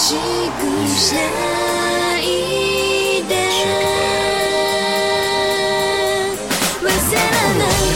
[0.00, 2.22] しくしない
[3.28, 3.34] で
[6.82, 7.16] 忘れ
[7.58, 7.86] ない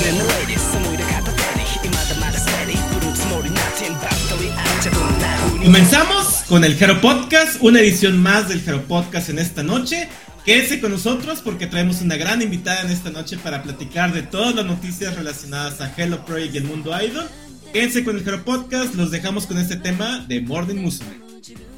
[5.63, 10.09] Comenzamos con el Hero Podcast, una edición más del Hero Podcast en esta noche.
[10.45, 14.55] Quédense con nosotros porque traemos una gran invitada en esta noche para platicar de todas
[14.55, 17.29] las noticias relacionadas a Hello Project y el mundo idol.
[17.73, 21.24] Quédense con el Hero Podcast, los dejamos con este tema de Morning Musume.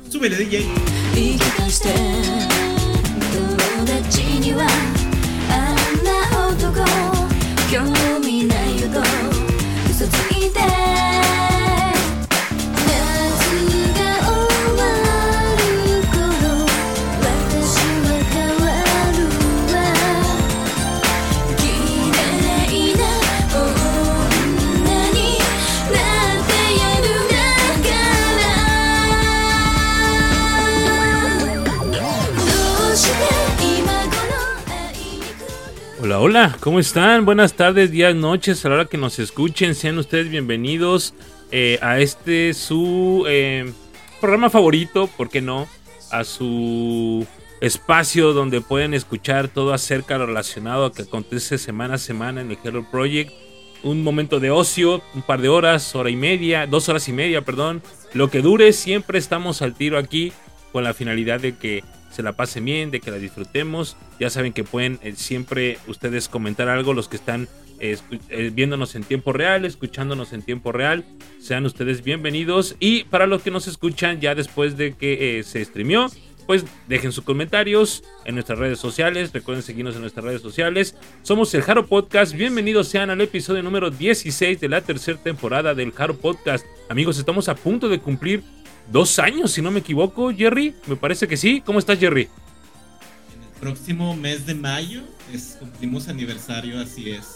[0.10, 0.60] すべてでいけ
[7.70, 7.84] 興
[8.20, 8.88] 味ないよ
[9.90, 11.27] 嘘ついて。
[36.20, 37.26] Hola, ¿cómo están?
[37.26, 41.14] Buenas tardes, días, noches, a la hora que nos escuchen, sean ustedes bienvenidos
[41.52, 43.72] eh, a este su eh,
[44.20, 45.68] programa favorito, ¿por qué no?
[46.10, 47.28] A su
[47.62, 52.42] espacio donde pueden escuchar todo acerca de lo relacionado a que acontece semana a semana
[52.42, 53.32] en el Hello Project.
[53.84, 57.44] Un momento de ocio, un par de horas, hora y media, dos horas y media,
[57.44, 57.84] perdón.
[58.14, 60.34] Lo que dure, siempre estamos al tiro aquí
[60.72, 61.84] con la finalidad de que
[62.18, 63.96] se la pasen bien, de que la disfrutemos.
[64.20, 67.48] Ya saben que pueden eh, siempre ustedes comentar algo, los que están
[67.80, 67.96] eh,
[68.30, 71.06] eh, viéndonos en tiempo real, escuchándonos en tiempo real.
[71.40, 72.76] Sean ustedes bienvenidos.
[72.80, 76.10] Y para los que nos escuchan ya después de que se streamió,
[76.48, 79.32] pues dejen sus comentarios en nuestras redes sociales.
[79.32, 80.96] Recuerden seguirnos en nuestras redes sociales.
[81.22, 82.34] Somos el Jaro Podcast.
[82.34, 86.66] Bienvenidos sean al episodio número 16 de la tercera temporada del Jaro Podcast.
[86.90, 88.42] Amigos, estamos a punto de cumplir
[88.92, 90.76] dos años, si no me equivoco, Jerry.
[90.88, 91.62] Me parece que sí.
[91.66, 92.30] ¿Cómo estás, Jerry?
[93.36, 95.02] En el próximo mes de mayo
[95.34, 97.36] es, cumplimos aniversario, así es.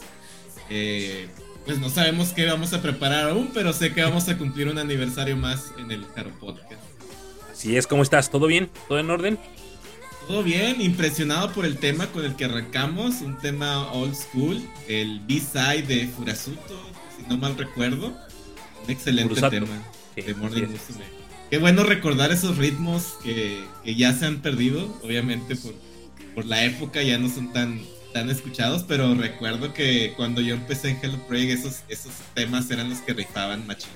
[0.70, 1.28] Eh,
[1.66, 4.78] pues no sabemos qué vamos a preparar aún, pero sé que vamos a cumplir un
[4.78, 6.82] aniversario más en el Hero Podcast.
[7.52, 8.32] Así es, ¿cómo estás?
[8.32, 8.70] ¿Todo bien?
[8.88, 9.40] ¿Todo en orden?
[10.28, 15.20] Todo bien, impresionado por el tema con el que arrancamos, un tema old school, el
[15.22, 16.80] B-side de Furazuto,
[17.18, 18.08] si no mal recuerdo.
[18.84, 19.52] Un excelente Furusato.
[19.52, 19.68] tema
[20.16, 20.64] Sí, de Morning.
[20.68, 21.06] Musume.
[21.52, 25.74] Qué bueno recordar esos ritmos que, ya se han perdido, obviamente por,
[26.34, 27.82] por la época ya no son tan,
[28.14, 32.90] tan escuchados, pero recuerdo que cuando yo empecé en Hello Project esos, esos temas eran
[32.90, 33.90] los que rifaban machín.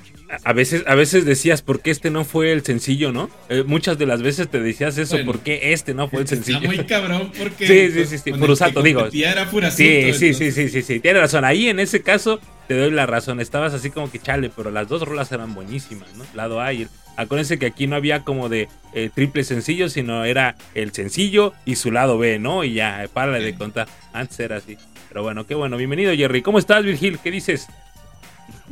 [0.43, 3.29] A- veces, a veces decías, ¿por qué este no fue el sencillo, no?
[3.49, 5.31] Eh, muchas de las veces te decías eso, Bueno.
[5.31, 6.57] ¿por qué este no fue el sencillo?
[6.59, 9.07] Está muy cabrón porque Sí, sí, sí, sí, Furusato, digo.
[9.13, 11.45] era Furusato, Sí, sí, sí, entonces- sí, sí, sí, tienes razón.
[11.45, 13.39] Ahí en ese caso te doy la razón.
[13.39, 16.25] Estabas así como que chale, pero las dos rolas eran buenísimas, ¿no?
[16.33, 16.89] Lado A y el...
[17.17, 21.75] Acuérdense que aquí no había como de eh, triple sencillo, sino era el sencillo y
[21.77, 22.65] su lado B, ¿no?
[22.65, 23.87] Y ya, para de contar.
[24.11, 24.77] Antes era así.
[25.07, 25.77] Pero bueno, qué bueno.
[25.77, 26.41] Bienvenido, Jerry.
[26.41, 27.17] ¿Cómo estás, Virgil?
[27.23, 27.67] ¿Qué dices?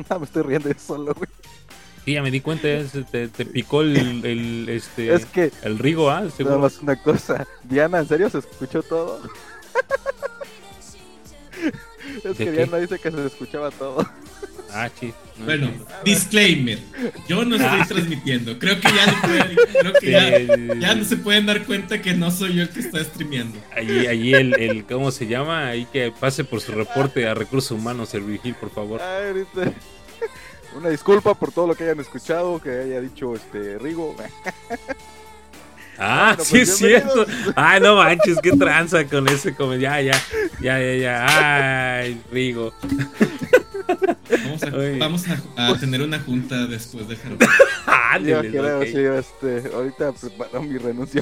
[0.10, 1.30] Ah, me estoy riendo yo solo, güey.
[2.06, 2.68] Sí, ya me di cuenta,
[3.12, 6.20] te, te picó el, el, este, Es que, el rigo, ¿ah?
[6.22, 6.60] nada Seguro.
[6.60, 7.48] más una cosa.
[7.64, 9.22] Diana, ¿en serio se escuchó todo?
[12.18, 12.52] es ¿De que qué?
[12.52, 14.06] Diana dice que se escuchaba todo.
[14.76, 15.14] Ah, sí.
[15.38, 15.72] No Bueno,
[16.04, 16.80] disclaimer.
[17.28, 17.86] Yo no estoy Ah.
[17.88, 18.58] transmitiendo.
[18.58, 22.14] Creo que ya, pueden- creo que Sí, ya, ya no se pueden dar cuenta que
[22.16, 23.60] no soy yo el que está streameando.
[23.76, 25.68] Allí, allí el, el, ¿cómo se llama?
[25.68, 29.00] Ahí que pase por su reporte a recursos humanos, el Virgil, por favor.
[29.02, 29.74] Ay, ahorita-
[30.76, 34.16] Una disculpa por todo lo que hayan escuchado, que haya dicho este Rigo.
[36.00, 37.26] Ah, Bueno, sí pues, es cierto.
[37.56, 39.54] Ay, no manches, qué tranza con ese.
[39.54, 40.20] Como, ya, ya,
[40.60, 41.98] ya, ya, ya.
[42.00, 42.74] Ay, Rigo.
[44.44, 45.24] Vamos a, vamos
[45.56, 47.38] a, a tener una junta después de Jaro.
[48.26, 48.86] Yo Ándale, creo, ok.
[48.86, 51.22] sí, este, ahorita preparo mi renuncia.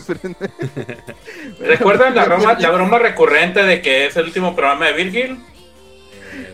[1.60, 5.38] ¿Recuerdan la broma, la broma recurrente de que es el último programa de Virgil?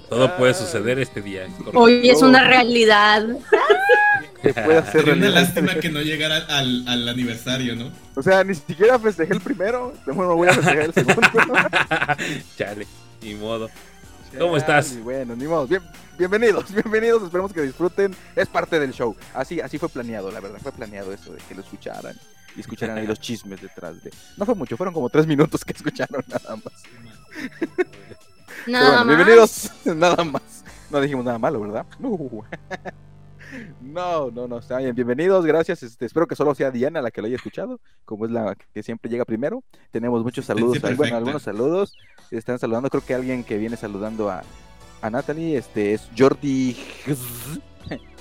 [0.09, 1.47] Todo puede suceder este día.
[1.57, 1.79] correcto.
[1.79, 3.23] Hoy es una realidad.
[4.41, 5.41] pueda ser Sería una realidad.
[5.41, 7.91] lástima que no llegara al, al aniversario, ¿no?
[8.15, 9.93] O sea, ni siquiera festejé el primero.
[10.05, 11.21] Bueno, voy a festejar el segundo.
[12.57, 12.87] Chale,
[13.21, 13.69] ni modo.
[14.37, 14.91] ¿Cómo estás?
[14.91, 15.67] Ay, bueno, ni modo.
[15.67, 15.81] Bien,
[16.17, 17.23] bienvenidos, bienvenidos.
[17.23, 18.15] Esperemos que disfruten.
[18.35, 19.15] Es parte del show.
[19.33, 20.59] Así, así fue planeado, la verdad.
[20.61, 22.15] Fue planeado eso de que lo escucharan
[22.55, 24.11] y escucharan ahí los chismes detrás de.
[24.35, 26.73] No fue mucho, fueron como tres minutos que escucharon nada más.
[28.67, 29.15] Pero Nada bueno, más.
[29.15, 30.63] bienvenidos, nada más.
[30.89, 31.85] No dijimos nada malo, ¿verdad?
[31.99, 32.19] No.
[33.79, 34.93] No, no, no, está bien.
[34.93, 35.81] Bienvenidos, gracias.
[35.81, 38.83] Este, espero que solo sea Diana la que lo haya escuchado, como es la que
[38.83, 39.63] siempre llega primero.
[39.89, 41.97] Tenemos muchos saludos, ahí, bueno, algunos saludos.
[42.29, 44.43] Están saludando, creo que alguien que viene saludando a,
[45.01, 46.75] a Natalie, este es Jordi.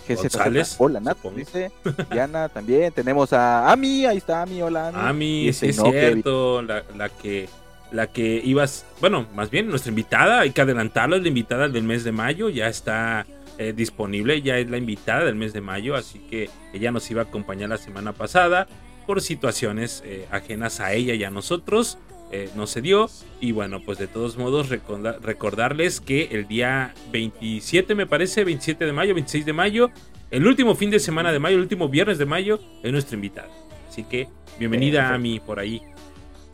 [0.08, 0.22] GZ.
[0.22, 1.72] González, Hola, Nat, dice.
[2.12, 2.92] Diana también.
[2.92, 4.99] Tenemos a Ami, ahí está Ami, hola Ami.
[5.00, 7.49] Ami, sí es no, cierto, la, la que
[7.93, 11.85] la que ibas, bueno, más bien nuestra invitada, hay que adelantarlo, es la invitada del
[11.85, 13.27] mes de mayo, ya está
[13.59, 17.23] eh, disponible, ya es la invitada del mes de mayo, así que ella nos iba
[17.23, 18.67] a acompañar la semana pasada
[19.06, 21.97] por situaciones eh, ajenas a ella y a nosotros,
[22.33, 23.09] eh, no se dio,
[23.41, 28.85] y bueno, pues de todos modos recorda- recordarles que el día 27 me parece, 27
[28.85, 29.91] de mayo, 26 de mayo,
[30.33, 33.49] el último fin de semana de mayo, el último viernes de mayo, es nuestra invitada.
[33.88, 34.27] Así que
[34.59, 35.81] bienvenida a mí por ahí.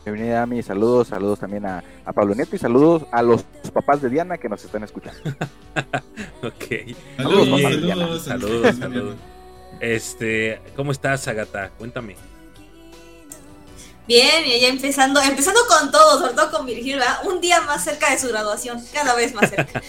[0.04, 4.08] Bienvenida Ami, saludos, saludos también a, a Pablo Nieto y saludos a los papás de
[4.10, 5.20] Diana que nos están escuchando.
[6.42, 6.94] Ok.
[7.16, 7.70] Saludos, Saludos, papá.
[7.70, 9.16] saludos, Saludos, saludos.
[9.80, 11.70] Este, ¿cómo estás, Agata?
[11.78, 12.16] Cuéntame.
[14.06, 17.20] Bien, y ya empezando, empezando con todo, sobre todo con Virgil, ¿verdad?
[17.24, 19.80] Un día más cerca de su graduación, cada vez más cerca.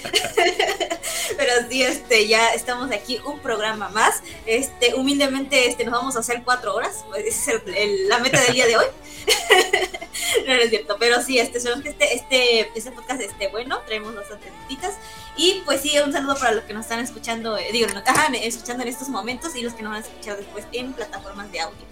[1.38, 4.22] Pero sí, este, ya estamos aquí, un programa más.
[4.46, 7.04] Este, humildemente, este, nos vamos a hacer cuatro horas.
[7.10, 7.62] Pues es
[8.08, 8.86] la meta del día de hoy.
[10.48, 14.52] no, no es cierto, pero sí, este, este, este, este podcast esté bueno, traemos bastantes
[14.62, 14.94] notitas.
[15.38, 18.36] Y pues sí, un saludo para los que nos están escuchando, eh, digo, nos están
[18.36, 21.62] escuchando en estos momentos y los que nos van a escuchar después en plataformas de
[21.62, 21.86] audio.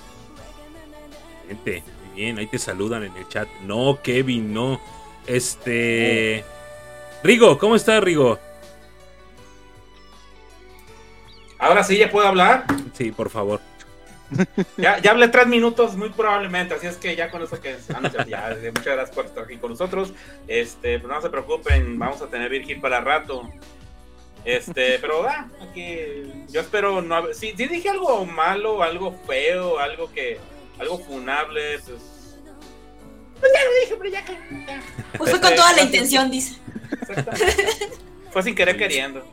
[1.47, 1.83] Gente,
[2.15, 3.47] bien, ahí te saludan en el chat.
[3.65, 4.79] No, Kevin, no.
[5.27, 6.43] Este.
[7.23, 8.39] Rigo, ¿cómo estás, Rigo?
[11.59, 12.65] Ahora sí ya puedo hablar.
[12.93, 13.61] Sí, por favor.
[14.77, 16.73] Ya, ya hablé tres minutos, muy probablemente.
[16.73, 19.43] Así es que ya con eso que ah, no, ya, ya, muchas gracias por estar
[19.43, 20.13] aquí con nosotros.
[20.47, 23.49] Este, pero no se preocupen, vamos a tener Virgil para rato.
[24.45, 25.97] Este, pero ah, aquí
[26.49, 27.35] yo espero no haber.
[27.35, 30.39] Si, si dije algo malo, algo feo, algo que.
[30.81, 32.01] Algo funable, pues.
[33.39, 34.37] Pues ya lo dije, pero ya que.
[35.17, 36.57] Pues fue con toda la intención, dice.
[37.01, 37.89] Exactamente.
[38.31, 39.23] Fue sin querer queriendo.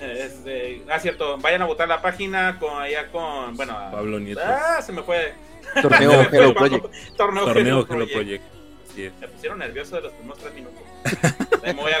[0.00, 3.56] Este, ah, cierto, vayan a votar la página con allá con.
[3.56, 4.40] Bueno, a- Pablo Nieto.
[4.44, 5.34] Ah, se me fue.
[5.82, 6.84] Torneo me fue Hello el Project.
[7.16, 8.12] Torneo, Torneo Hello Hello Project.
[8.14, 9.20] Project.
[9.20, 10.82] Me pusieron nervioso de los primeros tres minutos.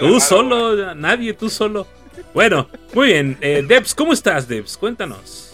[0.00, 1.86] Tú solo, nadie, tú solo.
[2.34, 3.38] Bueno, muy bien.
[3.40, 4.76] Eh, Debs, ¿cómo estás, Debs?
[4.76, 5.47] Cuéntanos.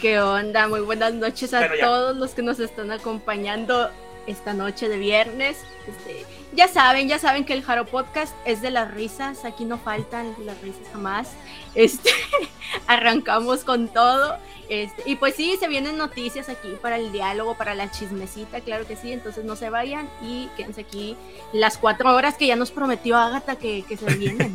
[0.00, 0.68] ¿Qué onda?
[0.68, 3.90] Muy buenas noches a todos los que nos están acompañando
[4.28, 5.64] esta noche de viernes.
[5.88, 6.24] Este,
[6.54, 9.44] ya saben, ya saben que el Jaro Podcast es de las risas.
[9.44, 11.28] Aquí no faltan las risas jamás.
[11.74, 12.10] Este,
[12.86, 14.36] arrancamos con todo.
[14.70, 18.86] Este, y pues sí, se vienen noticias aquí para el diálogo, para la chismecita, claro
[18.86, 19.12] que sí.
[19.12, 21.16] Entonces no se vayan y quédense aquí
[21.54, 24.52] las cuatro horas que ya nos prometió Agatha que, que se vienen.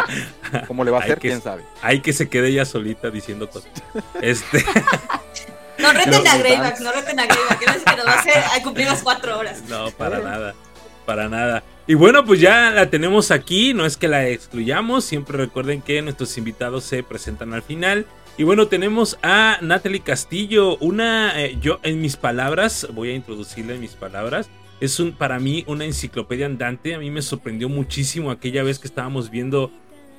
[0.66, 1.18] ¿Cómo le va a Hay hacer?
[1.20, 1.62] que- ¿Quién sabe?
[1.82, 3.70] Hay que se quede ella solita diciendo cosas.
[4.20, 4.64] Este,
[5.78, 8.12] No reten Pero a Greyback, no reten a Greyback, que no es que nos va
[8.14, 9.60] a hacer a cumplir las cuatro horas.
[9.68, 10.54] no, para nada.
[11.06, 11.62] Para nada.
[11.86, 13.72] Y bueno, pues ya la tenemos aquí.
[13.72, 15.04] No es que la excluyamos.
[15.04, 18.06] Siempre recuerden que nuestros invitados se presentan al final.
[18.38, 20.76] Y bueno, tenemos a Natalie Castillo.
[20.78, 24.50] Una, eh, yo en mis palabras, voy a introducirla en mis palabras.
[24.80, 26.94] Es un, para mí una enciclopedia andante.
[26.94, 29.70] A mí me sorprendió muchísimo aquella vez que estábamos viendo,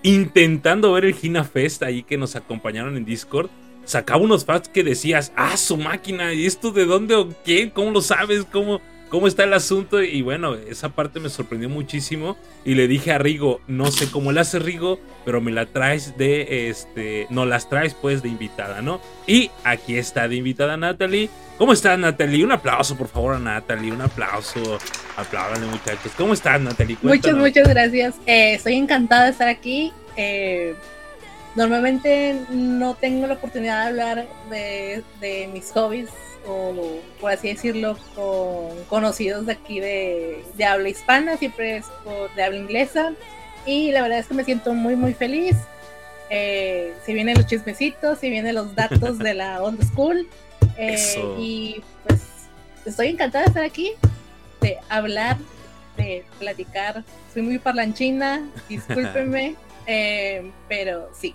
[0.01, 3.49] intentando ver el Gina Fest ahí que nos acompañaron en Discord.
[3.83, 7.71] Sacaba unos facts que decías, ah, su máquina, ¿y esto de dónde o qué?
[7.71, 8.45] ¿Cómo lo sabes?
[8.51, 10.01] ¿Cómo, cómo está el asunto?
[10.01, 12.37] Y bueno, esa parte me sorprendió muchísimo.
[12.65, 16.17] Y le dije a Rigo, no sé cómo le hace Rigo, pero me la traes
[16.17, 19.01] de, este, no las traes pues de invitada, ¿no?
[19.25, 21.29] Y aquí está de invitada Natalie.
[21.57, 22.43] ¿Cómo estás, Natalie?
[22.43, 23.91] Un aplauso, por favor, a Natalie.
[23.91, 24.77] Un aplauso.
[25.15, 26.11] Apláudale, muchachos.
[26.15, 26.97] ¿Cómo estás, Natalie?
[27.01, 28.15] Muchas, muchas gracias.
[28.25, 29.91] Eh, estoy encantada de estar aquí.
[30.17, 30.75] Eh,
[31.55, 36.09] normalmente no tengo la oportunidad de hablar de, de mis hobbies
[36.47, 42.33] o, por así decirlo, con conocidos de aquí de, de habla hispana, siempre es por,
[42.35, 43.13] de habla inglesa.
[43.65, 45.55] Y la verdad es que me siento muy, muy feliz.
[46.29, 50.27] Eh, si vienen los chismecitos, si vienen los datos de la old school.
[50.79, 50.95] Eh,
[51.39, 52.21] y pues
[52.85, 53.93] estoy encantada de estar aquí,
[54.61, 55.37] de hablar,
[55.97, 57.03] de platicar.
[57.33, 59.55] Soy muy parlanchina, discúlpenme,
[59.87, 61.33] eh, pero sí.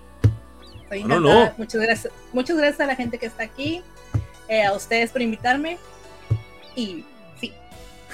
[0.84, 1.48] Estoy No, no, encantada.
[1.50, 1.54] no.
[1.58, 3.82] Muchas gracias, muchas gracias a la gente que está aquí,
[4.52, 5.78] eh, a ustedes por invitarme.
[6.76, 7.04] Y
[7.40, 7.52] sí,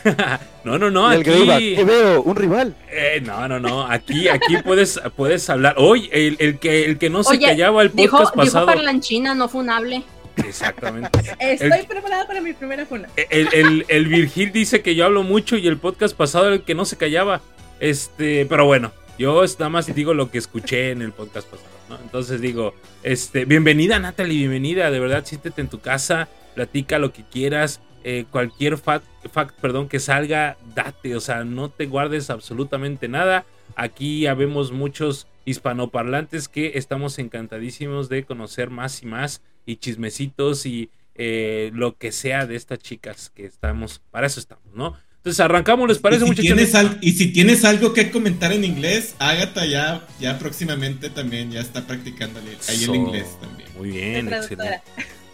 [0.64, 1.10] no, no, no.
[1.12, 1.74] El Aquí.
[1.76, 2.22] ¿qué veo?
[2.22, 2.74] ¿Un rival?
[2.90, 3.86] Eh, no, no, no.
[3.86, 5.74] Aquí, aquí puedes, puedes hablar.
[5.78, 8.66] Hoy, el, el que, el que no se Oye, callaba el Dijo, podcast dijo pasado.
[8.66, 10.02] parlanchina, no funable.
[10.36, 11.10] Exactamente.
[11.40, 13.08] estoy preparada para mi primera funa.
[13.16, 16.74] El, el, el Virgil dice que yo hablo mucho y el podcast pasado el que
[16.74, 17.40] no se callaba.
[17.80, 21.68] Este, pero bueno, yo nada más digo lo que escuché en el podcast pasado,
[22.02, 27.24] Entonces digo, este, bienvenida Natalie, bienvenida, de verdad, siéntete en tu casa, platica lo que
[27.24, 33.08] quieras, eh, cualquier fact, fact, perdón, que salga, date, o sea, no te guardes absolutamente
[33.08, 33.44] nada.
[33.76, 40.90] Aquí habemos muchos hispanoparlantes que estamos encantadísimos de conocer más y más y chismecitos y
[41.14, 44.96] eh, lo que sea de estas chicas que estamos, para eso estamos, ¿no?
[45.28, 46.46] Entonces arrancamos, ¿les parece y si muchachos?
[46.56, 51.50] Tienes al- y si tienes algo que comentar en inglés, Agatha ya, ya próximamente también
[51.50, 53.68] ya está practicando ahí el inglés también.
[53.76, 54.80] Muy bien, excelente.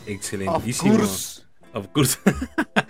[0.05, 0.95] Excelentísimo.
[0.95, 1.43] Of course.
[1.75, 2.19] Of course.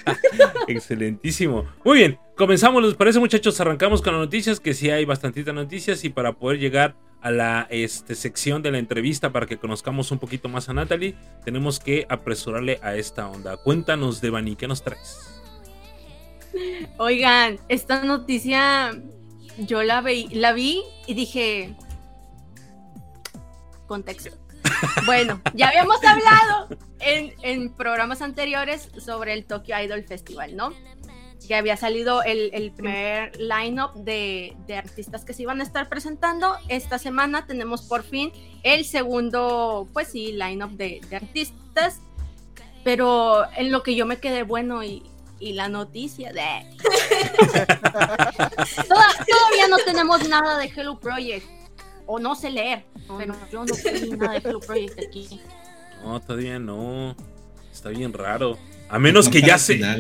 [0.66, 1.66] Excelentísimo.
[1.84, 3.60] Muy bien, comenzamos, ¿les parece muchachos?
[3.60, 7.66] Arrancamos con las noticias, que sí hay bastantitas noticias y para poder llegar a la
[7.68, 12.06] este, sección de la entrevista para que conozcamos un poquito más a Natalie, tenemos que
[12.08, 13.58] apresurarle a esta onda.
[13.58, 15.33] Cuéntanos, Devani, ¿qué nos traes?
[16.98, 18.92] Oigan, esta noticia
[19.58, 21.74] yo la, vi, la vi y dije.
[23.86, 24.30] Contexto.
[25.06, 26.68] Bueno, ya habíamos hablado
[27.00, 30.72] en, en programas anteriores sobre el Tokyo Idol Festival, ¿no?
[31.46, 35.90] Que había salido el, el primer line-up de, de artistas que se iban a estar
[35.90, 36.56] presentando.
[36.68, 38.32] Esta semana tenemos por fin
[38.62, 42.00] el segundo, pues sí, line-up de, de artistas.
[42.82, 45.02] Pero en lo que yo me quedé bueno y,
[45.40, 46.42] y la noticia de...
[48.88, 51.46] Toda- todavía no tenemos nada de Hello Project.
[52.06, 52.84] O no sé leer,
[53.18, 55.40] pero yo no sé nada de Hello Project aquí.
[56.04, 57.16] No, todavía no.
[57.72, 58.58] Está bien raro.
[58.90, 59.82] A menos que ya se.
[59.82, 59.96] a.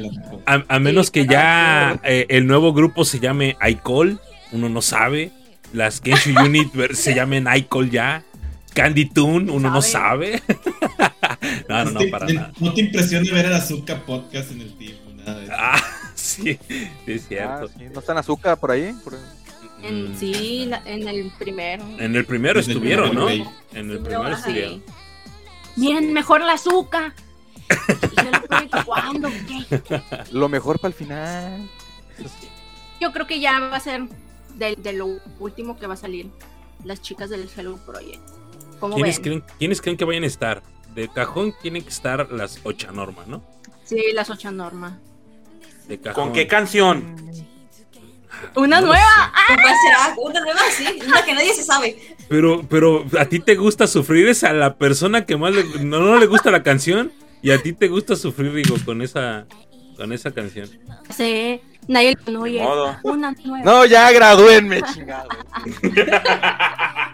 [0.46, 4.20] A, a menos que ya eh, el nuevo grupo se llame iCall,
[4.52, 5.32] uno no sabe.
[5.72, 8.22] Las Genshu Unit se llamen iCall ya.
[8.74, 10.42] Candy Toon, uno no sabe.
[11.68, 12.52] no, no, no, te- para nada.
[12.60, 15.54] no te impresiona ver al Azúcar Podcast en el team, nada de eso.
[15.56, 15.80] Ah,
[16.14, 17.68] sí, sí, es Ah, cierto.
[17.68, 17.84] sí.
[17.92, 18.92] ¿No está en azúcar por ahí?
[19.04, 19.14] Por-
[19.82, 21.84] En, Mm, sí, la- en el primero.
[21.98, 23.28] En el primero el estuvieron, ¿no?
[23.28, 23.42] En
[23.74, 24.32] el Sí, primero sí.
[24.38, 24.82] estuvieron.
[25.76, 27.12] Miren, mejor la azúcar.
[28.86, 29.28] ¿Cuándo?
[29.46, 29.82] ¿Qué?
[30.32, 31.68] Lo mejor para el final.
[33.00, 34.02] Yo creo que ya va a ser
[34.54, 36.30] de, de lo último que va a salir.
[36.84, 38.20] Las chicas del Hello Project.
[38.80, 39.22] ¿Cómo ¿Quiénes ven?
[39.40, 40.62] creen, ¿Quiénes creen que vayan a estar?
[40.94, 43.42] De cajón tienen que estar las ocha norma, ¿no?
[43.84, 44.98] Sí, las ocho norma.
[45.88, 46.24] De cajón.
[46.24, 47.16] ¿Con qué canción?
[48.56, 49.32] Una No lo nueva.
[49.46, 50.14] ¿Cuál será?
[50.18, 50.86] Una nueva, sí.
[51.06, 51.96] Una que nadie se sabe.
[52.28, 56.00] Pero, pero a ti te gusta sufrir es a la persona que más le, no,
[56.00, 57.12] no le gusta la canción
[57.42, 59.46] y a ti te gusta sufrir, digo, con esa,
[59.96, 60.68] con esa canción.
[61.14, 62.60] Sí, nadie oye.
[62.62, 62.96] modo.
[63.02, 63.64] Una nueva.
[63.64, 65.28] No, ya gradúenme, chingado.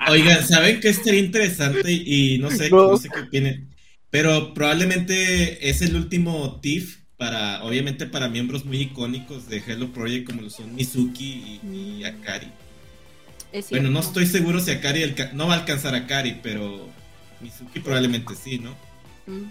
[0.08, 1.92] Oigan, ¿saben qué estaría interesante?
[1.92, 2.90] Y no sé, No.
[2.92, 3.68] no sé qué opinan.
[4.10, 10.26] Pero probablemente es el último TIFF para, obviamente, para miembros muy icónicos de Hello Project
[10.26, 12.48] como lo son Mizuki y, y Akari.
[13.52, 16.88] Es Bueno, no estoy seguro si Akari no va a alcanzar a Akari, pero
[17.40, 18.74] Mizuki probablemente sí, ¿no?
[19.26, 19.50] Mm.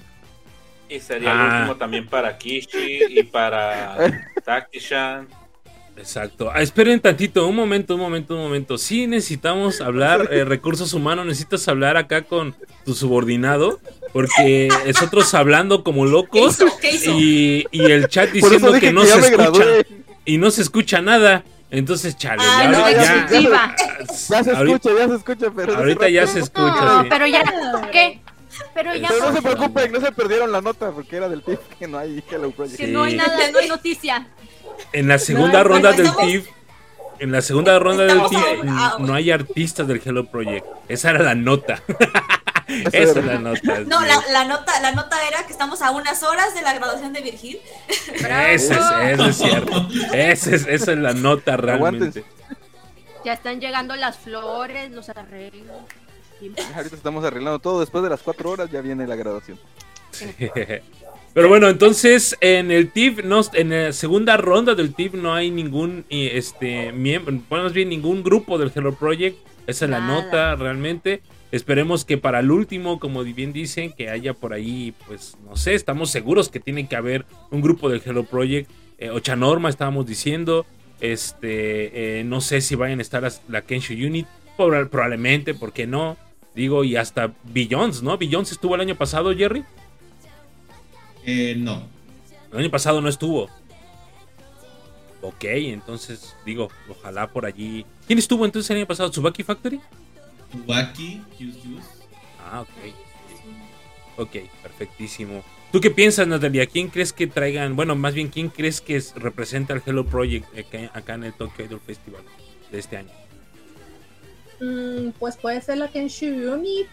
[0.90, 1.46] Y sería Ah.
[1.46, 3.96] el último también para Kishi y para
[4.44, 5.28] Taki-chan.
[6.00, 6.50] Exacto.
[6.54, 8.78] Ah, esperen tantito, un momento, un momento, un momento.
[8.78, 13.80] Sí necesitamos hablar, eh, recursos humanos, necesitas hablar acá con tu subordinado,
[14.14, 16.78] porque nosotros hablando como ¿Qué locos hizo?
[16.80, 17.12] ¿Qué hizo?
[17.12, 19.86] y, y el chat diciendo que no se escucha gradué.
[20.26, 21.44] y no se escucha nada.
[21.72, 23.76] Entonces, chale, Ah, ya, no, ya ya-.
[24.30, 25.76] Ya se ahorita- escucha, ya se escucha, pero.
[25.78, 26.82] ahorita ya se escucha.
[26.82, 27.08] No, sí.
[27.12, 27.44] pero ya,
[27.92, 28.22] ¿qué?
[28.74, 31.60] Pero ya, Pero no se preocupen, no se perdieron la nota porque era del tip
[31.78, 32.78] que no hay Hello Project.
[32.80, 33.18] que no hay Sí.
[33.18, 34.28] nada, no hay noticia.
[34.94, 36.48] En la segunda No, ronda bueno, del TIFF,
[37.20, 40.66] en la segunda ronda del TIFF, no hay artistas del Hello Project.
[40.88, 41.82] Esa era la nota.
[42.68, 43.80] Esa es la nota.
[43.80, 44.08] No, sí.
[44.08, 47.22] la, la nota, la nota era que estamos a unas horas de la graduación de
[47.22, 47.60] Virgil.
[48.14, 49.88] Esa es, eso es cierto.
[50.14, 52.20] Esa es, esa es la nota realmente.
[52.20, 52.24] Aguántense.
[53.26, 55.78] Ya están llegando las flores, los arreglos.
[56.76, 57.80] Ahorita estamos arreglando todo.
[57.80, 59.60] Después de las cuatro horas ya viene la graduación.
[61.34, 65.52] Pero bueno, entonces en el TIFF, no, en la segunda ronda del TIFF no hay
[65.52, 69.38] ningún eh, este miembro, bueno, más bien ningún grupo del Hello Project.
[69.68, 71.22] Esa es la nota realmente.
[71.52, 75.76] Esperemos que para el último, como bien dicen, que haya por ahí, pues no sé,
[75.76, 78.70] estamos seguros que tiene que haber un grupo del Hello Project.
[78.98, 80.66] Eh, Ocha Norma estábamos diciendo.
[81.00, 85.72] Este, eh, no sé si vayan a estar las- la Kensho Unit, proba- probablemente, ¿por
[85.72, 86.18] qué no?
[86.56, 88.18] Digo, y hasta Billions, ¿no?
[88.18, 89.64] Billions estuvo el año pasado, Jerry.
[91.30, 91.84] Eh, no.
[92.52, 93.50] El año pasado no estuvo.
[95.22, 97.86] Ok, entonces digo, ojalá por allí.
[98.08, 99.12] ¿Quién estuvo entonces el año pasado?
[99.12, 99.80] ¿Tsubaki Factory?
[100.52, 101.88] Tubaki, Juice Juice.
[102.52, 102.70] Ah, ok.
[104.18, 105.44] Ok, perfectísimo.
[105.72, 106.66] ¿Tú qué piensas, Natalia?
[106.66, 107.76] ¿Quién crees que traigan?
[107.76, 111.34] Bueno, más bien, ¿quién crees que es- representa al Hello Project acá, acá en el
[111.34, 112.24] Tokyo Idol Festival
[112.72, 113.12] de este año?
[114.60, 116.88] Mm, pues puede ser la Kenshu Unit,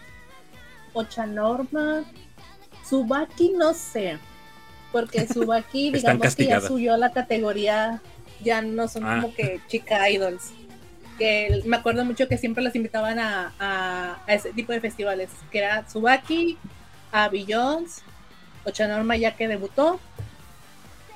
[0.93, 2.03] Ochanorma,
[2.87, 4.17] Tsubaki, no sé.
[4.91, 8.01] Porque Tsubaki, Están digamos que ya subió a la categoría,
[8.41, 9.19] ya no son Ah.
[9.21, 10.51] como que chica idols.
[11.17, 15.29] que me acuerdo mucho que siempre las invitaban a, a, a ese tipo de festivales,
[15.51, 16.57] que era Tsubaki,
[17.11, 18.03] a Jones,
[18.63, 19.99] Ochanorma ya que debutó,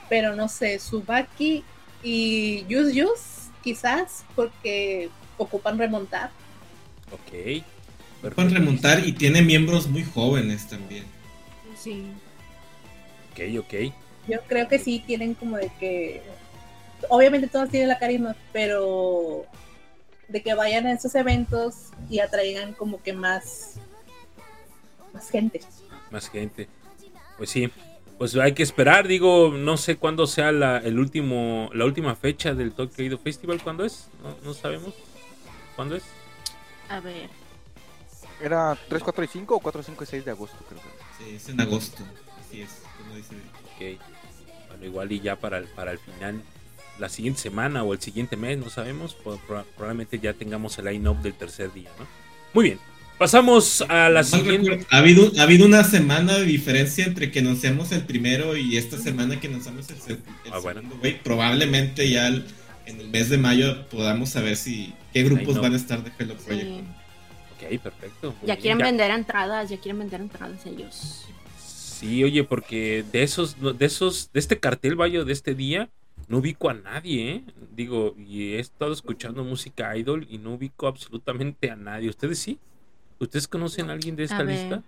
[0.10, 1.64] pero no sé, Tsubaki
[2.02, 3.20] y Yus Yus,
[3.64, 6.32] quizás, porque ocupan remontar.
[7.12, 7.64] Ok.
[8.24, 11.04] Ocupan remontar y tiene miembros muy jóvenes también.
[11.82, 12.06] Sí.
[13.32, 13.94] Ok, ok.
[14.28, 16.22] Yo creo que sí tienen como de que.
[17.10, 19.46] Obviamente todos tienen la carisma, pero
[20.28, 23.76] de que vayan a esos eventos y atraigan como que más.
[25.14, 25.62] más gente.
[26.12, 26.68] Más gente.
[27.38, 27.72] Pues sí.
[28.20, 32.54] Pues hay que esperar, digo, no sé cuándo sea la, el último, la última fecha
[32.54, 34.10] del Tokyo Idol Festival, ¿cuándo es?
[34.22, 34.94] No, no sabemos.
[35.76, 36.04] ¿Cuándo es?
[36.88, 37.32] A ver.
[38.40, 41.01] Era 3, 4 y 5 o 4, 5 y 6 de agosto, creo que.
[41.30, 42.04] Es en agosto.
[42.48, 43.36] Así es, como dice.
[43.76, 44.00] Ok.
[44.70, 46.42] Bueno, igual y ya para el, para el final,
[47.00, 49.14] la siguiente semana o el siguiente mes, no sabemos.
[49.16, 52.06] Pro- pro- probablemente ya tengamos el line-up del tercer día, ¿no?
[52.54, 52.80] Muy bien.
[53.18, 54.70] Pasamos a la Mal siguiente.
[54.72, 58.78] recuerdo, Ha habido, ha habido una semana de diferencia entre que anunciamos el primero y
[58.78, 60.20] esta semana que anunciamos el, el
[60.52, 60.80] Ah, bueno.
[60.82, 61.22] segundo, güey.
[61.22, 62.46] Probablemente ya el-
[62.88, 65.62] en el mes de mayo podamos saber si qué grupos no.
[65.62, 66.66] van a estar de Hello Project.
[66.68, 66.84] Sí.
[67.62, 68.32] Ok, perfecto.
[68.32, 71.26] Muy Ya bien, quieren vender entradas, ya quieren vender entradas ellos.
[71.58, 75.90] Sí, oye, porque de esos, de esos, de este cartel, vaya, de este día,
[76.28, 77.44] no ubico a nadie, ¿eh?
[77.76, 82.10] Digo, y he estado escuchando música idol y no ubico absolutamente a nadie.
[82.10, 82.60] ¿Ustedes sí?
[83.20, 84.84] ¿Ustedes conocen a alguien de esta lista?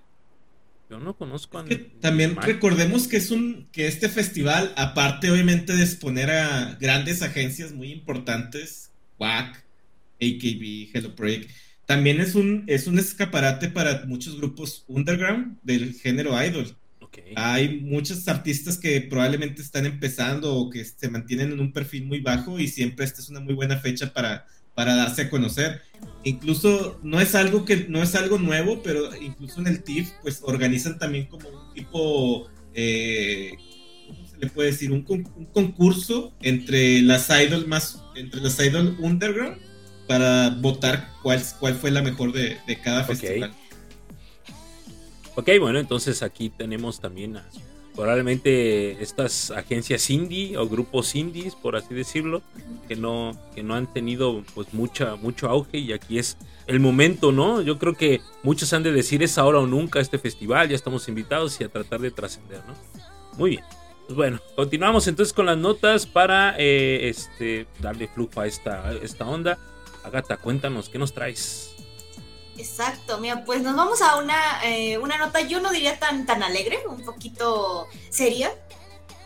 [0.90, 1.92] Yo no conozco a Que nadie.
[2.00, 7.72] también recordemos que es un que este festival, aparte obviamente de exponer a grandes agencias
[7.74, 9.64] muy importantes, WAC,
[10.22, 11.50] AKB, Hello Project,
[11.86, 16.76] también es un es un escaparate para muchos grupos underground del género idol.
[17.02, 17.20] Ok.
[17.36, 22.22] Hay muchos artistas que probablemente están empezando o que se mantienen en un perfil muy
[22.22, 25.82] bajo y siempre esta es una muy buena fecha para, para darse a conocer.
[26.24, 30.40] Incluso no es algo que no es algo nuevo, pero incluso en el TIFF pues
[30.44, 33.52] organizan también como un tipo eh,
[34.08, 34.92] ¿cómo se le puede decir?
[34.92, 39.73] Un, un concurso entre las idol más entre las idol underground
[40.08, 43.54] para votar cuál, cuál fue la mejor de, de cada festival.
[45.36, 47.50] Ok, bueno, entonces aquí tenemos también a,
[47.96, 52.42] probablemente estas agencias indie o grupos indies, por así decirlo,
[52.88, 56.38] que no, que no han tenido pues mucha, mucho auge y aquí es
[56.68, 57.62] el momento, ¿no?
[57.62, 61.08] Yo creo que muchos han de decir es ahora o nunca este festival, ya estamos
[61.08, 62.74] invitados y a tratar de trascender, ¿no?
[63.38, 63.64] Muy bien.
[64.06, 68.94] Pues bueno, continuamos entonces con las notas para eh, este darle flujo a esta, a
[68.94, 69.58] esta onda.
[70.04, 71.76] Agata, cuéntanos, ¿qué nos traes?
[72.58, 76.44] Exacto, mira, pues nos vamos a una, eh, una nota, yo no diría tan, tan
[76.44, 78.54] alegre, un poquito seria.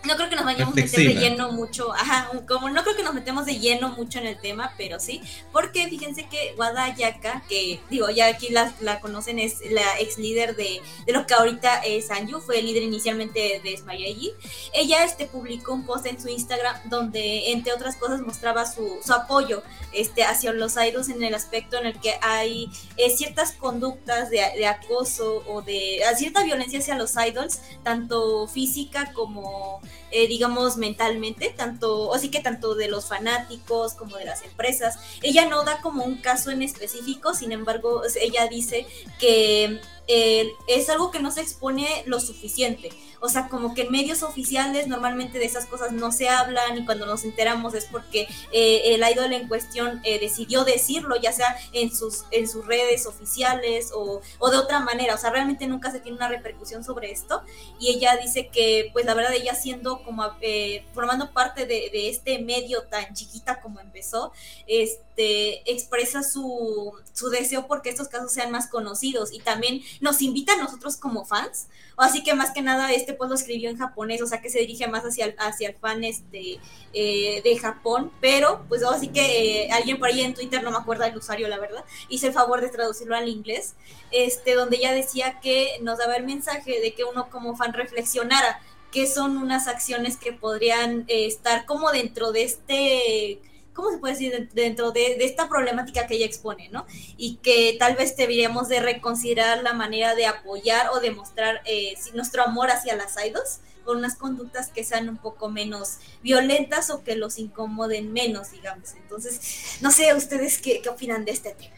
[0.08, 3.04] No creo que nos vayamos a meter de lleno mucho, ajá, como no creo que
[3.04, 7.44] nos metemos de lleno mucho en el tema, pero sí, porque fíjense que Wada Yaka,
[7.50, 11.34] que digo, ya aquí la, la conocen, es la ex líder de, de lo que
[11.34, 14.32] ahorita es Anju, fue líder inicialmente de Smayayi.
[14.74, 19.14] Ella este, publicó un post en su Instagram donde, entre otras cosas, mostraba su, su
[19.14, 24.30] apoyo este, hacia los idols en el aspecto en el que hay eh, ciertas conductas
[24.30, 29.82] de, de acoso o de cierta violencia hacia los idols, tanto física como,
[30.12, 34.98] eh, digamos, mentalmente, tanto, así que tanto de los fanáticos como de las empresas.
[35.22, 38.88] Ella no da como un caso en específico, sin embargo, ella dice
[39.20, 42.90] que eh, es algo que no se expone lo suficiente.
[43.20, 46.86] O sea, como que en medios oficiales normalmente de esas cosas no se hablan y
[46.86, 51.58] cuando nos enteramos es porque eh, el idol en cuestión eh, decidió decirlo, ya sea
[51.74, 55.16] en sus, en sus redes oficiales o, o de otra manera.
[55.16, 57.42] O sea, realmente nunca se tiene una repercusión sobre esto.
[57.80, 62.10] Y ella dice que, pues la verdad, ella siendo como eh, formando parte de, de
[62.10, 64.32] este medio tan chiquita como empezó,
[64.68, 70.54] este, expresa su, su deseo porque estos casos sean más conocidos y también nos invita
[70.54, 71.68] a nosotros como fans.
[71.98, 74.60] Así que más que nada este pues lo escribió en japonés, o sea que se
[74.60, 76.60] dirige más hacia hacia el fan este,
[76.94, 80.78] eh, de Japón, pero pues así que eh, alguien por ahí en Twitter, no me
[80.78, 83.74] acuerdo el usuario la verdad, hizo el favor de traducirlo al inglés,
[84.12, 88.62] este, donde ella decía que nos daba el mensaje de que uno como fan reflexionara
[88.92, 93.42] qué son unas acciones que podrían eh, estar como dentro de este
[93.78, 94.50] ¿cómo se puede decir?
[94.54, 96.88] Dentro de, de, esta problemática que ella expone, ¿no?
[97.16, 102.42] Y que tal vez deberíamos de reconsiderar la manera de apoyar o demostrar eh, nuestro
[102.44, 107.16] amor hacia las idols con unas conductas que sean un poco menos violentas o que
[107.16, 108.96] los incomoden menos, digamos.
[108.96, 111.76] Entonces, no sé ustedes qué, qué opinan de este tema.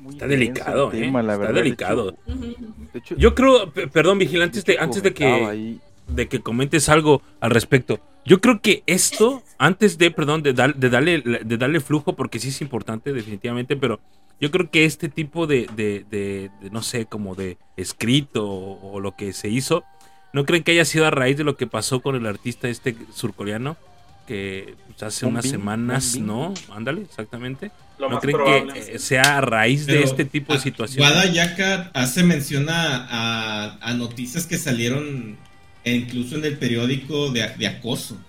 [0.00, 1.06] Muy Está delicado, el ¿eh?
[1.06, 2.16] Está verdad, de delicado.
[2.26, 5.24] de hecho- Yo creo, perdón, Vigil, antes de, hecho, antes de que...
[5.24, 5.80] ahí-
[6.14, 8.00] de que comentes algo al respecto.
[8.24, 12.38] Yo creo que esto, antes de, perdón, de, dar- de darle, de darle flujo, porque
[12.38, 14.00] sí es importante, definitivamente, pero
[14.40, 18.92] yo creo que este tipo de, de, de- de, no sé, como de escrito o,
[18.92, 19.84] o lo que se hizo,
[20.32, 22.96] ¿no creen que haya sido a raíz de lo que pasó con el artista este
[23.12, 23.76] surcoreano?
[24.26, 26.16] Que pues, hace unas Bin, semanas.
[26.16, 26.54] ¿no?
[26.72, 27.72] Ándale, exactamente.
[27.98, 28.72] Lo ¿No creen probable.
[28.74, 31.10] que eh, sea a raíz de este tipo de situaciones?
[31.10, 35.36] Wada Yaka hace mención a, a- a noticias que salieron
[35.84, 38.28] e incluso en el periódico de, de acoso.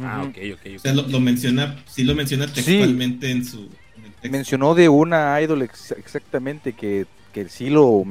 [0.00, 0.76] Ah, ok, ok, ok.
[0.76, 4.30] O sea, lo, lo menciona, sí lo menciona textualmente en su en el texto.
[4.30, 8.04] Mencionó de una idol ex- exactamente que, que sí lo,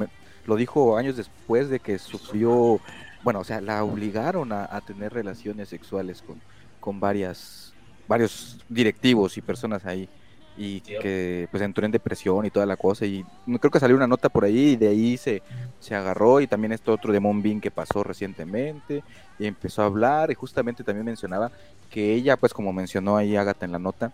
[0.44, 2.82] lo dijo años después de que sufrió,
[3.20, 6.42] bueno, o sea, la obligaron a, a tener relaciones sexuales con,
[6.80, 10.10] con varias, varios directivos y personas ahí.
[10.58, 13.06] Y que pues entró en depresión y toda la cosa.
[13.06, 13.24] Y
[13.60, 15.42] creo que salió una nota por ahí y de ahí se,
[15.78, 16.40] se agarró.
[16.40, 19.04] Y también esto otro de Moonbin que pasó recientemente.
[19.38, 20.30] Y empezó a hablar.
[20.30, 21.52] Y justamente también mencionaba
[21.90, 24.12] que ella, pues como mencionó ahí Agatha en la nota,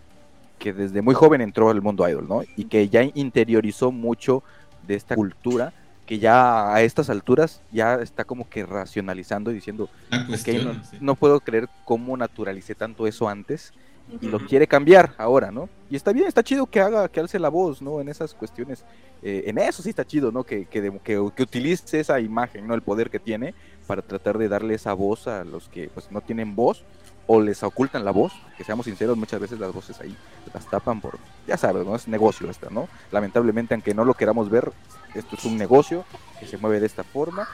[0.59, 2.43] que desde muy joven entró al mundo idol, ¿no?
[2.55, 4.43] Y que ya interiorizó mucho
[4.87, 5.73] de esta cultura,
[6.05, 9.89] que ya a estas alturas ya está como que racionalizando y diciendo,
[10.27, 10.97] cuestión, no, sí.
[11.01, 13.73] no puedo creer cómo naturalicé tanto eso antes
[14.21, 15.69] y lo quiere cambiar ahora, ¿no?
[15.89, 18.01] Y está bien, está chido que haga, que alce la voz, ¿no?
[18.01, 18.83] En esas cuestiones,
[19.21, 20.43] eh, en eso sí está chido, ¿no?
[20.43, 22.73] Que, que, que, que utilice esa imagen, ¿no?
[22.73, 23.53] El poder que tiene
[23.87, 26.83] para tratar de darle esa voz a los que pues no tienen voz
[27.27, 30.15] o les ocultan la voz, que seamos sinceros, muchas veces las voces ahí
[30.53, 31.95] las tapan por, ya sabes, ¿no?
[31.95, 32.87] Es negocio esta, ¿no?
[33.11, 34.71] Lamentablemente, aunque no lo queramos ver,
[35.15, 36.05] esto es un negocio
[36.39, 37.47] que se mueve de esta forma.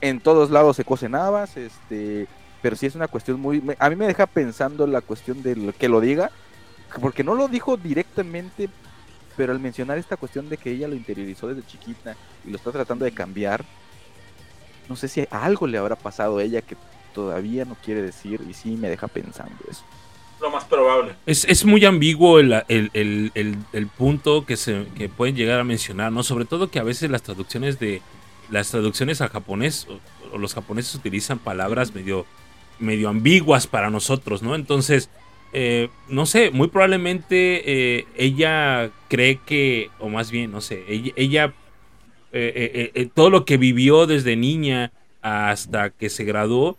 [0.00, 2.26] En todos lados se cosen habas, este,
[2.62, 5.56] pero sí es una cuestión muy, me- a mí me deja pensando la cuestión de
[5.56, 6.30] lo- que lo diga,
[7.00, 8.68] porque no lo dijo directamente,
[9.36, 12.70] pero al mencionar esta cuestión de que ella lo interiorizó desde chiquita y lo está
[12.70, 13.64] tratando de cambiar,
[14.88, 16.76] no sé si algo le habrá pasado a ella que
[17.14, 19.82] todavía no quiere decir y sí me deja pensando eso.
[20.40, 21.14] Lo más probable.
[21.24, 25.60] Es, es muy ambiguo el, el- el- el- el punto que se que pueden llegar
[25.60, 26.22] a mencionar, ¿no?
[26.24, 28.02] Sobre todo que a veces las traducciones de
[28.50, 32.26] las traducciones a japonés o, o los japoneses utilizan palabras medio
[32.82, 34.54] medio ambiguas para nosotros, ¿no?
[34.54, 35.08] Entonces,
[35.52, 37.62] eh, no sé, muy probablemente
[37.98, 41.52] eh, ella cree que, o más bien, no sé, ella,
[42.32, 46.78] eh, todo lo que vivió desde niña hasta que se graduó,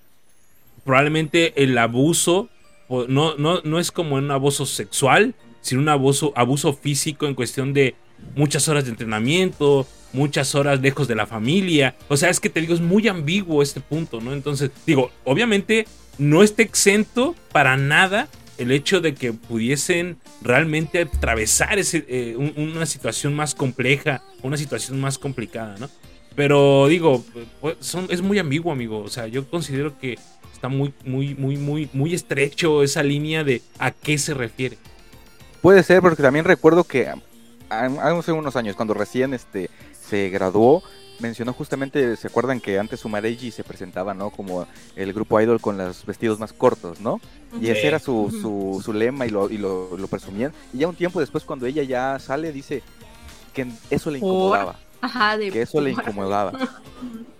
[0.83, 2.49] probablemente el abuso
[2.89, 7.73] no, no, no es como un abuso sexual, sino un abuso, abuso físico en cuestión
[7.73, 7.95] de
[8.35, 11.95] muchas horas de entrenamiento, muchas horas lejos de la familia.
[12.07, 14.31] O sea, es que te digo, es muy ambiguo este punto, ¿no?
[14.33, 15.85] Entonces, digo, obviamente
[16.17, 18.27] no está exento para nada
[18.59, 24.57] el hecho de que pudiesen realmente atravesar ese, eh, un- una situación más compleja, una
[24.57, 25.89] situación más complicada, ¿no?
[26.35, 27.23] Pero digo,
[27.61, 27.75] pues,
[28.09, 28.99] es muy ambiguo, amigo.
[28.99, 30.17] O sea, yo considero que
[30.53, 34.77] está muy, muy, muy, muy, muy estrecho esa línea de a qué se refiere.
[35.61, 37.07] Puede ser, porque también recuerdo que
[37.69, 39.69] hace unos años, cuando recién este,
[40.13, 40.83] se graduó,
[41.17, 44.29] mencionó justamente, ¿se acuerdan que antes Sumareji se presentaba, ¿no?
[44.29, 47.19] Como el grupo idol con los vestidos más cortos, ¿no?
[47.59, 50.53] Y ese era su, su, su lema y, lo, y lo, lo presumían.
[50.71, 52.83] Y ya un tiempo después, cuando ella ya sale, dice
[53.55, 56.53] que eso le incomodaba, Ajá, de que eso le incomodaba.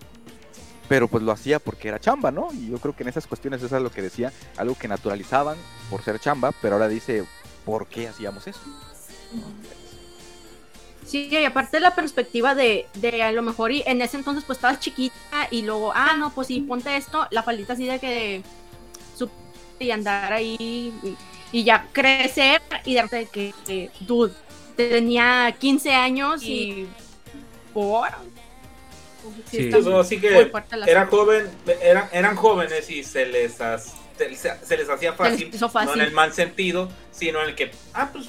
[0.90, 2.48] Pero pues lo hacía porque era chamba, ¿no?
[2.54, 5.58] Y yo creo que en esas cuestiones eso es lo que decía, algo que naturalizaban
[5.92, 7.24] por ser chamba, pero ahora dice,
[7.66, 8.60] ¿por qué hacíamos eso?
[11.06, 14.58] Sí, y aparte la perspectiva de, de a lo mejor y en ese entonces pues
[14.58, 18.42] estabas chiquita y luego, ah, no, pues sí, ponte esto, la faldita así de que
[19.18, 19.30] su-
[19.80, 21.16] y andar ahí y,
[21.52, 24.34] y ya crecer y darte que, que, dude,
[24.76, 26.88] tenía 15 años y
[27.74, 28.08] por
[29.50, 29.70] Sí.
[30.00, 30.52] así que
[30.86, 31.50] era joven,
[31.82, 35.86] eran, eran jóvenes y se les, as- se, se- les hacía fácil, fácil.
[35.86, 38.28] no en el mal sentido, sino en el que, ah, pues,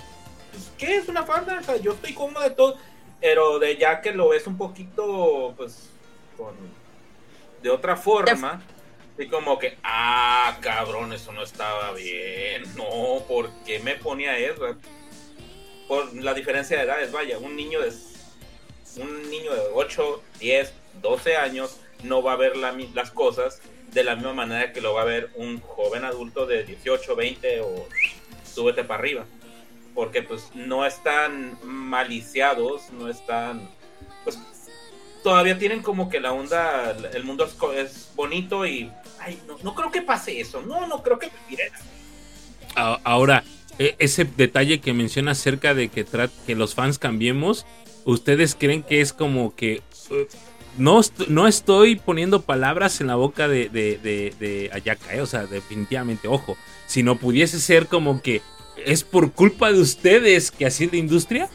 [0.55, 1.59] pues, ¿qué es una falda?
[1.61, 2.79] O sea, yo estoy cómodo de todo,
[3.21, 5.91] pero de ya que lo ves un poquito, pues,
[6.37, 6.55] con,
[7.63, 8.63] de otra forma,
[9.19, 14.77] y como que, ah, cabrón, eso no estaba bien, no, ¿por qué me ponía eso?
[15.89, 17.93] Por la diferencia de edades, vaya, un niño de
[18.97, 23.61] un niño de 8, 10, 12 años no va a ver la las cosas
[23.93, 27.61] de la misma manera que lo va a ver un joven adulto de 18, 20
[27.63, 27.89] o
[28.45, 29.25] súbete para arriba.
[29.95, 33.69] Porque pues no están maliciados, no están...
[34.25, 34.39] Pues
[35.23, 38.91] todavía tienen como que la onda, el mundo es, bonito y...
[39.21, 41.31] Ay, no, no creo que pase eso, no, no creo que...
[42.75, 43.45] Ahora,
[43.79, 46.05] e- ese detalle que menciona acerca de que,
[46.47, 47.65] que los fans cambiemos,
[48.05, 49.83] ¿ustedes creen que es como que...
[50.11, 50.29] eh,
[50.77, 55.27] no, no estoy poniendo palabras en la boca de, de, de, de Ayaka, eh, o
[55.27, 56.57] sea, definitivamente, ojo.
[56.87, 58.43] Si no pudiese ser como que
[58.85, 61.49] es por culpa de ustedes que así es la industria.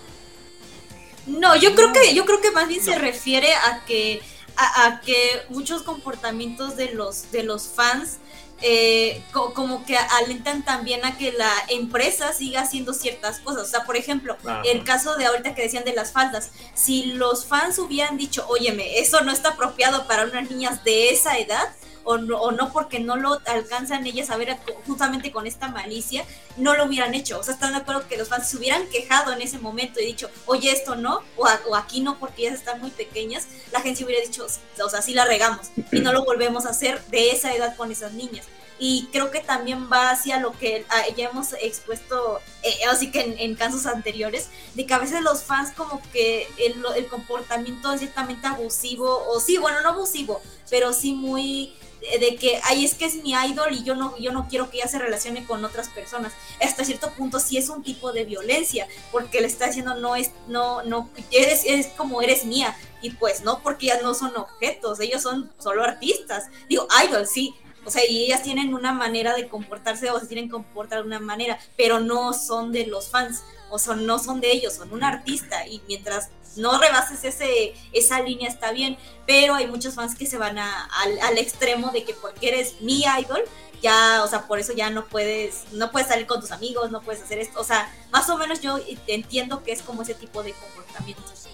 [1.27, 4.21] No, yo creo que, yo creo que más bien se refiere a que,
[4.55, 8.17] a, a que muchos comportamientos de los, de los fans
[8.61, 13.63] eh, co- como que alentan también a que la empresa siga haciendo ciertas cosas.
[13.67, 14.63] O sea, por ejemplo, Ajá.
[14.65, 18.99] el caso de ahorita que decían de las faldas, si los fans hubieran dicho, óyeme,
[18.99, 21.69] eso no está apropiado para unas niñas de esa edad,
[22.03, 26.25] o no, porque no lo alcanzan ellas a ver justamente con esta malicia,
[26.57, 27.39] no lo hubieran hecho.
[27.39, 30.05] O sea, están de acuerdo que los fans se hubieran quejado en ese momento y
[30.05, 34.25] dicho, oye, esto no, o, aquí no porque ellas están muy pequeñas, la gente hubiera
[34.25, 37.75] dicho, o sea, sí la regamos y no lo volvemos a hacer de esa edad
[37.75, 38.45] con esas niñas.
[38.81, 43.35] Y creo que también va hacia lo que ah, ya hemos expuesto, eh, así que
[43.37, 47.99] en, casos anteriores, de que a veces los fans como que el, el comportamiento es
[47.99, 51.73] ciertamente abusivo, o sí, bueno, no abusivo, pero sí muy
[52.19, 54.77] de que ay es que es mi idol y yo no yo no quiero que
[54.77, 56.31] ella se relacione con otras personas
[56.61, 60.31] hasta cierto punto sí es un tipo de violencia porque le está diciendo no es
[60.47, 61.65] no no eres
[61.97, 66.45] como eres mía y pues no porque ellas no son objetos ellos son solo artistas.
[66.67, 67.55] Digo idol sí.
[67.85, 71.07] O sea, y ellas tienen una manera de comportarse o se tienen que comportar de
[71.07, 74.91] una manera, pero no son de los fans, o son, no son de ellos, son
[74.91, 75.65] un artista.
[75.65, 80.37] Y mientras no rebases ese, esa línea está bien, pero hay muchos fans que se
[80.37, 83.41] van a- al, al extremo de que porque eres mi idol,
[83.81, 87.01] ya, o sea, por eso ya no puedes, no puedes salir con tus amigos, no
[87.01, 87.61] puedes hacer esto.
[87.61, 91.47] O sea, más o menos yo entiendo que es como ese tipo de comportamientos.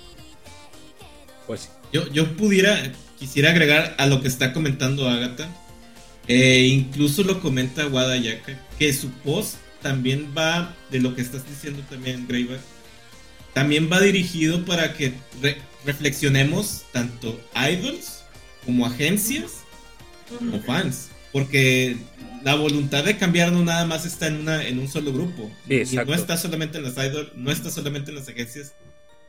[1.48, 5.48] Pues Yo, yo pudiera, quisiera agregar a lo que está comentando Agatha.
[6.28, 11.48] Eh, incluso lo comenta Wada Yaka, que su post también va, de lo que estás
[11.48, 12.60] diciendo también, Greyback,
[13.56, 18.24] también va dirigido para que re- reflexionemos tanto idols
[18.66, 19.64] como agencias
[20.38, 21.10] como fans.
[21.32, 21.98] Porque
[22.44, 25.52] la voluntad de cambiar no nada más está en, una, en un solo grupo.
[25.68, 26.12] Sí, y exacto.
[26.12, 28.74] no está solamente en las idols, no está solamente en las agencias,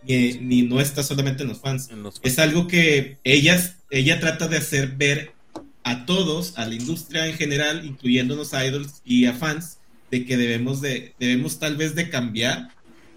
[0.07, 4.21] ni, ni no está solamente en los fans en los es algo que ellas, ella
[4.21, 5.33] trata de hacer ver
[5.83, 9.79] a todos, a la industria en general, incluyéndonos a idols y a fans,
[10.11, 12.71] de que debemos de, debemos tal vez de cambiar,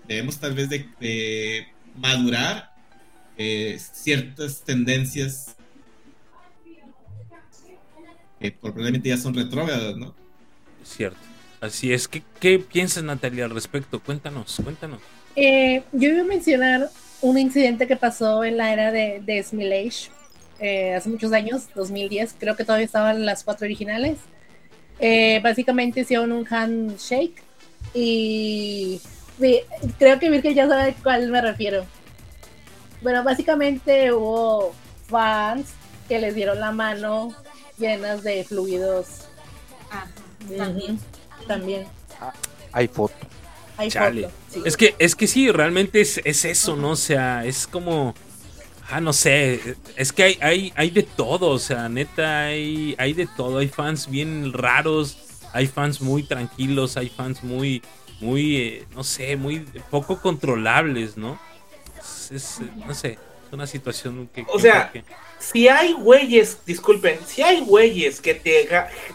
[0.10, 2.72] debemos tal vez de, de madurar
[3.38, 5.56] eh, ciertas tendencias
[8.40, 10.16] que probablemente ya son retrógradas, ¿no?
[10.84, 11.18] Cierto.
[11.62, 12.08] Así es.
[12.08, 14.00] ¿Qué, qué piensas, Natalia, al respecto?
[14.00, 15.02] Cuéntanos, cuéntanos.
[15.36, 16.90] Eh, yo iba a mencionar
[17.22, 20.10] un incidente que pasó en la era de, de Smilage
[20.60, 24.18] eh, hace muchos años, 2010, creo que todavía estaban las cuatro originales.
[25.00, 27.42] Eh, básicamente hicieron un handshake
[27.94, 29.02] y
[29.40, 29.62] sí,
[29.98, 31.86] creo que Virgen ya sabe a cuál me refiero.
[33.02, 34.74] Bueno, básicamente hubo
[35.08, 35.68] fans
[36.08, 37.34] que les dieron la mano
[37.78, 39.26] llenas de fluidos.
[39.92, 40.06] Ah,
[40.58, 41.00] también.
[41.48, 41.88] También.
[42.72, 43.16] Hay foto.
[43.78, 44.24] Hay Chale.
[44.24, 44.62] foto, sí.
[44.66, 46.92] Es que, es que sí, realmente es, es eso, ¿no?
[46.92, 48.14] O sea, es como.
[48.92, 49.76] Ah, no sé.
[49.96, 51.50] Es que hay, hay, hay de todo.
[51.50, 53.60] O sea, neta, hay, hay de todo.
[53.60, 55.18] Hay fans bien raros.
[55.54, 56.98] Hay fans muy tranquilos.
[56.98, 57.82] Hay fans muy.
[58.20, 58.56] Muy.
[58.58, 61.40] eh, no sé, muy poco controlables, ¿no?
[62.00, 63.18] Es, es, eh, no sé.
[63.48, 64.42] Es una situación que.
[64.50, 65.04] O que- sea, que-
[65.40, 68.68] Si hay güeyes, disculpen, si hay güeyes que te,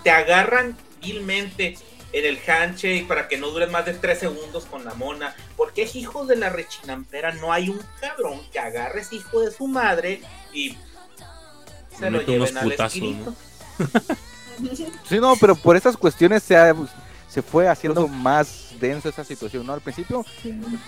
[0.02, 1.76] te agarran vilmente
[2.12, 5.82] en el handshake para que no duren más de tres segundos con la mona, porque
[5.82, 9.66] es hijo de la rechinampera, no hay un cabrón que agarre ese hijo de su
[9.66, 10.76] madre y
[11.98, 13.02] se lo mete unos lleven al putazos.
[13.02, 13.34] ¿no?
[15.08, 16.74] Sí, no, pero por estas cuestiones se, ha-
[17.28, 19.72] se fue haciendo más denso esa situación, ¿no?
[19.72, 20.24] Al principio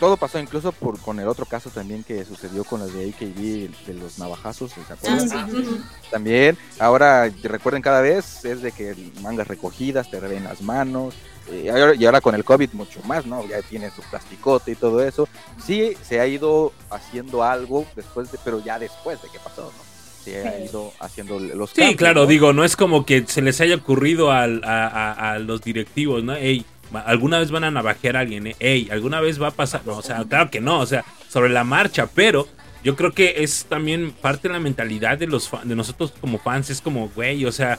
[0.00, 3.86] todo pasó incluso por con el otro caso también que sucedió con las de AKB,
[3.86, 5.28] de los navajazos, ¿se acuerdan?
[5.32, 5.80] Ah, sí.
[6.10, 11.14] También, ahora recuerden cada vez es de que mangas recogidas, te reben las manos,
[11.50, 13.46] eh, y ahora, con el COVID mucho más, ¿no?
[13.46, 15.28] Ya tienen su plasticote y todo eso.
[15.64, 19.86] Sí, se ha ido haciendo algo después de, pero ya después de que pasó, ¿no?
[20.24, 20.64] Se ha Sí.
[20.64, 22.26] ido haciendo los Sí, cambios, claro, ¿no?
[22.26, 26.24] digo, no es como que se les haya ocurrido al- a, a- a los directivos,
[26.24, 26.34] ¿no?
[26.34, 26.64] Ey,
[27.04, 28.56] alguna vez van a navajear a alguien, ¿eh?
[28.58, 29.82] Ey, alguna vez va a pasar.
[29.86, 32.48] O sea, claro que no, o sea, sobre la marcha, pero
[32.84, 36.70] yo creo que es también parte de la mentalidad de los de nosotros como fans,
[36.70, 37.78] es como, güey, o sea,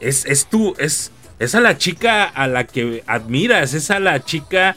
[0.00, 4.22] es, es tú, es, es a la chica a la que admiras, es a la
[4.22, 4.76] chica,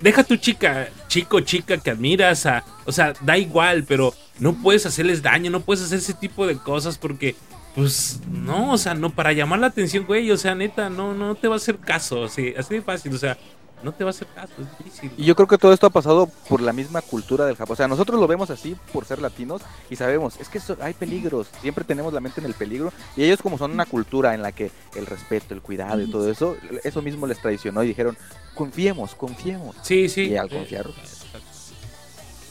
[0.00, 4.86] deja tu chica, chico, chica que admiras, a, o sea, da igual, pero no puedes
[4.86, 7.34] hacerles daño, no puedes hacer ese tipo de cosas porque,
[7.74, 11.34] pues, no, o sea, no, para llamar la atención, güey, o sea, neta, no, no
[11.34, 13.36] te va a hacer caso, así, así de fácil, o sea,
[13.82, 15.10] no te va a hacer caso, es difícil.
[15.16, 17.72] Y yo creo que todo esto ha pasado por la misma cultura del Japón.
[17.72, 21.48] O sea, nosotros lo vemos así por ser latinos y sabemos, es que hay peligros,
[21.60, 22.92] siempre tenemos la mente en el peligro.
[23.16, 26.30] Y ellos como son una cultura en la que el respeto, el cuidado y todo
[26.30, 28.16] eso, eso mismo les traicionó y dijeron,
[28.54, 29.76] confiemos, confiemos.
[29.82, 30.28] Sí, sí.
[30.28, 30.86] Y al Eh, confiar,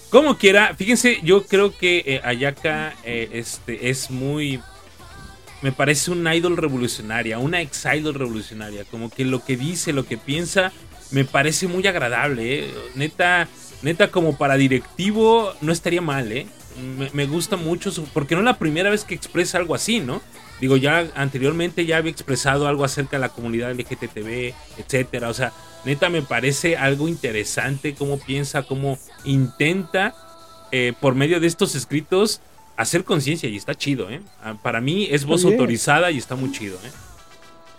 [0.10, 4.60] Como quiera, fíjense, yo creo que eh, Ayaka eh, este, es muy.
[5.62, 8.86] Me parece una idol revolucionaria, una ex idol revolucionaria.
[8.86, 10.72] Como que lo que dice, lo que piensa,
[11.12, 12.66] me parece muy agradable.
[12.66, 12.74] eh.
[12.96, 13.48] Neta,
[13.82, 16.48] neta, como para directivo, no estaría mal, ¿eh?
[17.14, 20.22] Me, gusta mucho, porque no es la primera vez que expresa algo así, ¿no?
[20.62, 25.28] Digo, ya anteriormente ya había expresado algo acerca de la comunidad LGTB, etcétera.
[25.28, 25.52] O sea,
[25.84, 30.16] neta me parece algo interesante cómo piensa, cómo intenta
[30.72, 32.42] eh, por medio de estos escritos
[32.82, 34.22] hacer conciencia y está chido, ¿eh?
[34.42, 36.92] Ah, Para mí es voz autorizada y está muy chido, ¿eh?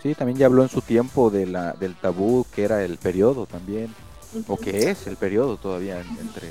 [0.01, 3.45] Sí, también ya habló en su tiempo de la, del tabú que era el periodo
[3.45, 3.93] también,
[4.47, 6.49] o que es el periodo todavía en- entre,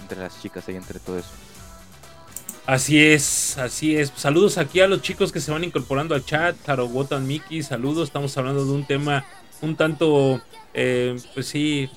[0.00, 1.30] entre las chicas y entre todo eso.
[2.66, 4.12] Así es, así es.
[4.16, 6.56] Saludos aquí a los chicos que se van incorporando al chat.
[6.64, 8.08] Taro Wotan Miki, saludos.
[8.08, 9.24] Estamos hablando de un tema
[9.60, 10.40] un tanto,
[10.72, 11.90] eh, pues sí, eh,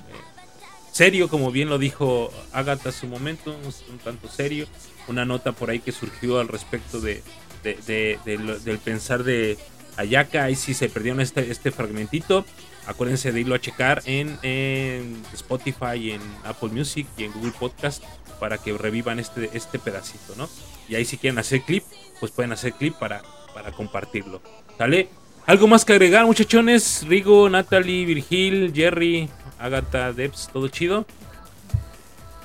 [0.92, 3.54] serio, como bien lo dijo Agatha hace un momento,
[3.90, 4.66] un tanto serio.
[5.08, 7.22] Una nota por ahí que surgió al respecto de,
[7.64, 9.56] de- de- de lo- del pensar de
[9.96, 10.44] Ayaka.
[10.44, 12.44] Ahí sí se perdieron este, este fragmentito.
[12.86, 18.02] Acuérdense de irlo a checar en, en Spotify, en Apple Music y en Google Podcast
[18.40, 20.48] para que revivan este, este pedacito, ¿no?
[20.88, 21.82] Y ahí si quieren hacer clip,
[22.20, 23.20] pues pueden hacer clip para,
[23.52, 24.40] para compartirlo.
[24.78, 25.08] ¿Sale?
[25.44, 27.04] ¿Algo más que agregar, muchachones?
[27.08, 31.04] Rigo, Natalie, Virgil, Jerry, Agatha, Debs, ¿todo chido?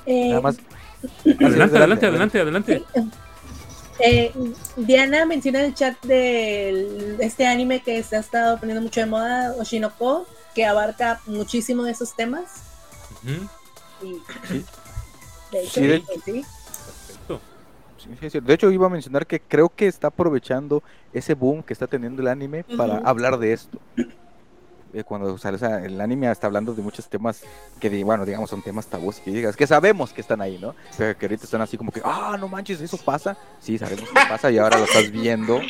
[0.06, 0.56] Eh, Nada más.
[1.40, 2.84] Adelante, adelante, adelante, adelante.
[3.98, 4.32] eh,
[4.76, 9.06] Diana menciona en el chat de este anime que se ha estado poniendo mucho de
[9.06, 12.62] moda, Oshinoko, que abarca muchísimo de esos temas.
[14.02, 14.16] Y,
[14.48, 14.64] Sí.
[15.52, 16.44] de hecho, Sí, de- pues sí.
[18.40, 20.82] De hecho, iba a mencionar que creo que está aprovechando
[21.14, 23.78] ese boom que está teniendo el anime para hablar de esto.
[24.94, 27.42] Eh, Cuando sale, o sea, el anime está hablando de muchos temas
[27.80, 30.74] que, bueno, digamos, son temas tabús que digas, que sabemos que están ahí, ¿no?
[30.96, 33.36] Pero que ahorita están así como que, ah, no manches, eso pasa.
[33.60, 35.60] Sí, sabemos que pasa y ahora lo estás viendo.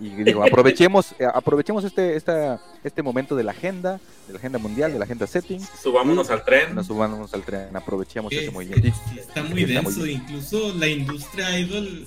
[0.00, 4.58] Y digo, aprovechemos, eh, aprovechemos este, esta, este momento de la agenda, de la agenda
[4.58, 5.60] mundial, de la agenda setting.
[5.80, 6.74] Subámonos al tren.
[6.74, 8.88] Nos subamos al tren, aprovechemos ese movimiento.
[9.16, 10.02] está muy Está denso.
[10.02, 10.20] bien.
[10.22, 12.06] Incluso la industria idol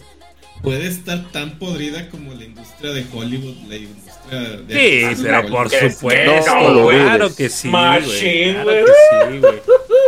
[0.61, 5.15] puede estar tan podrida como la industria de Hollywood, la industria de.
[5.15, 8.53] Sí, pero por supuesto, no claro que sí, güey.
[8.53, 9.61] Claro que sí, güey.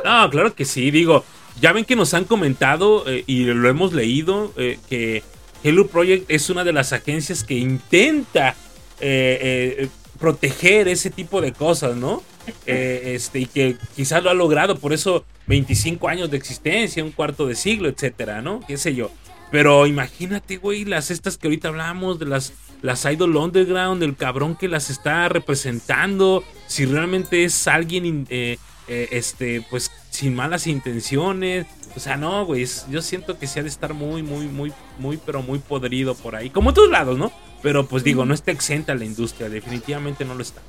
[0.06, 1.24] No, claro que sí, digo,
[1.60, 5.24] ya ven que nos han comentado eh, y lo hemos leído eh, que
[5.64, 8.56] Hello Project es una de las agencias que intenta
[9.00, 9.88] eh, eh,
[10.20, 12.22] proteger ese tipo de cosas, ¿no?
[12.66, 17.12] Eh, este, y que quizás lo ha logrado, por eso 25 años de existencia, un
[17.12, 18.60] cuarto de siglo, etcétera, ¿no?
[18.68, 19.12] Qué sé yo.
[19.54, 24.56] Pero imagínate, güey, las estas que ahorita hablamos, de las, las Idol Underground, el cabrón
[24.56, 31.68] que las está representando, si realmente es alguien, eh, eh, este, pues, sin malas intenciones.
[31.96, 35.18] O sea, no, güey, yo siento que se ha de estar muy, muy, muy, muy,
[35.24, 36.50] pero muy podrido por ahí.
[36.50, 37.32] Como en todos lados, ¿no?
[37.62, 40.64] Pero pues digo, no está exenta la industria, definitivamente no lo está.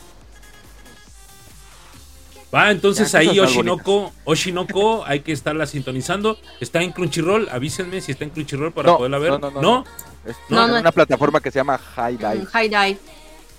[2.55, 6.39] Va, entonces Ya, ahí Oshinoko, Oshinoko, hay que estarla sintonizando.
[6.61, 9.31] Está en Crunchyroll, avísenme si está en Crunchyroll para No, poderla ver.
[9.33, 9.85] no, No, no, no,
[10.25, 12.37] Es No, una plataforma que se llama High Dive.
[12.37, 12.99] Mm, High dive.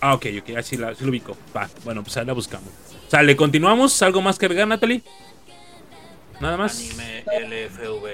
[0.02, 1.36] Ah, ok, ok, así la, sí lo ubico.
[1.56, 2.70] Va, bueno, pues ahí la buscamos.
[3.08, 4.02] Sale, continuamos.
[4.02, 5.02] ¿Algo más que agregar, Natalie?
[6.40, 6.80] Nada más.
[6.80, 8.08] Anime LFV.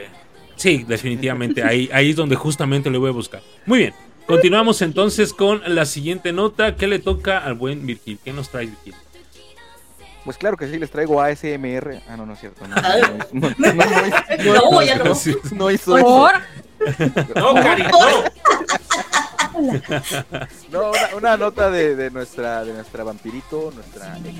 [0.55, 1.63] Sí, definitivamente.
[1.63, 3.41] Ahí, ahí es donde justamente le voy a buscar.
[3.65, 3.93] Muy bien.
[4.27, 8.19] Continuamos entonces con la siguiente nota que le toca al buen Virgil.
[8.23, 8.93] ¿Qué nos trae Virgil?
[10.23, 12.01] Pues claro que sí, les traigo ASMR.
[12.07, 12.67] Ah, no, no es cierto.
[12.67, 12.95] No, Ah.
[13.33, 15.13] no, no, no, no, No, ya no.
[15.53, 16.29] no hizo eso.
[17.35, 17.99] No, Cari, no.
[20.71, 24.37] No, una, una nota de, de nuestra de nuestra vampirito, nuestra ex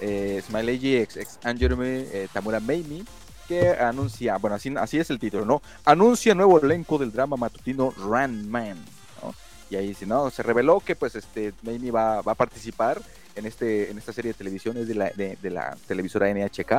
[0.00, 3.04] eh, Smiley ex, ex Angerme, eh, Tamura Meimi,
[3.46, 5.62] que anuncia, bueno, así, así es el título, ¿no?
[5.84, 8.76] Anuncia nuevo elenco del drama matutino Randman,
[9.22, 9.34] ¿no?
[9.70, 13.00] Y ahí dice, no, se reveló que pues este Meimi va, va a participar
[13.38, 16.72] en este en esta serie de televisión es de la, de, de la televisora NHK,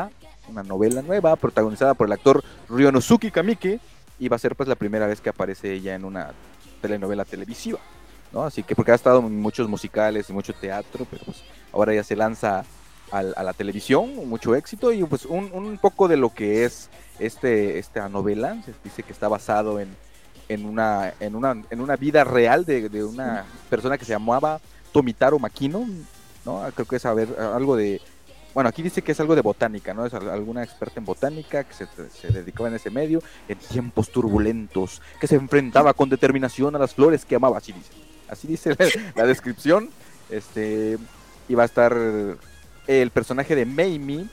[0.49, 3.79] una novela nueva protagonizada por el actor Ryonosuke Kamike
[4.19, 6.31] y va a ser pues la primera vez que aparece ella en una
[6.81, 7.79] telenovela televisiva.
[8.31, 8.43] ¿no?
[8.43, 11.41] Así que porque ha estado en muchos musicales y mucho teatro, pero pues
[11.71, 12.65] ahora ya se lanza
[13.11, 17.79] a, la televisión, mucho éxito y pues un, un poco de lo que es este
[17.79, 19.95] esta novela, se dice que está basado en,
[20.47, 24.59] en una en una en una vida real de, de una persona que se llamaba
[24.91, 25.87] Tomitaro Makino,
[26.45, 26.63] ¿no?
[26.73, 28.01] Creo que es a ver, algo de
[28.53, 30.05] bueno, aquí dice que es algo de botánica, ¿no?
[30.07, 34.09] Es al- alguna experta en botánica que se, se dedicaba en ese medio en tiempos
[34.09, 37.91] turbulentos, que se enfrentaba con determinación a las flores que amaba, así dice.
[38.27, 39.89] Así dice la, la descripción.
[40.31, 40.97] Este,
[41.47, 41.95] y va a estar
[42.87, 44.27] el personaje de Mamie,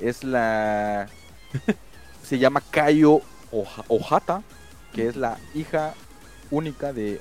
[0.00, 1.08] es la...
[2.22, 4.42] se llama Kayo Oja- Ojata,
[4.92, 5.94] que es la hija
[6.50, 7.20] única de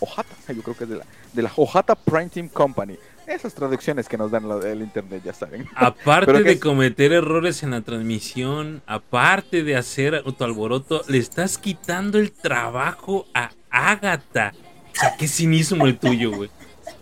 [0.00, 2.98] Ojata, yo creo que es de la, de la Ojata Printing Company.
[3.26, 5.68] Esas traducciones que nos dan lo del internet, ya saben.
[5.74, 12.18] Aparte de es- cometer errores en la transmisión, aparte de hacer autoalboroto, le estás quitando
[12.18, 14.52] el trabajo a Agatha.
[14.92, 16.50] O sea, qué cinismo el tuyo, güey.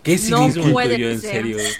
[0.02, 1.30] Qué No cinismo el tuyo, en ser.
[1.30, 1.72] serio, güey.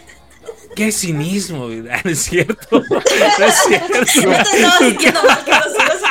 [0.77, 1.81] Qué cinismo, güey.
[2.05, 2.83] No es cierto.
[2.91, 3.95] No es cierto.
[3.95, 6.03] Yo te estaba sintiendo mal que los hijos.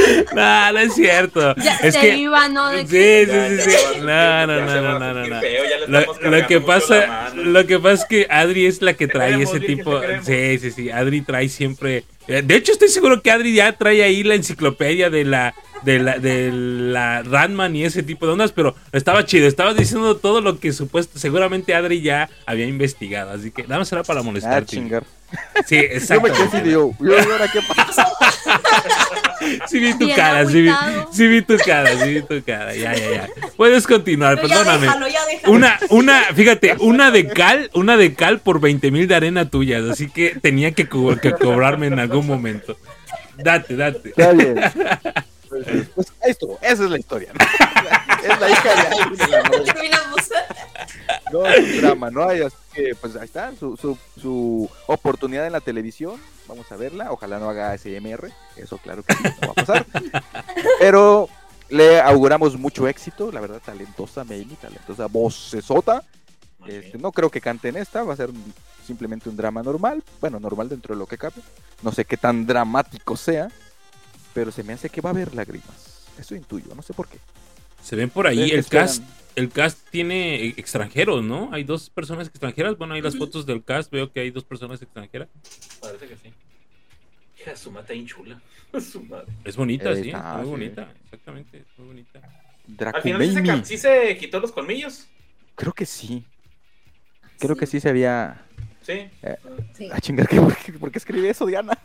[0.34, 1.54] No, no es cierto.
[1.62, 2.16] Ya Es se que.
[2.16, 2.70] iba, ¿no?
[2.70, 4.00] De Sí, que- sí, sí, sí.
[4.00, 5.14] No, no, no, no, no,
[5.88, 9.60] no, Lo, que pasa, lo que pasa es que Adri es la que trae ese
[9.60, 10.00] tipo.
[10.22, 10.90] Sí, sí, sí.
[10.90, 12.04] Adri trae siempre.
[12.30, 15.98] Eh, De hecho, estoy seguro que Adri ya trae ahí la enciclopedia de la de
[15.98, 19.46] la de la Ranman y ese tipo de ondas, pero estaba chido.
[19.48, 23.30] Estaba diciendo todo lo que supuesto, seguramente Adri ya había investigado.
[23.32, 24.66] Así que nada más era para Ah, molestarte.
[24.76, 25.04] chingar.
[25.66, 25.76] sí,
[26.08, 28.06] Yo me quedé así yo, yo, ¿y ahora qué pasa?
[29.68, 30.70] Sí vi tu Bien cara, sí vi,
[31.12, 32.74] sí vi tu cara, sí vi tu cara.
[32.74, 33.28] Ya, ya, ya.
[33.56, 34.86] Puedes continuar, No, ya perdóname.
[34.86, 35.54] déjalo, ya déjalo.
[35.54, 39.88] Una, una, fíjate, una de cal, una de cal por 20 mil de arena tuyas,
[39.88, 42.76] así que tenía que, co- que cobrarme en algún momento.
[43.36, 44.08] Date, date.
[44.10, 44.60] Está bien.
[45.50, 45.66] Pues,
[45.96, 47.32] pues, esto, esa es la historia.
[47.32, 47.44] ¿no?
[48.22, 49.64] Es la hija de alguien.
[49.64, 50.30] Terminamos.
[51.32, 52.28] No, es un drama, ¿no?
[52.28, 56.20] hay así que, pues ahí está, su, su, su oportunidad en la televisión.
[56.46, 57.10] Vamos a verla.
[57.10, 58.30] Ojalá no haga SMR.
[58.56, 59.86] Eso, claro que sí, no va a pasar.
[60.78, 61.28] Pero
[61.68, 63.32] le auguramos mucho éxito.
[63.32, 66.04] La verdad, talentosa Mamie, talentosa vocesota.
[66.66, 68.02] Este, no creo que cante en esta.
[68.02, 68.54] Va a ser un-
[68.86, 70.02] simplemente un drama normal.
[70.20, 71.36] Bueno, normal dentro de lo que cabe.
[71.82, 73.48] No sé qué tan dramático sea.
[74.34, 76.06] Pero se me hace que va a haber lágrimas.
[76.18, 77.18] Eso intuyo, no sé por qué.
[77.82, 78.86] Se ven por ahí, el esperan.
[78.86, 79.02] cast,
[79.34, 81.48] el cast tiene extranjeros, ¿no?
[81.52, 82.76] Hay dos personas extranjeras.
[82.78, 85.28] Bueno, hay las fotos del cast, veo que hay dos personas extranjeras.
[85.80, 86.32] Parece que sí.
[87.40, 88.40] Hija, su mata chula.
[88.80, 89.26] Su madre.
[89.44, 90.50] Es bonita, Eh, sí, está, muy sí.
[90.50, 92.20] bonita, exactamente, es muy bonita.
[92.94, 95.06] Al final se, sí se quitó los colmillos.
[95.56, 96.24] Creo que sí.
[97.40, 98.42] Creo que sí se había.
[98.82, 99.08] Sí.
[99.76, 99.88] Sí.
[99.92, 101.76] Ah, chingar, ¿qué- ¿por qué, por qué escribí eso, Diana?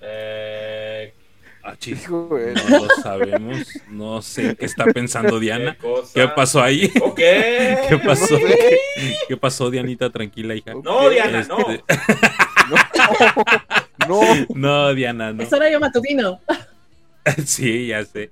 [0.00, 1.14] Eh,
[1.64, 1.76] Ah,
[2.08, 2.54] güey.
[2.54, 3.56] no lo sabemos,
[3.88, 5.76] no sé qué está pensando Diana.
[5.80, 6.02] qué.
[6.12, 6.92] ¿Qué pasó ahí?
[7.00, 7.16] Ok.
[7.88, 8.36] ¿Qué pasó?
[8.36, 8.78] ¿Qué,
[9.28, 10.10] qué pasó, Dianita?
[10.10, 10.72] Tranquila, hija.
[10.82, 11.54] No, Diana, Este,
[12.68, 12.78] no.
[14.08, 14.20] No,
[14.56, 15.40] No, Diana, no.
[15.44, 16.40] Es horario matutino.
[17.46, 18.30] Sí, ya sé.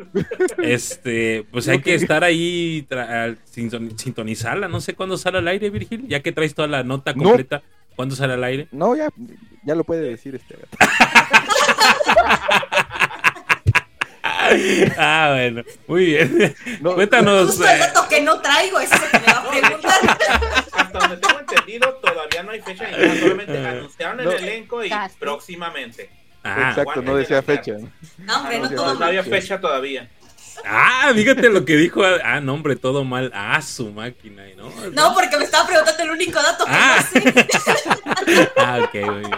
[0.58, 2.86] Este, pues hay que estar ahí,
[3.96, 4.68] sintonizarla.
[4.68, 6.08] No sé cuándo sale al aire, Virgil.
[6.08, 7.22] Ya que traes toda la nota No.
[7.24, 7.62] completa,
[7.96, 8.68] ¿cuándo sale al aire?
[8.72, 9.08] no, ya,
[9.64, 10.56] ya lo puede decir este.
[10.56, 10.76] gato.
[14.98, 16.54] Ah, bueno, muy bien.
[16.80, 17.46] No, Cuéntanos.
[17.48, 19.92] Justo el eh, dato que no traigo, ese que me va a preguntar.
[20.72, 23.20] Hasta donde tengo entendido, todavía no hay fecha ni nada.
[23.20, 24.30] Solamente anunciaron No.
[24.32, 26.10] el elenco y próximamente.
[26.44, 27.74] Ah, Exacto, no decía fecha.
[28.18, 30.08] No, hombre, no todo No, había fecha todavía.
[30.64, 32.02] ah, fíjate lo que dijo.
[32.24, 33.30] Ah, no, hombre, todo mal.
[33.34, 34.70] Ah, su máquina, ¿no?
[34.90, 37.04] No, porque me estaba preguntando el único dato que Ah.
[37.14, 37.48] no sé.
[38.56, 39.30] Ah, ok, muy bien.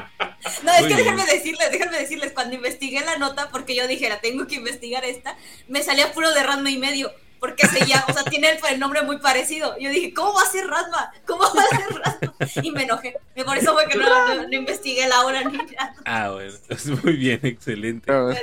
[0.65, 0.97] No, es Muy que bien.
[0.99, 5.05] déjenme decirles, déjenme decirles, cuando investigué la nota, porque yo dije, la tengo que investigar
[5.05, 5.37] esta,
[5.69, 7.13] me salía puro de Ranma y medio,
[7.43, 9.77] porque se llama, o sea, tiene el, el nombre muy parecido.
[9.81, 11.11] Yo dije, ¿cómo va a ser Ranma?
[11.27, 12.35] ¿Cómo va a ser Ranma?
[12.63, 13.19] Y me enojé.
[13.35, 15.95] Y por eso fue que no, no- no investigué la hora ni nada.
[16.05, 18.05] Ah, bueno, es muy bien, excelente.
[18.07, 18.41] Pero bueno.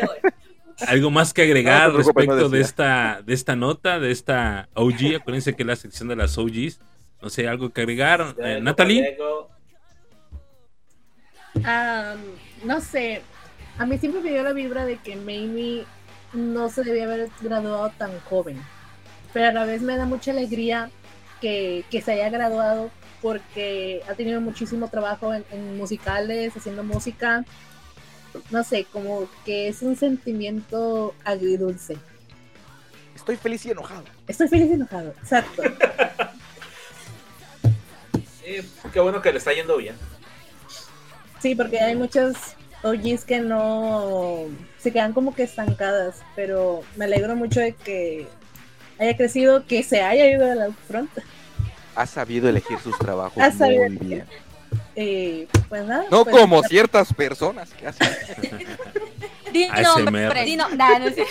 [0.86, 5.16] ¿Algo más que agregar No no respecto de esta, de esta nota, de esta OG?
[5.22, 6.80] Acuérdense que es la sección de las OGs.
[7.22, 8.36] No sé, algo que agregar.
[8.44, 9.18] Eh, Natalie.
[11.64, 12.16] Ah,
[12.64, 13.22] no sé.
[13.78, 15.86] A mí siempre me dio la vibra de que Mamie
[16.34, 18.62] no se debía haber graduado tan joven.
[19.34, 20.90] Pero a la vez me da mucha alegría
[21.42, 22.90] que, que se haya graduado
[23.22, 27.46] porque ha tenido muchísimo trabajo en, en musicales, haciendo música.
[28.52, 31.98] No sé, como que es un sentimiento agridulce.
[33.16, 34.04] Estoy feliz y enojado.
[34.28, 35.64] Estoy feliz y enojado, exacto.
[38.44, 38.64] eh,
[38.94, 39.96] qué bueno que le está yendo bien.
[41.42, 44.46] Sí, porque hay muchas OGs que no
[44.78, 48.28] se quedan como que estancadas, pero me alegro mucho de que
[49.00, 51.10] haya crecido, que se haya ido al front.
[51.96, 54.26] Ha sabido elegir sus trabajos Ha sabido muy bien.
[54.96, 56.06] Eh, pues nada.
[56.12, 58.08] No pues, como ciertas personas que hacen.
[59.54, 60.58] Di ASMR.
[60.58, 61.26] no- nah, no sé.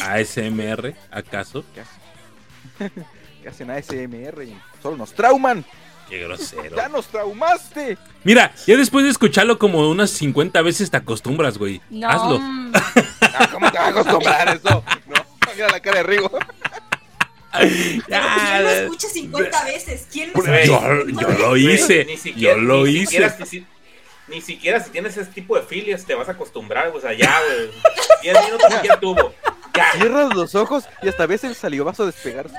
[0.00, 1.64] ASMR, ¿acaso?
[1.74, 2.92] que hacen,
[3.42, 5.64] que hacen ASMR y solo nos trauman.
[6.08, 6.74] Qué grosero.
[6.76, 7.98] ¡Ya nos traumaste!
[8.24, 11.82] Mira, ya después de escucharlo como unas 50 veces te acostumbras, güey.
[11.90, 12.08] No.
[12.08, 12.40] Hazlo.
[12.40, 14.84] Ah, ¿Cómo te vas a acostumbrar eso?
[15.06, 16.30] No, mira la cara de Rigo.
[17.58, 20.06] ¿quién lo escucha 50 veces?
[20.12, 22.04] ¿Quién lo escucha Yo, 50 yo lo hice.
[22.04, 23.04] ni siquiera- Yo lo ni hice.
[23.06, 23.66] siquiera si-
[24.28, 27.34] ni siquiera si tienes ese tipo de filias te vas a acostumbrar, o sea, ya,
[27.46, 27.70] güey.
[28.22, 29.34] 10 minutos y ya tuvo.
[29.74, 29.92] Ya.
[29.92, 32.54] Cierras los ojos y hasta ves el salivazo despegarse.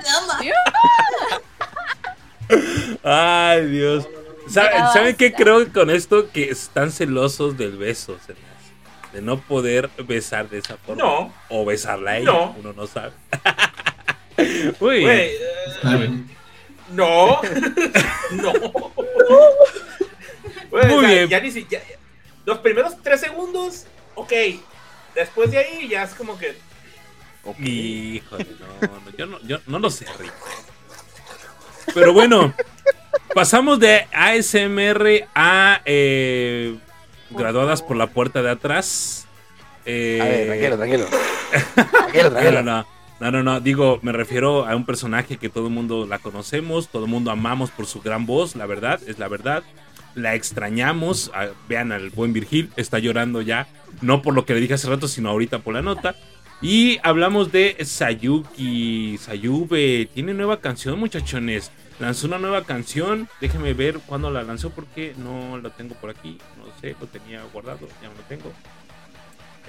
[3.02, 4.08] Ay, Dios.
[4.48, 6.30] ¿Sabe- Ya ¿Saben qué creo con esto?
[6.30, 8.16] Que están celosos del beso.
[9.12, 11.02] De no poder besar de esa forma.
[11.02, 11.32] No.
[11.48, 12.26] O besarla a ella.
[12.32, 12.54] No.
[12.58, 13.12] Uno no sabe.
[14.80, 15.04] Uy.
[15.06, 15.38] Eh,
[16.92, 17.40] no.
[18.32, 18.52] no.
[20.70, 21.28] Muy o sea, bien.
[21.28, 21.84] Ya ni siquiera.
[22.44, 24.32] Los primeros 3 segundos, ok.
[25.14, 26.56] Después de ahí ya es como que.
[27.58, 30.32] Híjole, no, no, yo no, yo no lo sé, Rick.
[31.94, 32.52] Pero bueno,
[33.34, 36.76] pasamos de ASMR a eh,
[37.30, 39.26] graduadas por la puerta de atrás.
[39.86, 41.06] Eh, A ver, tranquilo, tranquilo.
[41.84, 42.62] Tranquilo, No, tranquilo.
[42.62, 42.86] no, no,
[43.20, 47.04] no, no, digo, me refiero a un personaje que todo el mundo la conocemos, todo
[47.04, 49.62] el mundo amamos por su gran voz, la verdad, es la verdad.
[50.14, 51.30] La extrañamos,
[51.68, 53.68] vean al buen Virgil, está llorando ya,
[54.00, 56.16] no por lo que le dije hace rato, sino ahorita por la nota.
[56.62, 63.98] Y hablamos de Sayuki, Sayube, tiene nueva canción muchachones, lanzó una nueva canción, déjenme ver
[64.04, 68.08] cuándo la lanzó porque no la tengo por aquí, no sé, lo tenía guardado, ya
[68.08, 68.52] no lo tengo.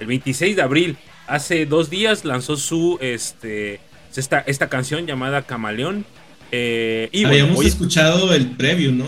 [0.00, 3.80] El 26 de abril, hace dos días, lanzó su este
[4.16, 6.04] esta, esta canción llamada Camaleón.
[6.50, 9.06] Eh, y bueno, Habíamos hoy- escuchado el preview, ¿no?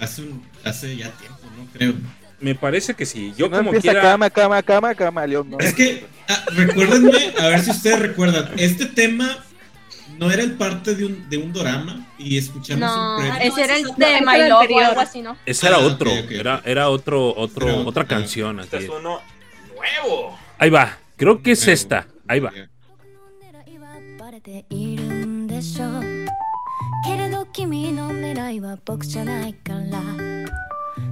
[0.00, 1.66] Hace, un- hace ya tiempo, ¿no?
[1.72, 1.94] Creo.
[2.40, 3.32] me parece que sí.
[3.36, 4.02] Yo no como empieza quiera.
[4.10, 5.50] cama, cama, cama, cama, León.
[5.50, 5.58] No.
[5.58, 9.38] Es que, ah, recuérdenme, a ver si ustedes recuerdan, este tema
[10.18, 13.52] no era el parte de un, de un dorama y escuchamos No, un preview.
[13.52, 15.36] ese era el No, de My Love o algo así, ¿no?
[15.46, 18.60] Ese era Ah, otro, Era, era otro, otro, otra canción.
[18.60, 18.88] Este es.
[18.88, 19.20] uno
[19.74, 20.38] nuevo.
[20.58, 21.73] Ahí va, creo que es Creo.
[21.73, 22.07] esta.
[22.27, 22.51] Ahí va.
[22.51, 23.87] 狙いは
[24.19, 26.01] バレているんでしょう
[27.05, 30.01] けれど君の狙いは僕じゃないから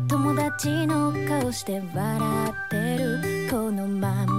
[0.08, 4.33] 友達の顔して笑ってるこのまま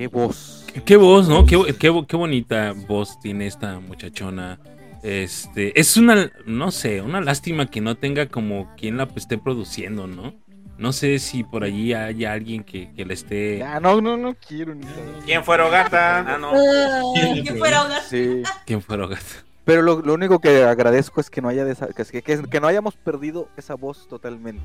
[0.00, 0.64] Qué voz.
[0.86, 1.44] Qué voz, ¿no?
[1.44, 4.58] Qué, qué, qué bonita voz tiene esta muchachona.
[5.02, 10.06] Este, es una, no sé, una lástima que no tenga como quien la esté produciendo,
[10.06, 10.32] ¿no?
[10.78, 13.58] No sé si por allí haya alguien que, que la esté.
[13.58, 14.86] Ya, no, no, no quiero ni.
[15.26, 16.20] ¿Quién fue Rogata?
[16.20, 16.52] Ah, no.
[17.44, 18.00] Que fuera hogar.
[18.08, 18.42] Sí.
[18.64, 19.22] ¿Quién fuera gato?
[19.66, 22.60] Pero lo, lo único que agradezco es que no haya desa- que, que- que- que
[22.60, 24.62] no hayamos perdido esa voz totalmente.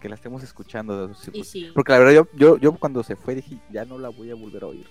[0.00, 1.12] Que la estemos escuchando.
[1.14, 1.70] sí, Y sí.
[1.74, 4.34] Porque la verdad yo, yo, yo cuando se fue dije, ya no la voy a
[4.34, 4.86] volver a oír.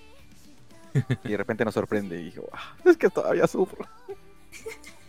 [1.24, 3.86] Y de repente nos sorprende y dije, "Ah, es que todavía sufro.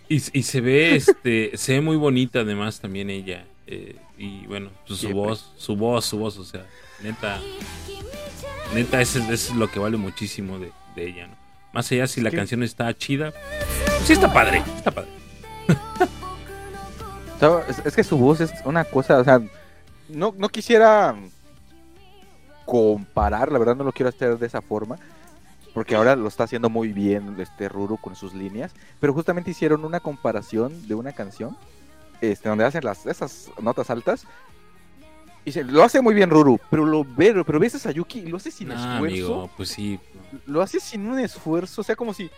[0.09, 3.45] Y, y se ve, este, se ve muy bonita además también ella.
[3.67, 6.65] eh, y bueno, pues, su voz, su voz, su voz, o sea,
[7.01, 7.39] neta,
[8.75, 11.35] neta, eso, eso es lo que vale muchísimo de, de ella, ¿no?
[11.73, 15.09] Más allá si la canción está chida, pues sí está padre, está padre.
[17.85, 19.41] Es que su voz es una cosa, o sea,
[20.13, 21.15] no, no quisiera
[22.65, 24.97] comparar, la verdad no lo quiero hacer de esa forma,
[25.73, 29.85] porque ahora lo está haciendo muy bien este Ruru con sus líneas, pero justamente hicieron
[29.85, 31.57] una comparación de una canción,
[32.21, 34.25] este, donde hacen las, esas notas altas,
[35.43, 38.25] y se, lo hace muy bien Ruru, pero lo ve, pero ves a Sayuki y
[38.27, 39.99] lo hace sin Ah, esfuerzo, amigo, pues sí.
[40.45, 42.29] lo hace sin un esfuerzo, o sea, como si,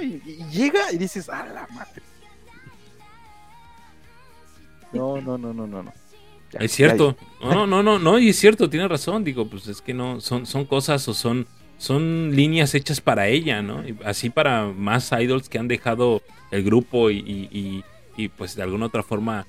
[0.00, 2.02] y llega y dices, a la madre.
[4.92, 5.92] No, no, no, no, no, no.
[6.54, 7.16] Ya, Es cierto.
[7.42, 9.22] No, no, no, no, y es cierto, tiene razón.
[9.24, 11.46] Digo, pues es que no, son, son cosas o son,
[11.78, 13.86] son líneas hechas para ella, ¿no?
[13.86, 17.84] Y así para más idols que han dejado el grupo y, y-
[18.16, 19.46] y- pues de alguna otra forma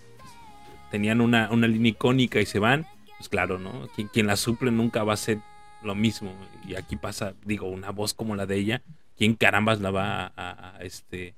[0.91, 2.86] tenían una, una línea icónica y se van.
[3.18, 3.88] Pues claro, ¿no?
[3.95, 5.38] Quien, quien la suple nunca va a ser
[5.84, 6.34] lo mismo.
[6.68, 8.82] Y aquí pasa, digo, una voz como la de ella,
[9.18, 11.36] ¿quién carambas la va a, a- a, este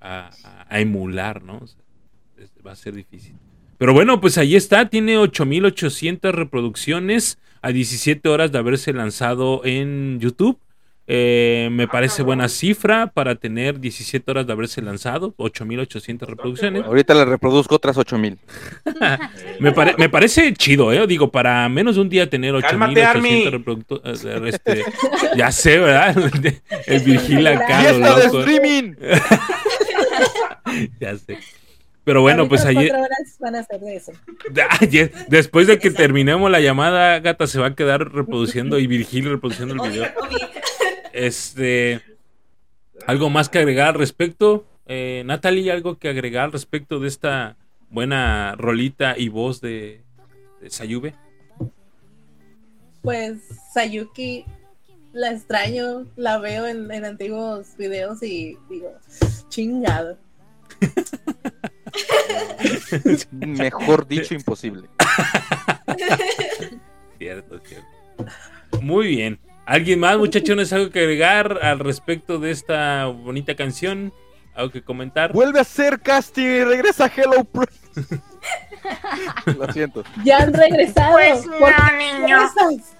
[0.00, 0.30] a,
[0.68, 1.58] a- emular, ¿no?
[1.58, 1.80] O sea,
[2.38, 3.34] es- va a ser difícil.
[3.80, 7.38] Pero bueno, pues ahí está, tiene 8800 reproducciones.
[7.62, 10.58] a 17 horas de haberse lanzado en YouTube.
[11.12, 16.84] Eh, me parece buena cifra para tener 17 horas de haberse lanzado, 8.800 reproducciones.
[16.84, 18.38] Ahorita le reproduzco otras 8000.
[19.60, 21.04] Me, pare- me parece chido, ¿eh?
[21.08, 23.44] Digo, para menos de un día tener Cálmate, Army.
[23.44, 24.24] 8.800 reproductores.
[24.54, 24.84] Este,
[25.36, 26.16] ya sé, ¿verdad?
[26.86, 28.38] El Virgil acá, ¡Fiesta de loco.
[28.40, 28.92] streaming!
[31.00, 31.38] Ya sé.
[32.10, 34.10] Pero bueno, pues ayer, cuatro horas van a ser de eso.
[34.80, 39.30] ayer- después de que terminemos la llamada, Gata se va a quedar reproduciendo y Virgil
[39.30, 40.10] reproduciendo el video.
[41.12, 42.00] Este,
[43.06, 47.56] algo más que agregar al respecto, eh, Natalie, algo que agregar al respecto de esta
[47.90, 50.02] buena rolita y voz de,
[50.60, 51.14] de Sayube.
[53.02, 53.38] Pues
[53.72, 54.44] Sayuki
[55.12, 58.92] la extraño, la veo en, en antiguos videos y digo,
[59.48, 60.18] chingado.
[63.30, 64.88] Mejor dicho, imposible.
[67.18, 67.86] Cierto, cierto.
[68.80, 69.38] Muy bien.
[69.66, 74.12] ¿Alguien más, muchachones, algo que agregar al respecto de esta bonita canción?
[74.54, 75.32] ¿Algo que comentar?
[75.32, 77.66] Vuelve a hacer casting y regresa a Hello Pro.
[79.58, 80.02] Lo siento.
[80.24, 81.12] Ya han regresado.
[81.12, 82.38] Pues ¿Por no, qué niño.
[82.38, 82.96] regresas?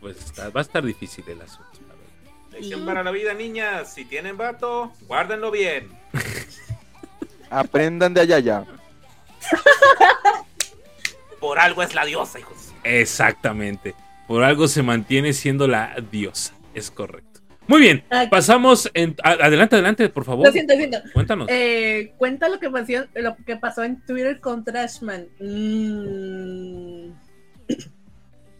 [0.00, 1.70] Pues está- va a estar difícil el asunto.
[1.88, 2.52] la verdad.
[2.58, 3.94] Lección para la vida, niñas.
[3.94, 5.88] Si tienen vato, guárdenlo bien.
[7.58, 8.64] Aprendan de allá ya.
[11.40, 12.72] Por algo es la diosa, hijos.
[12.84, 13.94] Exactamente.
[14.26, 16.54] Por algo se mantiene siendo la diosa.
[16.74, 17.40] Es correcto.
[17.66, 18.04] Muy bien.
[18.30, 18.90] Pasamos.
[18.94, 19.16] En...
[19.22, 20.46] Adelante, adelante, por favor.
[20.46, 20.98] Lo siento, lo siento.
[21.12, 21.48] Cuéntanos.
[21.50, 25.28] Eh, cuenta lo que pasó, lo que pasó en Twitter con Trashman.
[25.40, 27.12] Mm,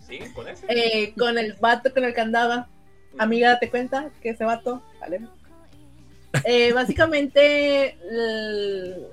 [0.06, 0.18] ¿Sí?
[0.34, 0.66] ¿Con ese?
[0.68, 2.68] eh, con el vato con el que andaba.
[3.18, 5.20] Amiga, date cuenta que ese vato, ¿vale?
[6.44, 7.96] Eh, básicamente,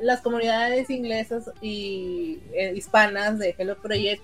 [0.02, 4.24] las comunidades inglesas y eh, hispanas de Hello Project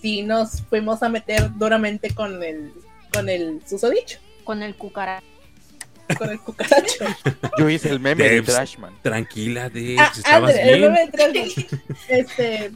[0.00, 2.72] sí nos fuimos a meter duramente con el
[3.12, 5.26] con el susodicho, Con el cucaracho.
[6.18, 7.04] con el cucaracho.
[7.58, 8.46] Yo hice el meme de Debs.
[8.54, 8.94] Trashman.
[9.02, 11.66] Tranquila, de Ah, estabas Andre, el meme de Trashman.
[12.08, 12.70] Este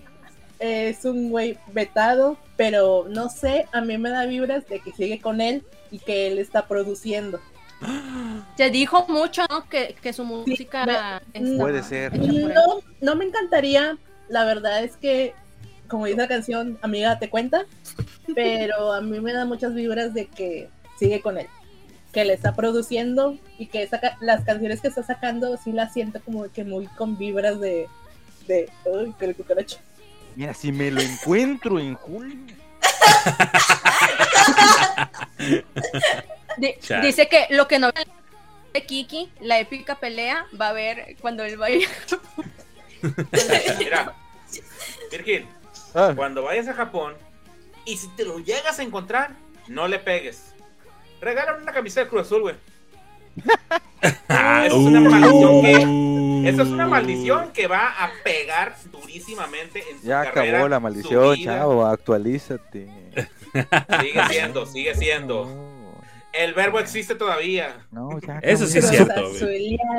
[0.59, 5.20] es un güey vetado, pero no sé, a mí me da vibras de que sigue
[5.20, 7.41] con él y que él está produciendo.
[8.57, 9.68] Se dijo mucho, ¿no?
[9.68, 12.18] Que, que su música está Puede ser.
[12.18, 13.97] No, no me encantaría,
[14.28, 15.35] la verdad es que,
[15.89, 17.64] como dice la canción, amiga, te cuenta,
[18.35, 20.68] pero a mí me da muchas vibras de que
[20.99, 21.47] sigue con él,
[22.12, 26.20] que le está produciendo y que saca, las canciones que está sacando sí las siento
[26.24, 27.89] como que muy con vibras de,
[28.47, 29.78] de, uy, que el cucaracho.
[30.37, 32.37] Mira, si me lo encuentro en julio.
[37.03, 38.07] Dice que lo que no ve
[38.75, 41.87] de Kiki, la épica pelea, va a ver cuando él vaya.
[43.79, 44.15] Mira,
[45.11, 45.47] Virgil,
[45.95, 47.15] Ah, cuando vayas a Japón
[47.85, 49.33] y si te lo llegas a encontrar,
[49.69, 50.55] no le pegues.
[51.21, 52.55] Regálame una camiseta de Cruz Azul, güey.
[54.29, 59.85] Ah, Eso es una maldición que- Eso es una maldición que va a pegar durísimamente
[59.91, 61.87] en su ya carrera, acabó la maldición, chavo.
[61.87, 62.89] Actualízate.
[64.01, 65.72] Sigue siendo, sigue siendo.
[66.33, 67.87] El verbo existe todavía.
[67.91, 69.33] no, ya Eso sí es cierto.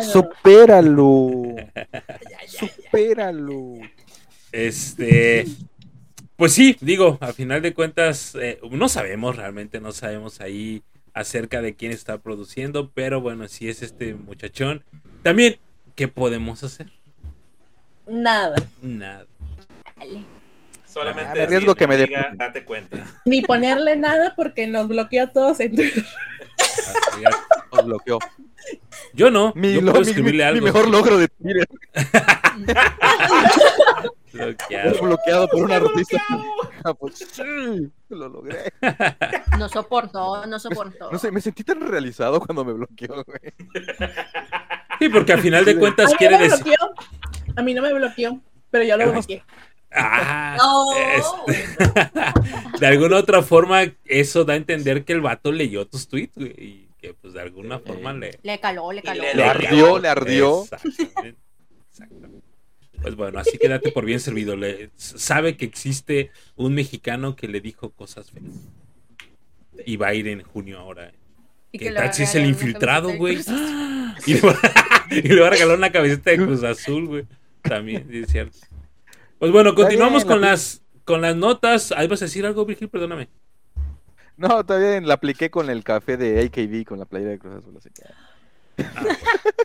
[0.01, 1.55] Supéralo.
[2.47, 3.75] Supéralo.
[4.51, 5.45] Este.
[6.35, 11.61] Pues sí, digo, a final de cuentas, eh, no sabemos realmente, no sabemos ahí acerca
[11.61, 14.83] de quién está produciendo, pero bueno, si es este muchachón.
[15.21, 15.57] También,
[15.95, 16.91] ¿qué podemos hacer?
[18.07, 19.25] Nada, Nada.
[20.93, 22.97] Solamente Ah, me arriesgo que me dé- date cuenta.
[23.25, 26.03] ni ponerle nada porque nos bloqueó a todos en Twitter.
[26.59, 27.35] Así es.
[27.71, 28.19] Nos bloqueó.
[29.13, 30.65] Yo no, Mi, yo lo- puedo mi- escribirle mi- mi algo.
[30.65, 31.67] mejor logro de Twitter.
[34.31, 35.01] Bloqueado.
[35.01, 36.21] Bloqueado por un artista.
[36.85, 37.43] Ah, pues, sí,
[38.09, 38.73] lo logré.
[39.57, 41.09] No soportó, no soportó.
[41.09, 43.53] No sé, me sentí tan realizado cuando me bloqueó, güey.
[44.99, 46.63] Sí, porque a final de A cuentas mí quiere no me decir.
[46.65, 46.93] bloqueó,
[47.55, 49.43] a mí no me bloqueó, pero yo lo bloqueé.
[49.95, 51.45] Ah, No.
[52.79, 56.51] de alguna otra forma, eso da a entender que el vato leyó tus tweets, güey,
[56.57, 59.21] y que pues de alguna forma le, Le caló, le caló.
[59.23, 60.63] le- Le ardió, le ardió.
[60.63, 61.39] Exactamente.
[61.89, 62.43] Exactamente.
[63.01, 64.55] Pues bueno, así que date por bien servido.
[64.55, 68.45] Le, sabe que existe un mexicano que le dijo cosas feas.
[69.85, 71.11] Y va a ir en junio ahora.
[71.71, 73.39] Y ¿Qué le tal va a si es el infiltrado, güey?
[74.27, 74.55] Y le, va,
[75.09, 77.25] y le va a regalar una camiseta de Cruz Azul, güey.
[77.63, 78.57] También, es cierto.
[79.43, 81.91] Pues bueno, continuamos bien, con la- las con las notas.
[81.91, 83.27] Ahí vas a decir algo, Virgil, perdóname.
[84.37, 87.55] No, está bien, la apliqué con el café de AKB, con la playera de Cruz
[87.57, 87.75] Azul.
[87.77, 88.03] así que
[88.85, 89.03] Ah,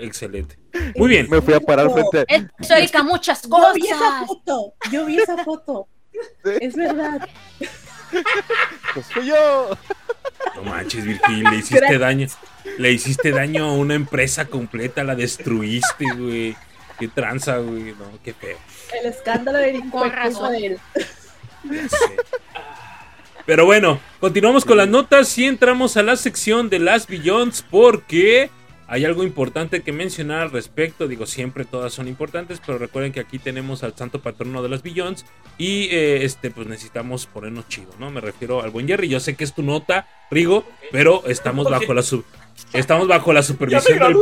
[0.00, 0.58] excelente.
[0.96, 1.30] Muy bien.
[1.30, 2.22] Me fui a parar frente a...
[2.58, 4.26] Eso explica muchas Yo vi esa cosas.
[4.26, 5.86] foto, yo vi esa foto.
[6.12, 6.50] Sí.
[6.60, 7.28] Es verdad.
[8.94, 9.70] Pues fui yo.
[10.56, 12.26] No manches, Virgil, le hiciste daño.
[12.78, 16.56] Le hiciste daño a una empresa completa, la destruiste, güey.
[16.98, 17.92] Qué tranza, güey.
[17.92, 18.58] No, qué feo.
[18.93, 20.53] El escándalo de Con razón.
[20.53, 20.78] de él.
[23.47, 28.51] Pero bueno, continuamos con las notas y entramos a la sección de las Billions porque
[28.86, 31.09] hay algo importante que mencionar al respecto.
[31.09, 34.82] Digo, siempre todas son importantes, pero recuerden que aquí tenemos al santo patrono de las
[34.82, 35.24] Billions
[35.57, 38.11] y eh, este, pues necesitamos ponernos chido, ¿no?
[38.11, 39.09] Me refiero al buen Jerry.
[39.09, 42.24] Yo sé que es tu nota, Rigo, pero estamos bajo la sub-
[42.74, 44.16] estamos bajo la ¡Ya me supervisión del!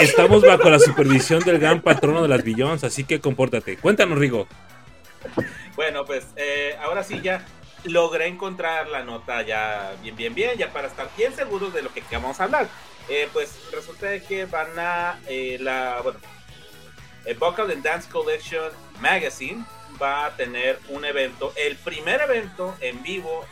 [0.00, 3.76] Estamos bajo la supervisión del gran patrono de las Billions, así que compórtate.
[3.76, 4.46] Cuéntanos, Rigo.
[5.76, 7.44] Bueno, pues eh, ahora sí ya
[7.84, 11.92] logré encontrar la nota ya bien, bien, bien, ya para estar bien seguros de lo
[11.92, 12.68] que vamos a hablar.
[13.08, 16.20] Eh, pues resulta que van a eh, la, bueno,
[17.24, 18.70] el Vocal and Dance Collection
[19.00, 19.64] Magazine
[20.00, 23.44] va a tener un evento, el primer evento en vivo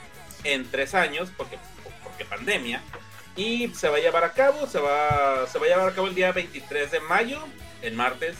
[0.44, 1.58] en tres años, porque,
[2.02, 2.82] porque pandemia,
[3.40, 6.08] y se va a llevar a cabo, se va, se va a llevar a cabo
[6.08, 7.38] el día 23 de mayo,
[7.82, 8.36] el martes.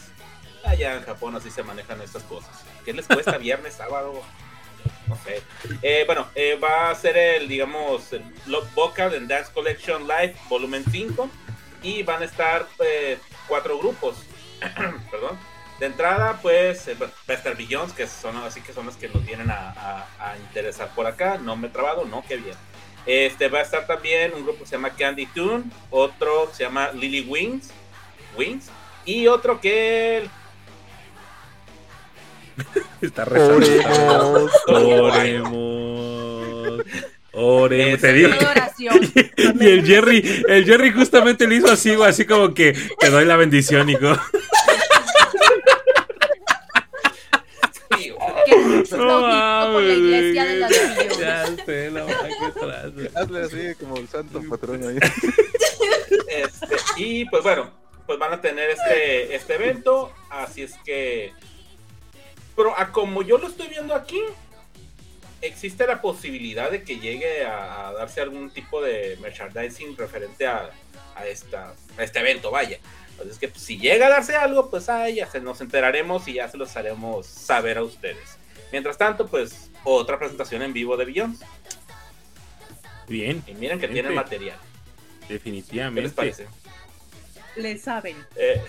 [0.65, 2.51] Allá en Japón así se manejan estas cosas.
[2.85, 4.13] ¿Qué les cuesta viernes, sábado?
[5.09, 5.43] No sé.
[5.83, 8.23] Eh, bueno, eh, va a ser el, digamos, el
[8.75, 11.31] Vocal and Dance Collection Live Volumen 5
[11.83, 14.17] y van a estar eh, cuatro grupos.
[15.11, 15.39] Perdón.
[15.79, 19.25] De entrada, pues, va a estar Billions, que son así que son los que nos
[19.25, 21.39] vienen a, a- a interesar por acá.
[21.39, 22.55] No me he trabado, no, qué bien.
[23.13, 26.63] Este va a estar también un grupo que se llama Candy Tune, otro que se
[26.63, 27.71] llama Lily Wings,
[28.37, 28.67] Wings,
[29.05, 30.29] y otro que
[33.01, 34.49] Está rezando.
[34.69, 35.51] Oremos.
[35.51, 36.83] Oremos.
[37.33, 38.01] Oremos.
[38.01, 39.13] Te digo Este, que- Oración.
[39.61, 43.25] Y el Jerry, el Jerry justamente le hizo así, güey, así como que te doy
[43.25, 44.15] la bendición, hijo.
[47.97, 48.13] sí,
[48.51, 50.61] Que es No por la iglesia de.
[51.19, 52.29] Ya sé, la verdad
[52.95, 53.19] que.
[53.19, 54.99] Hazle así como el santo patrón ahí.
[56.29, 57.71] Este, y pues bueno,
[58.07, 61.33] pues van a tener este, este evento, así es que...
[62.57, 64.21] Pero a como yo lo estoy viendo aquí,
[65.41, 70.71] existe la posibilidad de que llegue a, a darse algún tipo de merchandising referente a,
[71.15, 72.79] a, esta, a este evento, vaya.
[73.21, 76.27] Así es que pues, si llega a darse algo, pues ahí ya se nos enteraremos
[76.27, 78.40] y ya se los haremos saber a ustedes.
[78.73, 81.41] Mientras tanto, pues otra presentación en vivo de Billions.
[83.09, 84.57] Bien, Y miren que tienen material.
[85.27, 86.11] ¿Qué les definitivamente.
[86.11, 86.47] parece?
[87.57, 88.17] Le saben.
[88.37, 88.63] Eh,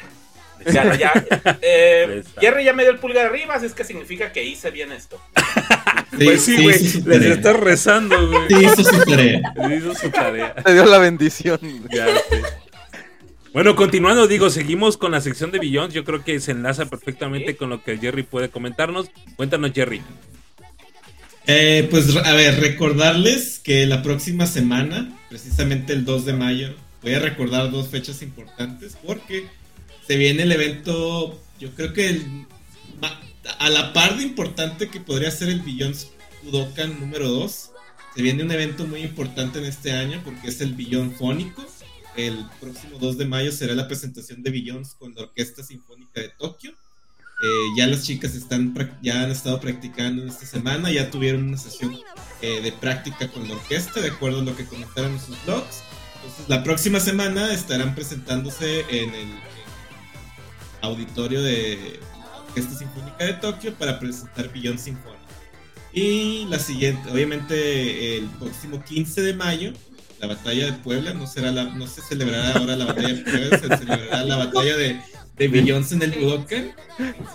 [0.72, 1.12] ya, no, ya,
[1.62, 2.24] eh.
[2.40, 5.22] Jerry ya me dio el pulgar arriba, así es que significa que hice bien esto.
[6.12, 8.48] Pues sí, güey, les estás rezando, güey.
[8.50, 9.42] Sí, hizo su tarea.
[9.78, 10.54] Hizo su tarea.
[10.56, 11.58] Te dio la bendición.
[11.90, 12.44] Ya sé.
[13.54, 15.94] Bueno, continuando, digo, seguimos con la sección de Billions.
[15.94, 19.08] Yo creo que se enlaza perfectamente con lo que Jerry puede comentarnos.
[19.36, 20.02] Cuéntanos, Jerry.
[21.48, 27.14] Eh, pues a ver, recordarles que la próxima semana, precisamente el 2 de mayo, voy
[27.16, 29.48] a recordar dos fechas importantes porque
[30.08, 32.46] se viene el evento, yo creo que el-
[33.02, 33.20] ma-
[33.60, 36.12] a la par de importante que podría ser el Billions
[36.44, 37.72] Budokan número 2,
[38.16, 41.66] se viene un evento muy importante en este año porque es el Billón Fónico.
[42.16, 46.30] El próximo 2 de mayo será la presentación de Billions con la Orquesta Sinfónica de
[46.30, 46.72] Tokio.
[46.72, 51.98] Eh, ya las chicas están ya han estado practicando esta semana, ya tuvieron una sesión
[52.42, 55.82] eh, de práctica con la orquesta, de acuerdo a lo que comentaron en sus blogs.
[56.16, 59.28] Entonces, la próxima semana estarán presentándose en el,
[60.82, 65.22] auditorio de la Orquesta Sinfónica de Tokio para presentar Billón Sinfónico.
[65.94, 69.74] Y la siguiente, obviamente, el próximo 15 de mayo,
[70.22, 73.58] la batalla de Puebla, no será la, no se celebrará ahora la batalla de Puebla,
[73.58, 75.02] se celebrará la batalla de,
[75.38, 76.72] de en el Budokan.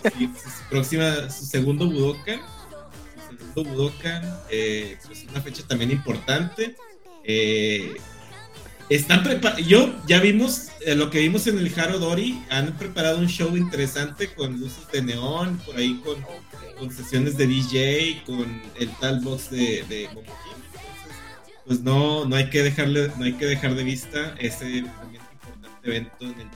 [0.03, 2.41] Su, próxima, su segundo Budokan.
[3.29, 6.77] Su segundo Budokan, eh, pues una fecha también importante.
[7.25, 7.97] Eh,
[8.89, 9.25] están
[9.67, 13.57] yo ya vimos eh, lo que vimos en el Haro Dori, han preparado un show
[13.57, 16.25] interesante con luces de neón, por ahí con,
[16.93, 20.09] sesiones de DJ, con el tal box de, de
[21.67, 25.69] pues no, no hay que dejarle, no hay que dejar de vista ese también importante
[25.91, 26.47] evento en el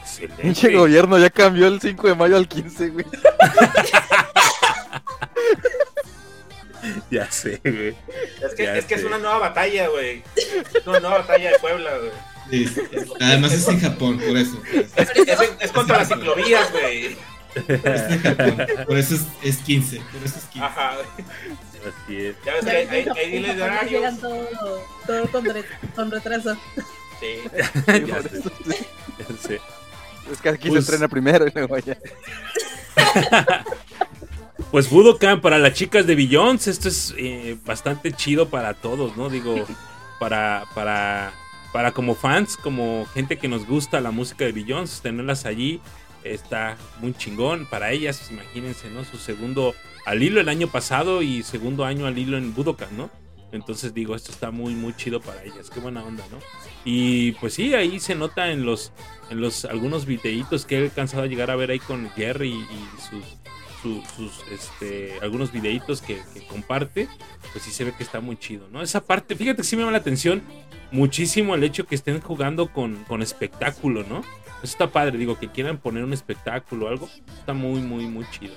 [0.00, 0.42] Excelente.
[0.42, 3.04] Pinche gobierno ya cambió el 5 de mayo al 15, güey.
[7.10, 7.96] Ya sé, güey.
[8.42, 10.22] Es que, Ya es, que es una nueva batalla, güey.
[10.36, 12.10] Es una nueva batalla de Puebla, güey.
[12.50, 12.80] Sí, sí.
[13.20, 14.62] Además es en Japón, por eso.
[14.94, 17.16] Es, es- es contra las ciclovías, güey.
[18.86, 19.96] Por eso es, es 15.
[20.12, 20.66] Por eso es 15.
[20.66, 20.92] Ajá.
[22.04, 22.36] Así es.
[22.44, 23.90] Ya ves que hay, hay, hay diles de horarios.
[23.92, 24.46] Llegan todo,
[25.06, 26.56] todo con, re- con retraso.
[27.20, 27.40] Sí.
[28.06, 28.42] Ya sé,
[29.18, 29.60] ya sé.
[30.30, 31.96] Es que aquí Pues- se estrena primero y luego ya.
[34.70, 39.28] Pues Budokan para las chicas de Billions, esto es eh, bastante chido para todos, ¿no?
[39.28, 39.64] Digo,
[40.18, 41.32] para, para,
[41.72, 45.80] para como fans, como gente que nos gusta la música de Billions, tenerlas allí
[46.32, 49.04] está muy chingón para ellas, imagínense, ¿no?
[49.04, 49.74] Su segundo
[50.04, 53.10] al hilo el año pasado y segundo año al hilo en Budokan, ¿no?
[53.52, 55.70] Entonces digo, esto está muy, muy chido para ellas.
[55.70, 56.38] Qué buena onda, ¿no?
[56.84, 58.92] Y pues sí, ahí se nota en los,
[59.30, 62.66] en los algunos videitos que he alcanzado a llegar a ver ahí con Jerry y
[63.00, 67.08] sus, sus este, algunos videitos que, comparte.
[67.52, 68.82] Pues sí se ve que está muy chido, ¿no?
[68.82, 70.42] Esa parte, fíjate que sí me llama la atención
[70.90, 74.22] muchísimo el hecho que estén jugando con, con espectáculo, ¿no?
[74.62, 77.08] Eso está padre, digo, que quieran poner un espectáculo o algo.
[77.38, 78.54] Está muy, muy, muy chido.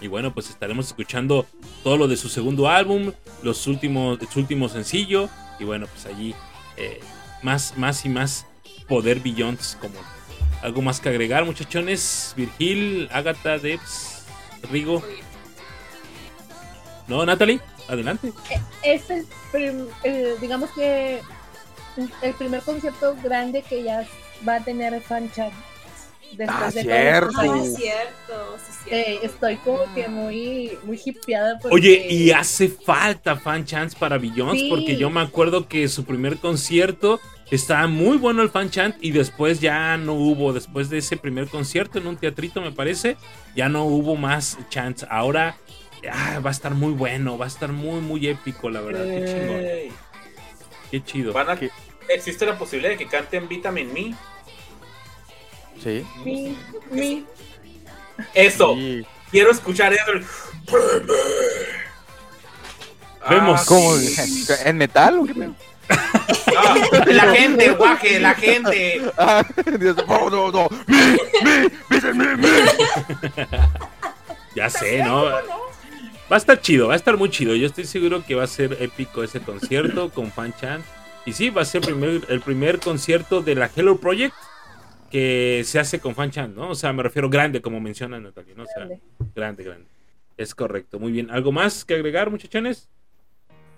[0.00, 1.46] Y bueno, pues estaremos escuchando
[1.82, 3.12] todo lo de su segundo álbum,
[3.42, 5.28] los últimos, su último sencillo.
[5.58, 6.34] Y bueno, pues allí
[6.76, 7.00] eh,
[7.42, 8.46] más, más y más
[8.88, 9.94] poder Billions como
[10.62, 12.34] algo más que agregar, muchachones.
[12.36, 14.24] Virgil, Agatha, Debs,
[14.70, 15.02] Rigo.
[17.08, 18.32] No, Natalie, adelante.
[18.82, 19.88] Es el,
[20.40, 21.22] digamos que
[22.22, 24.06] el primer concierto grande que ya
[24.46, 25.52] va a tener Fanchat
[26.32, 27.76] después ah, de cierto.
[27.76, 28.56] cierto,
[29.22, 31.58] estoy como que muy, muy hippieada.
[31.70, 36.38] Oye, y hace falta fan chance para Billions, porque yo me acuerdo que su primer
[36.38, 37.20] concierto
[37.50, 41.48] estaba muy bueno el fan chant y después ya no hubo, después de ese primer
[41.48, 43.16] concierto en un teatrito me parece,
[43.54, 45.06] ya no hubo más chants.
[45.08, 45.56] Ahora
[46.10, 49.04] ah, va a estar muy bueno, va a estar muy, muy épico, la verdad.
[49.04, 49.96] Qué chingón.
[50.90, 51.32] Qué chido.
[52.08, 54.14] ¿Existe la posibilidad de que canten Vitamin Me?
[55.82, 56.04] Sí.
[56.24, 57.24] Mi,
[58.34, 58.76] Eso.
[59.30, 60.12] Quiero escuchar eso.
[63.28, 63.60] Vemos.
[63.60, 63.96] Ah, ¿Cómo?
[64.64, 65.34] ¿En metal o qué
[65.88, 66.74] ah,
[67.06, 69.02] la gente, guaje, la gente.
[69.16, 69.44] Ah,
[70.08, 70.68] no, no, no.
[74.54, 75.24] Ya sé, ¿no?
[75.24, 77.54] Va a estar chido, va a estar muy chido.
[77.54, 80.82] Yo estoy seguro que va a ser épico ese concierto con Fan Chan.
[81.26, 84.32] Y sí, va a ser primer, el primer concierto de la Hello Project
[85.10, 86.70] que se hace con Fan ¿no?
[86.70, 88.62] O sea, me refiero grande, como menciona Natalia, ¿no?
[88.62, 88.86] O sea,
[89.34, 89.86] grande, grande.
[90.36, 91.30] Es correcto, muy bien.
[91.32, 92.88] ¿Algo más que agregar, muchachones?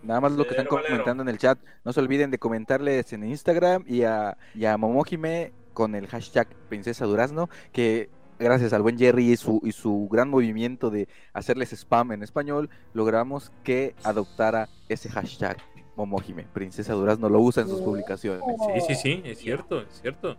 [0.03, 1.59] Nada más lo que están comentando en el chat.
[1.85, 6.49] No se olviden de comentarles en Instagram y a, y a Momojime con el hashtag
[6.69, 11.73] Princesa Durazno, que gracias al buen Jerry y su, y su gran movimiento de hacerles
[11.73, 15.57] spam en español, logramos que adoptara ese hashtag
[15.99, 16.45] Momojime.
[16.45, 18.41] Princesa Durazno lo usa en sus publicaciones.
[18.73, 20.37] Sí, sí, sí, es cierto, es cierto.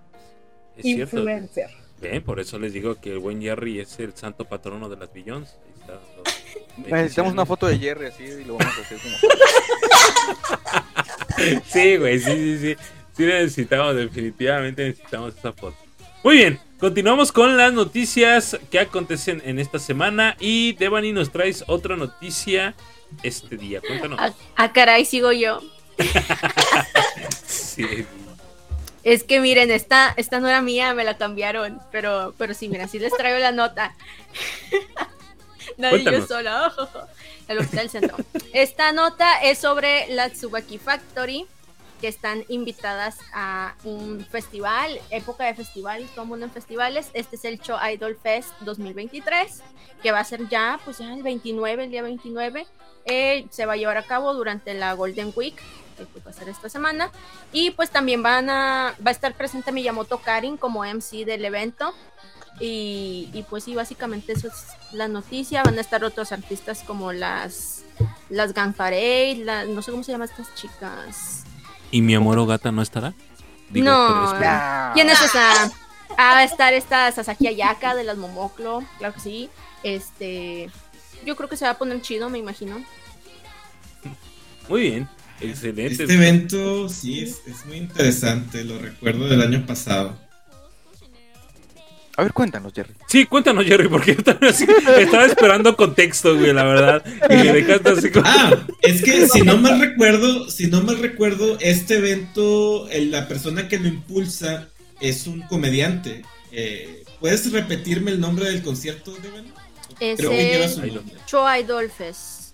[0.77, 1.69] Es influencer.
[2.01, 5.11] Bien, por eso les digo que el buen Jerry es el santo patrono de las
[5.11, 5.57] billones.
[6.77, 9.17] Necesitamos una foto de Jerry así y lo vamos a hacer como.
[11.65, 12.75] sí, güey, sí, sí, sí.
[13.17, 15.75] Sí necesitamos, definitivamente necesitamos esa foto.
[16.23, 20.37] Muy bien, continuamos con las noticias que acontecen en esta semana.
[20.39, 22.75] Y Devani nos traes otra noticia
[23.23, 23.81] este día.
[23.81, 24.19] Cuéntanos.
[24.21, 25.61] Ah, ah caray, sigo yo.
[27.45, 28.05] sí,
[29.03, 31.79] es que miren, esta, esta no era mía, me la cambiaron.
[31.91, 33.95] Pero, pero sí, mira, sí les traigo la nota.
[35.77, 36.73] Nadie yo sola.
[37.47, 38.17] El hospital centro.
[38.53, 41.47] Esta nota es sobre la Tsubaki Factory,
[41.99, 47.09] que están invitadas a un festival, época de festival, todo mundo en festivales.
[47.13, 49.61] Este es el Cho Idol Fest 2023,
[50.01, 52.65] que va a ser ya, pues ya el 29, el día 29.
[53.05, 55.55] Eh, se va a llevar a cabo durante la Golden Week,
[55.97, 57.11] que va a ser esta semana.
[57.51, 61.93] Y pues también van a, va a estar presente Miyamoto Karin como MC del evento.
[62.61, 65.63] Y, pues sí, básicamente eso es la noticia.
[65.63, 67.83] Van a estar otros artistas como las,
[68.29, 71.45] las Ganfarei, no sé cómo se llaman estas chicas.
[71.91, 73.13] ¿Y mi amor gata no estará?
[73.71, 74.35] no,
[74.93, 75.71] ¿quién es esa?
[76.17, 79.49] Ah, va a estar esta Sasaki Ayaka de las Momoclo, claro que sí.
[79.83, 80.69] Este,
[81.25, 82.83] yo creo que se va a poner chido, me imagino.
[84.67, 85.09] Muy bien.
[85.41, 86.03] Excelente.
[86.03, 90.19] Este evento sí es, muy interesante, lo recuerdo del año pasado.
[92.19, 92.93] A ver, cuéntanos, Jerry.
[93.07, 97.03] Sí, cuéntanos, Jerry, porque estaba esperando contexto, güey, la verdad.
[97.29, 98.27] Y me dejaste así como...
[98.27, 103.69] Ah, es que si no mal recuerdo, si no mal recuerdo, este evento, la persona
[103.69, 104.67] que lo impulsa
[104.99, 106.23] es un comediante.
[106.51, 109.53] Eh, ¿Puedes repetirme el nombre del concierto, Devin?
[110.01, 112.53] Es el Cho Idolfes.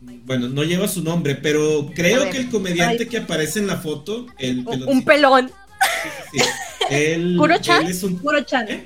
[0.00, 4.24] Bueno, no lleva su nombre, pero creo que el comediante que aparece en la foto,
[4.38, 5.52] el un pelón.
[6.32, 6.38] Sí,
[6.90, 7.86] Él, ¿Kuro-chan?
[7.86, 8.68] es un, Kuro-chan.
[8.68, 8.84] ¿eh?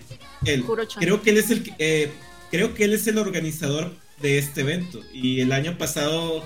[0.98, 2.10] creo que él es el eh,
[2.50, 5.00] creo que él es el organizador de este evento.
[5.12, 6.44] Y el año pasado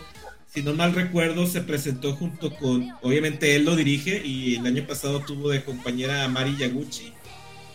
[0.57, 4.87] si no mal recuerdo se presentó junto con obviamente él lo dirige y el año
[4.87, 7.13] pasado tuvo de compañera a Mari Yaguchi.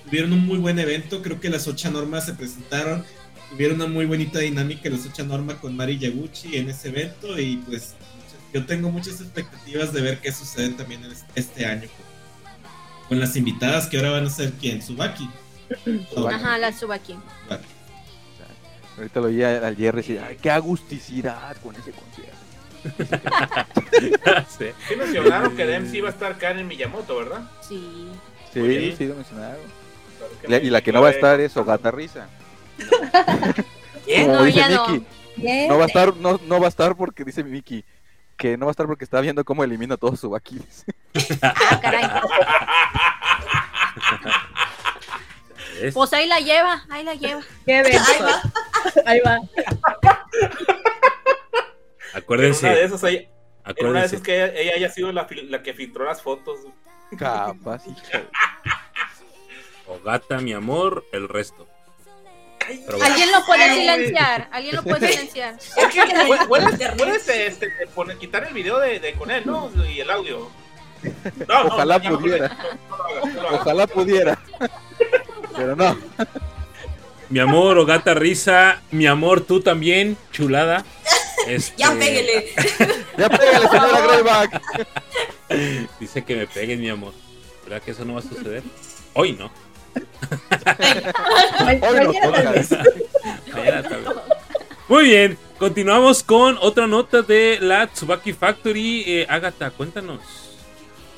[0.06, 3.06] Tuvieron un muy buen evento creo que las ocho normas se presentaron.
[3.52, 7.58] Tuvieron una muy bonita dinámica los ocha Norma con Mari Yaguchi en ese evento y
[7.58, 7.96] pues
[8.54, 11.02] yo tengo muchas expectativas de ver qué sucede también
[11.36, 11.88] este año
[13.12, 15.30] con las invitadas que ahora van a ser quién, Subaki.
[16.30, 17.18] Ajá, la Subaki.
[18.96, 22.38] Ahorita lo oí al Jerry decir, ay, qué agusticidad con ese concierto.
[24.58, 24.68] sí.
[24.88, 27.42] sí mencionaron que de MC iba a estar Karen Miyamoto, ¿verdad?
[27.60, 28.08] Sí.
[28.54, 29.60] Sí, sí, lo mencionaron.
[30.48, 32.30] y la que no va a estar es Ogata Risa.
[34.26, 35.06] no, dice Miki,
[35.68, 35.78] no.
[35.78, 37.84] va a estar, no, no va a estar porque dice Miki
[38.42, 40.84] que no va a estar porque está viendo cómo elimina todos sus vaquiles.
[41.44, 42.10] ah, caray.
[45.94, 47.44] Pues ahí la lleva, ahí la lleva.
[47.68, 48.42] Qué ahí va.
[49.06, 49.38] Ahí va.
[52.16, 52.66] Acuérdense.
[52.66, 53.30] En una de esas, ahí,
[53.64, 56.62] en una de esas que ella, haya sido la, la, que filtró las fotos.
[57.20, 57.84] Capaz.
[59.88, 61.68] o gata, mi amor, el resto.
[63.02, 65.58] Alguien lo puede silenciar, alguien lo puede silenciar.
[66.98, 69.72] puedes, este, poner, quitar el video de, de, con él, ¿no?
[69.90, 70.50] Y el audio.
[71.48, 72.58] No, Ojalá pudiera.
[73.52, 74.40] Ojalá pudiera.
[75.56, 75.98] Pero no.
[77.30, 80.86] Mi amor, o gata risa, mi amor, tú también, chulada.
[81.48, 81.74] Este...
[81.78, 82.54] Ya péguele.
[83.18, 84.62] ya péguele, señora Greyback.
[86.00, 87.14] Dice que me peguen, mi amor.
[87.64, 88.62] ¿Verdad que eso no va a suceder?
[89.14, 89.50] Hoy no.
[94.88, 99.04] Muy bien, continuamos con otra nota de la Tsubaki Factory.
[99.06, 100.20] Eh, Agatha, cuéntanos.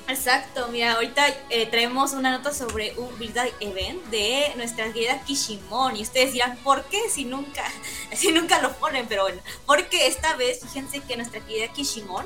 [0.08, 5.96] Exacto, mira, ahorita eh, traemos una nota sobre un Build Event de nuestra querida Kishimon.
[5.96, 7.64] Y ustedes dirán, ¿por qué si nunca,
[8.14, 9.06] si nunca lo ponen?
[9.08, 12.26] Pero bueno, porque esta vez, fíjense que nuestra querida Kishimon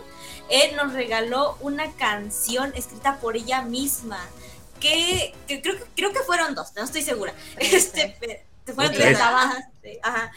[0.50, 4.20] él nos regaló una canción escrita por ella misma
[4.80, 7.34] que, creo, creo que fueron dos, no estoy segura.
[7.59, 8.17] Este,
[8.73, 10.32] fueron tres, ajá,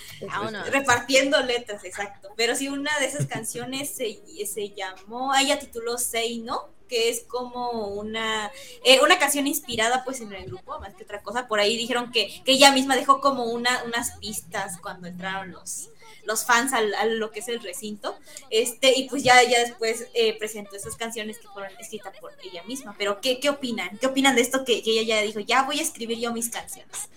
[0.71, 2.29] repartiendo letras, exacto.
[2.37, 7.23] Pero sí, una de esas canciones se, se llamó, ella tituló Say No, que es
[7.29, 8.51] como una,
[8.85, 11.47] eh, una canción inspirada pues en el grupo, más que otra cosa.
[11.47, 15.91] Por ahí dijeron que, que ella misma dejó como una, unas pistas cuando entraron los,
[16.31, 18.17] los fans a, lo que es el recinto.
[18.51, 22.63] Este, y pues ya, ya después eh, presentó esas canciones que fueron escritas por ella
[22.65, 22.95] misma.
[22.97, 23.99] Pero, ¿qué, qué opinan?
[23.99, 25.41] ¿Qué opinan de esto que, ella ya dijo?
[25.41, 27.09] Ya voy a escribir yo mis canciones.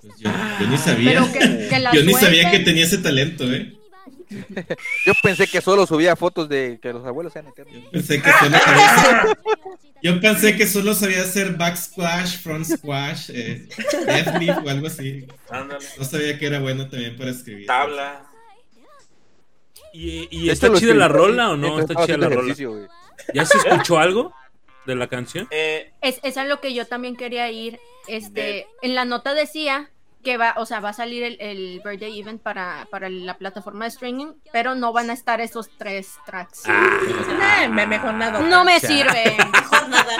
[0.00, 0.30] Pues yo,
[0.68, 1.12] ni sabía.
[1.92, 3.72] yo ni sabía que tenía ese talento, ¿eh?
[5.06, 7.74] Yo pensé que solo subía fotos de que los abuelos sean eternos.
[7.74, 9.38] Yo pensé que solo sabía,
[10.02, 13.68] yo pensé que solo sabía hacer back squash, front squash, eh,
[14.64, 15.26] o algo así.
[15.98, 17.66] No sabía que era bueno también para escribir.
[17.66, 18.31] Tabla.
[19.92, 21.78] ¿Y, está chida la rola o no?
[21.78, 22.54] Está chida la rola.
[23.34, 24.32] ¿Ya se escuchó algo
[24.86, 25.46] de la canción?
[25.50, 27.78] Eh, es, es a lo que yo también quería ir.
[28.08, 29.90] Este, en la nota decía
[30.22, 33.84] que va, o sea, va a salir el, el birthday event para, para, la plataforma
[33.84, 36.62] de streaming, pero no van a estar esos tres tracks.
[36.66, 38.40] Ah, me mejor nada.
[38.40, 39.36] No me sirve.
[39.52, 40.16] mejor nada.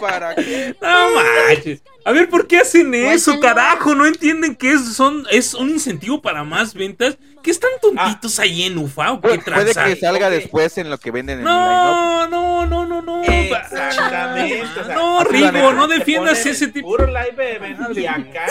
[0.00, 0.76] ¿Para qué?
[0.80, 1.82] No manches.
[2.04, 3.94] A ver, ¿por qué hacen eso, carajo?
[3.94, 7.16] ¿No entienden que es, son, es un incentivo para más ventas?
[7.42, 11.10] ¿Qué están tontitos ahí en UFA o qué Puede que salga después en lo que
[11.10, 13.22] venden en no, el No, no, no, no.
[13.22, 14.62] Exactamente.
[14.94, 16.88] no, Rigo, no defiendas ese tipo.
[16.88, 18.46] Puro live event y acá.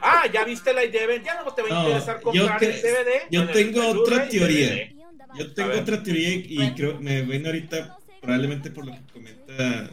[0.00, 3.30] Ah, ya viste la event, ya no te va a interesar comprar el DVD.
[3.30, 4.92] Yo tengo otra teoría.
[5.36, 9.90] Yo tengo otra teoría y creo me ven ahorita probablemente por lo que comenta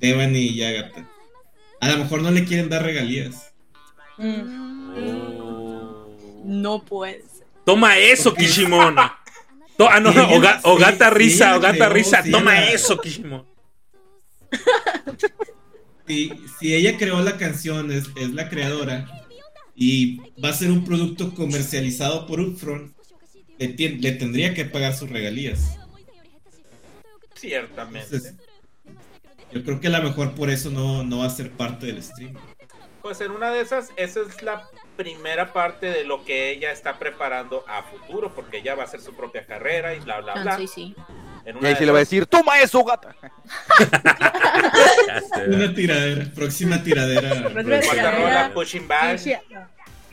[0.00, 1.06] Evan y Yagata.
[1.80, 3.52] A lo mejor no le quieren dar regalías.
[6.44, 7.42] No puedes.
[7.64, 8.98] Toma eso, Kishimon.
[8.98, 10.10] ah, no,
[10.64, 12.22] o, gata risa, o gata risa.
[12.30, 13.46] Toma eso, Kishimon.
[16.06, 19.06] Si, si, ella creó la canción, es, es, la creadora,
[19.76, 22.92] y va a ser un producto comercializado por Upfront,
[23.58, 25.78] le, le tendría que pagar sus regalías.
[27.36, 28.34] Ciertamente.
[29.52, 32.02] Yo creo que a lo mejor por eso no, no va a ser parte del
[32.02, 32.34] stream.
[33.02, 36.98] Pues en una de esas, esa es la primera parte de lo que ella está
[36.98, 40.42] preparando a futuro, porque ella va a hacer su propia carrera y bla, bla, ah,
[40.42, 40.56] bla.
[40.58, 40.94] sí, sí.
[41.60, 43.16] y ahí se le va a decir, toma eso, gata.
[45.46, 48.50] Una tiradera, próxima tiradera.
[48.54, 49.18] pushing back.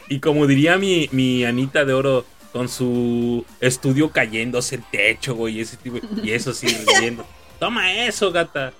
[0.07, 5.59] Y como diría mi, mi Anita de Oro, con su estudio cayéndose el techo, güey,
[5.59, 6.67] ese tipo, y eso sí,
[6.99, 7.25] riendo.
[7.59, 8.71] Toma eso, gata.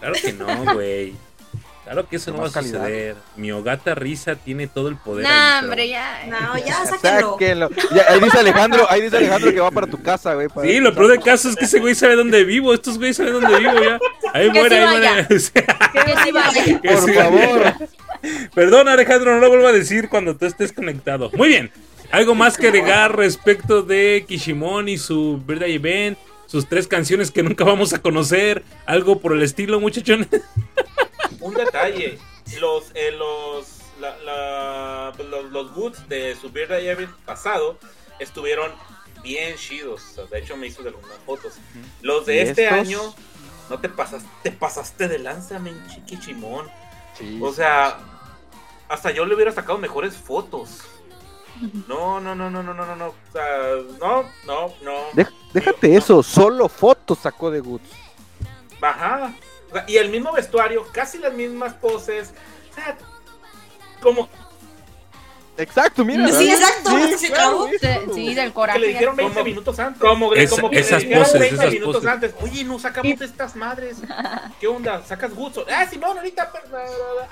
[0.00, 1.14] Claro que no, güey.
[1.84, 3.16] Claro que eso no va a suceder.
[3.36, 5.26] Mi Ogata Risa tiene todo el poder.
[5.26, 6.26] No, hombre, ya.
[6.26, 7.70] No, ya sáquenlo.
[8.06, 10.48] ahí dice Alejandro, ahí dice Alejandro que va para tu casa, güey.
[10.64, 12.74] Sí, lo peor del caso es que ese güey sabe dónde vivo.
[12.74, 13.98] Estos güeyes saben dónde vivo ya.
[14.34, 15.26] Ahí muere, ahí muere.
[15.28, 16.80] Que sí vaya.
[16.82, 17.72] Por favor.
[18.54, 21.30] Perdón, Alejandro, no lo vuelvo a decir cuando tú estés conectado.
[21.38, 21.70] Muy bien.
[22.10, 26.18] ¿Algo más que agregar respecto de Kishimon y su Birthday Event?
[26.48, 28.64] Sus tres canciones que nunca vamos a conocer.
[28.86, 30.28] Algo por el estilo, muchachones.
[31.40, 32.18] Un detalle.
[32.58, 33.66] Los, eh, los,
[34.00, 37.78] la- la- pues, los, los boots de su Birthday Event pasado
[38.18, 38.72] estuvieron
[39.22, 40.02] bien chidos.
[40.12, 41.52] O sea, de hecho, me hizo de algunas fotos.
[42.00, 42.78] Los de ¿Y este estos?
[42.78, 43.14] año,
[43.68, 46.66] no te pasaste, te pasaste de lanza, men, chiquichimón.
[47.18, 47.98] Sí, O sea,
[48.88, 50.80] hasta yo le hubiera sacado mejores fotos.
[51.88, 53.06] No, no, no, no, no, no, no, no.
[53.08, 53.46] O sea,
[54.00, 55.10] no, no, no.
[55.12, 55.98] Dej- déjate No.
[55.98, 57.88] eso, solo fotos sacó de Goods.
[58.80, 59.32] Ajá.
[59.70, 62.32] O sea, y el mismo vestuario, casi las mismas poses.
[62.70, 62.96] O sea,
[64.00, 64.28] como
[65.56, 66.28] Exacto, mira.
[66.28, 67.66] Sí, exacto, se claro.
[68.14, 68.78] Sí, del que coraje.
[68.78, 70.00] le dijeron 20 Como- minutos antes.
[70.00, 72.08] Como, Esa- como que le esas dijeron poses, 20 esas minutos poses.
[72.10, 72.34] antes.
[72.40, 73.96] Oye, no sacamos de estas madres.
[74.60, 75.02] ¿Qué onda?
[75.04, 75.66] ¿Sacas Gutso?
[75.68, 76.52] Ah, Simón, ahorita.
[76.52, 76.62] per-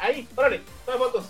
[0.00, 1.24] Ahí, órale, toma fotos.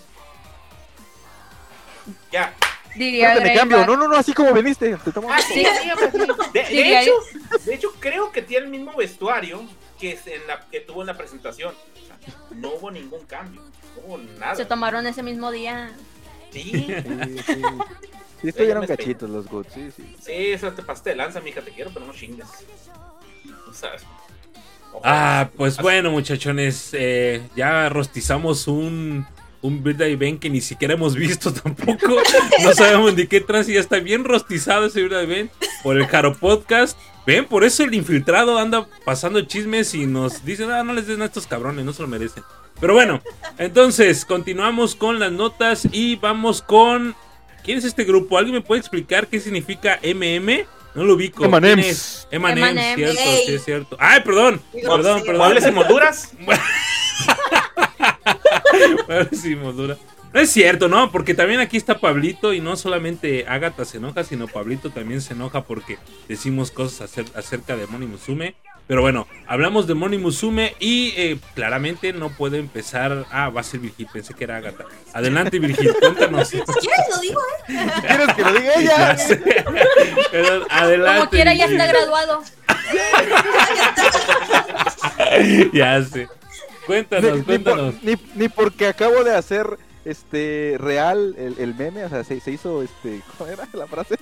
[2.32, 2.54] Ya.
[2.96, 3.86] Diría Espérate, me Grey cambio.
[3.86, 4.96] No, no, no, así como viniste.
[5.04, 5.64] Te tomo- Ah, sí.
[6.52, 7.12] De, de hecho,
[7.64, 9.62] de hecho, creo que tiene el mismo vestuario
[10.00, 11.74] que, es en la, que tuvo en la presentación.
[11.74, 12.16] O sea,
[12.56, 13.60] no hubo ningún cambio.
[13.96, 14.54] No hubo nada.
[14.54, 15.90] Se tomaron ese mismo día.
[16.52, 17.62] Sí, Sí, sí.
[18.48, 20.16] Estuvieron cachitos los Goods, sí, sí.
[20.20, 21.60] sí, eso te pasaste de lanza, mija.
[21.62, 22.46] Te quiero, pero no chingues.
[23.68, 23.90] O sea,
[25.04, 29.26] Ah, pues bueno, muchachones, eh, ya rostizamos un,
[29.62, 32.16] un Birthday Event que ni siquiera hemos visto tampoco.
[32.62, 35.52] No sabemos de qué trans y ya está bien rostizado ese Birthday Event
[35.82, 36.98] por el Jaro Podcast.
[37.26, 41.22] Ven, por eso el infiltrado anda pasando chismes y nos dicen, ah, no les den
[41.22, 42.44] a estos cabrones, no se lo merecen.
[42.80, 43.20] Pero bueno,
[43.58, 47.16] entonces continuamos con las notas y vamos con...
[47.64, 48.38] ¿Quién es este grupo?
[48.38, 50.66] ¿Alguien me puede explicar qué significa MM?
[50.94, 51.44] No lo ubico.
[51.44, 52.94] M&M's, M&M's.
[52.94, 53.96] cierto, sí es cierto.
[53.98, 55.36] Ay, perdón, perdón, perdón.
[55.38, 56.32] ¿Muebles en molduras?
[60.32, 61.10] No es cierto, ¿no?
[61.10, 65.32] Porque también aquí está Pablito y no solamente Agatha se enoja, sino Pablito también se
[65.32, 68.54] enoja porque decimos cosas acer- acerca de Moni Musume.
[68.86, 73.24] Pero bueno, hablamos de Moni Musume y eh, claramente no puede empezar.
[73.32, 74.84] Ah, va a ser Virgil, pensé que era Agatha.
[75.14, 76.48] Adelante, Virgil, cuéntanos.
[76.48, 77.86] Si quieres lo digo, ¿eh?
[78.06, 79.18] ¿Quieres que lo diga Ya ella?
[79.18, 79.38] sé.
[80.30, 81.18] Pero adelante.
[81.18, 82.42] Como quiera, ya está graduado.
[85.72, 86.28] Ya sé.
[86.86, 87.94] Cuéntanos, Ni, ni cuéntanos.
[87.94, 89.66] por- ni- ni porque acabo de hacer
[90.04, 94.16] este real el, el meme, o sea, se, se hizo este, ¿cómo era la frase?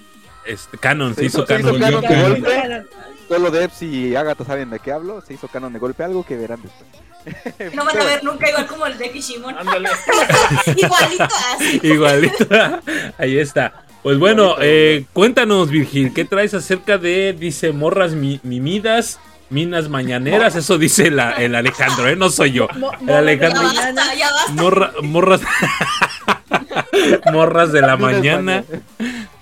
[0.47, 1.81] Este, canon, se, Se hizo hizo- se hizo canon.
[1.81, 2.31] canon de Canon.
[2.41, 2.87] golpe.
[3.29, 6.37] Solo Debs y Agatha saben de qué hablo, se hizo canon de golpe, algo que
[6.37, 7.75] verán después.
[7.75, 9.57] No van a ver nunca igual como el de Kishimon.
[9.57, 9.89] Ándale.
[10.77, 11.81] Igualito así.
[11.83, 12.47] Igualito.
[13.19, 13.85] Ahí está.
[14.03, 19.19] Pues bueno, eh, cuéntanos, Virgil, ¿qué traes acerca de, dice, morras mi- mimidas,
[19.51, 20.57] minas mañaneras?
[20.57, 22.17] Eso dice la- el Alejandro, ¿eh?
[22.17, 22.69] No soy yo.
[22.73, 23.63] El morras de Alejandro.
[23.63, 23.95] Ya la mañana.
[24.03, 24.53] basta, ya basta.
[24.63, 25.41] Morra- morras.
[27.33, 28.65] morras de la Minas mañana,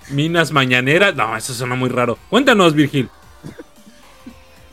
[0.09, 1.15] minas mañaneras.
[1.15, 2.17] No, eso suena muy raro.
[2.29, 3.09] Cuéntanos, Virgil.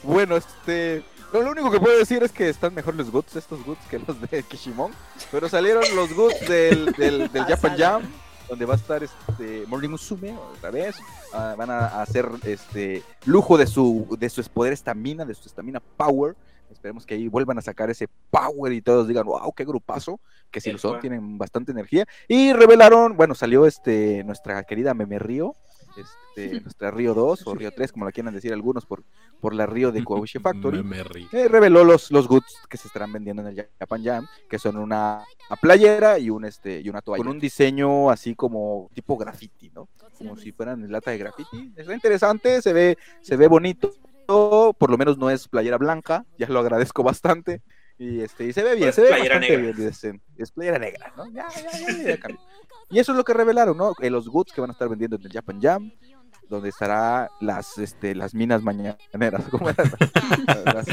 [0.03, 1.03] Bueno, este.
[1.33, 4.01] Lo, lo único que puedo decir es que están mejor los goods, estos goods, que
[4.01, 4.91] los de Kishimon.
[5.31, 8.03] Pero salieron los goods del, del, del Japan Jam,
[8.51, 10.97] donde va a estar este Morning Musume otra vez.
[11.33, 15.81] Ah, van a hacer este lujo de su de su poder estamina, de su estamina
[15.97, 16.35] power.
[16.71, 20.21] Esperemos que ahí vuelvan a sacar ese power y todos digan, wow, qué grupazo,
[20.51, 22.07] que si lo son, tienen bastante energía.
[22.29, 25.57] Y revelaron, bueno, salió este nuestra querida Meme Río,
[26.01, 29.03] este, nuestra Río 2 o Río 3, como la quieran decir algunos por,
[29.41, 30.85] por la Río de Kobushi Factory.
[31.33, 34.77] Eh, reveló los, los goods que se estarán vendiendo en el Japan Jam, que son
[34.77, 37.23] una, una playera y un este y una toalla.
[37.23, 39.89] Con un diseño así como tipo graffiti, ¿no?
[40.19, 41.73] Como si fueran lata de graffiti.
[41.77, 43.93] Está interesante, se ve, se ve bonito.
[44.27, 47.63] Por lo menos no es playera blanca, ya lo agradezco bastante.
[47.99, 49.77] Y este, y se ve bien, Pues se ve playera bastante negra.
[49.77, 49.89] bien.
[49.89, 50.23] dicen.
[50.39, 51.27] Es playera negra, ¿no?
[51.33, 52.19] Ya, ya, ya, ya.
[52.91, 53.93] Y eso es lo que revelaron, ¿no?
[54.01, 55.93] Eh, los goods que van a estar vendiendo en el Japan Jam,
[56.49, 59.45] donde estará las, este, las minas mañaneras.
[59.51, 59.85] ¿Cómo era?
[60.65, 60.87] Las-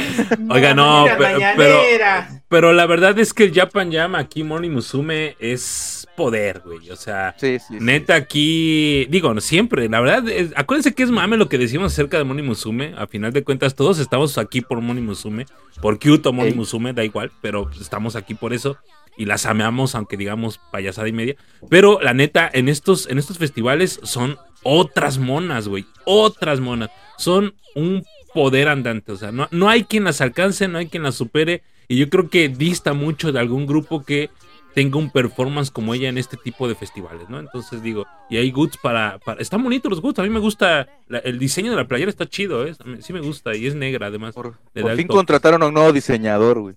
[0.49, 2.43] Oiga, no, pero, mañanera.
[2.47, 6.91] pero la verdad es que el Japan Jam aquí, Moni Musume, es poder, güey.
[6.91, 7.77] O sea, Sí, sí, sí.
[7.79, 11.93] Neta, aquí, digo, no siempre, la verdad, es- acuérdense que es mame lo que decimos
[11.93, 12.93] acerca de Moni Musume.
[12.97, 15.47] A final de cuentas, todos estamos aquí por Moni Musume,
[15.81, 16.51] por Kyuto Moni.
[16.53, 18.77] Musume, da igual, pero estamos aquí por eso
[19.17, 21.35] y las amamos, aunque digamos payasada y media.
[21.69, 26.89] Pero la neta, en estos, en estos festivales son otras monas, güey, otras monas.
[27.17, 28.03] Son un
[28.33, 31.63] poder andante, o sea, no, no hay quien las alcance, no hay quien las supere.
[31.87, 34.29] Y yo creo que dista mucho de algún grupo que
[34.75, 37.39] tenga un performance como ella en este tipo de festivales, ¿no?
[37.39, 39.41] Entonces digo, y hay goods para, para...
[39.41, 42.27] Están bonitos los goods, a mí me gusta, la- el diseño de la playera está
[42.27, 42.75] chido, ¿eh?
[42.99, 44.35] Sí me gusta y es negra además.
[44.35, 44.53] Por,
[44.83, 46.75] por fin contrataron a un nuevo diseñador, güey.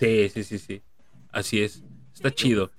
[0.00, 0.82] Sí, sí, sí, sí.
[1.32, 1.82] Así es.
[2.14, 2.70] está chido.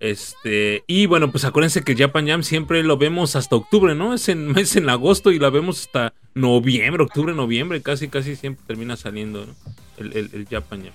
[0.00, 4.14] Este, y bueno, pues acuérdense que Japan Jam siempre lo vemos hasta octubre, ¿no?
[4.14, 8.64] Es en, es en agosto y la vemos hasta noviembre, octubre, noviembre, casi, casi siempre
[8.66, 9.54] termina saliendo, ¿no?
[9.96, 10.92] El, el, el Japan Jam.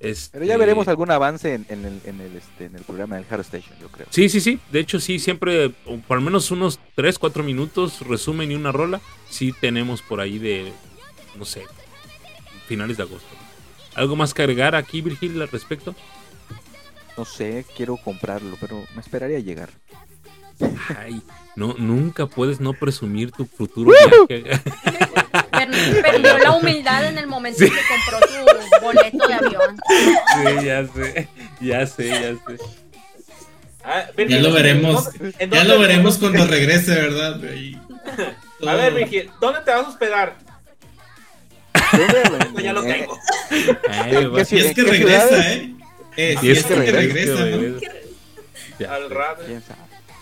[0.00, 3.16] Este, Pero ya veremos algún avance en, en el, en, el, este, en el programa
[3.16, 4.08] del Hard Station, yo creo.
[4.10, 4.58] Sí, sí, sí.
[4.72, 5.70] De hecho, sí, siempre,
[6.08, 10.38] por lo menos unos 3, 4 minutos, resumen y una rola, sí tenemos por ahí
[10.40, 10.72] de,
[11.38, 11.62] no sé,
[12.66, 13.28] finales de agosto.
[13.94, 15.94] ¿Algo más que agregar aquí, Virgil, al respecto?
[17.22, 19.68] No sé, quiero comprarlo, pero me esperaría llegar.
[20.98, 21.22] Ay,
[21.54, 23.92] no, nunca puedes no presumir tu futuro
[24.26, 24.42] viaje.
[25.52, 29.76] Per- Perdió la humildad en el momento en que compró su boleto de avión.
[29.88, 31.28] Sí, ya sé,
[31.60, 32.64] ya sé, ya sé.
[33.84, 35.06] Ah, Ya Virgil, lo veremos.
[35.14, 37.34] ¿en dónde- en Ya lo veremos cuando regrese, ¿verdad?
[38.66, 38.94] A ver.
[38.94, 40.36] Virgil, ¿dónde te vas a hospedar?
[41.92, 42.62] ¿Dónde?
[42.64, 43.16] Ya lo tengo.
[43.88, 45.46] Ay, es que ¿En qué regresa, ciudades?
[45.46, 45.74] ¿eh?
[46.16, 47.56] Eh, Si si es que regresa, ¿no?
[47.56, 47.86] regresa.
[48.78, 49.42] Ya Al rato.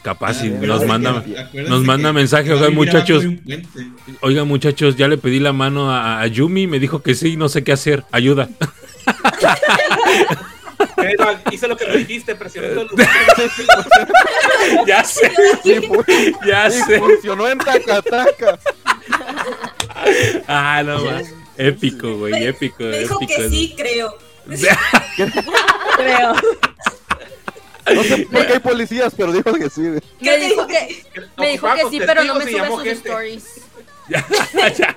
[0.02, 1.22] Capaz si Ah, nos manda,
[1.68, 3.22] nos manda que mensaje, oigan muchachos,
[4.22, 7.50] oigan muchachos, ya le pedí la mano a, a Yumi, me dijo que sí, no
[7.50, 8.48] sé qué hacer, ayuda.
[10.96, 15.30] Pero hice lo que me dijiste, presioné todo el ya sé,
[16.46, 16.98] ya sé.
[16.98, 18.58] funcionó en Tacataca.
[20.48, 21.24] Ah, no más.
[21.58, 23.26] Épico, güey, épico, Me dijo épico.
[23.26, 23.50] que eso.
[23.50, 24.16] sí, creo.
[25.96, 26.34] Creo.
[27.94, 29.80] No sé por qué hay policías, pero dijo que sí.
[30.20, 31.04] Me dijo que,
[31.36, 33.08] me dijo que sí, pero no me sube sus gente.
[33.08, 33.44] stories.
[34.10, 34.26] Ya,
[34.76, 34.96] ya.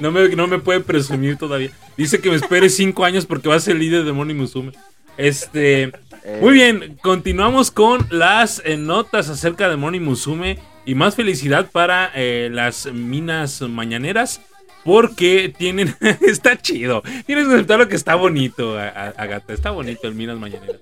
[0.00, 1.70] No, me, no me puede presumir todavía.
[1.96, 4.72] Dice que me espere cinco años porque va a ser líder de Moni Musume.
[5.16, 5.84] Este.
[6.24, 11.70] Eh, Muy bien, continuamos con las eh, notas acerca de Moni Musume y más felicidad
[11.70, 14.42] para eh, las minas mañaneras
[14.84, 17.02] porque tienen está chido.
[17.26, 20.76] Tienes que aceptar lo que está bonito, Agata, está bonito el minas mañaneras.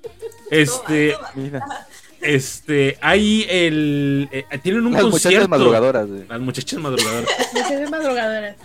[0.51, 1.65] Este, Mira,
[2.21, 6.07] este, hay el eh, tienen un las muchachas madrugadoras.
[6.09, 6.27] güey.
[6.29, 7.31] Las muchachas madrugadoras.
[7.55, 8.57] Mujeres madrugadoras.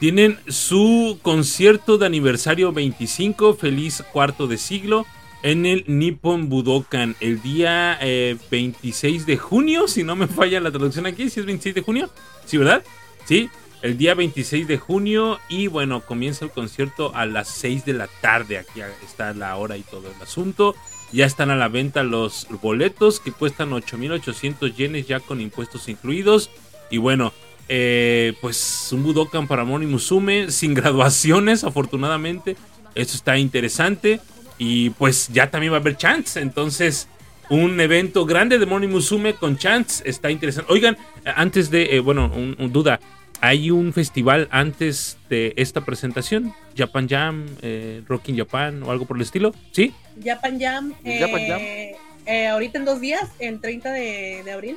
[0.00, 5.06] Tienen su concierto de aniversario 25, feliz cuarto de siglo,
[5.42, 10.70] en el Nippon Budokan, el día eh, 26 de junio, si no me falla la
[10.70, 12.10] traducción aquí, si es 26 de junio,
[12.44, 12.84] ¿sí, verdad?
[13.24, 13.50] Sí,
[13.82, 18.08] el día 26 de junio y bueno, comienza el concierto a las 6 de la
[18.20, 20.74] tarde, aquí está la hora y todo el asunto.
[21.12, 26.50] Ya están a la venta los boletos que cuestan 8.800 yenes ya con impuestos incluidos.
[26.90, 27.32] Y bueno,
[27.68, 32.56] eh, pues un Budokan para Moni Musume sin graduaciones, afortunadamente.
[32.94, 34.20] Eso está interesante.
[34.58, 36.36] Y pues ya también va a haber chants.
[36.36, 37.08] Entonces,
[37.48, 40.70] un evento grande de Moni Musume con chants está interesante.
[40.70, 43.00] Oigan, antes de, eh, bueno, un duda.
[43.40, 49.16] Hay un festival antes de esta presentación, Japan Jam, eh, Rocking Japan o algo por
[49.16, 49.94] el estilo, ¿sí?
[50.24, 50.92] Japan Jam.
[51.04, 51.60] ¿El Japan Jam?
[51.60, 51.96] eh,
[52.26, 54.76] eh, ahorita en dos días, el 30 de, de abril.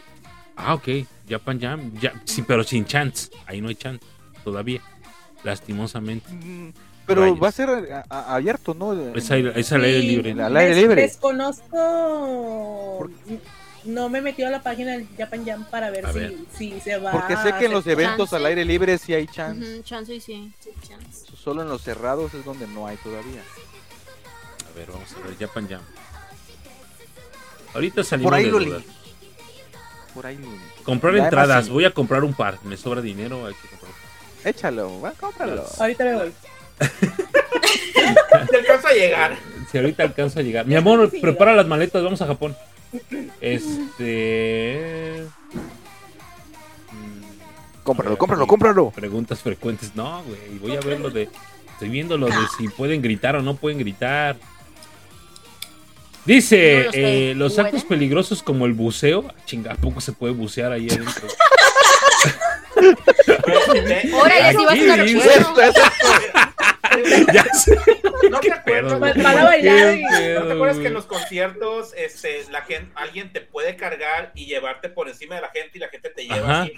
[0.56, 0.88] Ah, ok,
[1.28, 4.06] Japan Jam, ya, sí, pero sin chants, ahí no hay chants
[4.44, 4.82] todavía,
[5.44, 6.32] lastimosamente.
[6.32, 6.70] Mm,
[7.08, 7.42] Pero Rayos.
[7.42, 8.94] va a ser a- a- abierto, ¿no?
[9.16, 10.44] Es, al- es al aire Sí, libre.
[10.44, 11.02] Al aire libre.
[11.02, 13.10] Desconozco.
[13.84, 16.34] No me he metido a la página del Japan Jam para ver, si, ver.
[16.58, 18.36] si se va Porque sé que en los eventos chance.
[18.36, 19.82] al aire libre sí hay chance.
[19.84, 20.52] Chance y sí.
[21.36, 23.42] Solo en los cerrados es donde no hay todavía.
[24.72, 25.82] A ver, vamos a ver, Japan Jam.
[27.74, 28.84] Ahorita salimos Por ahí de dudas.
[30.14, 31.72] Por ahí lo Comprar entradas, sí.
[31.72, 33.92] voy a comprar un par, me sobra dinero, hay que comprar.
[34.44, 35.66] Échalo, va, cómpralo.
[35.80, 36.34] Ahorita me voy.
[38.50, 39.38] Te alcanzo a llegar.
[39.72, 40.66] Si ahorita alcanzo a llegar.
[40.66, 42.56] Mi amor, Sí, prepara las maletas, vamos a Japón.
[43.40, 45.26] Este.
[46.92, 48.92] mm, Cómpralo, ver, cómpralo, cómpralo.
[48.92, 49.96] Preguntas frecuentes.
[49.96, 50.60] No, güey.
[50.60, 51.30] Voy a ver lo de.
[51.74, 54.38] Estoy viendo lo de si pueden gritar o no pueden gritar.
[56.26, 59.34] Dice, No, los que eh, los actos peligrosos como el buceo.
[59.46, 61.28] Chinga, ¿a poco se puede bucear ahí adentro?
[64.14, 65.82] Órale, si vas dice- aeropuerto.
[67.34, 67.78] ya sé.
[68.30, 68.64] ¿No te acuerdas?
[68.66, 69.24] pedo, Van güey?
[69.24, 69.96] van a bailar
[70.40, 74.46] ¿No te acuerdas que en los conciertos este, la gente, alguien te puede cargar y
[74.46, 76.62] llevarte por encima de la gente y la gente te lleva Ajá.
[76.64, 76.74] así?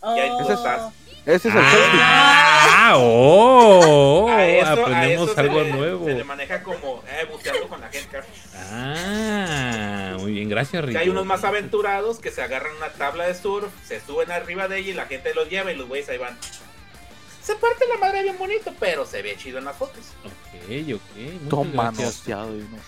[0.00, 0.92] Oh, Y ahí tú estás.
[1.24, 2.00] Ese es el selfie.
[2.02, 6.06] Ah, oh, A eso- a aprendemos algo le- nuevo.
[6.06, 8.18] Se le maneja como eh, buceando con la gente.
[8.72, 10.98] Ah, muy bien, gracias, Que Rico.
[11.00, 14.78] hay unos más aventurados que se agarran una tabla de surf, se suben arriba de
[14.78, 16.38] ella y la gente los lleva y los güeyes ahí van.
[17.42, 20.04] Se parte la madre bien bonito, pero se ve chido en las fotos.
[20.24, 21.48] Ok, ok.
[21.50, 22.26] Toma gracias.
[22.28, 22.56] manoseado.
[22.56, 22.78] y no-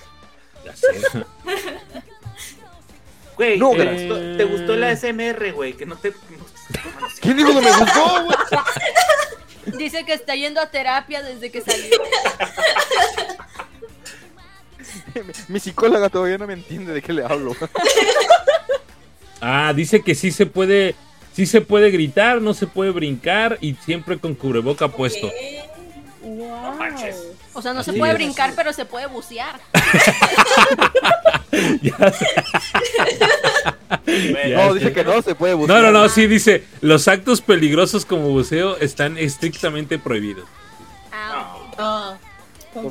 [0.65, 0.87] Ya sé.
[3.37, 5.73] Güey, No, ¿te, gustó, te gustó la SMR, güey?
[5.73, 6.11] Que no te.
[6.11, 6.17] no-
[7.21, 8.37] ¿Quién dijo que me gustó, güey?
[9.77, 11.97] Dice que está yendo a terapia desde que salió.
[15.49, 17.55] Mi psicóloga todavía no me entiende de qué le hablo.
[19.41, 20.95] Ah, dice que sí se puede,
[21.35, 25.31] sí se puede gritar, no se puede brincar y siempre con cubreboca puesto.
[26.23, 26.75] Wow.
[26.77, 27.17] manches.
[27.53, 28.19] O sea, no se puede es.
[28.19, 29.61] brincar, pero se puede bucear.
[31.83, 32.27] Ya sé.
[34.33, 34.79] Bueno, No, sé.
[34.81, 35.83] dice que no se puede No, buscar.
[35.83, 40.49] no, no, sí dice, los actos peligrosos como buceo están estrictamente prohibidos.
[41.13, 41.75] Ah, ok.
[41.79, 42.17] Ah,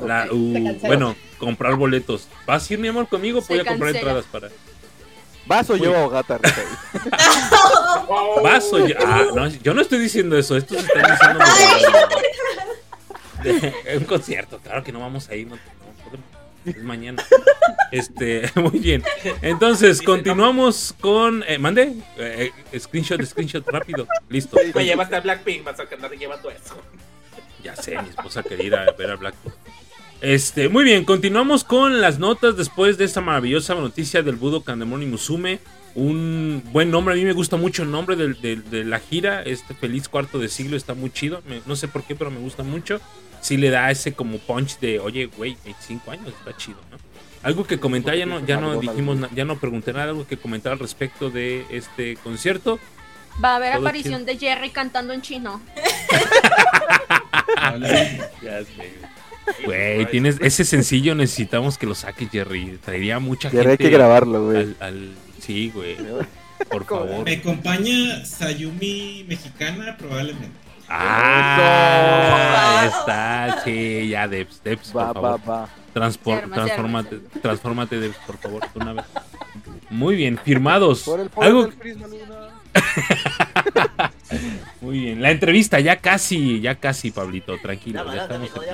[0.06, 2.28] La- uh, bueno, comprar boletos.
[2.46, 3.42] ¿Vas a ir, mi amor, conmigo?
[3.48, 4.48] Voy a comprar entradas para...
[5.46, 6.40] ¿Vas o llevo a gata,
[8.42, 8.96] ¿Vas o yo?
[9.06, 10.56] Ah, no, yo no estoy diciendo eso.
[10.56, 11.44] Esto se está diciendo...
[13.42, 15.46] De- Es un concierto, claro que no vamos a ir.
[15.48, 15.56] No,
[16.64, 17.22] es mañana.
[17.90, 19.02] Este, muy bien.
[19.42, 21.44] Entonces, continuamos con...
[21.46, 21.92] eh, ¿Mande?
[22.16, 24.06] Eh, eh, screenshot, screenshot, rápido.
[24.30, 24.56] Listo.
[24.74, 26.74] Me llevaste a Blackpink, vas a andar llevando eso.
[27.62, 29.52] Ya sé, mi esposa quería ir a ver a Blackpool.
[30.28, 35.06] Este, muy bien, continuamos con las notas después de esta maravillosa noticia del Budo Kandemon
[35.10, 35.58] Musume.
[35.94, 39.42] Un buen nombre, a mí me gusta mucho el nombre del- del- de, la gira.
[39.42, 41.42] Este feliz cuarto de siglo está muy chido.
[41.46, 43.02] Me- no sé por qué, pero me gusta mucho.
[43.42, 46.96] Sí le da ese como punch de, oye, güey, 25 años, está chido, ¿no?
[47.42, 50.72] Algo que comentar, ya no, ya no dijimos, ya no pregunté nada, algo que comentar
[50.72, 52.78] al respecto de este concierto.
[53.44, 55.60] Va a haber Todo aparición de Jerry cantando en chino.
[58.42, 59.13] Ya sé.
[59.64, 62.78] Güey, tienes ese sencillo, necesitamos que lo saques, Jerry.
[62.84, 63.84] Traería mucha Jerry, gente.
[63.84, 64.58] hay que grabarlo, güey.
[64.58, 65.96] al- al- Sí, güey.
[66.70, 67.24] Por favor.
[67.24, 70.56] Me acompaña Sayumi mexicana, probablemente.
[70.88, 73.60] Ah, ahí está.
[73.64, 75.40] Sí, ya, Debs, Debs, por Va, favor.
[75.48, 75.68] va.
[75.94, 79.04] Transpor- transfórmate, transfórmate, Debs, por favor, una vez.
[79.90, 81.02] Muy bien, firmados.
[81.02, 82.50] Por el poder Algo, del prisma, Luna.
[84.80, 85.22] muy bien.
[85.22, 88.04] La entrevista ya casi, ya casi, Pablito, tranquilo.
[88.14, 88.66] ya estamos aquí.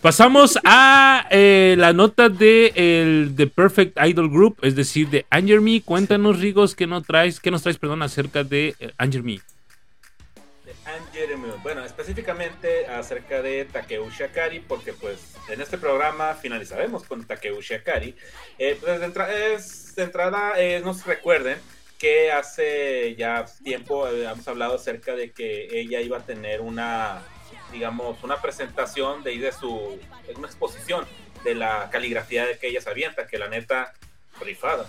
[0.00, 5.60] Pasamos a eh, la nota de el The Perfect Idol Group, es decir, de Anger
[5.60, 5.82] Me.
[5.82, 9.32] Cuéntanos, Rigos, ¿qué no traes, qué nos traes, perdón, acerca de eh, Anger Me.
[9.32, 9.40] de.
[11.62, 18.14] Bueno, específicamente acerca de Takeuchi Akari, porque pues en este programa finalizaremos con Takeuchi Akari.
[18.58, 21.58] Eh, pues, de, entra- es- de entrada, eh, nos recuerden
[22.00, 27.22] que hace ya tiempo eh, hemos hablado acerca de que ella iba a tener una,
[27.70, 30.00] digamos, una presentación de, de su,
[30.34, 31.04] una exposición
[31.44, 33.92] de la caligrafía de que ella se avienta, que la neta,
[34.40, 34.88] rifada.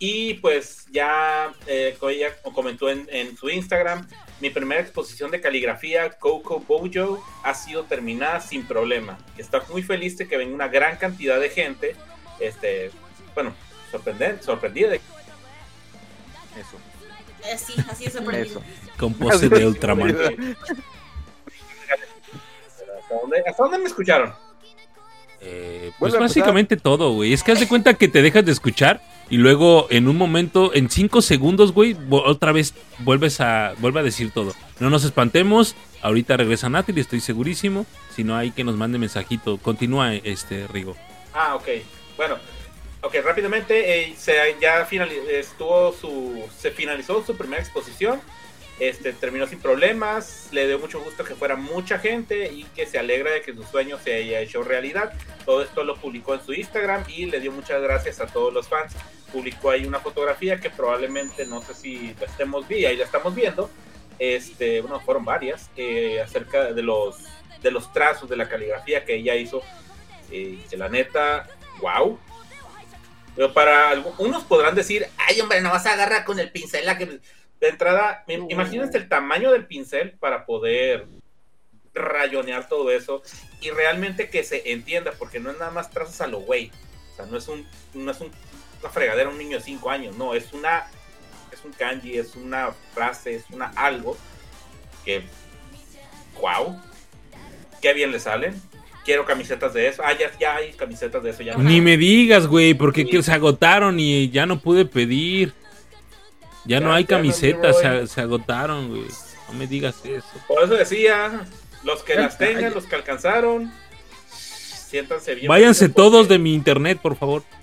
[0.00, 4.08] Y pues ya eh, ella comentó en, en su Instagram,
[4.40, 9.16] mi primera exposición de caligrafía, Coco Bojo, ha sido terminada sin problema.
[9.38, 11.94] Está muy feliz de que venga una gran cantidad de gente.
[12.40, 12.90] Este,
[13.32, 13.54] bueno,
[13.92, 15.00] sorprendente, sorprendida de
[16.58, 16.78] Eso.
[17.52, 18.60] Así, así es sorprendido.
[18.60, 18.62] Eso.
[18.98, 20.10] Con pose de Ultraman.
[22.98, 24.32] hasta dónde, hasta dónde me escucharon.
[25.40, 27.32] Eh, pues básicamente todo, güey.
[27.32, 30.74] Es que haz de cuenta que te dejas de escuchar y luego en un momento,
[30.74, 34.54] en cinco segundos, güey, otra vez vuelves a, vuelve a decir todo.
[34.80, 35.76] No nos espantemos.
[36.02, 37.86] Ahorita regresa Nati, estoy segurísimo.
[38.14, 39.58] Si no hay que nos mande mensajito.
[39.58, 40.96] Continúa, este Rigo.
[41.32, 41.68] Ah, ok.
[42.16, 42.36] Bueno,
[43.06, 48.20] ok, rápidamente eh, se ya finali- estuvo su se finalizó su primera exposición.
[48.78, 52.98] Este terminó sin problemas, le dio mucho gusto que fuera mucha gente y que se
[52.98, 55.14] alegra de que su sueño se haya hecho realidad.
[55.46, 58.68] Todo esto lo publicó en su Instagram y le dio muchas gracias a todos los
[58.68, 58.92] fans.
[59.32, 63.34] Publicó ahí una fotografía que probablemente no sé si la estemos viendo, ahí la estamos
[63.34, 63.70] viendo.
[64.18, 67.16] Este, bueno, fueron varias eh, acerca de los
[67.62, 69.62] de los trazos de la caligrafía que ella hizo
[70.30, 71.48] eh, la neta,
[71.80, 72.18] wow.
[73.36, 76.84] Pero para algu- unos podrán decir, ay hombre, no vas a agarrar con el pincel.
[76.86, 77.20] la que-".
[77.60, 81.06] De entrada, me- imagínense el tamaño del pincel para poder
[81.94, 83.22] rayonear todo eso
[83.60, 86.70] y realmente que se entienda, porque no es nada más trazos a lo güey.
[87.12, 88.30] O sea, no es un, no es un,
[88.80, 90.86] una fregadera a un niño de 5 años, no, es una,
[91.50, 94.18] es un kanji, es una frase, es una algo
[95.04, 95.24] que,
[96.40, 96.78] wow,
[97.80, 98.60] qué bien le salen.
[99.06, 100.02] Quiero camisetas de eso.
[100.04, 101.42] Ah, ya, ya hay camisetas de eso.
[101.44, 105.54] Ya Ni me digas, güey, porque que se agotaron y ya no pude pedir.
[106.64, 109.06] Ya no hay camisetas, se, se agotaron, güey.
[109.46, 110.26] No me digas eso.
[110.48, 111.46] Por eso decía,
[111.84, 113.72] los que las tengan, los que alcanzaron,
[114.28, 115.46] siéntanse bien.
[115.46, 117.44] Váyanse todos porque- de mi internet, por favor.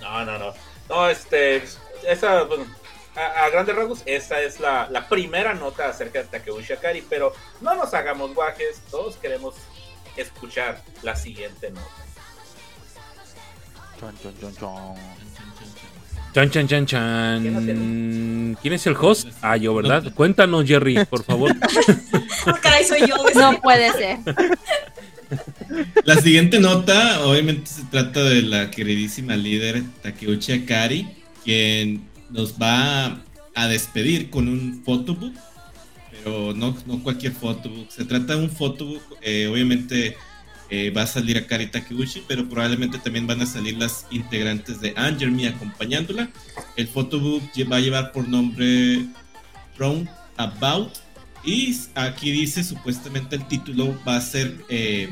[0.00, 0.52] No, no, no.
[0.88, 1.62] No, este,
[2.08, 2.66] esa, bueno,
[3.20, 7.32] a, a grandes rasgos, esa es la, la primera nota acerca de Takeuchi Akari, pero
[7.60, 9.54] no nos hagamos guajes, todos queremos
[10.16, 11.86] escuchar la siguiente nota.
[13.98, 14.94] Chon, chon, chon, chon.
[16.32, 18.56] Chan, chan, chan, chan.
[18.62, 19.28] ¿Quién es el host?
[19.42, 20.14] Ah, yo, ¿verdad?
[20.14, 21.52] Cuéntanos, Jerry, por favor.
[22.62, 23.16] Caray, soy yo.
[23.34, 24.18] No puede ser.
[26.04, 33.20] La siguiente nota, obviamente se trata de la queridísima líder Takeuchi Akari, quien nos va
[33.54, 35.34] a despedir con un photobook,
[36.10, 37.90] pero no, no cualquier photobook.
[37.90, 40.16] Se trata de un photobook, eh, obviamente
[40.70, 44.94] eh, va a salir Akari Takeuchi, pero probablemente también van a salir las integrantes de
[44.96, 46.30] Angermy acompañándola.
[46.76, 49.06] El photobook va a llevar por nombre
[49.76, 50.92] Round About
[51.44, 55.08] y aquí dice supuestamente el título va a ser eh,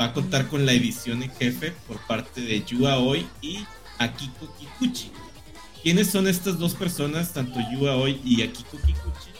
[0.00, 3.64] va a contar con la edición en jefe por parte de Yu Aoi y
[3.98, 5.10] Akiko Kikuchi.
[5.82, 9.30] ¿Quiénes son estas dos personas, tanto Yu Aoi y Akiko Kikuchi?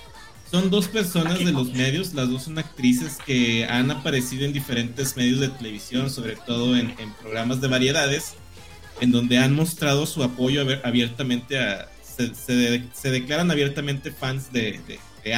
[0.51, 5.17] Son dos personas de los medios, las dos son actrices que han aparecido en diferentes
[5.17, 8.35] medios de televisión, sobre todo en, programas de variedades,
[9.01, 11.89] en donde han mostrado su apoyo abiertamente a...
[12.03, 15.35] Se, declaran abiertamente fans de, de, de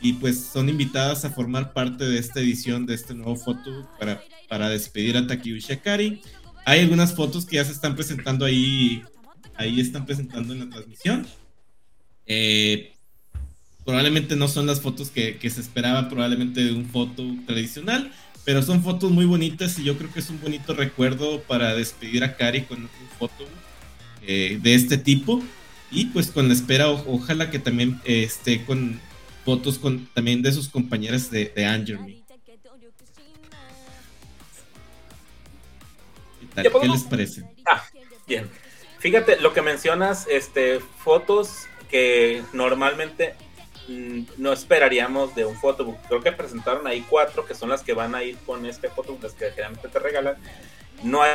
[0.00, 4.22] y pues son invitadas a formar parte de esta edición de este nuevo foto para,
[4.48, 6.20] para despedir a Takeuchi Akari.
[6.64, 9.02] Hay algunas fotos que ya se están presentando ahí,
[9.56, 11.26] ahí están presentando en la transmisión.
[12.26, 12.92] Eh,
[13.84, 18.12] probablemente no son las fotos que, se esperaba probablemente de un foto tradicional,
[18.44, 22.24] pero son fotos muy bonitas y yo creo que es un bonito recuerdo para despedir
[22.24, 22.88] a Kari con un
[23.18, 23.46] foto
[24.22, 25.42] eh, de este tipo
[25.90, 29.00] y pues con la espera ojalá que también eh, esté con
[29.44, 32.24] fotos con, también de sus compañeras de, de Angermy.
[36.56, 37.44] ¿Qué les parece?
[37.66, 37.84] Ah,
[38.26, 38.48] bien.
[39.06, 43.36] Fíjate, lo que mencionas, este, fotos que normalmente
[43.86, 45.96] mm, no esperaríamos de un photobook.
[46.08, 49.22] Creo que presentaron ahí cuatro que son las que van a ir con este photobook,
[49.22, 50.34] las que generalmente te regalan.
[51.04, 51.30] No hay.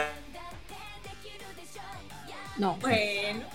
[2.57, 2.75] No.
[2.81, 3.45] Bueno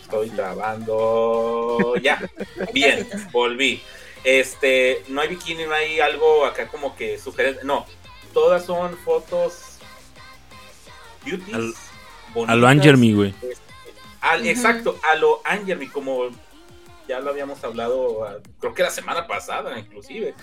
[0.00, 1.94] estoy grabando.
[2.00, 2.20] Ya,
[2.72, 3.82] bien, volví.
[4.22, 7.64] Este, no hay bikini, no hay algo acá como que sugerente.
[7.64, 7.86] No,
[8.32, 9.78] todas son fotos
[12.46, 13.34] A lo Angermy, güey.
[13.42, 16.30] Este, exacto, a lo Angermy, como
[17.08, 20.34] ya lo habíamos hablado, ah, creo que la semana pasada, inclusive.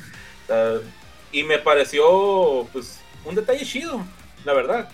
[1.31, 4.03] y me pareció, pues, un detalle chido,
[4.45, 4.89] la verdad.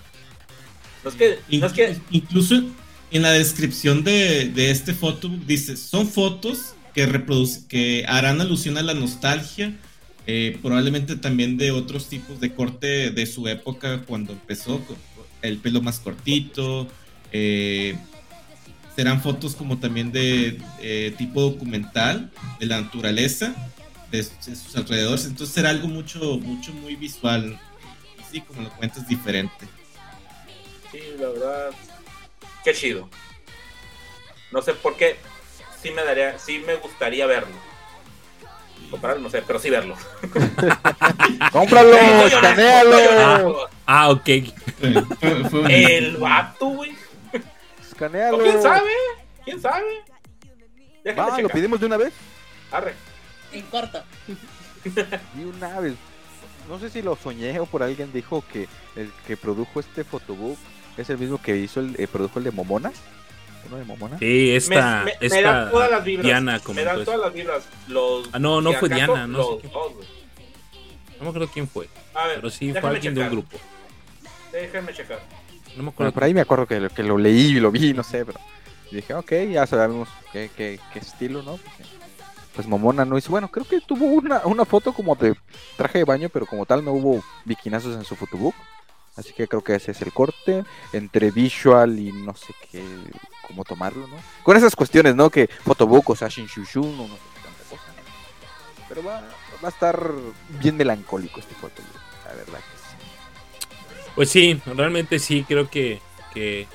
[1.04, 1.98] No es que, no es que...
[2.12, 2.64] Incluso
[3.12, 7.08] en la descripción de, este photobook dice, son fotos que,
[7.70, 9.78] que harán alusión a la nostalgia,
[10.28, 14.82] eh, probablemente también de otros tipos de corte de su época cuando empezó,
[15.48, 16.88] el pelo más cortito,
[17.32, 17.98] eh,
[18.96, 23.54] serán fotos como también de tipo documental, de la naturaleza,
[24.12, 27.60] de, sus alrededores, entonces será algo mucho, mucho, muy visual,
[28.20, 29.68] y sí, como lo cuentas, diferente.
[30.92, 31.72] Sí, la verdad,
[32.64, 33.10] qué chido.
[34.52, 35.18] No sé por qué,
[35.82, 37.75] sí me daría, sí me gustaría verlo.
[38.96, 39.94] Comprarlo, no sé, pero sí verlo.
[41.52, 41.98] ¡Cómpralo!
[42.26, 43.68] ¡Escanealo!
[43.86, 44.30] Ah, ok.
[45.70, 46.96] El vato, güey.
[47.86, 48.38] Escanealo.
[48.38, 48.92] ¿Quién sabe?
[49.44, 49.84] ¿Quién sabe?
[51.20, 52.14] Va, ¿lo pedimos de una vez?
[52.72, 52.94] Arre.
[53.52, 54.02] En corto.
[54.86, 55.96] Y una vez.
[56.70, 60.58] No sé si lo soñé o por alguien dijo que el que produjo este fotobook
[60.96, 62.94] es el mismo que hizo el, eh, produjo el de Momona.
[63.68, 64.18] ¿Uno de Momona?
[64.20, 66.26] Sí, esta, me, esta dan todas las vibras.
[66.26, 67.68] Diana me dan todas las vibras.
[67.88, 69.74] Los ah, no, no fue Diana, no sé quién.
[69.74, 71.88] No me acuerdo quién fue.
[72.14, 73.58] A ver, pero sí fue alguien de un grupo.
[74.52, 75.20] Déjenme checar.
[75.76, 76.14] No me acuerdo.
[76.14, 78.40] por ahí me acuerdo que, que lo leí y lo vi, no sé, pero
[78.92, 81.60] dije, ok, ya sabemos qué, qué, qué estilo, ¿no?
[82.56, 83.32] pues Momona no hizo.
[83.32, 85.36] Bueno, creo que tuvo una, una foto como de
[85.76, 88.56] traje de baño, pero como tal no hubo bikinazos en su fotobook.
[89.18, 92.84] Así que creo que ese es el corte entre visual y no sé qué,
[93.46, 94.18] cómo tomarlo, ¿no?
[94.44, 95.30] Con esas cuestiones, ¿no?
[95.30, 98.86] Que Photobook o Sashin Shushun, no, no sé tanta cosa, ¿no?
[98.90, 99.24] Pero va,
[99.64, 100.12] a estar
[100.60, 101.96] bien melancólico este Photobook,
[102.26, 103.66] la verdad que sí.
[104.16, 106.02] Pues sí, realmente sí, creo que,
[106.34, 106.68] que,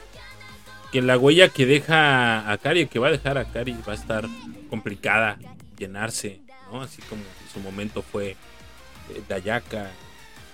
[0.93, 3.97] que la huella que deja a Kari, que va a dejar a Kari, va a
[3.97, 4.27] estar
[4.69, 5.39] complicada
[5.77, 6.41] llenarse,
[6.71, 6.83] ¿no?
[6.83, 9.91] Así como en su momento fue eh, Dayaka,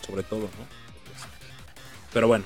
[0.07, 0.87] sobre todo, ¿no?
[2.13, 2.45] Pero bueno,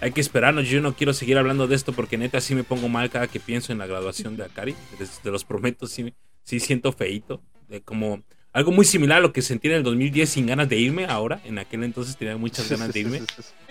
[0.00, 0.68] hay que esperarnos.
[0.68, 3.40] Yo no quiero seguir hablando de esto porque neta sí me pongo mal cada que
[3.40, 4.74] pienso en la graduación de Akari.
[5.22, 6.14] Te los prometo, sí,
[6.44, 7.42] sí siento feito.
[7.84, 8.22] Como
[8.52, 11.40] algo muy similar a lo que sentí en el 2010 sin ganas de irme ahora.
[11.44, 13.22] En aquel entonces tenía muchas ganas de irme.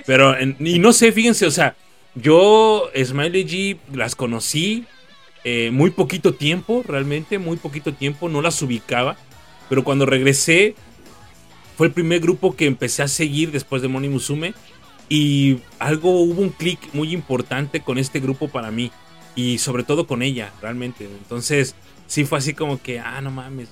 [0.06, 1.76] Pero, y no sé, fíjense, o sea,
[2.16, 4.86] yo, Smiley G, las conocí
[5.44, 8.30] eh, muy poquito tiempo, realmente, muy poquito tiempo.
[8.30, 9.18] No las ubicaba.
[9.68, 10.76] Pero cuando regresé,
[11.76, 14.54] fue el primer grupo que empecé a seguir después de Moni Musume.
[15.10, 18.92] Y algo, hubo un clic muy importante con este grupo para mí.
[19.36, 21.06] Y sobre todo con ella, realmente.
[21.06, 21.76] Entonces,
[22.08, 23.70] sí fue así como que, ah, no mames.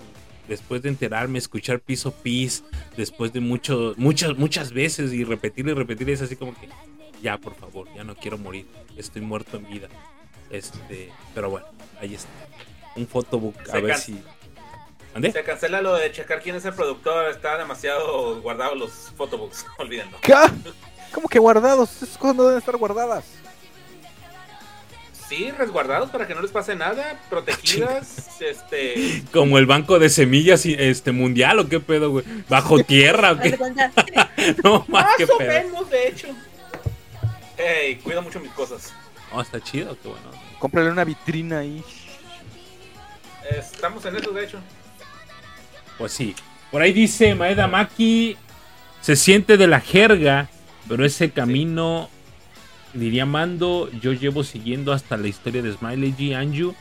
[0.47, 2.63] después de enterarme, escuchar piso pis,
[2.95, 6.69] después de mucho, muchas, muchas veces y repetir y repetir, es así como que,
[7.21, 8.65] ya, por favor, ya no quiero morir,
[8.95, 9.89] estoy muerto en vida.
[10.49, 11.67] Este, pero bueno,
[11.99, 12.29] ahí está.
[12.95, 14.21] Un photobook, a Se ver si.
[15.13, 15.31] ¿Ande?
[15.31, 17.29] Se cancela lo de checar quién es el productor.
[17.29, 19.65] Está demasiado guardados los photobooks.
[19.77, 20.17] Olvídenlo.
[20.21, 20.33] ¿Qué?
[21.13, 22.01] ¿Cómo que guardados?
[22.03, 23.23] Esas cosas no deben estar guardadas.
[25.29, 27.19] Sí, resguardados para que no les pase nada.
[27.29, 28.39] Protegidas.
[28.41, 29.23] este.
[29.33, 32.25] Como el banco de semillas y- este mundial o qué pedo, güey.
[32.47, 33.57] Bajo tierra o qué.
[34.63, 35.49] No más Más qué o pedo.
[35.49, 36.27] menos, de hecho.
[37.57, 38.93] Ey, cuido mucho mis cosas.
[39.33, 40.29] No, está chido, qué bueno.
[40.59, 41.83] Cómprale una vitrina ahí.
[43.49, 44.59] Estamos en eso, de hecho.
[45.97, 46.35] Pues sí.
[46.71, 48.37] Por ahí dice Maeda Maki.
[49.01, 50.49] Se siente de la jerga,
[50.87, 52.09] pero ese camino,
[52.93, 56.35] diría Mando, yo llevo siguiendo hasta la historia de Smiley G.
[56.35, 56.73] Anju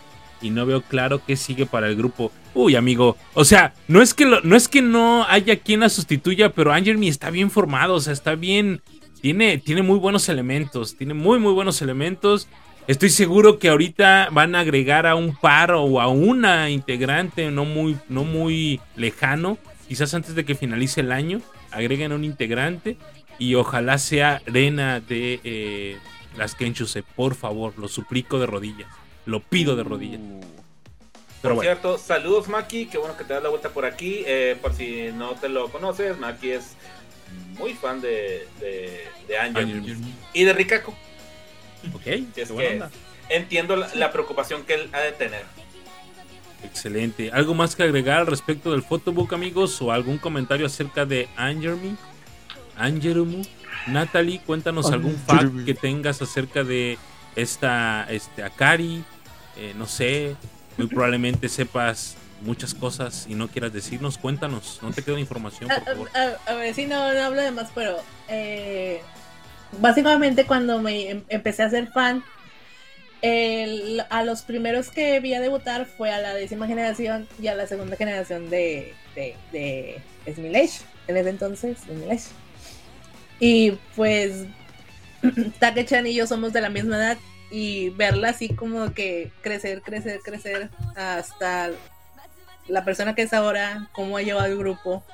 [0.42, 2.30] y no veo claro qué sigue para el grupo.
[2.54, 3.16] Uy, amigo.
[3.34, 6.72] O sea, no es que, lo- no, es que no haya quien la sustituya, pero
[6.72, 8.82] Angermy está bien formado, o sea, está bien.
[9.20, 12.48] Tiene, tiene muy buenos elementos, tiene muy, muy buenos elementos.
[12.86, 17.64] Estoy seguro que ahorita van a agregar a un par o a una integrante no
[17.64, 19.58] muy, no muy lejano,
[19.88, 21.40] quizás antes de que finalice el año,
[21.72, 22.96] agreguen a un integrante
[23.38, 25.98] y ojalá sea Rena de eh,
[26.36, 28.88] las Kenchuse, por favor, lo suplico de rodillas,
[29.24, 30.20] lo pido de rodillas.
[31.42, 34.22] Pero Por bueno, cierto, saludos Maki, qué bueno que te das la vuelta por aquí.
[34.26, 36.74] Eh, por si no te lo conoces, Maki es
[37.58, 39.96] muy fan de, de, de Angel
[40.32, 40.94] y de Rikako.
[41.94, 42.02] ok,
[42.34, 42.90] Si es qué buena que onda.
[43.28, 45.44] entiendo la, la preocupación que él ha de tener.
[46.64, 47.30] Excelente.
[47.32, 49.80] ¿Algo más que agregar al respecto del photobook, amigos?
[49.82, 51.96] ¿O algún comentario acerca de Angermy?
[52.76, 53.42] Angerumu.
[53.88, 56.98] Natalie, cuéntanos algún fact que tengas acerca de
[57.36, 59.04] esta este, Akari.
[59.56, 60.34] Eh, no sé,
[60.76, 64.18] muy probablemente sepas muchas cosas y no quieras decirnos.
[64.18, 66.10] Cuéntanos, no te quedo información, a, por favor.
[66.14, 67.96] a- a ver si no, no hablo de más, pero
[68.28, 69.00] eh,
[69.80, 72.22] básicamente cuando me em- empecé a ser fan,
[73.22, 77.54] el- a los primeros que vi a debutar fue a la décima generación y a
[77.54, 80.02] la segunda generación de, de, de
[80.34, 82.24] Smilesh, en ese entonces, Smilesh.
[83.38, 84.46] Y pues
[85.58, 87.18] Take-chan y yo somos de la misma edad
[87.50, 91.70] y verla así como que crecer, crecer, crecer hasta
[92.68, 95.04] la persona que es ahora, cómo ha llevado el grupo,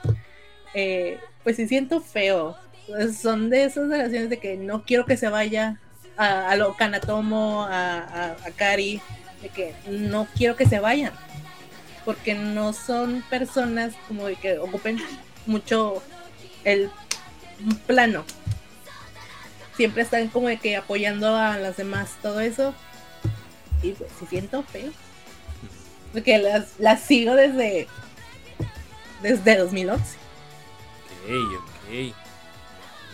[0.74, 2.56] eh, pues sí siento feo.
[3.20, 5.78] Son de esas relaciones de que no quiero que se vaya
[6.16, 9.00] a, a lo Kanatomo, a, a, a Kari,
[9.42, 11.12] de que no quiero que se vayan,
[12.04, 14.98] porque no son personas como de que ocupen
[15.46, 16.02] mucho
[16.64, 16.90] el
[17.86, 18.24] plano.
[19.76, 22.74] Siempre están como de que apoyando a las demás, todo eso.
[23.82, 24.92] Y pues sí siento feo.
[26.12, 27.88] Porque las, las sigo desde
[29.22, 30.16] desde 2011.
[31.24, 32.14] Ok, ok.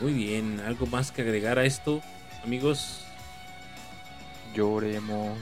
[0.01, 0.61] Muy bien.
[0.61, 2.01] ¿Algo más que agregar a esto,
[2.43, 3.05] amigos?
[4.55, 5.39] Lloremos.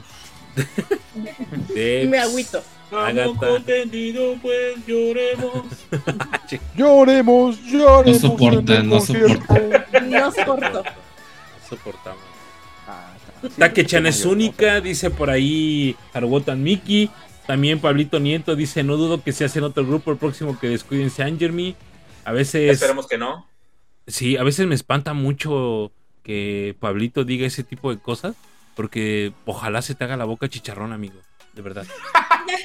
[1.74, 2.62] Me agüito.
[2.93, 3.35] Agatha.
[3.49, 5.65] contendido, pues lloremos.
[6.77, 8.23] Lloremos, lloremos.
[8.23, 9.55] No soporta, en el no concierto.
[10.03, 10.83] No soporto.
[10.85, 12.23] No soportamos.
[12.87, 13.69] Ah, está.
[13.69, 17.11] Take-chan es única, dice por ahí Harubotan Miki.
[17.47, 21.11] También Pablito Nieto dice, no dudo que se hacen otro grupo el próximo que descuiden
[21.11, 21.75] San Jeremy.
[22.25, 23.47] A veces, Esperemos que no.
[24.07, 25.93] sí, a veces me espanta mucho
[26.25, 28.35] que Pablito diga ese tipo de cosas,
[28.75, 31.15] porque ojalá se te haga la boca chicharrón, amigo,
[31.55, 31.87] de verdad.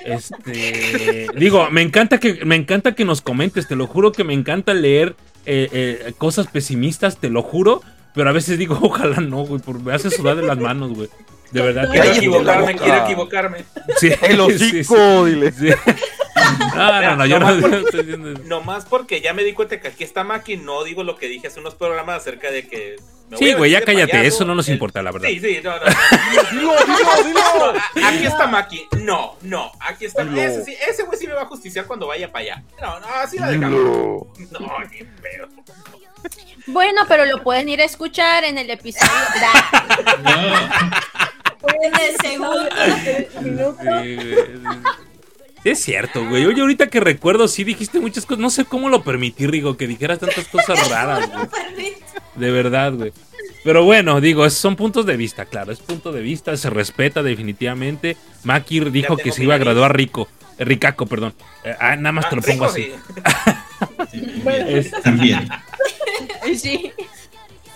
[0.06, 4.34] Este, digo, me encanta que me encanta que nos comentes, te lo juro que me
[4.34, 7.82] encanta leer eh, eh, cosas pesimistas, te lo juro,
[8.14, 11.10] pero a veces digo, ojalá no, güey, porque me hace sudar de las manos, güey.
[11.52, 11.90] De verdad.
[11.92, 13.66] Quiero equivocarme, quiero equivocarme.
[13.98, 14.84] Sí, El sí,
[15.26, 15.52] dile.
[15.52, 15.68] sí.
[16.76, 18.42] No, no, no, yo no Nomás porque- estoy diciendo eso.
[18.46, 21.48] Nomás porque ya me di cuenta que aquí está Maki, no digo lo que dije
[21.48, 22.96] hace unos programas acerca de que.
[23.38, 24.28] Sí, güey, ya cállate, payaso.
[24.36, 25.28] eso no nos El- importa, la verdad.
[25.30, 25.86] Sí, sí, no, no.
[25.86, 25.92] no.
[27.96, 28.88] No, Aquí está Maki.
[29.02, 29.72] No, no.
[29.80, 30.24] Aquí está.
[30.24, 32.64] Ese, sí, ese güey sí me va a justiciar cuando vaya para allá.
[32.82, 33.80] No, no, así la dejamos.
[33.80, 34.28] No,
[34.92, 35.48] ni pedo.
[36.68, 39.10] Bueno, pero lo pueden ir a escuchar en el episodio.
[41.84, 42.70] En el segundo.
[45.64, 46.46] Sí, es cierto, güey.
[46.46, 48.40] Oye, ahorita que recuerdo, sí dijiste muchas cosas.
[48.42, 51.96] No sé cómo lo permití, Rigo, que dijeras tantas cosas raras, güey.
[52.42, 53.14] De verdad, güey.
[53.64, 55.72] Pero bueno, digo, es- son puntos de vista, claro.
[55.72, 58.18] Es punto de vista, se respeta definitivamente.
[58.44, 60.28] Maki dijo que se iba a graduar rico.
[60.58, 61.34] eh, Ricaco, perdón.
[61.64, 62.96] Eh, ah, nada más te lo Ah, pongo rico,
[64.06, 64.92] así.
[65.04, 65.48] También.
[66.56, 66.92] Sí.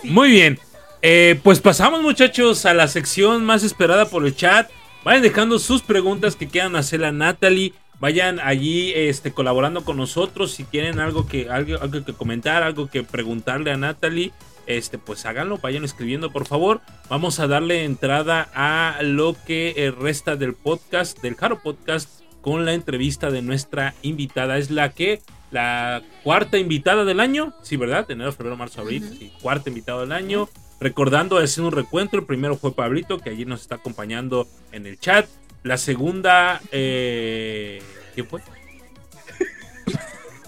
[0.02, 0.58] Muy bien.
[1.02, 4.68] Eh, pues pasamos, muchachos, a la sección más esperada por el chat.
[5.04, 10.52] Vayan dejando sus preguntas que quieran hacerle a Natalie Vayan allí este, colaborando con nosotros.
[10.52, 14.32] Si tienen algo que, algo, algo que comentar, algo que preguntarle a Natalie,
[14.66, 16.80] este, pues háganlo, vayan escribiendo por favor.
[17.08, 22.64] Vamos a darle entrada a lo que eh, resta del podcast, del Jaro Podcast, con
[22.64, 24.58] la entrevista de nuestra invitada.
[24.58, 28.10] Es la que, la cuarta invitada del año, sí, ¿verdad?
[28.10, 30.48] Enero, febrero, marzo, abril, sí, cuarta invitada del año.
[30.78, 35.00] Recordando, haciendo un recuento, el primero fue Pablito, que allí nos está acompañando en el
[35.00, 35.26] chat.
[35.62, 37.82] La segunda, eh,
[38.14, 38.42] ¿quién fue?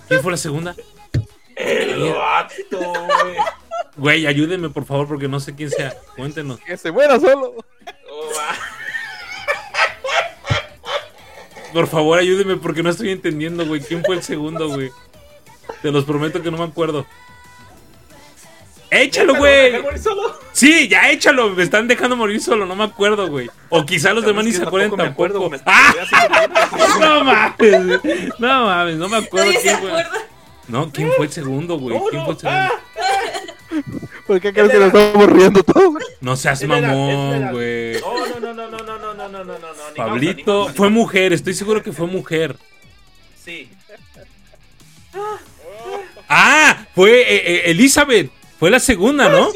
[0.07, 0.77] ¿Quién fue la segunda?
[1.57, 2.93] El vato,
[3.99, 4.27] güey.
[4.27, 5.95] Ayúdenme por favor porque no sé quién sea.
[6.17, 6.59] Cuéntenos.
[6.61, 7.55] Que se muera solo.
[8.11, 8.57] Oh, va.
[11.73, 13.81] Por favor, ayúdenme porque no estoy entendiendo, güey.
[13.81, 14.91] ¿Quién fue el segundo, güey?
[15.83, 17.07] Te los prometo que no me acuerdo.
[18.91, 19.75] ¡Échalo, güey!
[20.53, 21.51] Sí, ya échalo.
[21.51, 23.51] Me están dejando morir solo, no me acuerdo, güey.
[23.69, 25.63] O quizá los demás ni se acuerdan me acuerdo, tampoco.
[25.67, 25.93] ¡Ah!
[26.99, 27.81] No mames,
[28.39, 30.05] no mames, no me acuerdo quién fue.
[30.69, 31.99] No, ¿quién fue el segundo, güey?
[32.11, 32.75] ¿Quién fue el segundo?
[34.29, 35.95] Ah, ¿Por qué crees que nos estamos riendo todos?
[36.21, 38.01] No seas mamón, güey.
[38.01, 40.91] No, no, no, no, no, no, no, no, no, no, no, no, ni Pablito fue
[40.91, 42.57] mujer, estoy seguro que fue mujer.
[43.43, 43.71] Sí.
[46.29, 48.31] Ah, fue eh, eh, Elizabeth.
[48.59, 49.51] Fue la segunda, ¿no?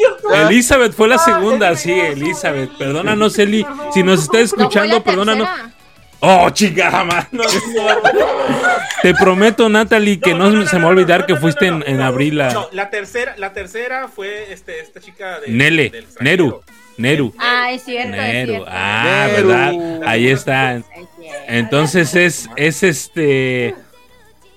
[0.49, 2.71] Elizabeth fue la segunda, sí, Elizabeth.
[2.79, 3.67] Perdónanos, Eli.
[3.93, 5.49] Si nos estás escuchando, perdónanos.
[6.25, 7.27] Oh, chingada, man.
[7.33, 7.51] no, no.
[9.03, 12.53] Te prometo, Natalie, que no, se me va a olvidar que fuiste en, abril a
[12.53, 16.07] No, la tercera, la tercera fue este, esta chica de Nele, del.
[16.21, 16.63] Neru,
[16.97, 18.53] Neru, Ah, es cierto, es Neru.
[18.53, 18.67] cierto.
[18.71, 19.49] Ah, Neru.
[19.49, 19.73] ¿verdad?
[20.07, 20.77] Ahí está.
[20.77, 20.85] Es.
[21.49, 23.75] Entonces es, es este.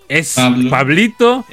[0.08, 0.70] Es Pablo.
[0.70, 1.46] Pablito,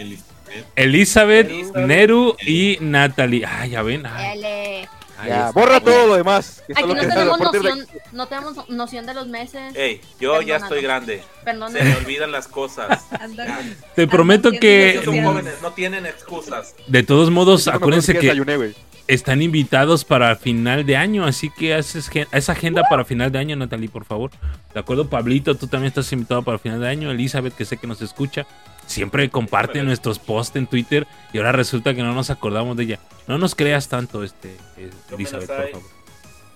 [0.76, 1.48] Elizabeth.
[1.74, 3.46] Neru y Natalie.
[3.46, 4.04] Ah, ya ven.
[4.04, 4.86] Ay,
[5.26, 6.62] Ya, borra todo lo demás.
[6.66, 9.74] que Aquí no tenemos partir de- noción, no tenemos noción de los meses.
[9.74, 11.22] Ey, yo ya estoy grande.
[11.44, 13.04] Se me olvidan las cosas.
[13.94, 15.24] Te prometo que son Bien.
[15.24, 16.74] jóvenes, no tienen excusas.
[16.86, 18.74] de todos modos, acuérdense que
[19.08, 23.56] están invitados para final de año, así que haces esa agenda para final de año,
[23.56, 24.30] Natalie, por favor.
[24.72, 27.10] De acuerdo, Pablito, tú también estás invitado para final de año.
[27.10, 28.46] Elizabeth, que sé que nos escucha,
[28.86, 33.00] siempre comparte nuestros posts en Twitter y ahora resulta que no nos acordamos de ella.
[33.26, 35.90] No nos creas tanto, este, me Elizabeth, por favor.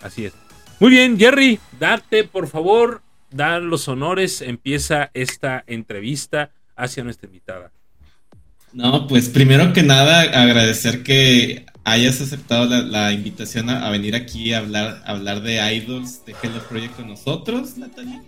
[0.02, 0.32] Así es.
[0.78, 4.42] Muy bien, Jerry, date, por favor, dar los honores.
[4.42, 7.72] Empieza esta entrevista hacia nuestra invitada.
[8.72, 14.14] No, pues primero que nada agradecer que hayas aceptado la, la invitación a, a venir
[14.14, 18.20] aquí a hablar, a hablar de idols de Hello Project con nosotros, Natalie.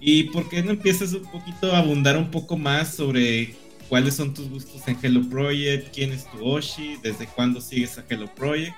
[0.00, 3.54] Y por qué no empiezas un poquito a abundar un poco más sobre
[3.88, 8.04] cuáles son tus gustos en Hello Project, quién es tu Oshi, desde cuándo sigues a
[8.08, 8.74] Hello Project.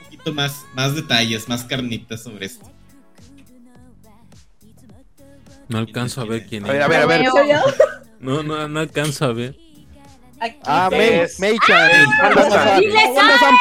[0.00, 2.70] Un poquito más, más detalles, más carnitas sobre esto.
[5.68, 6.84] No alcanzo a ver quién A ver, es.
[6.84, 7.26] a ver, a ver.
[7.30, 7.58] ¿Soy yo?
[8.18, 9.56] No, no, no alcanzo a ver.
[10.40, 12.92] Aquí Ah, es- Wanda San- ¡Sí le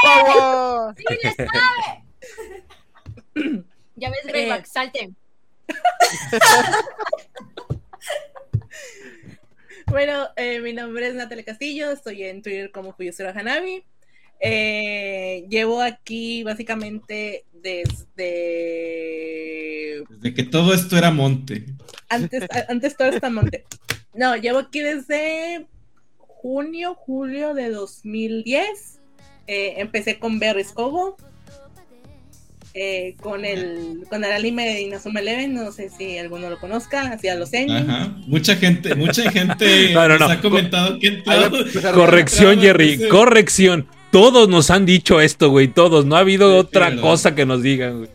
[0.01, 0.95] Power.
[0.97, 2.03] ¡Sí le sabe!
[3.95, 5.11] ya ves, Greyback, salte.
[9.89, 13.83] Bueno, eh, mi nombre es Natalia Castillo, estoy en Twitter como Fuyusura Hanabi.
[14.39, 18.25] Eh, llevo aquí básicamente desde
[20.09, 21.65] Desde que todo esto era monte.
[22.07, 23.65] antes, antes todo está monte.
[24.13, 25.67] No, llevo aquí desde
[26.19, 28.99] junio, julio de 2010.
[29.47, 31.17] Eh, empecé con Berries Kobo.
[32.73, 37.01] Eh, con el con el anime de Inazuma Eleven, no sé si alguno lo conozca,
[37.11, 37.49] hacía los.
[37.53, 38.15] Ajá.
[38.27, 40.33] Mucha gente, mucha gente No, no, nos no.
[40.35, 41.57] ha comentado que entrado.
[41.65, 43.87] empezar- Corrección, Jerry, ese- corrección.
[44.11, 46.05] Todos nos han dicho esto, güey, todos.
[46.05, 48.09] No ha habido Sí, otra pero- cosa que nos digan, güey.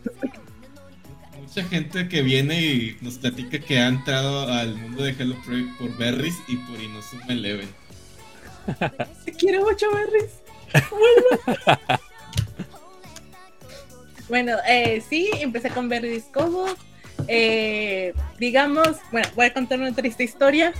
[1.41, 5.77] Mucha gente que viene y nos platica que ha entrado al mundo de Hello Project
[5.77, 7.69] por Berries y por Inozuma Eleven.
[9.25, 10.31] Te quiero mucho, Berries.
[14.29, 16.67] bueno, eh, sí, empecé con Berries Kobo.
[17.27, 20.73] Eh, digamos, bueno, voy a contar una triste historia.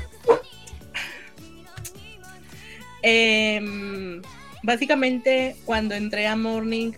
[3.01, 4.21] Em,
[4.63, 6.91] básicamente, cuando entré a Morning,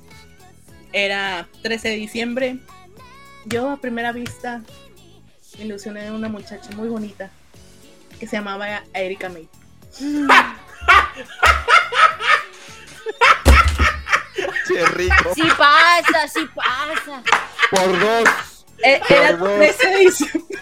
[0.94, 2.58] era 13 de diciembre.
[3.46, 4.62] Yo a primera vista
[5.58, 7.30] me ilusioné de una muchacha muy bonita
[8.20, 9.48] que se llamaba Erika May.
[14.68, 15.34] Che, rico.
[15.36, 17.24] Sí pasa, sí pasa.
[17.72, 18.30] Por dos.
[18.84, 19.58] Eh, Era Perdón.
[19.60, 20.58] 13 de diciembre.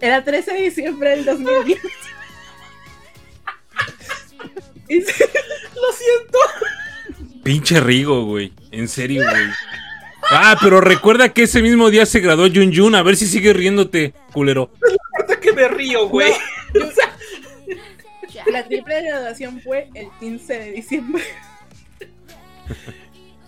[0.00, 1.78] Era 13 de diciembre del 2010.
[4.88, 5.30] Y se-
[5.74, 6.38] Lo siento.
[7.42, 8.52] Pinche Rigo, güey.
[8.70, 9.44] En serio, güey.
[10.30, 12.94] Ah, pero recuerda que ese mismo día se graduó Jun Jun.
[12.94, 14.70] A ver si sigue riéndote, culero.
[15.54, 16.32] me río, güey.
[18.52, 21.24] La triple graduación fue el 15 de diciembre.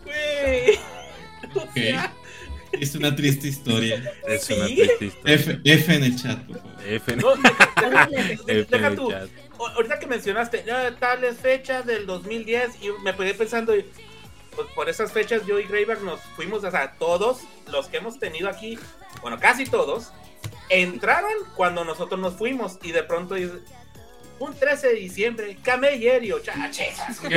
[0.05, 0.79] Güey.
[2.73, 4.13] Es una triste historia.
[4.27, 5.35] Es una triste historia.
[5.35, 6.73] F, F en el chat, por favor.
[6.87, 9.11] F en- No, deja, F en deja el tú.
[9.11, 9.29] chat.
[9.59, 13.73] Ahorita que mencionaste "Ah, tales fechas del 2010 y me quedé pensando,
[14.55, 17.41] pues por esas fechas yo y Greyback nos fuimos, o sea, todos
[17.73, 18.79] los que hemos tenido aquí,
[19.23, 20.13] bueno, casi todos,
[20.69, 23.55] entraron cuando nosotros nos fuimos y de pronto dice,
[24.39, 26.97] un 13 de diciembre, camellerio, chaches.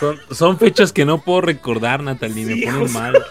[0.00, 3.00] Son, son fechas que no puedo recordar, Natalie, me ponen o sea.
[3.00, 3.24] mal.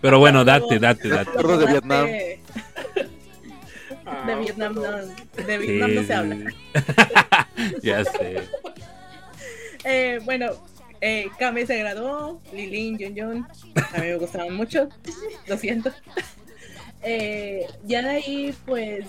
[0.00, 1.30] Pero bueno, date, date, date.
[1.42, 2.06] De Vietnam.
[2.06, 2.40] De,
[4.08, 5.04] Ah, de Vietnam no, de
[5.36, 6.54] Sí, Vietnam no se sí, habla.
[7.82, 8.36] ya sé.
[9.82, 10.52] Eh, bueno,
[11.00, 13.46] eh, Kame se graduó, Lilin, Jun Jun,
[13.94, 14.88] a mí me gustaban mucho,
[15.48, 15.90] lo siento.
[17.02, 19.06] Eh, ya de ahí, pues,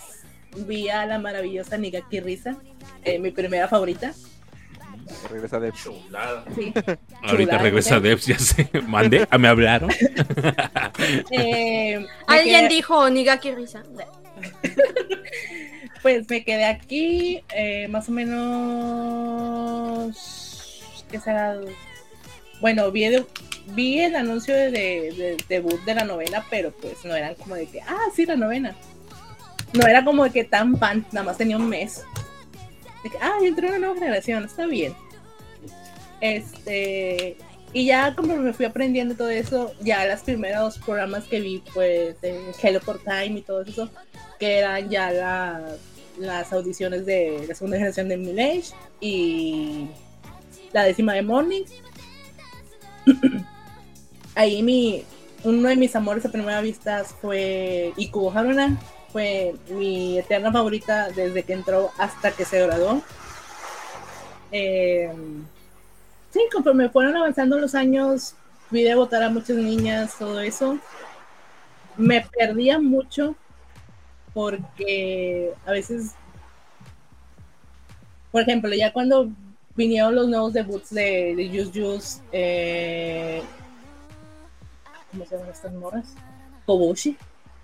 [0.65, 2.57] vi a la maravillosa Nigaki Risa,
[3.03, 4.13] eh, mi primera favorita.
[5.29, 6.43] Regresa de Chulada.
[6.55, 6.73] Sí.
[7.23, 7.99] Ahorita Chulada, regresa.
[7.99, 8.69] Devs, ya sé.
[8.87, 9.89] Mande, ah, me hablaron.
[11.31, 13.83] Eh, Alguien quedé- dijo Nigaki Risa.
[16.01, 18.11] Pues me quedé aquí eh, más o
[20.07, 20.15] menos.
[21.11, 21.57] ¿Qué será?
[22.61, 23.25] Bueno, vi, el-
[23.67, 27.65] vi el anuncio de, de- debut de la novena, pero pues no eran como de
[27.67, 28.75] que, ah, sí, la novena.
[29.73, 32.03] No era como de que tan fan, nada más tenía un mes.
[33.21, 34.93] Ah, entró una nueva generación, está bien.
[36.21, 37.37] Este.
[37.73, 42.19] Y ya como me fui aprendiendo todo eso, ya los primeros programas que vi, pues,
[42.21, 43.89] de Hello for Time y todo eso,
[44.39, 45.73] que eran ya las,
[46.17, 49.87] las audiciones de la segunda generación de Milage y
[50.71, 51.63] la décima de Morning.
[54.35, 55.03] Ahí mi,
[55.43, 58.79] uno de mis amores a primera vista fue Ikubo Haruna,
[59.11, 63.01] fue mi eterna favorita desde que entró hasta que se graduó.
[64.51, 65.11] Eh,
[66.31, 68.35] sí, conforme fueron avanzando los años,
[68.69, 70.79] vi de votar a muchas niñas, todo eso.
[71.97, 73.35] Me perdía mucho
[74.33, 76.13] porque a veces,
[78.31, 79.29] por ejemplo, ya cuando
[79.75, 83.41] vinieron los nuevos debuts de, de Just, eh,
[85.11, 86.13] ¿cómo se llaman estas morras?
[86.65, 87.17] Kobushi.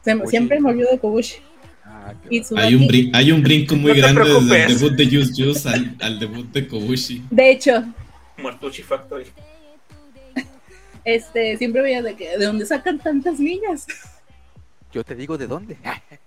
[0.04, 0.30] Kobushi.
[0.30, 1.36] siempre me olvido de Kobushi.
[1.86, 2.14] Ah,
[2.58, 5.96] Hay un, hay un brinco muy No grande desde el debut de Just Just al,
[6.02, 7.24] al debut de Kobushi.
[7.30, 7.84] De hecho,
[8.38, 9.26] Mortucci Factory.
[11.06, 13.86] este, siempre veía de que, ¿de dónde sacan tantas niñas?
[14.92, 15.78] Yo te digo de dónde.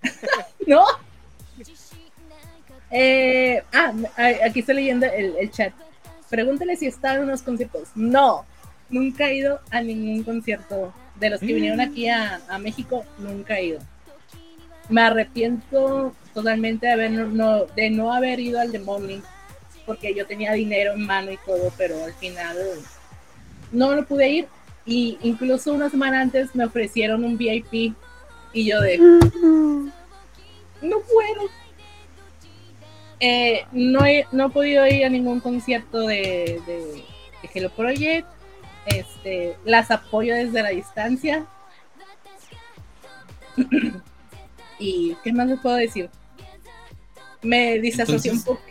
[0.67, 0.83] ¿No?
[2.91, 3.93] Eh, ah,
[4.45, 5.73] aquí estoy leyendo el, el chat.
[6.29, 7.89] Pregúntale si está en unos conciertos.
[7.95, 8.45] No,
[8.89, 10.93] nunca he ido a ningún concierto.
[11.19, 13.79] De los que vinieron aquí a, a México, nunca he ido.
[14.89, 19.21] Me arrepiento totalmente de, haber, no, de no haber ido al The Morning,
[19.85, 22.55] porque yo tenía dinero en mano y todo, pero al final
[23.71, 24.47] no lo pude ir.
[24.85, 27.95] Y incluso una semana antes me ofrecieron un VIP
[28.53, 29.91] y yo de, no
[30.81, 31.49] puedo.
[33.19, 37.03] Eh, no, he, no he podido ir a ningún concierto de, de,
[37.41, 38.27] de Hello Project.
[38.87, 41.45] Este, las apoyo desde la distancia.
[44.79, 46.09] ¿Y qué más les puedo decir?
[47.41, 48.61] Me disasocié un poco.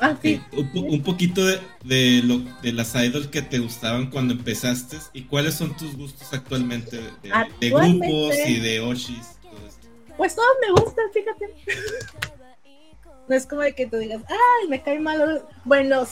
[0.00, 0.40] Ah, sí.
[0.52, 4.34] Ok, un, po- un poquito de, de, lo, de las idols que te gustaban cuando
[4.34, 9.36] empezaste y cuáles son tus gustos actualmente de, de Actualmente- grupos y de Oshis.
[9.42, 9.86] todo esto.
[10.16, 11.54] Pues todos me gustan, fíjate.
[13.28, 15.44] No es como de que tú digas, ay, me cae mal.
[15.64, 16.04] Bueno,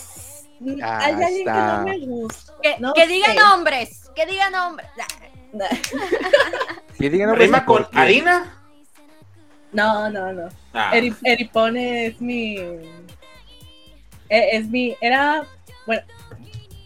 [0.83, 2.53] Ah, hay alguien que no me gusta.
[2.63, 3.35] Que, No que diga sé.
[3.35, 4.11] nombres.
[4.15, 4.89] Que diga nombres.
[6.99, 8.57] Que digan nombres ¿Rima con harina?
[9.73, 10.49] No, no, no.
[10.75, 12.57] Ah, Eri- Eripone es mi.
[12.57, 12.97] e-
[14.29, 14.95] Es mi.
[15.01, 15.45] Era.
[15.87, 16.03] Bueno.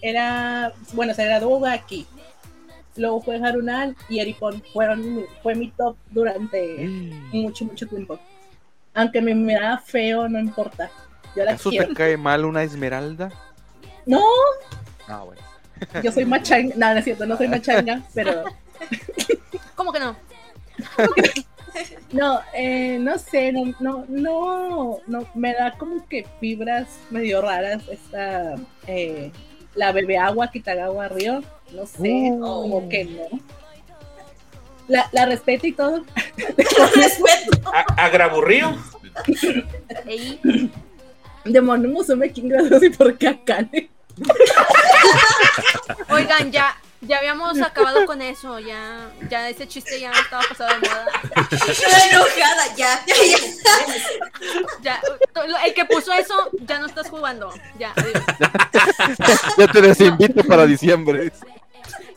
[0.03, 0.73] Era.
[0.93, 2.07] Bueno, se graduó aquí.
[2.97, 4.63] Luego fue Harunan y Eripon.
[4.73, 6.77] Fueron, fue mi top durante
[7.33, 8.19] mucho, mucho tiempo.
[8.95, 10.89] Aunque me miraba feo, no importa.
[11.35, 11.89] Yo la ¿Acaso quiero.
[11.89, 13.33] te cae mal una esmeralda?
[14.07, 14.23] No,
[15.09, 15.41] Ah, bueno.
[16.03, 16.75] yo soy machanga.
[16.77, 18.45] No, no es cierto, no soy machanga, pero.
[19.75, 20.17] ¿Cómo que no?
[22.13, 27.83] No, eh, no sé, no, no, no, no, me da como que fibras medio raras
[27.91, 28.55] esta,
[28.87, 29.33] eh,
[29.75, 32.41] la bebe agua Kitagawa Río, no sé, Uh.
[32.41, 33.41] como que no.
[34.87, 36.05] La, la respeto y todo.
[36.95, 37.73] Respeto.
[37.73, 38.77] ¿A- ¿Agraburrío?
[41.45, 42.51] De Mono Musume King
[42.83, 43.91] y por qué Akane.
[46.09, 46.77] Oigan, ya.
[47.07, 51.07] Ya habíamos acabado con eso, ya, ya ese chiste ya estaba pasado de moda.
[51.51, 53.15] Estoy enojada, ya, ya,
[54.81, 55.01] ya.
[55.01, 55.01] Ya,
[55.67, 57.53] el que puso eso, ya no estás jugando.
[57.79, 58.25] Ya, adiós.
[59.59, 61.31] Ya te desinvito para diciembre.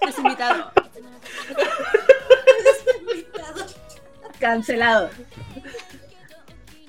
[0.05, 0.71] Desinvitado.
[4.39, 5.09] Cancelado.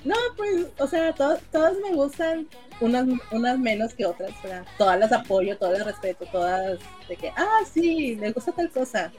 [0.05, 2.47] No, pues, o sea, to- todas me gustan,
[2.79, 7.15] unas, unas menos que otras, o sea, todas las apoyo, todas las respeto, todas de
[7.17, 9.11] que, ah, sí, le gusta tal cosa.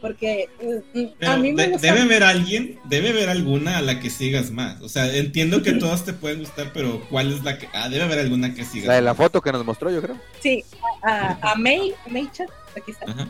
[0.00, 1.86] Porque mm, mm, Pero a mí me de- gusta.
[1.88, 4.80] debe haber alguien, debe haber alguna a la que sigas más.
[4.80, 7.68] O sea, entiendo que todas te pueden gustar, pero ¿cuál es la que.?
[7.72, 10.16] Ah, debe haber alguna que sigas La de la foto que nos mostró, yo creo.
[10.40, 10.62] Sí,
[11.02, 12.46] a, a May, May Chan,
[12.76, 13.10] aquí está.
[13.10, 13.26] Ajá.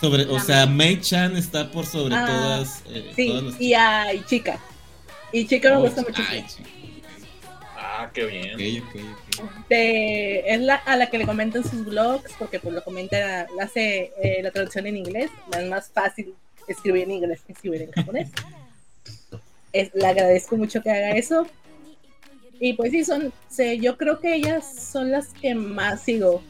[0.00, 2.82] Sobre, o sea, Mei Chan está por sobre Ah, todas.
[2.88, 4.58] eh, Sí, todas las- y a Chica.
[5.32, 6.06] Y Chica me gusta sí.
[6.08, 6.28] muchísimo.
[6.32, 6.68] Ay, chico.
[7.78, 8.56] Ah, qué bien.
[9.68, 13.64] De- es la a la que le comentan sus blogs, porque pues lo comenta, la
[13.64, 16.34] hace eh, la traducción en inglés, es más fácil
[16.68, 18.28] escribir en inglés que escribir en japonés.
[19.72, 21.46] Es, le agradezco mucho que haga eso.
[22.58, 26.42] Y pues sí, son, sé, yo creo que ellas son las que más sigo.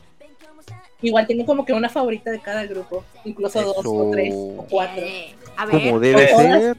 [1.03, 5.03] Igual tengo como que una favorita de cada grupo, incluso dos o tres o cuatro.
[5.05, 6.77] Eh, a Como ver, debe todas- ser.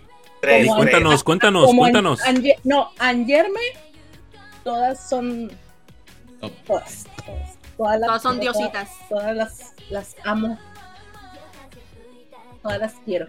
[0.48, 0.91] Tres, Como- tres.
[0.94, 2.19] Cuéntanos, cuéntanos, Como An- cuéntanos.
[2.64, 3.60] No, Angerme,
[4.64, 5.52] todas son
[6.40, 7.06] todas, todas,
[7.76, 8.90] todas, las- todas son diositas.
[9.10, 10.57] todas las, las amo.
[12.61, 13.28] Todas las quiero.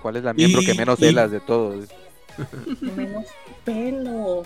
[0.00, 1.84] ¿Cuál es la miembro Y- que menos y- celas de todos?
[2.80, 3.26] Menos
[3.66, 4.44] pelo.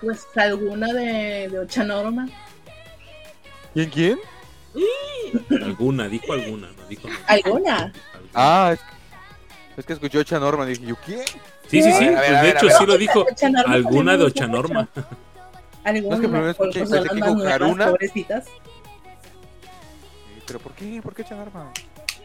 [0.00, 2.28] Pues alguna de, de Ochanorma.
[3.76, 4.18] ¿Quién, quién?
[5.62, 7.20] Alguna, dijo alguna, no dijo nada.
[7.26, 7.92] ¿Alguna?
[8.32, 10.64] Ah, es que, es que escuchó Ocha Norma.
[10.64, 11.20] Dije, ¿yo quién?
[11.68, 12.06] Sí, sí, sí.
[12.06, 12.76] Ver, ver, pues a de ver, hecho, ver.
[12.78, 13.26] sí lo dijo.
[13.66, 14.88] Alguna de Ochanorma.
[15.84, 17.86] Alguna, No, es que primero escuché- pues, pensé que dijo Haruna.
[17.90, 18.46] pobrecitas.
[20.46, 21.00] ¿Pero por qué?
[21.02, 21.70] ¿Por qué Ocha Norma?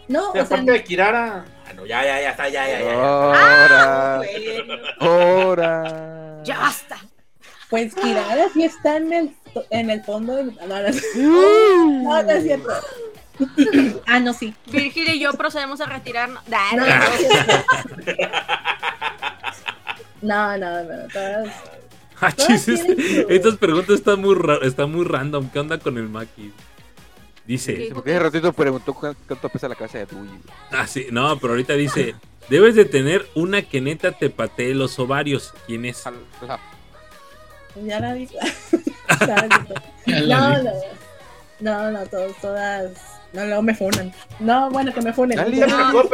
[0.07, 1.45] No, Y o sea, aparte de Kirara.
[1.67, 2.93] Ah, no, ya, ya, ya está, ya, ya, ya.
[2.93, 4.17] Ahora.
[4.19, 4.83] Bueno.
[5.01, 6.41] Ahora.
[6.45, 6.97] Ya basta.
[7.69, 9.35] pues Kirara sí está en el,
[9.69, 10.55] en el fondo del...
[10.55, 12.69] No, no, no, no es cierto.
[14.07, 14.53] ah, no, sí.
[14.67, 16.43] Virgil y yo procedemos a retirarnos.
[16.47, 16.71] Nah,
[20.21, 21.49] No, no, no, no, todas-
[22.23, 22.85] Ah, chis, es-
[23.29, 25.49] Estas preguntas están muy, están muy random.
[25.49, 26.53] ¿Qué onda con el Maki?
[27.47, 30.29] Dice, Porque hace ratito preguntó cu- cuánto pesa la cabeza de Dewey.
[30.71, 32.13] ah, sí, no, pero ahorita dice,
[32.49, 35.51] debes de tener una que neta te patee los ovarios.
[35.65, 36.03] ¿Quién es?
[37.83, 38.29] Ya la vi.
[40.05, 40.71] La la No, no,
[41.59, 42.91] no, no, todos, todas.
[43.33, 44.13] No, luego me funan.
[44.39, 45.37] No, bueno, que me funen.
[45.37, 45.57] Dale.
[45.57, 46.09] No, No No, los,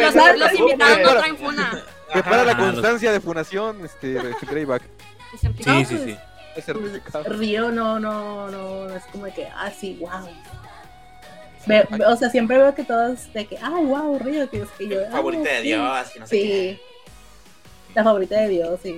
[0.54, 1.84] no invitados no traen funa.
[2.14, 4.18] Que para la constancia de funación, este,
[4.50, 4.84] Greyback.
[5.42, 6.18] Sí, pues, sí, sí.
[6.56, 7.24] Es certificado.
[7.26, 10.28] Río no, no, no, es como de que, ah, sí, wow.
[11.66, 14.70] Ve- ve- o sea, siempre veo que todos de que, ay, wow, Río, que es
[14.78, 15.00] que yo.
[15.08, 15.64] ah, Favorita de sí.
[15.68, 16.08] Dios.
[16.16, 16.82] y no sé Sí, qué.
[17.94, 18.96] la favorita de Dios, sí.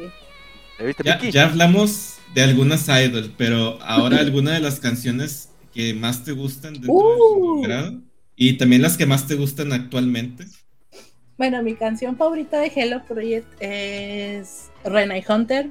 [0.78, 5.94] ¿Ya viste, Ya, ya hablamos de algunas idols, pero ahora alguna de las canciones que
[5.94, 7.62] más te gustan dentro de Uh.
[7.64, 8.02] grado
[8.36, 10.46] y también las que más te gustan actualmente.
[11.38, 15.70] Bueno, mi canción favorita de Hello Project es Renai Hunter.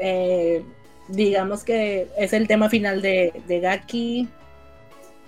[0.00, 0.64] Eh,
[1.08, 4.28] digamos que es el tema final de, de Gaki.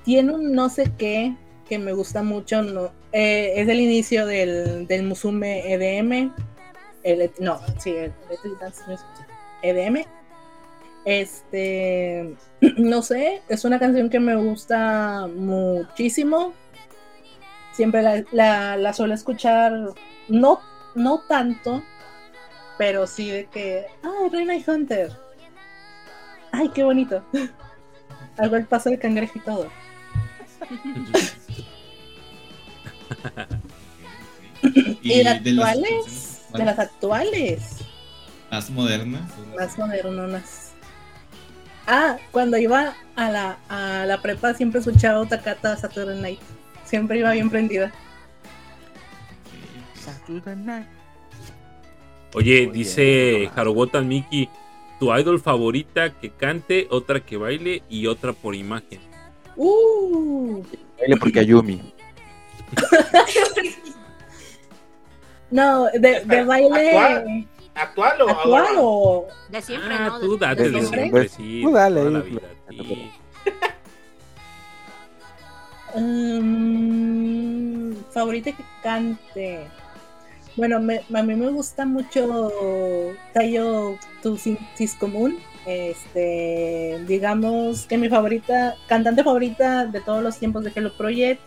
[0.04, 1.34] Tiene un no sé qué
[1.68, 2.62] que me gusta mucho.
[2.62, 6.32] No, eh, es el inicio del, del Musume EDM.
[7.02, 8.12] El- no, sí, el
[8.86, 8.98] Music,
[9.64, 10.04] EDM.
[11.04, 12.34] Este,
[12.76, 16.54] no sé, es una canción que me gusta muchísimo
[17.74, 19.72] siempre la, la, la suelo escuchar,
[20.28, 20.60] no,
[20.94, 21.82] no tanto,
[22.78, 25.12] pero sí de que, ay, Reina y Hunter.
[26.52, 27.24] Ay, qué bonito.
[28.38, 29.68] Hago el paso de cangrejo y todo.
[35.02, 37.84] Y, de de las actuales, de las actuales,
[38.54, 39.22] más modernas.
[39.58, 40.72] más modernonas.
[41.88, 46.40] Ah, cuando iba a la, a la prepa siempre escuchaba Takata Saturday Night.
[46.84, 47.92] Siempre iba bien prendida.
[52.34, 53.50] Oye, Muy dice bien.
[53.56, 54.48] Harobotan Miki,
[55.00, 59.00] tu idol favorita que cante, otra que baile y otra por imagen.
[59.56, 60.62] Uh,
[60.98, 61.92] Baile porque Ayumi.
[65.50, 68.12] no, de, de baile ¿actual?
[68.12, 68.80] ¿Actual o actual ahora?
[68.80, 70.20] o De siempre, Ah, ¿no?
[70.20, 71.00] tú date de de siempre.
[71.02, 71.60] siempre, sí.
[71.62, 73.12] Tú dale, toda la ahí, vida, claro, sí.
[76.54, 79.66] Mm, favorita que cante.
[80.56, 84.38] Bueno, me- a mí me gusta mucho Tayo Tu
[84.98, 85.38] Común.
[85.66, 91.40] Este, digamos que mi favorita, cantante favorita de todos los tiempos de Hello Project.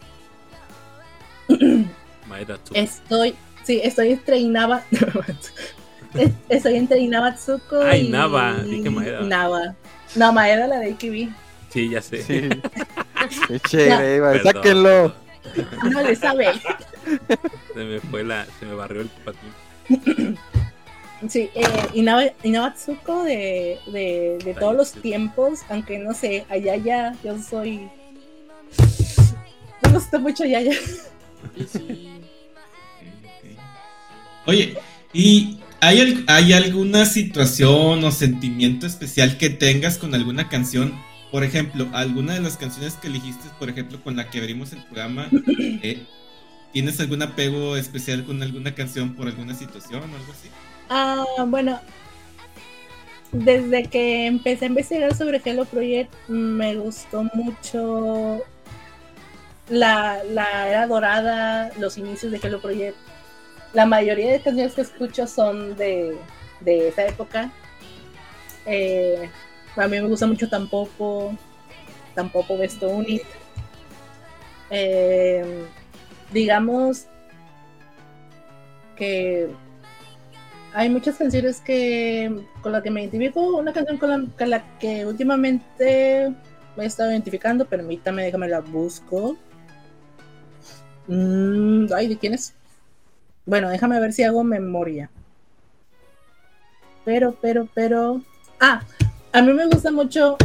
[2.27, 2.57] Maeda.
[2.73, 4.83] Estoy, sí, estoy entre Inaba.
[6.17, 9.21] Es- estoy entre Inabatsuko Ah, y Inaba, dije Maeda.
[9.21, 9.75] Inaba.
[10.15, 11.29] No, Maeda la de AKB.
[11.69, 12.23] Sí, ya sé.
[12.23, 12.49] Sí.
[13.47, 14.53] Qué chévere, Perdón.
[14.53, 15.15] sáquenlo.
[15.91, 16.47] No le sabe.
[17.73, 20.37] Se me fue la, se me barrió el patín.
[21.29, 21.65] Sí, eh,
[21.95, 27.89] Inaba, Inabatsuko de, de, de todos los tiempos, aunque no sé, Ayaya, yo soy.
[29.81, 30.73] Me gusta mucho Ayaya.
[34.45, 34.77] Oye,
[35.13, 40.93] ¿y hay, hay alguna situación o sentimiento especial que tengas con alguna canción?
[41.31, 44.83] Por ejemplo, alguna de las canciones que elegiste, por ejemplo, con la que abrimos el
[44.83, 46.05] programa, eh,
[46.73, 50.49] ¿tienes algún apego especial con alguna canción por alguna situación o algo así?
[50.89, 51.79] Ah, bueno,
[53.31, 58.41] desde que empecé a investigar sobre Hello Project, me gustó mucho
[59.69, 62.95] la, la era dorada, los inicios de Hello Project.
[63.77, 66.17] La mayoría de canciones que escucho son de,
[66.61, 67.51] de esa época.
[68.65, 69.29] Eh,
[69.75, 71.37] a mí me gusta mucho Tampoco,
[72.15, 73.21] Tampoco Besto Unit.
[74.71, 75.63] Eh,
[76.33, 77.05] digamos
[78.95, 79.47] que
[80.73, 83.57] hay muchas canciones que con las que me identifico.
[83.57, 86.33] Una canción con la, que últimamente
[86.75, 89.37] me he estado identificando, permítame, déjame la busco.
[91.05, 92.55] Mm, ay, ¿de quién es?
[93.47, 95.09] Bueno, déjame ver si hago memoria.
[97.05, 98.21] Pero, pero, pero.
[98.59, 98.81] Ah,
[99.31, 100.37] a mí me gusta mucho.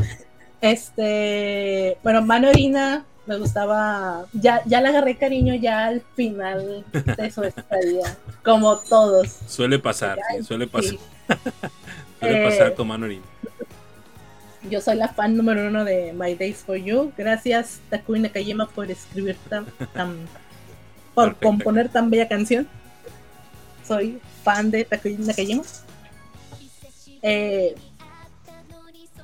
[0.60, 1.98] Este.
[2.04, 4.26] Bueno, Manorina me gustaba.
[4.32, 8.16] Ya, ya le agarré cariño ya al final de su estadía.
[8.44, 9.28] Como todos.
[9.46, 10.90] Suele pasar, sí, suele pasar.
[10.92, 10.98] Sí.
[12.20, 13.20] Suele Eh, pasar con Manorin.
[14.70, 17.12] Yo soy la fan número uno de My Days for You.
[17.18, 20.28] Gracias, Takui Nakajima, por escribir tan, tan-
[21.16, 21.46] por Perfecto.
[21.48, 22.68] componer tan bella canción.
[23.86, 25.62] Soy fan de Takui Nakajima.
[27.22, 27.74] Eh,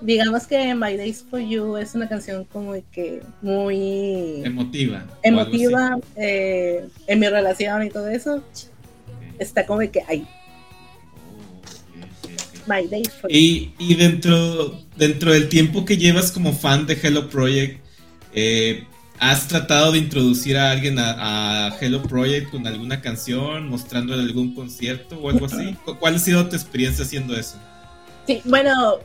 [0.01, 5.05] digamos que My Days for You es una canción como que muy Emotiva.
[5.23, 8.43] emotiva eh, en mi relación y todo eso.
[9.39, 10.27] Está como que, ok.
[12.67, 13.37] My Days for You.
[13.37, 17.81] Y, y dentro, dentro del tiempo que llevas como fan de Hello Project,
[18.35, 18.85] eh,
[19.21, 25.19] ¿has tratado de introducir a alguien a, Hello Project con alguna canción, mostrándole algún concierto
[25.19, 25.75] o algo así?
[25.85, 27.59] ¿Cu- ¿Cuál ha sido tu experiencia haciendo eso?
[28.27, 28.97] Sí, bueno,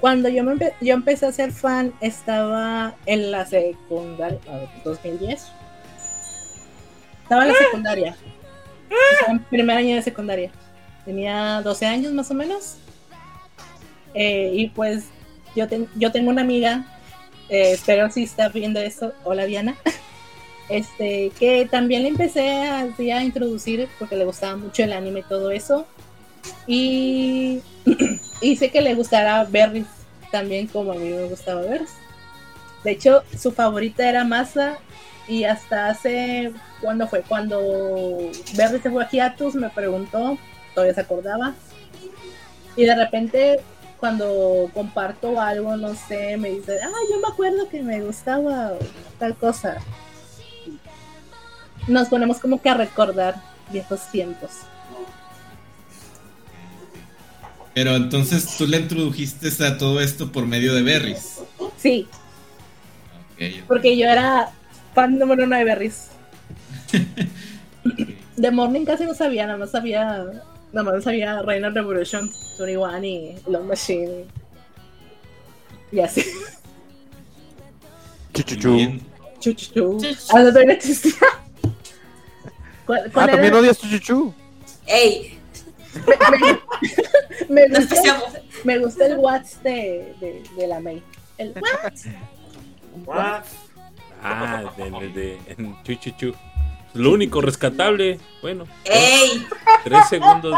[0.00, 5.46] cuando yo, me yo empecé a ser fan, estaba en la secundaria, a ver, 2010.
[7.22, 8.16] Estaba en la secundaria.
[9.12, 10.50] Estaba en primer año de secundaria.
[11.04, 12.76] Tenía 12 años más o menos.
[14.14, 15.04] Eh, y pues
[15.54, 16.84] yo, ten- yo tengo una amiga,
[17.48, 19.76] eh, espero si está viendo esto, hola Diana,
[20.68, 25.50] este, que también le empecé a, introducir porque le gustaba mucho el anime y todo
[25.50, 25.86] eso.
[26.66, 27.60] Y
[28.40, 29.86] hice que le gustara Berries
[30.30, 31.94] también como a mí me gustaba Berries.
[32.84, 34.78] De hecho, su favorita era Masa
[35.28, 37.22] y hasta hace, ¿cuándo fue?
[37.22, 40.38] Cuando Berries se fue a Hiatus me preguntó,
[40.74, 41.54] todavía se acordaba.
[42.76, 43.60] Y de repente,
[43.98, 48.72] cuando comparto algo, no sé, me dice, ah, yo me acuerdo que me gustaba
[49.18, 49.78] tal cosa.
[51.88, 53.36] Nos ponemos como que a recordar
[53.70, 54.50] viejos tiempos.
[57.74, 61.40] Pero entonces tú le introdujiste a todo esto por medio de Berries.
[61.76, 62.08] Sí,
[63.68, 64.50] porque yo era
[64.94, 66.08] fan número uno de Berries.
[67.84, 68.08] ok.
[68.40, 70.24] The Morning casi no sabía, nada más sabía,
[70.76, 74.26] nada más sabía Reina Revolution 21 y Love Machine.
[75.90, 76.22] Y así.
[78.34, 78.74] Chuchuchu.
[78.74, 79.00] Bien.
[79.40, 79.98] Chu, chu, chu.
[80.32, 81.12] Ah, no, todavía no existía.
[82.84, 83.58] ¿Cuál, Ah, cuál también era?
[83.58, 84.34] odias Chuchuchu.
[84.86, 85.38] ¡Ey!
[87.48, 88.24] Me, Nos gusta, pasamos.
[88.64, 91.02] me gusta el Watts de, de, de la May.
[91.38, 92.04] El Watts.
[93.06, 93.44] What?
[94.22, 96.34] Ah, de, de, de- en Chuchuchu.
[96.96, 99.46] Lo único rescatable, bueno, ¡Ey!
[99.84, 100.54] tres segundos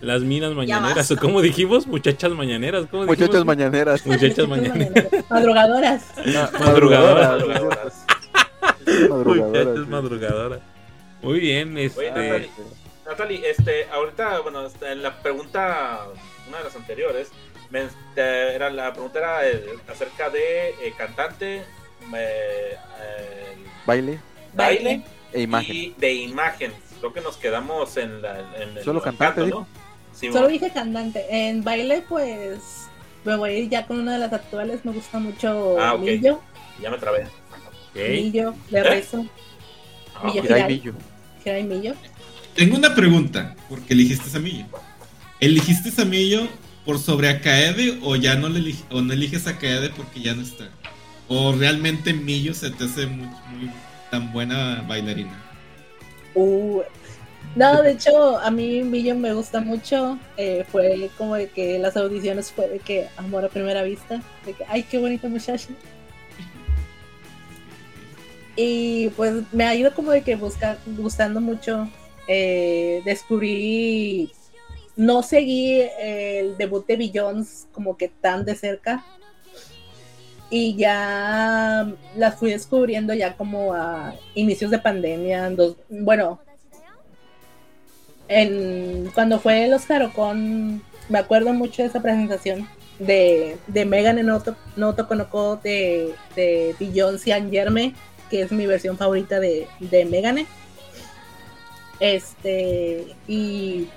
[0.00, 1.10] de las minas mañaneras.
[1.10, 1.86] ¿O cómo dijimos?
[1.86, 2.86] Muchachas mañaneras.
[2.90, 3.18] ¿cómo dijimos?
[3.28, 4.06] Muchachas mañaneras.
[4.06, 5.06] Muchachas mañaneras.
[5.28, 6.02] Madrugadoras.
[6.26, 7.28] Ma- Madrugadoras.
[7.30, 8.04] Madrugadoras.
[8.86, 9.88] Muchachas Madrugadoras.
[9.88, 10.60] madrugadoras.
[11.22, 12.10] Muy bien, Oye, este.
[12.10, 12.50] Natalie,
[13.06, 16.00] Natalie, este, ahorita, bueno, este, en la pregunta,
[16.48, 17.28] una de las anteriores,
[17.70, 21.64] me- era, la pregunta era eh, acerca de eh, cantante, eh,
[22.14, 23.56] eh,
[23.86, 24.18] Baile
[24.54, 25.76] baile e imagen.
[25.76, 26.72] y de imagen.
[26.98, 29.60] creo que nos quedamos en, la, en el Solo cantante, canto, dijo.
[29.60, 29.66] ¿no?
[30.12, 31.24] Sí, Solo dije cantante.
[31.30, 32.58] En baile, pues
[33.24, 34.84] me voy a ir ya con una de las actuales.
[34.84, 36.00] Me gusta mucho Ah, ok.
[36.00, 36.40] Millo.
[36.82, 37.24] ya me trabé.
[37.24, 37.96] Ok.
[38.10, 39.24] Millo, le rezo.
[40.14, 40.82] Ah, Millo Hirai.
[41.64, 41.94] Millo.
[42.54, 44.66] Tengo una pregunta, porque eligiste a Millo.
[45.40, 46.46] ¿Eligiste a Millo
[46.84, 50.20] por sobre a Kaede o ya no le elige- o no eliges a Kaede porque
[50.20, 50.68] ya no está?
[51.28, 53.70] ¿O realmente Millo se te hace muy, muy
[54.10, 55.38] tan buena bailarina?
[56.34, 56.82] Uh,
[57.56, 60.18] no, de hecho, a mí Millo me gusta mucho.
[60.36, 64.22] Eh, fue como de que las audiciones fue de que amor a primera vista.
[64.46, 65.68] De que, ay, qué bonita muchacha.
[68.54, 71.88] Y pues me ha ido como de que busca, gustando mucho.
[72.28, 74.30] Eh, descubrí,
[74.96, 79.04] no seguí el debut de Billions como que tan de cerca.
[80.50, 81.86] Y ya
[82.16, 85.48] las fui descubriendo ya como a inicios de pandemia.
[85.50, 86.40] dos- bueno,
[88.28, 92.68] en, cuando fue los Jarocon, me acuerdo mucho de esa presentación
[92.98, 97.94] de, de Megan en Noto, Konoko de, de Beyoncé and Yerme,
[98.28, 100.46] que es mi versión favorita de, de Megane.
[102.00, 103.88] Este, y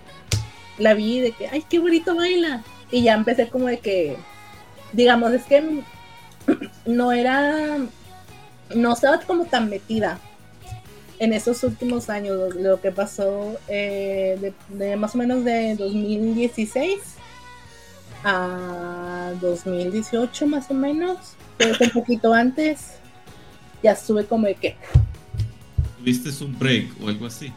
[0.77, 2.63] la vi de que, ay, qué bonito baila.
[2.91, 4.17] Y ya empecé como de que,
[4.91, 5.81] digamos, es que
[6.85, 7.77] no era,
[8.75, 10.19] no estaba como tan metida
[11.19, 15.75] en esos últimos años, lo, lo que pasó eh, de, de más o menos de
[15.75, 16.99] 2016
[18.23, 21.17] a 2018 más o menos,
[21.57, 22.93] que un poquito antes,
[23.81, 24.75] ya estuve como de que,
[25.99, 27.51] ¿Tuviste un break o algo así?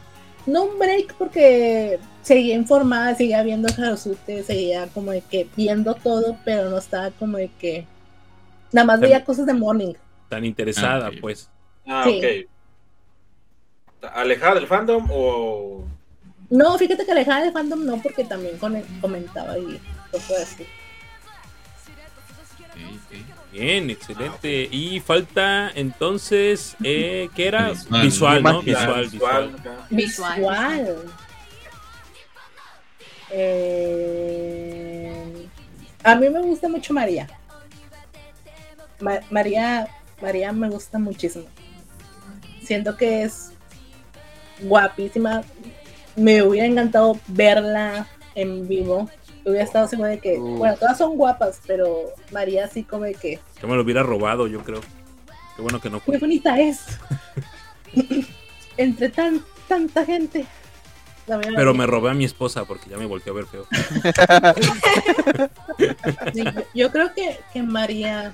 [0.46, 6.36] no un break porque seguía informada, seguía viendo Harusute, seguía como de que viendo todo,
[6.44, 7.86] pero no estaba como de que,
[8.72, 9.94] nada más veía cosas de morning.
[10.28, 11.48] Tan interesada, Ah, pues.
[11.86, 12.18] Ah, Sí.
[12.18, 12.24] ok.
[14.14, 15.84] ¿Alejada del fandom o.?
[16.50, 19.80] No, fíjate que alejada de fandom no, porque también con- comentaba y
[20.12, 20.66] cosas así.
[23.52, 24.68] Bien, excelente.
[24.70, 27.70] Y falta entonces, eh, ¿qué era?
[27.70, 28.02] Visual.
[28.02, 28.62] Visual, ¿no?
[28.62, 29.56] Visual, Visual, visual.
[29.58, 29.86] acá.
[29.90, 30.36] Visual.
[30.38, 30.96] Visual.
[33.30, 35.48] Eh,
[36.04, 37.26] a mí me gusta mucho María.
[39.00, 39.88] Ma- María,
[40.20, 41.44] María me gusta muchísimo.
[42.62, 43.52] Siento que es
[44.62, 45.42] guapísima.
[46.16, 49.08] Me hubiera encantado verla en vivo.
[49.44, 53.38] Hubiera estado segura de que, bueno, todas son guapas, pero María sí como de que,
[53.62, 54.80] Yo me lo hubiera robado, yo creo.
[55.54, 56.18] Qué bueno que no qué fue.
[56.18, 56.80] bonita es.
[58.76, 60.46] Entre tan, tanta gente.
[61.56, 63.66] Pero me robé a mi esposa porque ya me volteó a ver feo.
[66.32, 68.32] Sí, yo, yo creo que, que María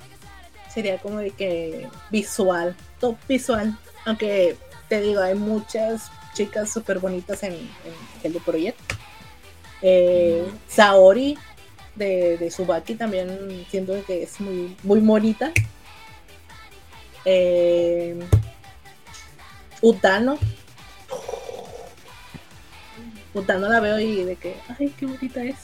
[0.73, 3.77] sería como de que visual, top visual.
[4.05, 4.57] Aunque
[4.89, 7.69] te digo, hay muchas chicas súper bonitas en, en
[8.23, 8.79] Hello Project.
[9.83, 11.37] Eh, Saori
[11.97, 15.53] de, de Subaki también siento que es muy, muy bonita.
[17.25, 18.19] Eh,
[19.81, 20.39] Utano.
[23.35, 25.57] Utano la veo y de que, ay, qué bonita es.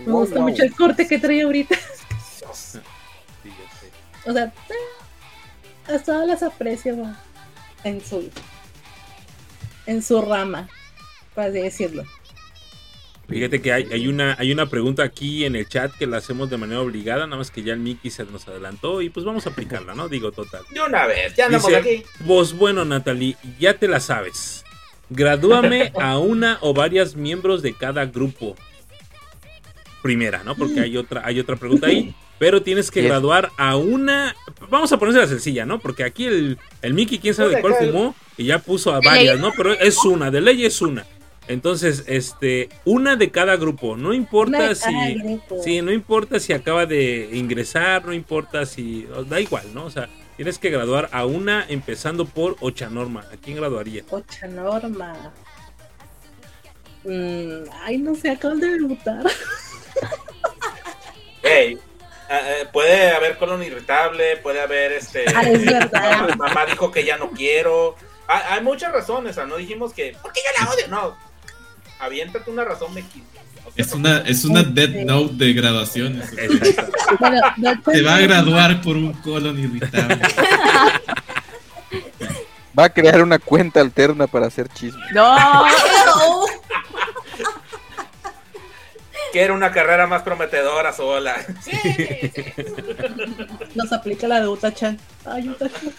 [0.00, 1.76] Me Wow, gusta mucho el corte que trae ahorita.
[4.26, 4.52] O sea,
[5.88, 6.96] a todas las aprecio
[7.84, 8.30] en su
[9.86, 10.68] en su rama,
[11.34, 12.04] por así decirlo.
[13.28, 16.50] Fíjate que hay, hay una, hay una pregunta aquí en el chat que la hacemos
[16.50, 19.46] de manera obligada, nada más que ya el Mickey se nos adelantó y pues vamos
[19.46, 20.08] a aplicarla, ¿no?
[20.08, 20.62] Digo, total.
[20.70, 22.02] De una vez, ya andamos Dice, aquí.
[22.20, 24.62] Vos, bueno, Natalie, ya te la sabes.
[25.08, 28.56] Gradúame a una o varias miembros de cada grupo.
[30.02, 30.54] Primera, ¿no?
[30.54, 32.14] Porque hay otra, hay otra pregunta ahí.
[32.44, 34.36] Pero tienes que graduar a una.
[34.68, 35.78] Vamos a ponerse la sencilla, ¿no?
[35.78, 39.40] Porque aquí el, el Mickey, quién sabe de cuál fumó, y ya puso a varias.
[39.40, 39.50] ¿no?
[39.56, 41.06] Pero es una, de ley es una.
[41.48, 43.96] Entonces, este, una de cada grupo.
[43.96, 44.92] No importa si.
[45.62, 49.08] Sí, no importa si acaba de ingresar, no importa si.
[49.26, 49.86] Da igual, ¿no?
[49.86, 53.20] O sea, tienes que graduar a una empezando por Ochanorma.
[53.32, 54.04] ¿A quién graduaría?
[54.10, 55.32] Ocha Norma.
[57.04, 59.24] Mm, ay, no sé, acaban de debutar.
[61.42, 61.78] Ey,
[62.30, 65.24] eh, eh, puede haber colon irritable, puede haber este.
[65.34, 66.20] Ah, es verdad.
[66.28, 67.96] Mamá, mamá dijo que ya no quiero.
[68.26, 70.16] Hay, hay muchas razones, sea, no dijimos que.
[70.22, 70.88] ¿Por qué yo la odio?
[70.88, 71.16] No.
[72.00, 73.04] Aviéntate una razón, te
[73.76, 76.30] Es una, es una Este- dead note de graduaciones.
[76.36, 80.20] De Te va a graduar por un colon irritable.
[82.76, 85.00] Va a crear una cuenta alterna para hacer chisme.
[85.12, 85.64] No,
[89.34, 91.34] Quiero una carrera más prometedora sola.
[91.60, 91.72] Sí,
[93.74, 94.96] Nos aplica la de Utachan.
[95.24, 95.92] Ay, Utachan.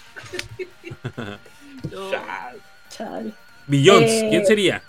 [1.92, 2.62] Chal.
[2.90, 3.34] Chale.
[3.68, 4.82] Billions, Eh, ¿quién sería?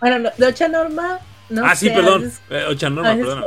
[0.00, 1.18] Bueno, no, de Ocha Norma,
[1.50, 2.22] no ah, sí, sé, perdón.
[2.22, 3.46] veces- Eh, Ocha Norma, perdona.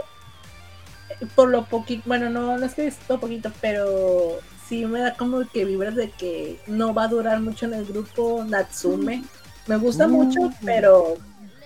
[1.33, 5.13] por lo poquito, bueno, no, no es que he visto poquito, pero sí me da
[5.13, 9.23] como que vibras de que no va a durar mucho en el grupo Natsume.
[9.67, 11.15] Me gusta mucho, pero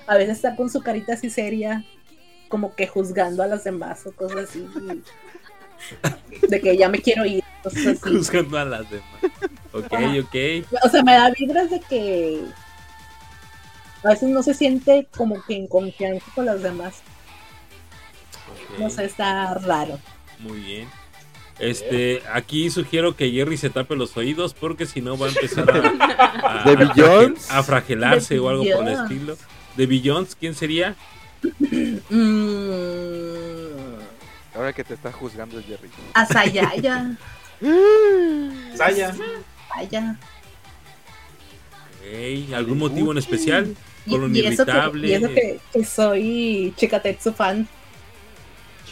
[0.06, 1.84] a veces está con su carita así seria,
[2.48, 4.68] como que juzgando a las demás o cosas así.
[6.48, 8.00] De que ya me quiero ir, cosas así.
[8.02, 9.08] Juzgando a las demás.
[9.74, 9.94] Ok,
[10.24, 10.66] ok.
[10.84, 12.42] O sea, me da vibras de que
[14.04, 17.02] a veces no se siente como que en confianza con las demás.
[18.74, 18.80] ok.
[18.80, 20.00] No sé, está raro.
[20.40, 20.88] Muy bien.
[21.60, 25.70] Este, aquí sugiero que Jerry se tape los oídos porque si no va a empezar
[25.72, 29.38] a, a, ¿De a a fragelarse o algo por el estilo.
[29.78, 30.96] De Billions, ¿quién sería?
[32.10, 34.00] Mm,
[34.56, 35.90] Ahora que te está juzgando es Jerry.
[36.14, 37.18] Asayaya.
[38.76, 39.16] Saya.
[39.70, 40.18] Vaya.
[42.00, 43.76] Ok, ¿Algún motivo en especial?
[44.10, 45.08] Con lo y eso, que, inevitable.
[45.08, 47.68] y eso que, que soy Chikatetsu fan.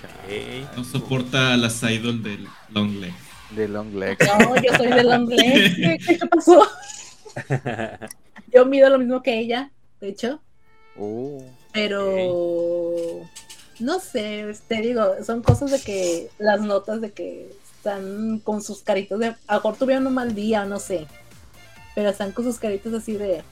[0.03, 0.75] Ok.
[0.75, 3.13] No soporta a las idol del long leg.
[3.51, 4.17] De Long Leg.
[4.19, 5.75] No, yo soy de Long Leg.
[5.75, 6.67] ¿Qué, qué pasó?
[8.51, 9.69] Yo mido lo mismo que ella,
[10.01, 10.41] de hecho.
[10.97, 11.45] Oh.
[11.73, 13.21] Pero
[13.79, 18.81] no sé, te digo, son cosas de que las notas de que están con sus
[18.83, 19.27] caritas de.
[19.47, 21.07] A lo mejor tuvieron un mal día, no sé.
[21.95, 23.43] Pero están con sus caritas así de.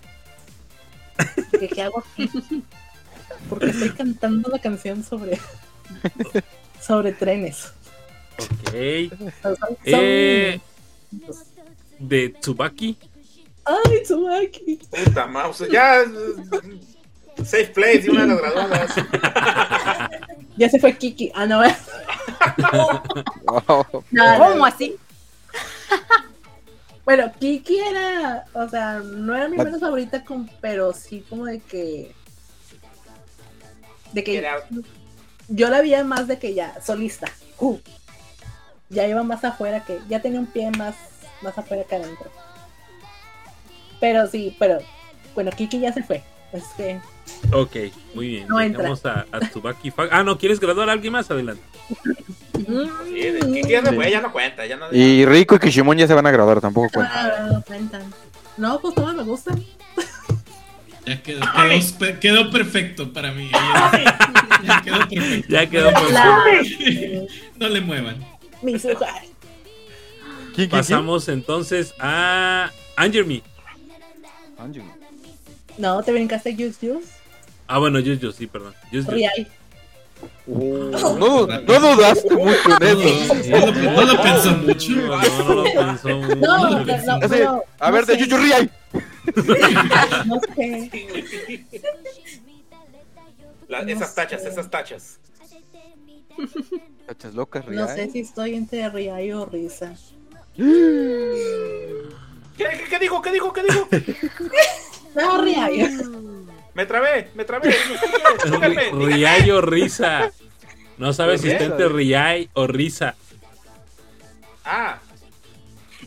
[1.73, 2.29] ¿Qué hago aquí?
[3.49, 5.39] Porque estoy cantando la canción sobre.
[6.81, 7.71] sobre trenes.
[8.37, 8.73] Ok.
[9.41, 10.59] Son- son- Eh,
[11.99, 12.97] de Tsubaki.
[13.65, 14.79] Ay, Tsubaki.
[15.05, 15.63] Puta mouse.
[15.71, 16.03] Ya.
[17.37, 18.91] Safe place de una de las graduadas.
[20.57, 21.31] Ya se fue Kiki.
[21.33, 21.59] Ah, no,
[23.45, 24.03] Wow.
[24.11, 24.37] no.
[24.37, 24.95] ¿Cómo así?
[27.03, 31.59] Bueno, Kiki era, o sea, no era mi menos favorita, con- pero sí como de
[31.59, 32.13] que,
[34.13, 34.57] de que Era-
[35.47, 37.27] yo la veía más de que ya solista,
[37.59, 37.79] uh,
[38.89, 40.93] ya iba más afuera que, ya tenía un pie más,
[41.41, 42.29] más afuera que adentro.
[43.99, 44.77] Pero sí, pero
[45.33, 46.99] bueno, Kiki ya se fue, es que
[47.51, 47.75] Ok,
[48.13, 48.47] muy bien.
[48.47, 48.57] No.
[48.59, 49.91] Dejamos a, a Tsubaki.
[50.11, 51.29] Ah, no, ¿quieres graduar a alguien más?
[51.31, 51.63] Adelante.
[52.53, 52.63] Sí,
[53.19, 54.65] de Kiki ya se fue, ya no cuenta.
[54.65, 57.11] Ya no, Y Rico y Kishimon ya se van a graduar, tampoco cuenta.
[57.13, 58.03] ah, no cuentan.
[58.57, 59.63] No, pues todas me gustan.
[61.05, 63.49] Ya quedó, quedó, quedó perfecto para mí.
[63.51, 63.91] Ya,
[64.63, 65.47] ya quedó perfecto.
[65.49, 66.43] Ya quedó La,
[67.59, 68.17] No le muevan.
[68.61, 69.23] mi sujar.
[70.53, 73.41] ¿Quién, quién, Pasamos entonces a Angermy.
[74.71, 75.00] quién?
[75.77, 77.07] No, te brincaste Juice Juice,
[77.67, 78.73] Ah, bueno, yo, yo, sí, perdón.
[78.91, 79.09] Just Just.
[79.09, 79.47] Riai.
[80.47, 83.33] Oh, no, no dudaste mucho en eso.
[83.49, 83.65] No
[84.01, 84.91] lo, no pensó mucho.
[84.91, 86.35] No, no, no lo pensó mucho.
[86.35, 88.69] No, No, no, no, no, a no ver, de sé, Yuyu Riai.
[90.25, 90.91] No sé.
[93.67, 94.49] La- No esas tachas, sé.
[94.49, 95.19] esas tachas.
[97.07, 97.95] Cachas locas, No Riai.
[97.95, 99.93] sé si estoy entre Riai o Risa.
[100.57, 100.65] ¿Qué,
[102.57, 103.21] qué, qué dijo?
[103.21, 103.53] ¿Qué dijo?
[103.53, 103.87] ¿Qué dijo?
[105.15, 105.89] No, Riai.
[106.73, 107.75] Me trabé, me trabé.
[108.45, 109.05] Díganme, díganme.
[109.05, 110.31] Riai o Risa.
[110.97, 113.15] No sabes si está entre Riai o Risa.
[114.63, 114.99] Ah,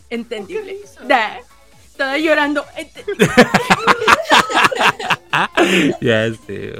[0.09, 0.77] Entendible.
[1.07, 1.39] Da.
[1.85, 2.65] Estaba llorando.
[2.77, 3.05] Ent-
[6.01, 6.73] Ya sé.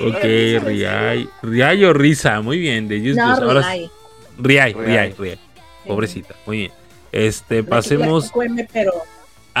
[0.00, 0.22] Ok,
[0.64, 1.28] Riai.
[1.42, 2.40] Riai o Risa.
[2.40, 3.32] Muy bien, de Just No.
[3.34, 3.84] Ahora Riai.
[3.86, 3.90] sí.
[4.38, 4.86] Riai, Riai.
[4.86, 5.38] Riai, Riai.
[5.86, 6.34] Pobrecita.
[6.46, 6.72] Muy bien.
[7.12, 8.30] Este, pasemos
[8.72, 8.92] pero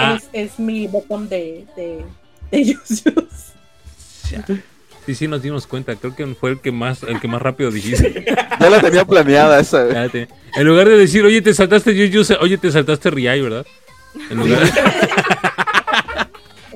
[0.00, 0.16] a.
[0.16, 2.04] es, es mi botón de, de,
[2.50, 3.02] de Yus
[5.06, 5.96] Sí, sí, nos dimos cuenta.
[5.96, 8.24] Creo que fue el que más, el que más rápido dijiste.
[8.60, 9.90] Ya la tenía planeada esa.
[9.92, 13.66] Ya te- En lugar de decir, oye, te saltaste Yuyu, oye, te saltaste Riai, ¿verdad?
[14.30, 14.70] En lugar-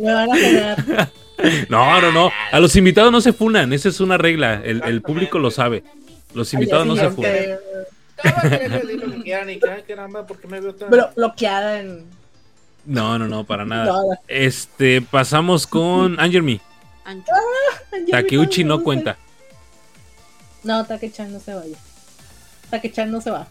[0.01, 1.09] Me van a poner.
[1.69, 2.31] No, no, no.
[2.51, 3.73] A los invitados no se funan.
[3.73, 4.61] Esa es una regla.
[4.65, 5.85] El, el público lo sabe.
[6.33, 7.33] Los invitados no se funan.
[10.91, 12.07] blo- bloqueada en.
[12.87, 13.95] No, no, no, para nada.
[14.29, 16.61] Este, pasamos con Angermy.
[17.05, 17.33] Ancho.
[18.11, 19.17] Takeuchi no cuenta.
[20.63, 21.77] No, Take-chan no se vaya.
[22.71, 23.47] Take-chan no se va.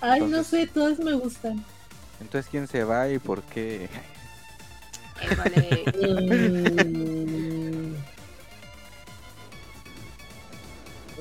[0.00, 1.64] Ay, no sé, todas me gustan.
[2.20, 3.88] Entonces, ¿quién se va y por qué?
[5.20, 5.84] Eh, vale.
[6.76, 7.94] Mm,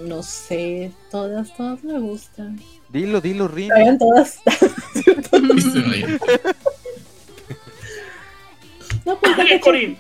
[0.07, 2.59] No sé, todas, todas me gustan.
[2.93, 3.69] Dilo, dilo, Rin.
[3.69, 4.39] Vayan todas.
[9.05, 9.35] No, pues.
[9.61, 9.97] Corín.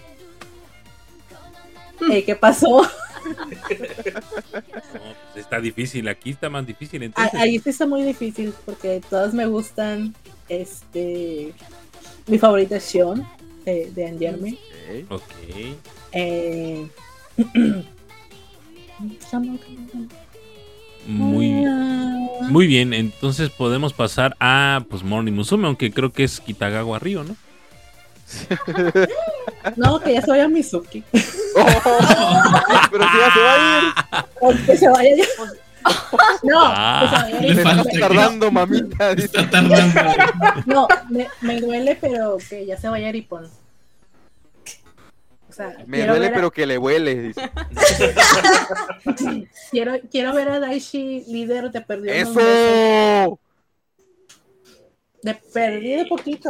[2.09, 2.83] Ey, ¿Qué pasó?
[3.23, 3.39] No,
[5.33, 6.07] pues está difícil.
[6.09, 7.01] Aquí está más difícil.
[7.01, 10.13] Ah, Entonces, Ahí sí está muy difícil porque todas me gustan.
[10.49, 11.53] Este.
[12.27, 13.25] Mi favorita es Shion.
[13.65, 14.57] de, de Angerme.
[15.09, 15.21] Ok.
[15.21, 15.23] Ok.
[16.11, 16.87] Eh,
[21.07, 21.65] Muy,
[22.49, 27.23] muy bien, entonces podemos pasar a pues Morning Musume, aunque creo que es Kitagawa Río,
[27.23, 27.35] ¿no?
[29.75, 31.03] No, que ya se vaya Mizuki.
[31.11, 31.25] Pero
[33.11, 33.83] si ya se va a ir.
[34.41, 35.25] O que se vaya ya.
[36.43, 39.11] No, Ah, que se vaya le Está tardando, mamita.
[39.11, 40.01] Está tardando.
[40.65, 43.47] No, me, me duele, pero que ya se vaya Ripon.
[45.53, 47.21] O sea, Me duele, a- pero que le huele.
[47.21, 47.41] Dice.
[49.71, 52.11] Quiero, quiero ver a Daishi líder de perdido.
[52.13, 53.39] ¡Eso!
[55.21, 56.49] De perdido poquito.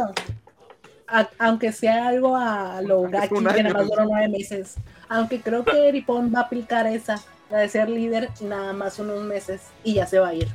[1.06, 4.76] A- aunque sea algo a lo un que nada más duró nueve meses.
[5.08, 7.20] Aunque creo que Ripon va a aplicar esa,
[7.50, 10.48] la de ser líder nada más unos meses y ya se va a ir.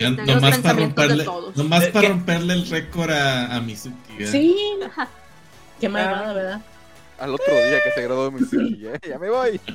[0.00, 1.56] Ya Nomás para de romperle, todos.
[1.56, 4.12] nomás para romperle el récord a, a Mizuki.
[4.18, 4.26] ¿eh?
[4.26, 4.56] Sí.
[5.80, 6.60] Qué malvada, ¿verdad?
[7.22, 8.86] Al otro día que se graduó de Mizuki.
[8.86, 8.98] ¿eh?
[9.08, 9.60] Ya me voy.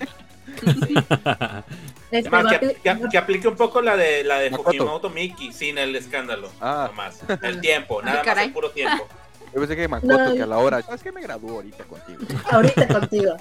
[2.10, 4.70] Este, Además, que, apli- que- que aplique un poco la de la de Makoto.
[4.72, 6.50] Fujimoto Miki sin el escándalo.
[6.62, 6.86] Ah.
[6.90, 7.20] Nomás.
[7.42, 9.06] El tiempo, nada más el puro tiempo.
[9.54, 10.82] Yo pensé que Makoto, No, que a la hora.
[10.82, 11.12] ¿Sabes qué?
[11.12, 12.20] Me graduó ahorita contigo.
[12.50, 13.36] ahorita contigo.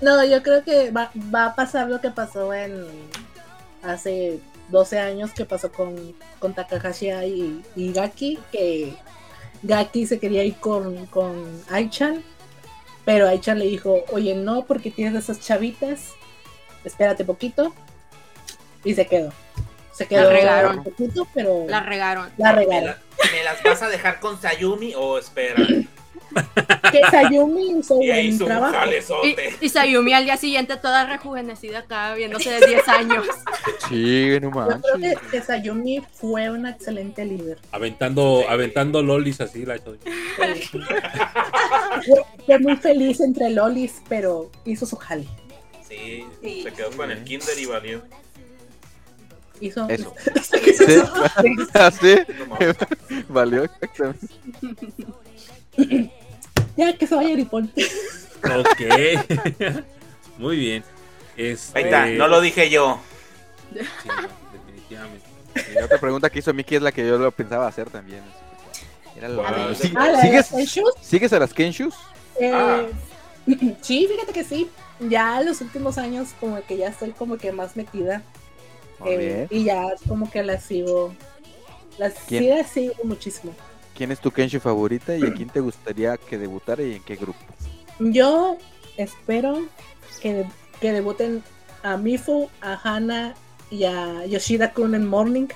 [0.00, 2.86] No, yo creo que va, va a pasar lo que pasó en
[3.82, 4.40] hace
[4.70, 8.94] 12 años que pasó con, con Takahashi y, y Gaki, que
[9.62, 12.22] Gaki se quería ir con, con Aichan,
[13.04, 16.12] pero Aichan le dijo, oye, no, porque tienes esas chavitas,
[16.84, 17.74] espérate poquito,
[18.84, 19.32] y se quedó.
[19.92, 20.78] Se quedó regaron.
[20.78, 22.30] un poquito, pero La regaron.
[22.36, 22.86] la ¿Me, regaron.
[22.86, 25.54] la- me las vas a dejar con Sayumi o espera?
[26.90, 28.76] Que Sayumi hizo buen trabajo.
[29.24, 33.26] Y, y Sayumi al día siguiente toda rejuvenecida acá, viéndose de 10 años.
[33.88, 37.58] Sí, no Yo creo que, que Sayumi fue una excelente líder.
[37.72, 39.98] Aventando, aventando lolis así, la Fue,
[42.46, 45.26] fue muy feliz entre lolis, pero hizo su jale.
[45.88, 46.62] Sí, Sí.
[46.62, 48.02] se quedó con el Kinder y valió.
[49.60, 50.14] Hizo, Eso.
[50.42, 51.06] Sí, eso
[52.00, 52.16] Sí,
[52.48, 52.76] mames.
[53.28, 54.26] Valió exactamente.
[56.76, 57.70] Ya que se vaya Ripon.
[58.42, 58.80] Ok.
[60.38, 60.84] Muy bien.
[61.36, 61.78] Este...
[61.78, 63.00] Ahí está, no lo dije yo.
[63.72, 64.08] Sí,
[64.52, 65.26] definitivamente.
[65.70, 68.22] Y la otra pregunta que hizo Miki es la que yo lo pensaba hacer también.
[69.16, 69.76] Era la- A ver.
[69.76, 70.52] ¿Sí- Ah, ¿Sigues,
[71.00, 71.94] ¿Sigues a las Kenshus?
[72.40, 72.82] eh, Ah.
[73.82, 74.68] Sí, fíjate que sí.
[75.00, 78.22] Ya en los últimos años como que ya estoy como que más metida.
[79.06, 81.14] Eh, y ya como que las sigo.
[81.98, 82.42] Las ¿Quién?
[82.42, 83.54] sí las sigo muchísimo.
[83.94, 87.14] ¿Quién es tu Kenshu favorita y a quién te gustaría que debutara y en qué
[87.14, 87.38] grupo?
[88.00, 88.58] Yo
[88.96, 89.66] espero
[90.20, 90.44] que,
[90.80, 91.44] que debuten
[91.84, 93.34] a Mifu, a Hana
[93.70, 95.46] y a Yoshida Kun en Morning.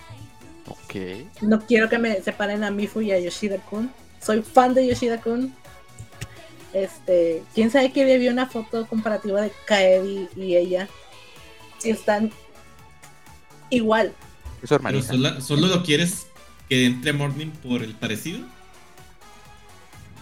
[0.69, 0.95] Ok.
[1.41, 3.91] No quiero que me separen a Mifu y a Yoshida Kun.
[4.23, 5.53] Soy fan de Yoshida Kun.
[6.73, 10.89] Este, quién sabe que vi una foto comparativa de Kaedi y ella.
[11.83, 12.31] Y están
[13.71, 14.15] igual.
[14.63, 16.29] Es solo, solo lo quieres
[16.69, 18.41] que entre Morning por el parecido.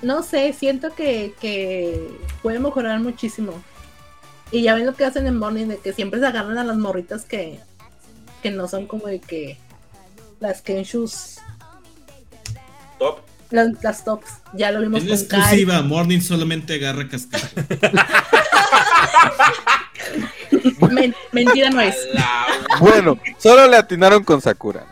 [0.02, 2.10] No sé, siento que, que
[2.43, 3.52] puede mejorar muchísimo.
[4.52, 6.77] Y ya ven lo que hacen en Morning, de que siempre se agarran a las
[6.77, 7.59] morritas que,
[8.43, 9.59] que no son como de que
[10.39, 11.39] las Kenshus,
[12.98, 13.20] Top.
[13.51, 14.28] las, las tops.
[14.55, 15.24] Ya lo vimos En con Kai.
[15.40, 17.47] exclusiva, Morning solamente agarra cascajo.
[20.93, 21.97] Men- mentira no es.
[22.81, 24.85] Bueno, solo le atinaron con Sakura.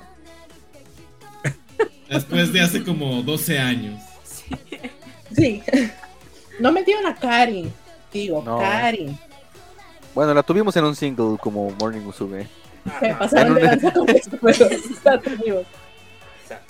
[2.14, 4.00] Después de hace como 12 años.
[5.34, 5.62] Sí.
[6.60, 7.72] No metieron a Karin.
[8.12, 8.58] Digo, No.
[8.58, 9.18] Karin.
[10.14, 12.46] Bueno, la tuvimos en un single como Morning Musume.
[13.00, 15.20] Se pasaron de lanza con esto, pero está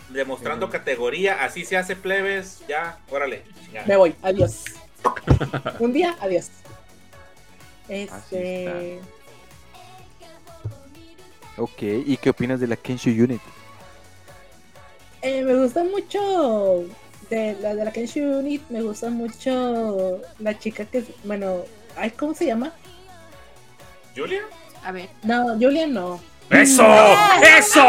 [0.09, 3.43] demostrando categoría, así se hace plebes, ya, órale.
[3.65, 3.87] chingada.
[3.87, 4.65] Me voy, adiós.
[5.81, 6.49] Un día, adiós.
[7.89, 9.01] Este.
[11.57, 13.41] Ok, ¿y qué opinas de la Kenshu Unit?
[15.25, 16.85] Eh, me gusta mucho.
[17.31, 21.05] De la de la Kenshu Unit, me gusta mucho la chica que.
[21.25, 21.63] Bueno,
[21.97, 22.73] ay, ¿cómo se llama?
[24.15, 24.43] ¿Julia?
[24.85, 25.09] A ver.
[25.23, 26.21] No, Julia no.
[26.51, 26.87] ¡Eso!
[27.59, 27.83] ¡Eso!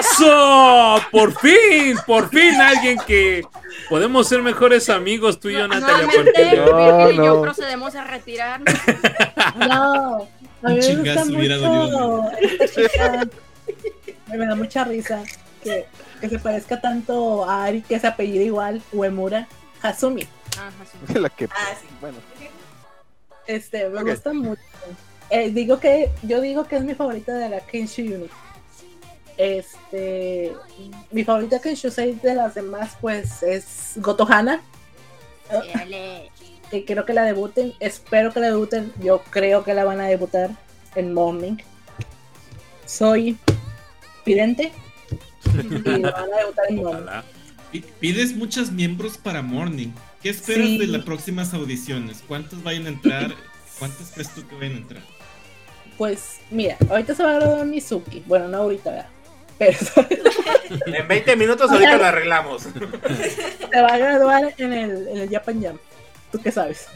[0.00, 1.00] ¡Eso!
[1.12, 1.96] ¡Por fin!
[2.04, 3.46] ¡Por fin alguien que
[3.88, 6.08] podemos ser mejores amigos tú y yo, Natalia
[6.52, 7.42] y No, yo no.
[7.42, 8.74] procedemos a retirarnos.
[9.56, 10.28] No,
[10.64, 12.30] a mí me gusta mucho.
[14.26, 15.22] Me da mucha risa
[15.68, 15.86] que,
[16.20, 19.48] que se parezca tanto a Ari que se apellida igual, Uemura,
[19.82, 20.26] Hasumi.
[20.58, 20.72] Ajá,
[21.06, 21.14] sí.
[21.18, 21.44] la que...
[21.46, 21.86] Ah, sí.
[22.00, 22.18] Bueno,
[23.46, 24.62] Este, me gusta mucho.
[25.30, 28.30] Eh, digo que, yo digo que es mi favorita de la Kenshu Unit.
[29.36, 30.52] Este,
[31.12, 34.62] mi favorita Kenshu 6 de las demás, pues, es Gotohana.
[35.50, 36.30] Dale.
[36.70, 40.06] que quiero que la debuten, espero que la debuten, yo creo que la van a
[40.06, 40.50] debutar
[40.94, 41.56] en Morning.
[42.84, 43.38] Soy
[44.24, 44.72] vidente
[45.84, 47.02] y la van a debutar en Morning.
[47.02, 47.24] Ojalá.
[47.72, 49.88] Pi- Pides muchos miembros para Morning.
[50.22, 50.78] ¿Qué esperas Sí.
[50.78, 52.22] de las próximas audiciones?
[52.26, 53.34] ¿Cuántos vayan a entrar?
[53.78, 55.02] ¿Cuántos crees tú que vayan a entrar?
[55.96, 59.08] Pues mira, ahorita se va a graduar Mizuki, bueno, no ahorita, ¿verdad?
[59.58, 59.76] pero
[60.86, 62.62] En 20 minutos ahorita la arreglamos.
[63.72, 65.78] se va a graduar en el, en el Japan Jam.
[66.30, 66.86] ¿Tú qué sabes?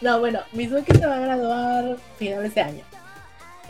[0.00, 2.84] No, bueno, Mizuki se va a graduar finales de año.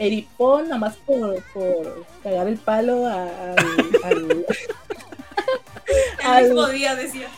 [0.00, 3.58] Eripon, nada más por, por cagar el palo a- al,
[4.04, 7.28] al, El Al- mismo día decía.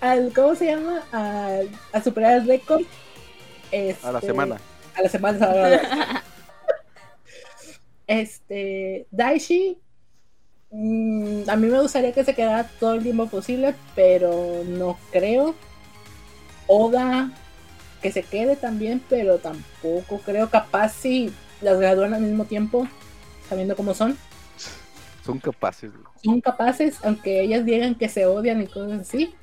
[0.00, 1.02] al- ¿cómo se llama?
[1.12, 2.82] Al- a superar el récord.
[2.82, 4.56] A la Este, semana.
[4.96, 6.22] A la semana a.
[8.06, 9.76] Este, Daishi,
[10.70, 15.54] mm, a mí me gustaría que se quedara todo el tiempo posible, pero no creo.
[16.66, 17.30] Oda,
[18.02, 20.48] que se quede también, pero tampoco creo.
[20.48, 22.86] Capaz si las gradúan al mismo tiempo,
[23.48, 24.16] sabiendo cómo son.
[25.24, 25.90] Son capaces.
[26.24, 29.34] Son capaces, aunque ellas digan que se odian y cosas así.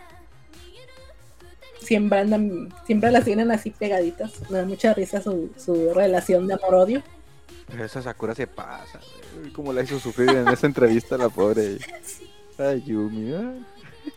[1.79, 4.49] Siempre andan, siempre las tienen así pegaditas.
[4.49, 7.03] Me da mucha risa su, su relación de amor-odio.
[7.67, 8.99] Pero esa Sakura se pasa.
[9.39, 9.51] güey.
[9.51, 11.77] Como la hizo sufrir en esa entrevista la pobre.
[12.57, 13.31] Ay, Yumi.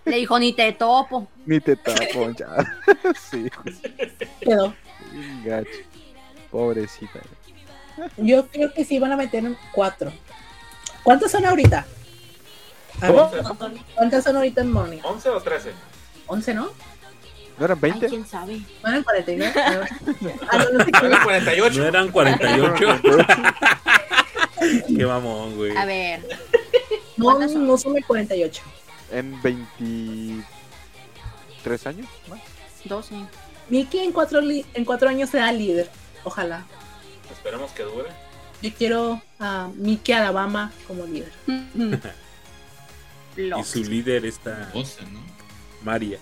[0.05, 1.29] Le dijo ni te topo.
[1.45, 2.57] Ni te tapo, ya.
[3.31, 3.77] sí, güey,
[4.41, 4.75] Quedó.
[5.45, 5.70] gacho.
[6.51, 7.20] Pobrecita.
[8.16, 10.12] Yo creo que sí van a meter en cuatro.
[11.03, 11.87] ¿Cuántos son ahorita?
[13.01, 14.99] A ver, ¿11, ¿Cuántas son ahorita en Morning?
[15.03, 15.73] 11 o 13?
[16.27, 16.69] 11, ¿no?
[17.59, 18.09] ¿No eran Ay, 20?
[18.09, 18.61] quién sabe.
[18.83, 19.53] ¿No eran 49?
[20.51, 21.07] Ah, no, no sé qué.
[21.07, 21.79] Eran 48.
[21.81, 22.87] ¿No eran 48?
[24.97, 25.77] Qué mamón, güey.
[25.77, 26.27] A ver.
[27.16, 27.66] No, ¿Cuántas son?
[27.66, 28.62] no son el 48.
[29.12, 32.41] En 23 años más.
[32.85, 33.15] 12.
[33.69, 35.89] Miki en cuatro, li- en cuatro años será líder.
[36.25, 36.65] Ojalá.
[37.49, 38.09] Esperemos que dure.
[38.61, 41.33] Yo quiero a Miki Alabama como líder.
[43.37, 45.20] Y su líder está Osa, ¿no?
[45.83, 46.19] María.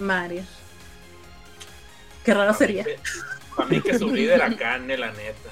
[0.00, 0.42] Mario.
[2.24, 2.84] Qué raro sería.
[3.54, 5.50] Para mí que su líder acá, la neta.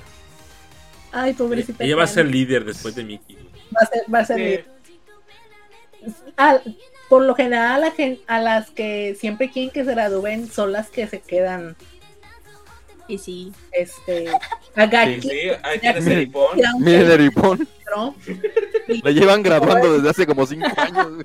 [1.12, 1.84] Ay, pobrecita.
[1.84, 3.36] Ella va a ser líder después de Mickey.
[3.72, 4.42] Va a ser, va a ser Sí.
[4.42, 4.66] líder.
[7.08, 10.72] Por lo general, a, la gen- a las que siempre quieren que se gradúen son
[10.72, 11.76] las que se quedan.
[13.08, 13.52] Y sí.
[13.72, 14.26] Este.
[14.74, 16.58] Agaki, Sí, hipón.
[16.58, 17.68] Ground Miren el hipón.
[17.84, 18.14] Zero,
[19.02, 21.24] La llevan graduando desde hace como 5 años.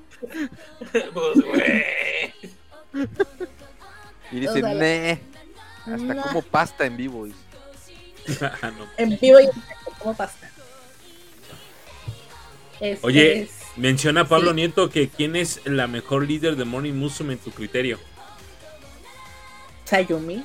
[0.92, 1.84] Pues, güey.
[4.32, 5.20] Y la- "Nee".
[5.80, 6.22] Hasta No.
[6.22, 7.24] como pasta en vivo.
[7.26, 7.38] dice.
[8.62, 8.86] Ah, no.
[8.96, 9.48] en vivo y
[9.98, 10.48] como pasta.
[12.80, 14.56] Este Oye, es- menciona Pablo Sí.
[14.56, 17.98] Nieto que quién es la mejor líder de Morning Musume en tu criterio.
[19.84, 20.44] Sayumi.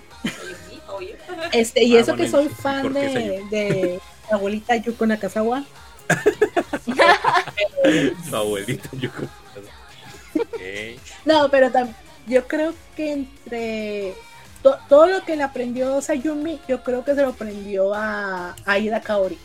[1.52, 4.00] Este, y Ah, eso bueno, que soy sí, fan ¿por qué de, de
[4.30, 5.64] la abuelita Yuko Nakazawa.
[8.30, 9.30] Su abuelita, yo creo.
[10.40, 11.00] Ok.
[11.26, 11.94] No, pero tam-
[12.28, 14.14] yo creo que entre
[14.62, 18.56] to- todo lo que le aprendió Sayumi, yo creo que se lo aprendió a, a
[18.66, 19.38] Aida Kaori.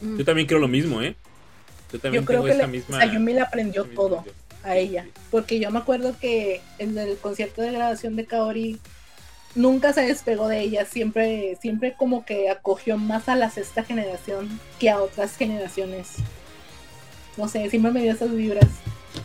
[0.00, 1.14] Yo también creo lo mismo, ¿eh?
[1.92, 2.98] Yo también Yo creo tengo que esa le- misma.
[2.98, 4.24] Sayumi le aprendió todo
[4.64, 5.06] a ella.
[5.30, 8.78] Porque yo me acuerdo que en el concierto de graduación de Kaori
[9.54, 10.84] nunca se despegó de ella.
[10.84, 16.16] Siempre, siempre como que acogió más a la sexta generación que a otras generaciones.
[17.36, 18.68] No sé, siempre me dio esas vibras.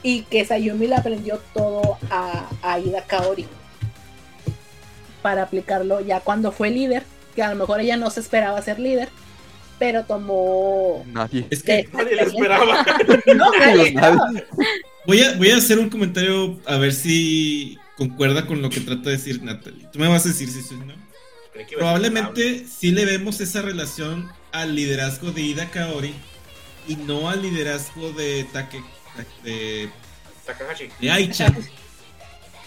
[0.04, 3.48] Y que Sayumi le aprendió todo a, a Aida Kaori.
[5.22, 7.04] Para aplicarlo ya cuando fue líder.
[7.36, 9.10] Que a lo mejor ella no se esperaba ser líder.
[9.80, 11.04] Pero tomó.
[11.08, 11.46] Nadie.
[11.50, 12.86] Es que Nadie lo esperaba.
[13.36, 14.46] No, nadie.
[15.06, 19.10] Voy a, voy a hacer un comentario a ver si concuerda con lo que trata
[19.10, 19.88] de decir Natalie.
[19.92, 20.94] Tú me vas a decir si sí no.
[21.78, 26.14] Probablemente sí le vemos esa relación al liderazgo de Ida Kaori
[26.88, 28.84] y no al liderazgo de Take
[29.44, 29.90] de,
[30.46, 30.90] Takahashi.
[31.02, 31.58] de Aichan.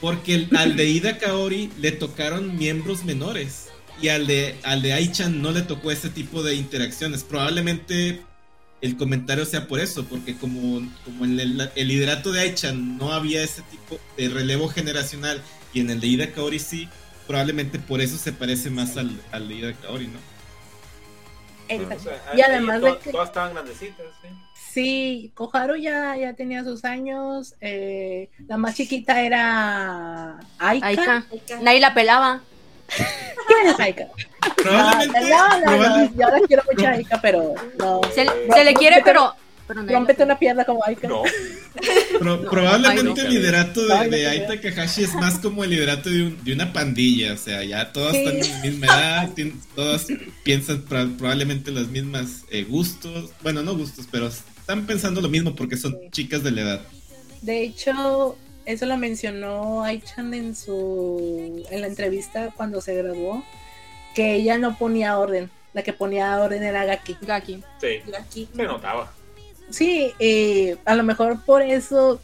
[0.01, 3.69] Porque el- al de Ida Kaori le tocaron miembros menores
[4.03, 7.23] y al de, al de Aichan no le tocó ese tipo de interacciones.
[7.23, 8.23] Probablemente
[8.81, 13.13] el comentario sea por eso, porque como, como en el, el liderato de Aichan no
[13.13, 15.43] había ese tipo de relevo generacional
[15.75, 16.89] y en el de Ida Kaori sí,
[17.27, 20.19] probablemente por eso se parece más al, al de Ida Kaori, ¿no?
[21.69, 21.97] Exacto.
[21.97, 24.29] O sea, Y además de to- que- Todas estaban grandecitas, sí.
[24.73, 27.55] Sí, Koharu ya, ya tenía sus años.
[27.61, 30.87] eh, la más chiquita era Aika.
[30.87, 31.27] Aika.
[31.63, 32.41] Nadie la pelaba.
[32.97, 34.07] ¿Quién es Aika?
[34.57, 38.01] Probablemente, no, no, no, probable- yo la quiero mucho a Aika, pero no.
[38.15, 39.35] Se, No, se le quiere, pero.
[39.67, 40.25] pero Rómpete pela.
[40.27, 41.09] una pierna como Aika.
[41.09, 41.23] No.
[42.19, 44.31] Pro- probablemente Ay, el liderato de, Ay, de no.
[44.31, 47.33] Aita Takahashi es más como el liderato de, un- de una pandilla.
[47.35, 48.19] O sea, ya todas Sí.
[48.25, 49.31] están en la misma edad,
[49.75, 50.07] todas
[50.43, 53.31] piensan probablemente los mismos eh, gustos.
[53.43, 56.09] Bueno, no gustos, pero están pensando lo mismo porque son Sí.
[56.11, 56.81] chicas de la edad.
[57.43, 58.37] De hecho,
[58.71, 63.45] eso lo mencionó Aichan en su en la entrevista cuando se graduó,
[64.15, 67.17] que ella no ponía orden, la que ponía orden era Gaki.
[67.21, 67.63] Gaki.
[67.81, 68.49] Sí, aquí.
[68.55, 69.13] se notaba.
[69.71, 72.21] Sí, eh, a lo mejor por eso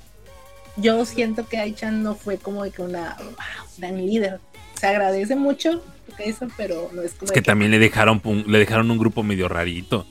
[0.77, 3.36] yo siento que Aichan no fue como de que una wow,
[3.78, 4.40] gran líder.
[4.78, 8.20] Se agradece mucho lo que hizo, pero no es como Es que también le dejaron,
[8.47, 10.06] le dejaron un grupo medio rarito.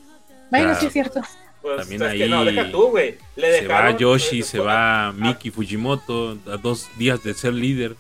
[0.49, 1.22] Bueno, sí es cierto.
[1.65, 3.17] Pues, También que ahí no, deja tú, güey.
[3.35, 7.95] Le Se va Yoshi, se va Miki Fujimoto, a dos días de ser líder.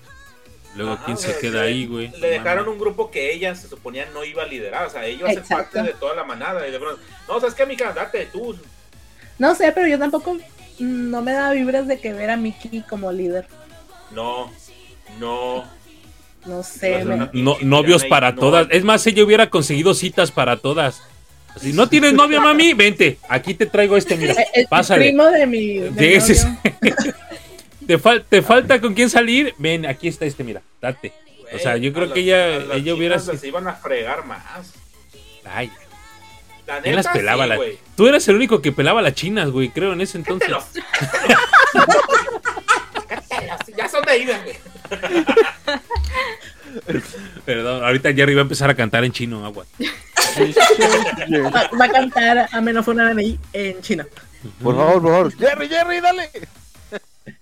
[0.75, 2.11] Luego, Ajá, ¿quién se queda le- ahí, güey?
[2.19, 5.17] Le dejaron un grupo que ella se suponía no iba a liderar, o sea, ella
[5.17, 5.71] iba a ser Exacto.
[5.73, 6.67] parte de toda la manada.
[6.67, 8.55] Y de pronto, no, sabes qué, mija, date tú.
[9.39, 12.83] No sé, pero yo tampoco mm, no me da vibras de que ver a Miki
[12.83, 13.47] como líder.
[14.11, 14.51] No,
[15.19, 15.63] no.
[16.45, 18.67] No sé, No, me- No- novios para no todas.
[18.69, 21.01] Es más, ella hubiera conseguido citas para todas.
[21.59, 23.17] Si no tienes novia, mami, vente.
[23.29, 24.35] Aquí te traigo este, mira.
[24.53, 25.05] El Pásale.
[25.05, 26.21] primo de mi, de.
[27.87, 29.53] ¿Te, fal- ¿Te falta con quién salir?
[29.57, 30.61] Ven, aquí está este, mira.
[30.81, 31.13] Date.
[31.53, 34.41] O sea, yo creo a que ella- las ella hubiera las iban a fregar más.
[35.45, 35.69] Ay,
[36.65, 37.43] La ¿quién las neta, pelaba?
[37.43, 37.77] sí, la- güey.
[37.95, 40.49] Tú eras el único que pelaba las chinas, güey, creo, en ese entonces.
[40.49, 40.65] Cátelos.
[43.07, 44.39] Cátelos, Ya son de ahí, güey.
[47.45, 49.65] Perdón, ahorita Jerry va a empezar a cantar en chino, agua.
[51.53, 54.03] Va, va a cantar a menos una de en chino.
[54.61, 55.37] Por favor, por favor.
[55.37, 56.29] Jerry, Jerry, dale.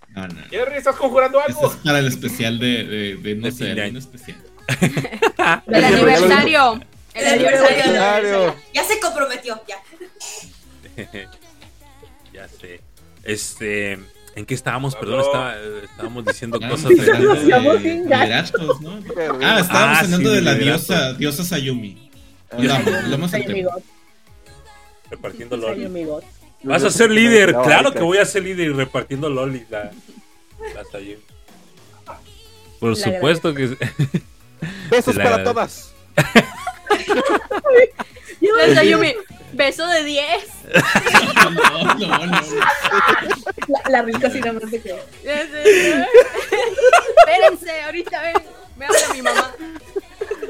[0.09, 0.41] No, no.
[0.51, 1.71] Jerry, ¿estás conjurando algo?
[1.71, 4.37] es para el especial de, de, de no De sé, algún especial.
[5.67, 5.87] El dijo.
[5.87, 6.73] aniversario.
[7.15, 7.83] El El aniversario.
[7.83, 8.55] aniversario.
[8.73, 9.77] Ya se comprometió, ya.
[12.31, 12.79] ya sé.
[13.23, 13.99] Este,
[14.35, 14.95] ¿en qué estábamos?
[14.95, 16.95] Perdón, estaba, eh, estábamos diciendo Ah, cosas de...
[16.95, 17.03] De
[18.81, 18.99] ¿no?
[19.41, 22.09] Ah, estábamos Ah, hablando sí, de la diosa, diosa Sayumi.
[22.51, 23.81] God,
[25.09, 25.89] repartiendo lolis.
[26.63, 29.69] Vas a ser líder, claro que voy a ser líder y repartiendo lolis.
[29.69, 29.91] La,
[30.75, 31.21] la Sayumi.
[32.79, 33.77] Por supuesto que...
[34.89, 35.93] Besos para todas.
[38.41, 39.13] La Sayumi,
[39.53, 40.27] beso de 10.
[41.53, 42.41] No, no, no.
[43.67, 44.95] La, la rica así nada más de que.
[47.17, 48.33] Espérense, ahorita ven.
[48.75, 49.51] Me habla mi mamá.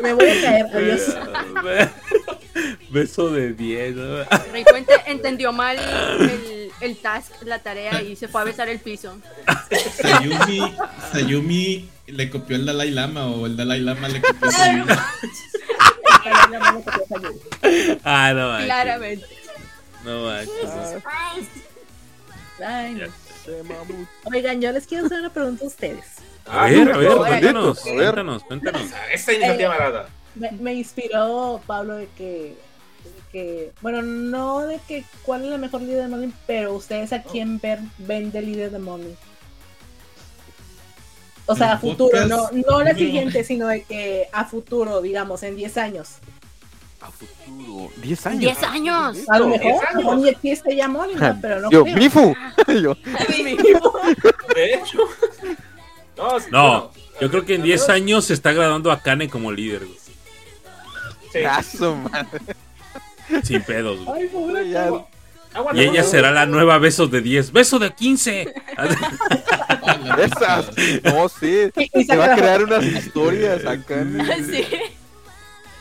[0.01, 1.15] Me voy a caer, adiós.
[2.89, 3.95] Beso de 10.
[3.95, 4.23] ¿no?
[4.51, 5.77] Recuente entendió mal
[6.19, 9.17] el, el task, la tarea y se fue a besar el piso.
[10.01, 10.75] Sayumi,
[11.11, 14.85] Sayumi le copió el Dalai Lama o el Dalai Lama le copió a Sayumi.
[18.03, 18.65] Ah, no manches.
[18.65, 19.25] Claramente.
[20.03, 21.03] No manches.
[22.65, 23.05] Ay, no.
[23.05, 23.13] Ya.
[24.25, 26.05] Oigan, yo les quiero hacer una pregunta a ustedes.
[26.45, 27.95] A ver, a ver, no, cuéntanos, a ver.
[27.95, 28.81] cuéntanos, cuéntanos.
[29.11, 30.09] Esta iniciativa malada.
[30.35, 32.55] Me, me inspiró Pablo de que,
[33.03, 37.13] de que, bueno, no de que cuál es la mejor líder de Money, pero ustedes
[37.13, 39.15] a quién ver, ven de líder de Money.
[41.45, 45.55] O sea, a futuro, no, no la siguiente, sino de que a futuro, digamos, en
[45.55, 46.09] 10 años.
[47.03, 47.91] A futuro.
[48.01, 48.39] 10 años.
[48.39, 49.17] 10 años.
[49.27, 50.03] A lo Diez mejor, años.
[50.21, 51.05] no existe ya ¿no?
[51.41, 51.97] pero no Yo, creo.
[51.97, 52.35] Mifu.
[52.81, 52.97] Yo.
[54.55, 54.99] De hecho.
[56.15, 59.51] No, sí, No, yo creo que en 10 años se está graduando a Kane como
[59.51, 59.97] líder, güey.
[61.33, 61.77] sí.
[61.77, 62.39] Su madre.
[63.43, 64.21] Sin pedos, güey.
[64.23, 64.89] Ay, pobre Ya.
[65.73, 67.51] Y ella será la nueva beso de 10.
[67.51, 68.53] ¡Beso de 15!
[70.17, 70.71] Esas.
[71.03, 71.69] No, sí.
[72.07, 74.03] Se va a crear unas historias acá.
[74.49, 74.65] Sí,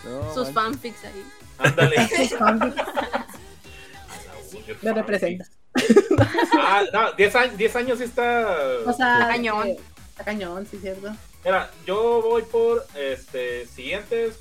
[0.04, 0.72] No, sus man.
[0.72, 1.24] fanfics ahí.
[1.58, 1.96] Ándale.
[4.82, 5.44] Me representa.
[6.58, 8.46] Ah, no, 10 años, 10 años sí está.
[8.86, 9.68] O sea, Cañón.
[9.68, 9.80] eh,
[10.10, 11.14] está cañón, sí, cierto.
[11.44, 14.38] Mira, yo voy por este siguientes.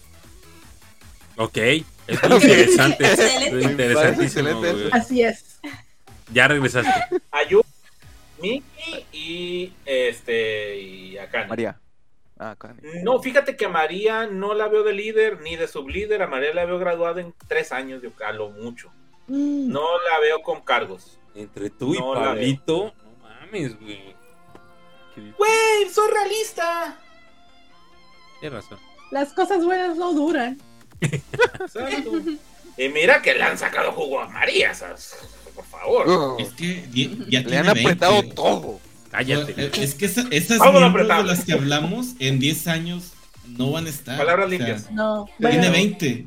[1.38, 1.85] Ok, es
[2.29, 3.05] muy interesante.
[3.05, 3.59] Excelente.
[3.59, 4.89] Es interesantísimo, excelente.
[4.91, 5.59] Así es.
[6.33, 6.91] Ya regresaste.
[7.31, 7.61] Ayu,
[8.41, 10.77] Miki y este.
[10.79, 11.47] Y Akane.
[11.47, 11.79] María.
[12.43, 12.55] Ah.
[13.03, 16.23] No, fíjate que a María no la veo de líder ni de sublíder.
[16.23, 18.91] A María la veo graduada en tres años, yo a lo mucho.
[19.27, 19.72] Mm.
[19.72, 21.19] No la veo con cargos.
[21.35, 24.15] Entre tú y No Pablito, no mames, güey.
[25.38, 25.89] ¡Wey!
[25.93, 26.97] ¡Soy realista!
[28.39, 28.80] Tienes razón.
[29.11, 30.59] Las cosas buenas no duran.
[31.01, 32.11] Exacto.
[32.77, 35.15] y mira que le han sacado jugo a María, ¿sabes?
[35.53, 36.41] Por favor.
[36.41, 37.81] Es que di- ya Le tiene han 20.
[37.81, 38.80] apretado todo.
[39.11, 39.53] Cállate.
[39.57, 43.11] Eh, Es que esa- esas miembros de las que hablamos en 10 años
[43.47, 44.17] no van a estar.
[44.17, 44.91] Palabras O sea, limpias.
[44.91, 45.27] No.
[45.38, 46.25] Tiene bueno, 20.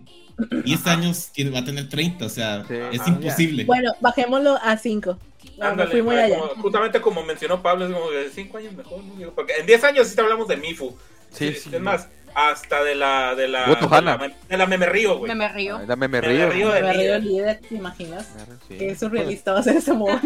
[0.65, 2.75] 10 años va a tener 30, o sea, Sí.
[2.93, 3.65] es Ah, imposible.
[3.65, 5.17] Bueno, bajémoslo a 5.
[5.61, 6.39] Ándale, fui muy allá.
[6.39, 9.31] como- justamente como mencionó Pablo, es como de 5 años mejor, ¿no?
[9.31, 10.97] Porque en 10 años sí te hablamos de Mifu.
[11.31, 11.71] Sí, Sí, sí.
[11.73, 15.29] Es más, hasta de la de la de la, de la Meme Río, güey.
[15.31, 15.77] Me me río.
[15.79, 16.51] Ay, Dame me Me río.
[16.51, 17.61] río de Me río líder.
[17.69, 18.29] ¿te imaginas?
[18.69, 18.77] Sí.
[18.79, 20.21] Que surrealista va a ser ese modo.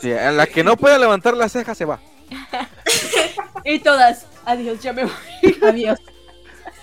[0.00, 2.00] Sí, a la que no pueda levantar la ceja se va.
[3.64, 5.12] Y todas, adiós, ya me voy.
[5.62, 5.96] Adiós.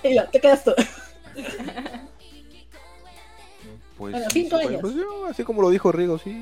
[0.01, 0.71] Y yo, te quedas tú.
[3.97, 4.81] Pues, Bueno, cinco sí, años.
[4.81, 6.41] pues, yo, así como lo dijo Rigo, sí.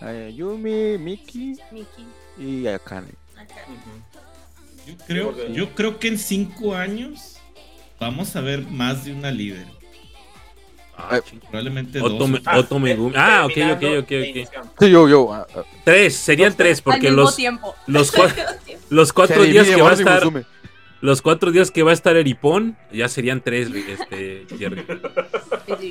[0.00, 2.06] A Yumi, Miki Miki.
[2.38, 3.08] y Akane.
[3.36, 4.86] Ujú.
[4.86, 7.33] Yo creo, yo creo que en 5 años
[8.00, 9.66] vamos a ver más de una líder.
[10.96, 11.38] Ah, Eh.
[11.50, 12.54] Probablemente Otome- dos.
[12.56, 13.14] Otto Megumi.
[13.16, 14.10] Ah, ok, ok, ok, ok.
[14.12, 14.72] iniciando.
[14.78, 15.32] Sí, yo, yo.
[15.34, 17.36] ah, ah, Tres, serían tres, porque los,
[17.86, 18.32] los, cua-
[18.90, 20.44] los cuatro días que va a estar, Musume.
[21.00, 24.84] los cuatro días que va a estar Eripón, ya serían tres, este, Jerry.
[25.66, 25.90] Sí, sí.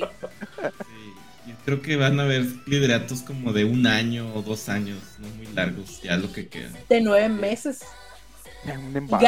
[1.48, 5.28] yo creo que van a haber lideratos como de un año o dos años, no
[5.36, 6.70] muy largos, ya lo que queda.
[6.88, 7.80] De nueve meses.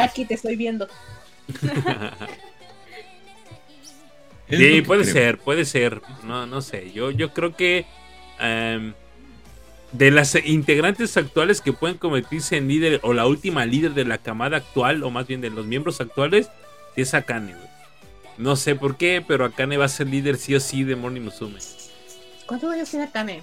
[0.01, 0.89] Aquí te estoy viendo.
[4.49, 5.13] Sí, puede creo.
[5.13, 6.03] ser, puede ser.
[6.25, 6.93] No, no sé.
[6.93, 7.87] Yo, yo creo que
[8.39, 8.95] em,
[9.93, 14.19] de las integrantes actuales que pueden convertirse en líder o la última líder de la
[14.19, 16.49] camada actual, o más bien de los miembros actuales,
[16.97, 17.67] es Akane, güey.
[18.39, 21.23] No sé por qué, pero Akane va a ser líder sí o sí de Morning
[21.23, 21.59] Musume.
[22.47, 23.43] ¿Cuántos años tiene Kane?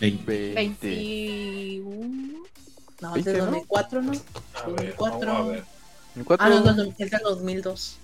[0.00, 0.52] Veinte.
[0.54, 0.86] 20.
[0.88, 2.42] 21.
[3.00, 3.44] No, es 20, de ¿no?
[3.46, 4.12] 2004, ¿no?
[4.12, 5.26] A ver, 2004.
[5.32, 5.64] vamos a ver.
[6.16, 6.46] ¿En cuatro?
[6.46, 7.98] Ah, no, no, no, es del 2002.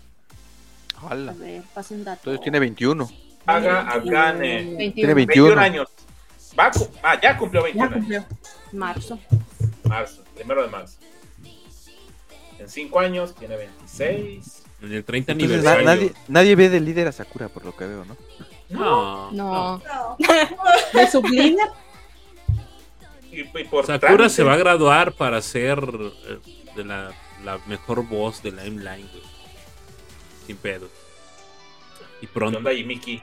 [1.03, 2.21] A ver, pasen datos.
[2.21, 3.09] Entonces tiene 21.
[3.47, 4.65] Haga Akane.
[4.77, 4.95] 21.
[4.95, 5.61] Tiene 21 21.
[5.61, 5.89] años.
[6.59, 6.71] Va
[7.03, 7.99] ah, ya cumplió Ya 21 años.
[7.99, 8.25] cumplió.
[8.73, 9.19] Marzo.
[9.85, 10.99] Marzo, primero de marzo.
[12.59, 14.63] En 5 años tiene 26.
[14.83, 15.85] En el 30 Entonces na- aniversario.
[15.87, 18.17] nadie, nadie ve de líder a Sakura, por lo que veo, ¿no?
[18.69, 19.79] No, No.
[19.79, 20.17] No.
[20.93, 21.69] De sublíder.
[23.31, 25.79] Y, y por Sakura trámite, se va a graduar para ser
[26.29, 26.39] eh,
[26.77, 27.13] de la,
[27.45, 29.23] la mejor voz de la M-Line, güey.
[30.49, 30.89] Sin pedo.
[32.23, 32.57] Y ¿Qué pronto.
[32.57, 33.23] onda ahí, Miki?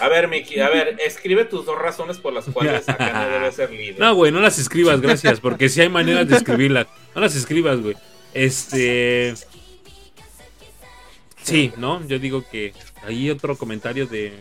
[0.00, 3.70] A ver, Miki, a ver, escribe tus dos razones por las cuales Akane debe ser
[3.70, 4.00] líder.
[4.00, 6.86] No, güey, no las escribas, gracias, porque sí hay maneras de escribirlas.
[7.14, 7.94] No las escribas, güey.
[8.32, 9.34] Este.
[11.42, 12.02] Sí, ¿no?
[12.06, 12.72] Yo digo que
[13.02, 14.32] hay otro comentario de.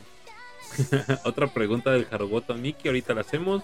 [1.25, 3.63] Otra pregunta del Jarogoto Miki, ahorita la hacemos.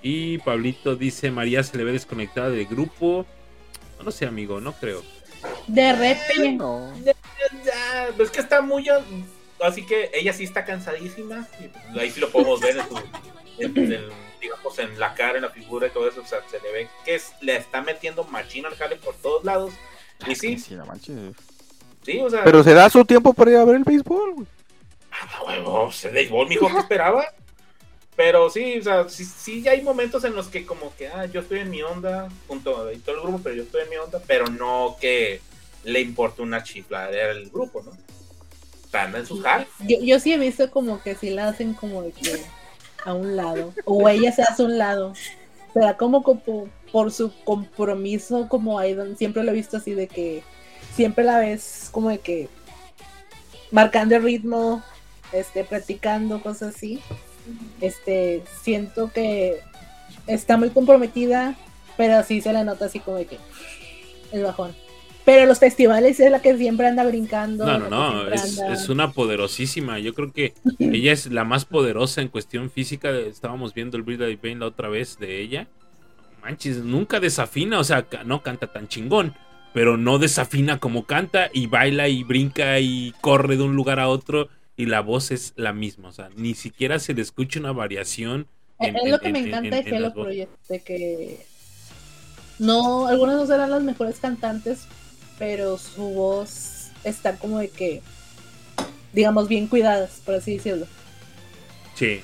[0.00, 3.26] Y Pablito dice: María se le ve desconectada del grupo.
[3.98, 5.02] No lo sé, amigo, no creo.
[5.66, 6.52] De repente.
[6.52, 6.92] No.
[7.04, 8.86] Ya, es que está muy.
[9.60, 11.46] Así que ella sí está cansadísima.
[11.60, 12.96] Y pues ahí sí lo podemos ver en su.
[13.58, 16.20] en- en- digamos, en la cara, en la figura y todo eso.
[16.20, 19.44] O sea, se le ve que es- le está metiendo machina al jale por todos
[19.44, 19.72] lados.
[20.26, 20.76] Y sí, Sí,
[22.04, 22.44] sí, o sea.
[22.44, 24.46] Pero se da su tiempo para ir a ver el béisbol, güey.
[25.10, 27.24] Ah, huevo, se béisbol, mijo, ¿qué esperaba?
[28.14, 31.40] Pero sí, o sea, sí, sí hay momentos en los que como que, ah, yo
[31.40, 34.20] estoy en mi onda, junto a todo el grupo, pero yo estoy en mi onda,
[34.26, 35.40] pero no que
[35.86, 37.92] le importe una chifladera al grupo, ¿no?
[38.92, 39.68] Anda en sus jales.
[39.80, 42.40] Yo, yo sí he visto como que si la hacen como de que
[43.04, 43.72] a un lado.
[43.84, 45.12] O ella se hace a un lado.
[45.72, 46.24] Pero como,
[46.90, 50.42] por su compromiso como idol, siempre lo he visto así de que
[50.94, 52.48] siempre la ves como de que
[53.70, 54.82] marcando el ritmo,
[55.32, 57.00] este, practicando, cosas así.
[57.80, 59.60] Este, siento que
[60.26, 61.54] está muy comprometida,
[61.96, 63.38] pero sí se le nota así como de que
[64.32, 64.74] el bajón.
[65.26, 67.66] Pero los festivales es la que siempre anda brincando.
[67.66, 69.98] No, no, no, es, anda- es una poderosísima.
[69.98, 73.10] Yo creo que ella es la más poderosa en cuestión física.
[73.10, 75.66] Estábamos viendo el Brilliant Pain la otra vez de ella.
[76.42, 79.34] Manches, nunca desafina, o sea, no canta tan chingón,
[79.74, 84.08] pero no desafina como canta y baila y brinca y corre de un lugar a
[84.08, 87.72] otro y la voz es la misma, o sea, ni siquiera se le escucha una
[87.72, 88.46] variación.
[88.78, 90.12] Es en- es en- lo que me en- encanta en- de Hello.
[90.12, 91.46] Project, de que
[92.60, 94.86] no, algunas no serán las mejores cantantes,
[95.38, 98.02] pero su voz está como de que,
[99.12, 100.86] digamos, bien cuidadas, por así decirlo.
[101.94, 102.20] Sí,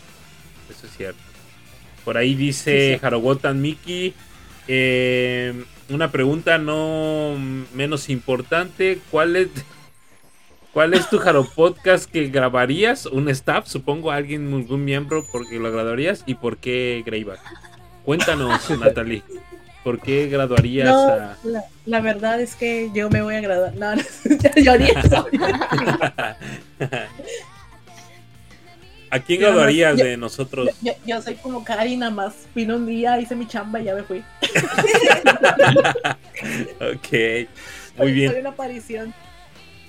[0.71, 1.21] eso es cierto.
[2.05, 3.07] Por ahí Sí, dice sí.
[3.07, 4.15] Harogotan Miki.
[4.69, 7.37] eh, una pregunta no
[7.75, 8.99] menos importante.
[9.11, 9.49] ¿Cuál es,
[10.73, 13.07] cuál es tu Jaro Podcast que grabarías?
[13.07, 13.67] ¿Un staff?
[13.69, 16.25] Supongo alguien, algún miembro porque lo graduarías.
[16.27, 17.41] ¿Y por qué Greyback?
[18.05, 19.23] Cuéntanos, Natalie.
[19.85, 21.36] ¿Por qué graduarías No, a.?
[21.44, 23.75] la, la verdad es que yo me voy a graduar.
[23.75, 24.02] No, no,
[24.62, 25.27] yo ni eso.
[29.11, 30.70] ¿A quién Yo graduarías yo- de nosotros?
[30.81, 32.33] Yo, yo soy como Cari, nada más.
[32.55, 34.19] Vine un día, hice mi chamba y ya me fui.
[36.81, 37.49] ok,
[37.99, 38.31] muy bien.
[38.31, 39.12] Soy una aparición.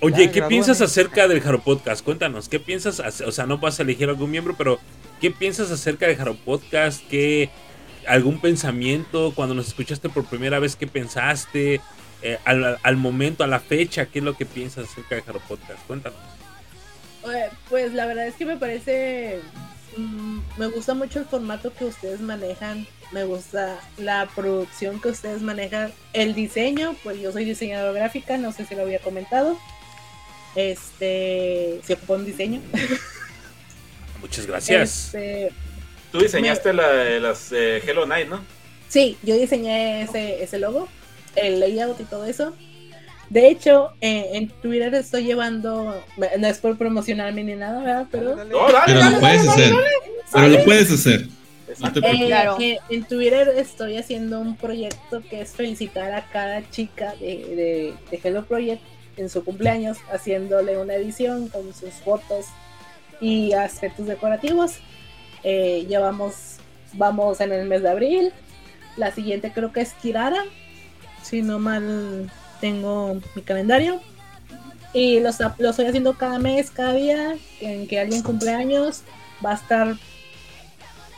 [0.00, 2.04] Oye, Ya, ¿qué piensas acerca del Jaro Podcast?
[2.04, 3.00] Cuéntanos, ¿qué piensas?
[3.22, 4.78] O sea, no vas a elegir algún miembro, pero
[5.20, 7.00] ¿qué piensas acerca del Jaro Podcast?
[7.08, 7.48] ¿Qué,
[8.06, 10.76] ¿Algún pensamiento cuando nos escuchaste por primera vez?
[10.76, 11.80] ¿Qué pensaste?
[12.22, 15.40] Eh, al, al momento, a la fecha, ¿qué es lo que piensas acerca del Jaro
[15.40, 15.80] Podcast?
[15.86, 16.18] Cuéntanos.
[17.70, 19.40] Pues la verdad es que me parece.
[19.96, 22.86] mm, me gusta mucho el formato que ustedes manejan.
[23.12, 25.92] Me gusta la producción que ustedes manejan.
[26.12, 29.58] El diseño, pues yo soy diseñadora gráfica, no sé si lo había comentado.
[30.54, 31.80] Este.
[31.84, 32.60] Se ocupó un diseño.
[34.20, 35.06] Muchas gracias.
[35.06, 35.50] Este,
[36.14, 38.40] Tú diseñaste la de las eh, Hello Night, ¿no?
[38.88, 40.86] Sí, yo diseñé ese, ese logo,
[41.34, 42.54] el layout y todo eso.
[43.30, 46.00] De hecho, eh, en Twitter estoy llevando,
[46.38, 48.06] no es por promocionarme ni nada, ¿verdad?
[48.12, 49.74] Pero Dale, No, dale, Pero dale, lo puedes dale, hacer.
[50.32, 51.26] Pero lo puedes hacer.
[51.80, 52.26] No eh.
[52.28, 52.56] Claro.
[52.60, 57.94] eh, en Twitter estoy haciendo un proyecto que es felicitar a cada chica de, de,
[58.08, 58.82] de Hello Project
[59.16, 62.46] en su cumpleaños, haciéndole una edición con sus fotos
[63.20, 64.74] y aspectos decorativos.
[65.44, 66.56] Eh, ya vamos,
[66.94, 68.32] vamos en el mes de abril.
[68.96, 70.42] La siguiente creo que es Kirara,
[71.22, 74.00] si no mal tengo mi calendario.
[74.92, 79.02] Y lo, esta- lo estoy haciendo cada mes, cada día, en que alguien cumpleaños.
[79.44, 79.88] Va a estar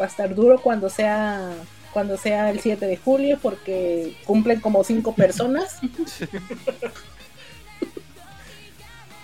[0.01, 1.51] va a estar duro cuando sea
[1.93, 5.79] cuando sea el 7 de julio porque cumplen como cinco personas.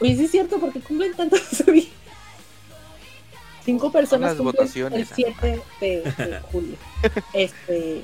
[0.01, 1.43] Oye, sí es cierto porque cumplen tantos
[3.65, 6.77] Cinco personas cumplen votaciones, el 7 de, de julio.
[7.33, 8.03] Este,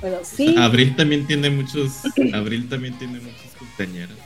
[0.00, 0.54] bueno, sí.
[0.58, 2.02] Abril también tiene muchos.
[2.34, 4.16] Abril también tiene muchos compañeros.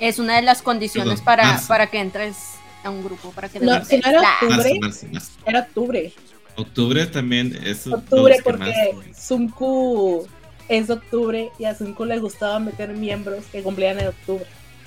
[0.00, 1.68] Es una de las condiciones Perdón, para, marzo.
[1.68, 2.36] para que entres
[2.82, 5.30] a un grupo, para que No, si no era octubre, Marzo, marzo, marzo.
[5.46, 6.12] era octubre.
[6.56, 8.74] Octubre también es Octubre porque
[9.16, 10.26] Sunku
[10.68, 14.46] es de octubre y a Sunku le gustaba meter miembros que cumplían en octubre.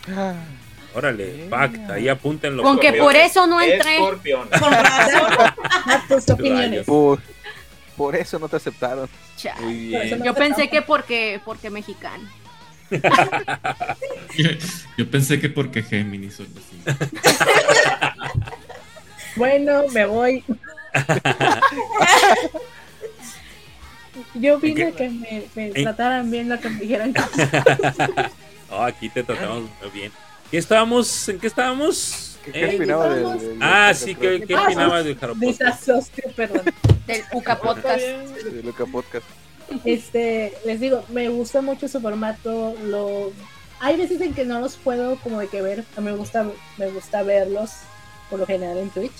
[0.09, 0.35] Ah,
[0.95, 2.63] Órale, pacta, ahí apúntenlo.
[2.63, 3.95] Con que por eso no entré.
[3.95, 4.47] Escorpión.
[4.59, 5.53] Con razón.
[6.07, 6.85] Tus opiniones.
[6.85, 7.19] por,
[7.97, 9.09] por eso no te aceptaron.
[9.61, 10.19] Muy bien.
[10.19, 12.27] no- Yo pensé que porque, porque mexicano.
[14.37, 14.49] Yo,
[14.97, 16.83] yo pensé que porque Géminis o así.
[19.35, 20.43] Bueno, me voy.
[24.35, 27.13] Yo vine que me, me ¿En- trataran bien, lo que me dijeran.
[28.69, 30.11] Oh, aquí te tratamos bien.
[30.51, 31.27] ¿Qué estábamos?
[31.29, 32.37] ¿En qué estábamos?
[32.45, 35.33] ¿Qué, Eh, qué opinaba del, del- Ah, del- sí, ¿qué, qué Ah, opinaba del Jaro
[35.33, 35.59] Podcast?
[35.59, 36.61] Desasostio, perdón.
[37.07, 38.01] Del UCA Podcast.
[38.03, 39.25] de Luca Podcast?
[39.83, 42.75] Este, les digo, me gusta mucho su formato.
[42.83, 43.31] Lo,
[43.79, 45.83] hay veces en que no los puedo como de que ver.
[45.97, 46.45] A mí me gusta,
[46.77, 47.71] me gusta verlos
[48.29, 49.13] por lo general en Twitch.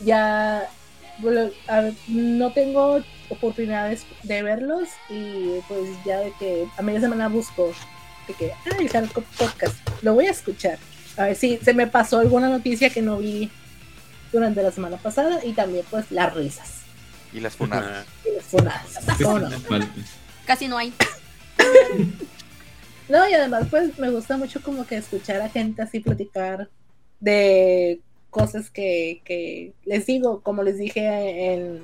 [0.00, 0.68] Ya
[1.18, 7.00] bueno, a ver, no tengo oportunidades de verlos y pues ya de que a media
[7.00, 7.72] semana busco
[8.30, 10.78] de que, ah, el Hardcore Podcast, lo voy a escuchar.
[11.16, 13.50] A ver si se me pasó alguna noticia que no vi
[14.32, 16.82] durante la semana pasada y también pues las risas
[17.32, 18.06] Y las funadas.
[18.24, 18.86] y las funadas.
[19.22, 19.50] ¿Cómo no?
[20.46, 20.92] Casi no hay.
[23.08, 26.68] No, y además, pues me gusta mucho como que escuchar a gente así platicar
[27.18, 28.00] de
[28.30, 31.82] cosas que, que les digo, como les dije en-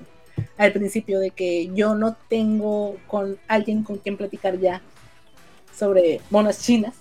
[0.59, 4.81] al principio, de que yo no tengo con alguien con quien platicar ya
[5.79, 6.95] sobre monas chinas.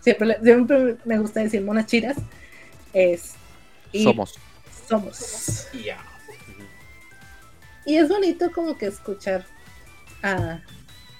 [0.00, 2.16] Siempre, le- siempre me gusta decir monas chinas.
[2.92, 3.34] Es,
[3.92, 4.34] y Somos.
[4.88, 5.68] Somos.
[5.84, 5.98] Ya.
[7.84, 9.44] Y es bonito como que escuchar
[10.22, 10.60] a,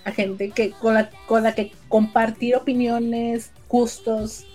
[0.05, 4.47] a gente que con la, con la que compartir opiniones, gustos.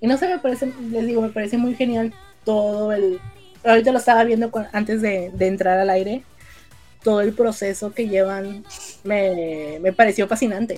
[0.00, 2.14] Y no sé, me parece, les digo, me parece muy genial
[2.44, 3.20] todo el...
[3.64, 6.22] Ahorita lo estaba viendo con- antes de, de entrar al aire.
[7.02, 8.64] Todo el proceso que llevan
[9.04, 10.76] me, me pareció fascinante.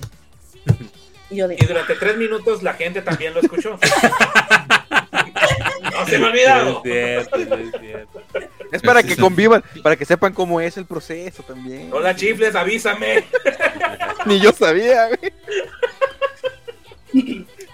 [1.29, 1.55] Y yo de...
[1.59, 3.79] Y durante tres minutos la gente también lo escuchó.
[5.91, 6.81] no se me ha olvidado.
[6.83, 8.21] Es cierto, es cierto.
[8.71, 11.89] Es para que convivan, para que sepan cómo es el proceso también.
[11.91, 13.23] Hola chifles, avísame.
[14.25, 15.33] Ni yo sabía, güey.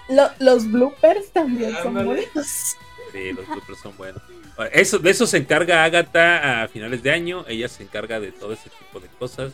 [0.08, 2.46] Lo- los bloopers también son bonitos.
[3.12, 4.22] Sí, los bloopers son buenos.
[4.72, 7.44] Eso, de eso se encarga Agatha a finales de año.
[7.48, 9.52] Ella se encarga de todo ese tipo de cosas.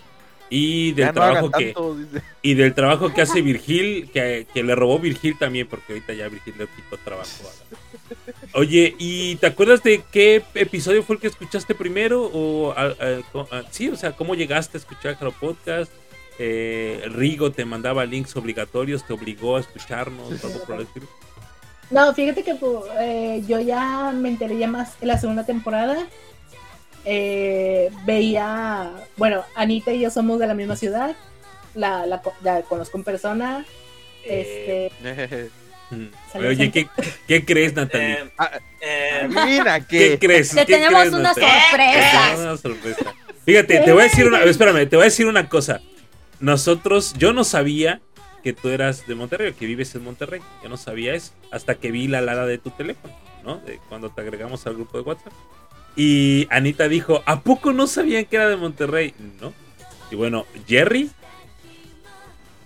[0.48, 1.96] Y del no trabajo que tanto,
[2.42, 6.28] y del trabajo que hace Virgil, que, que le robó Virgil también, porque ahorita ya
[6.28, 7.28] Virgil le quitó trabajo.
[7.44, 7.76] a.
[8.58, 12.30] Oye, ¿y te acuerdas de qué episodio fue el que escuchaste primero?
[12.32, 15.90] O a- a- co- a- sí, o sea, ¿cómo llegaste a escuchar Jaro Podcast?
[16.38, 20.82] Eh, Rigo te mandaba links obligatorios, te obligó a escucharnos, Sí, sí, algo por el
[20.82, 20.86] sí.
[20.88, 21.06] estilo?
[21.90, 26.06] No, fíjate que pues, eh, yo ya me enteré ya más en la segunda temporada.
[27.08, 31.14] Eh, veía, bueno, Anita y yo somos de la misma ciudad,
[31.74, 33.64] la, la, co- la conozco en persona.
[34.24, 35.50] Eh, Este,
[36.32, 36.88] Salió Oye, ¿qué,
[37.28, 38.14] qué crees, Natalie?
[38.14, 40.18] Eh, Ah, eh, Adivina ¿Qué qué.
[40.18, 40.50] crees?
[40.50, 41.48] Te ¿Qué tenemos crees, una Natalie?
[41.70, 42.10] sorpresa.
[42.10, 43.14] Tenemos una sorpresa.
[43.44, 45.80] Fíjate, te voy a decir una, espérame, te voy a decir una cosa.
[46.40, 48.00] Nosotros, yo no sabía
[48.42, 50.40] que tú eras de Monterrey, que vives en Monterrey.
[50.60, 53.58] Yo no sabía eso hasta que vi la lada de tu teléfono, ¿no?
[53.58, 55.32] De cuando te agregamos al grupo de WhatsApp.
[55.96, 59.14] Y Anita dijo, ¿a poco no sabían que era de Monterrey?
[59.40, 59.54] No.
[60.10, 61.10] Y bueno, Jerry,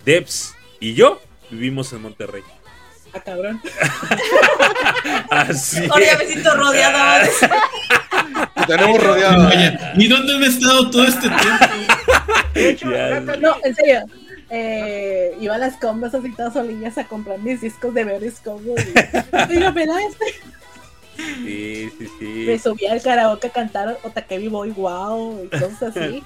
[0.05, 2.43] Debs y yo vivimos en Monterrey.
[3.13, 3.61] Ah, cabrón.
[5.29, 5.85] Así.
[5.89, 7.27] Ahora ya me siento rodeada.
[8.55, 9.47] Te tenemos rodeado.
[9.47, 11.29] Oye, ¿y dónde han estado todo este
[12.53, 13.33] tiempo?
[13.39, 14.05] No, en serio.
[14.53, 18.75] Eh, iba a las combas así todas solillas a comprar mis discos de Berries Combo.
[18.77, 18.81] Y,
[19.55, 20.25] Oiga, ¿me da este?
[21.17, 22.25] Sí, sí, sí.
[22.47, 26.23] Me subí al karaoke a cantar Otakebi Boy Wow y cosas así.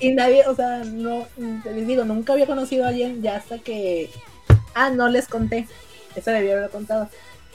[0.00, 1.26] Y nadie, o sea, no,
[1.62, 4.10] te les digo, nunca había conocido a alguien ya hasta que.
[4.74, 5.66] Ah, no les conté.
[6.16, 7.08] Eso debía haberlo contado.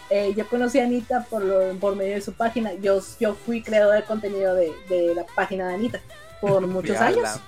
[0.09, 2.73] Eh, yo conocí a Anita por, lo- por medio de su página.
[2.75, 5.99] Yo, yo fui creador de contenido de, de la página de Anita
[6.41, 7.39] por muchos años.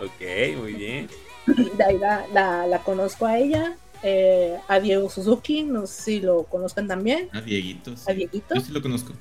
[0.00, 1.08] Ok, muy bien.
[1.46, 6.20] De ahí la, la, la conozco a ella, eh, a Diego Suzuki, no sé si
[6.20, 7.96] lo conozcan también, A Dieguito.
[7.96, 8.02] sí.
[8.08, 8.54] a Dieguito.
[8.54, 9.12] Yo sí lo conozco.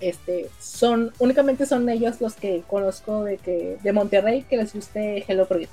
[0.00, 5.24] Este, son, únicamente son ellos los que conozco de que de Monterrey que les guste
[5.26, 5.72] Hello Project.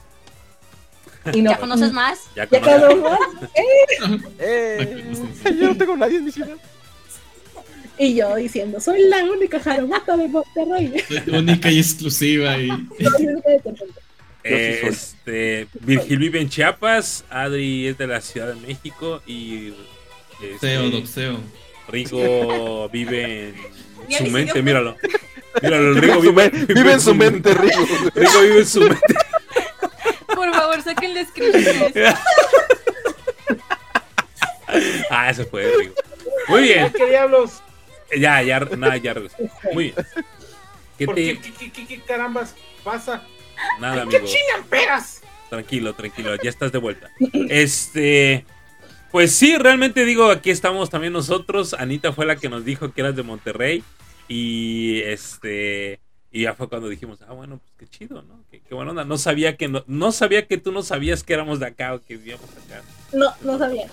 [1.33, 2.19] Y no, ¿Ya conoces más?
[2.35, 3.49] Ya Ya conoces- conozco más.
[4.39, 5.05] Eh,
[5.59, 6.55] yo no tengo nadie en mi ciudad.
[7.97, 10.93] Y yo diciendo, soy la única jaromata de Monterrey.
[11.07, 12.67] Soy única y exclusiva y
[12.99, 13.93] Soy la única de Monterrey.
[14.47, 14.89] Eh, soy.
[14.89, 19.73] este, Virgil vive en Chiapas, Adri es de la Ciudad de México y
[20.41, 21.39] este, Seo, doxeo.
[21.87, 23.53] Rigo vive
[24.09, 24.95] en su mente, míralo.
[25.61, 27.85] Míralo, el Vive Rigo vive, vive en su mente, Rigo.
[28.15, 29.15] Rigo vive en su mente.
[30.33, 31.93] Por favor, sáquenle screenshots.
[35.09, 35.93] Ah, ese fue Rigo.
[36.47, 37.61] Muy bien, ¿qué diablos?
[38.17, 39.15] ya, ya, nada, ya.
[39.73, 39.95] Muy bien.
[40.97, 43.23] ¿Qué ¿Por te, qué, qué, qué, qué- qué carambas pasa?
[43.79, 44.25] Nada, ¿Qué amigo.
[44.33, 45.21] chingan peras?
[45.49, 47.09] Tranquilo, tranquilo, ya estás de vuelta.
[47.49, 48.45] Este,
[49.11, 51.73] pues sí, realmente digo, aquí estamos también nosotros.
[51.73, 53.83] Anita fue la que nos dijo que eras de Monterrey.
[54.27, 55.99] Y este,
[56.31, 58.43] y ya fue cuando dijimos, ah, bueno, pues qué chido, ¿no?
[58.49, 59.05] Qué, qué buena onda.
[59.05, 62.01] No sabía que no, no sabía que tú no sabías que éramos de acá o
[62.03, 62.81] que vivíamos acá.
[63.13, 63.87] No, no sabía.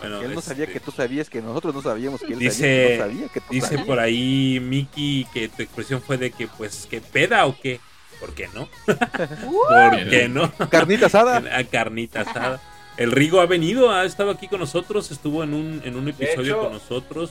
[0.00, 2.54] Bueno, Él no sabía este, que tú sabías que nosotros no sabíamos que él Dice-
[2.54, 3.84] sabía que no sabía que tú Dice sabías.
[3.86, 7.80] por ahí Miki que tu expresión fue de que, pues, que peda o qué.
[8.20, 8.68] ¿Por qué no?
[8.86, 10.52] ¿Por qué no?
[10.70, 11.42] Carnita asada.
[11.56, 12.60] a carnita asada.
[12.96, 16.54] El Rigo ha venido, ha estado aquí con nosotros, estuvo en un, en un episodio
[16.54, 17.30] hecho, con nosotros.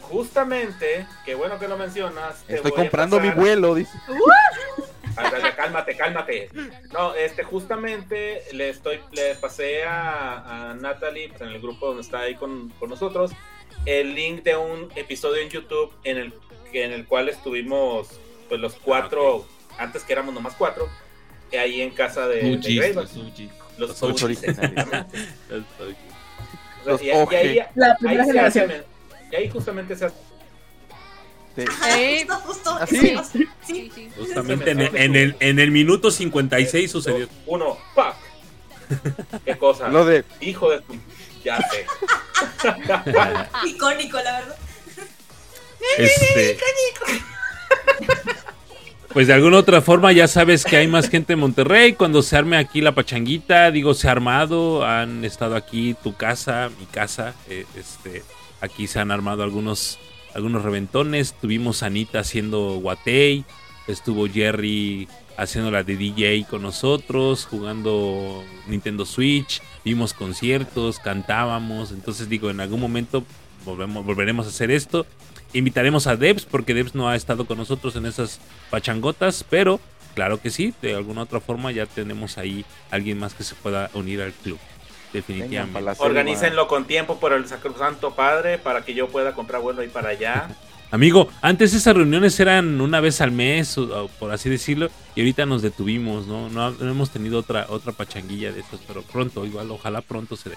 [0.00, 2.44] Justamente, qué bueno que lo mencionas.
[2.48, 3.92] Estoy comprando mi vuelo, dice.
[5.18, 6.50] Ah, cálmate, cálmate.
[6.92, 12.02] No, este, justamente le estoy, le pasé a, a Natalie pues, en el grupo donde
[12.02, 13.30] está ahí con, con nosotros
[13.86, 16.34] el link de un episodio en YouTube en el,
[16.70, 18.08] que- en el cual estuvimos
[18.50, 19.46] pues los cuatro,
[19.78, 20.88] antes que éramos nomás cuatro,
[21.58, 22.42] ahí en casa de,
[23.78, 23.90] los
[24.30, 25.06] exactamente.
[26.84, 28.70] Los y, y ahí, La ahí primera se generación.
[28.70, 28.84] hace-
[29.32, 30.16] y ahí justamente se hace
[31.56, 31.64] Sí.
[31.88, 32.70] Eh, Justo, justo.
[32.74, 32.96] ¿Así?
[33.32, 33.48] Sí.
[33.66, 34.10] sí, sí.
[34.16, 37.28] Justamente en el, en el, en el minuto 56 sucedió.
[37.46, 38.14] uno, ¡pac!
[39.44, 39.88] ¿Qué cosa?
[39.88, 40.94] Lo de Hijo de tu...
[41.42, 41.86] Ya sé.
[43.66, 44.56] Icónico, la verdad.
[45.96, 46.58] Este,
[49.16, 51.94] pues de alguna otra forma ya sabes que hay más gente en Monterrey.
[51.94, 54.84] Cuando se arme aquí la pachanguita, digo, se ha armado.
[54.84, 57.34] Han estado aquí tu casa, mi casa.
[57.48, 58.24] eh, este,
[58.60, 59.98] aquí se han armado algunos,
[60.34, 61.32] algunos reventones.
[61.32, 63.46] Tuvimos Anita haciendo Guatey.
[63.88, 69.62] Estuvo Jerry haciendo la de DJ con nosotros, jugando Nintendo Switch.
[69.82, 71.90] Vimos conciertos, cantábamos.
[71.90, 73.24] Entonces digo, en algún momento
[73.64, 75.06] volvemos, volveremos a hacer esto.
[75.56, 79.80] Invitaremos a Debs porque Debs no ha estado con nosotros en esas pachangotas, pero
[80.14, 83.90] claro que sí, de alguna otra forma ya tenemos ahí alguien más que se pueda
[83.94, 84.58] unir al club.
[85.12, 85.78] Definitivamente.
[85.94, 85.96] selva.
[86.04, 90.10] Organícenlo con tiempo por el Sacrosanto Padre para que yo pueda comprar vuelo ahí para
[90.10, 90.48] allá.
[90.90, 95.20] Amigo, antes esas reuniones eran una vez al mes, o- o por así decirlo, y
[95.20, 96.48] ahorita nos detuvimos, ¿no?
[96.48, 100.50] No, no hemos tenido otra otra pachanguilla de esas, pero pronto, igual, ojalá pronto se
[100.50, 100.56] dé.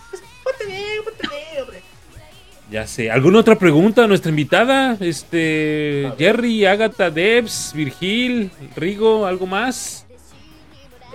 [2.71, 3.09] Ya sé.
[3.09, 4.95] ¿Alguna otra pregunta a nuestra invitada?
[4.99, 10.05] Este, Jerry, Agatha, Debs, Virgil, Rigo, ¿algo más?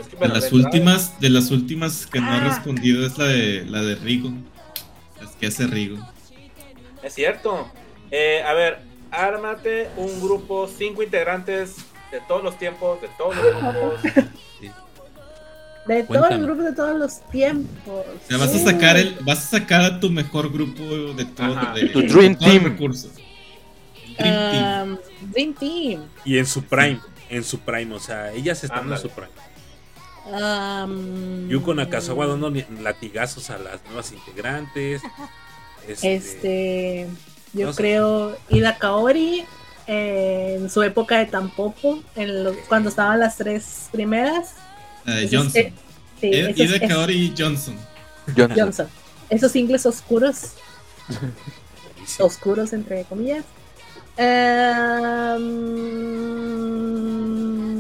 [0.01, 2.49] Es que me De la las últimas, de las últimas que no ha Ah.
[2.49, 4.33] respondido es la de la de Rigo.
[5.21, 5.97] Las que hace Rigo.
[7.05, 7.71] Es cierto.
[8.11, 8.79] Eh, a ver,
[9.13, 11.77] ármate un grupo, cinco integrantes
[12.11, 14.25] de todos los tiempos, de todos los grupos.
[15.87, 16.37] De todos Cuéntame.
[16.39, 18.05] los grupos de todos los tiempos.
[18.07, 21.59] O sea, vas a sacar el, vas a sacar a tu mejor grupo de todo,
[21.59, 21.75] Ajá.
[21.75, 22.65] de, Tu Dream todos los Team.
[22.65, 23.11] recursos.
[24.17, 24.91] El Dream Team.
[24.93, 24.99] Um,
[25.33, 26.03] Dream Team.
[26.25, 28.97] Y en su prime, en su prime, o sea, ellas están Ándale.
[28.97, 29.31] en su prime.
[30.33, 35.03] Um, Yuko Nakazawa dando latigazos a las nuevas integrantes.
[35.87, 37.07] Este, Este,
[37.53, 37.77] yo no sé.
[37.77, 39.45] creo Ida Kaori
[39.87, 44.55] eh, en su época de Tampopo, en los- cuando estaban las tres primeras.
[45.07, 45.63] Eh, Johnson.
[46.21, 47.77] sí, esos- Ida Kaori Johnson.
[48.37, 48.57] Johnson.
[48.59, 48.89] Johnson.
[49.31, 50.53] Esos ingles oscuros,
[52.21, 53.45] oscuros entre comillas.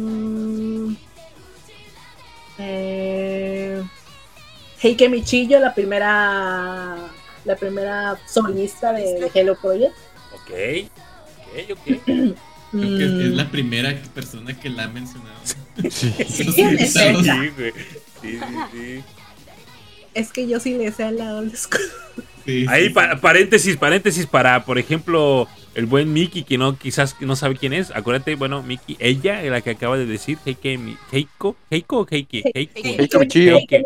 [0.07, 0.97] Em,
[2.59, 3.83] eh,
[4.83, 6.97] Heike Michillo, la primera
[7.44, 9.94] la primera solista de, de Hello Project.
[10.35, 10.51] Ok,
[11.70, 11.86] ok, ok.
[12.75, 15.39] Creo que es, es Mm, la primera persona que la ha mencionado.
[15.91, 16.12] Sí.
[16.19, 16.53] Sí.
[16.53, 17.73] Sí, güey.
[18.23, 18.39] Sí,
[18.73, 19.03] sí.
[20.15, 21.81] Es que yo sí le sé al lado old school.
[22.47, 27.17] Sí, Ahí, sí, pa- paréntesis, paréntesis para, por ejemplo, el buen Mickey, que no, quizás
[27.20, 27.91] no sabe quién es.
[27.91, 30.78] Acuérdate, bueno, Mickey, ella, la que acaba de decir, Heike,
[31.11, 33.20] Heiko, Heiko o Heike, Heiko.
[33.23, 33.85] Heike.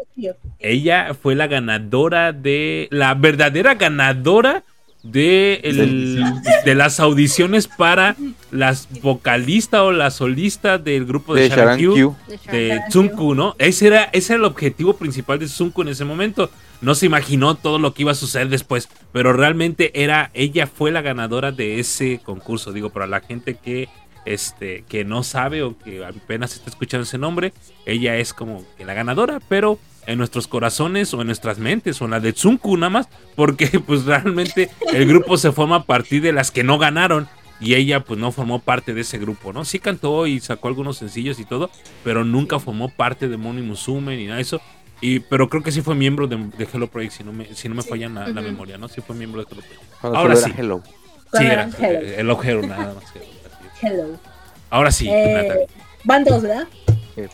[0.59, 4.65] Ella fue la ganadora de, la verdadera ganadora
[5.03, 6.25] de, el-
[6.65, 8.17] de las audiciones para
[8.51, 12.51] las vocalistas o la solista del grupo de, De Sharan Sharan Q Q.
[12.51, 13.55] de Tsunku, ¿no?
[13.59, 16.51] Ese era, ese era el objetivo principal de Tsunku en ese momento.
[16.81, 20.91] No se imaginó todo lo que iba a suceder después, pero realmente era, ella fue
[20.93, 22.73] la ganadora de ese concurso.
[22.73, 23.89] Digo, para la gente que,
[24.25, 27.53] este, que no sabe o que apenas está escuchando ese nombre,
[27.87, 32.07] ella es como que la ganadora, pero en nuestros corazones o en nuestras mentes o
[32.07, 36.23] en la de Tsunku nada más, porque pues realmente el grupo se forma a partir
[36.23, 37.29] de las que no ganaron
[37.61, 39.65] y ella pues no formó parte de ese grupo, ¿no?
[39.65, 41.71] Sí cantó y sacó algunos sencillos y todo,
[42.05, 44.61] pero nunca formó parte de Moni Musume ni nada de eso.
[45.01, 47.69] Y, pero creo que sí fue miembro de, de Hello Project, si no me, si
[47.69, 48.89] no me falla la, memoria, ¿no?
[48.89, 49.83] Sí fue miembro de Hello Project.
[50.01, 50.53] Cuando Ahora sí.
[50.57, 50.83] Hello.
[51.35, 52.01] Sí, era Hello.
[52.17, 53.13] el ojero nada más.
[53.13, 54.19] que- Hello.
[54.71, 55.67] Ahora sí, Eh,
[56.05, 56.67] van dos, ¿verdad?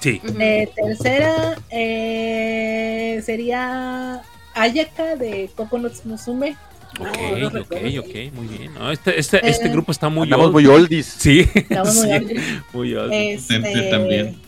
[0.00, 0.20] Sí.
[0.38, 4.22] Eh, tercera eh, sería
[4.54, 6.56] Ayaka de Coconuts Musume.
[7.00, 8.00] Ok, no ok, recuerdo.
[8.00, 8.74] ok, muy bien.
[8.74, 10.52] No, este, este, este Eh, grupo está muy old.
[10.52, 11.06] muy oldies.
[11.06, 12.42] Sí, Estamos muy sí, oldies.
[12.72, 13.12] muy old.
[13.12, 14.40] Este, también.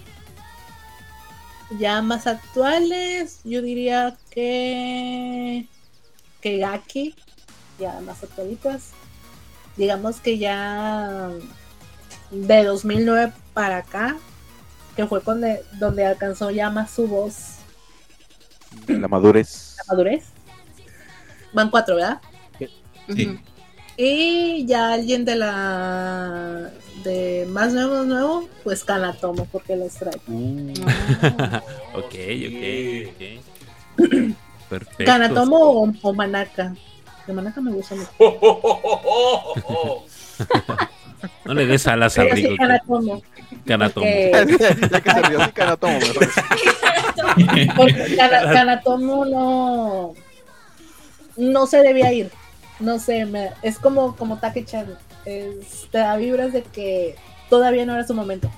[1.81, 5.66] Ya más actuales, yo diría que
[6.40, 7.15] que Gaki,
[7.81, 8.90] ya más actualitas.
[9.76, 11.28] Digamos que ya
[12.31, 14.16] de 2009 para acá,
[14.97, 15.47] que fue cuando,
[15.78, 17.57] donde alcanzó ya más su voz
[18.89, 19.76] La madurez.
[19.78, 20.25] la madurez.
[21.52, 22.20] Van cuatro, ¿verdad?
[23.08, 23.39] Sí.
[23.97, 26.70] Y ya alguien de la
[27.05, 30.16] de más nuevo nuevo, pues Kanatomo, porque los trae.
[31.94, 32.15] ok,
[32.49, 33.23] ok, ok.
[34.68, 35.05] Perfecto.
[35.05, 36.75] Kanatomo o, o Manaka.
[37.26, 38.10] De Manaka me gusta mucho.
[41.45, 42.57] No le des alas al Pero sí.
[42.57, 43.23] Kanatomo.
[43.95, 44.31] Porque,
[44.91, 45.55] ya que se rió mejor.
[47.77, 50.15] porque Kanatomo no
[51.36, 52.31] no se debía ir.
[52.81, 54.97] No sé, me- es como, como Take-chan.
[55.25, 57.17] Te da vibras de que
[57.51, 58.51] todavía no era su momento.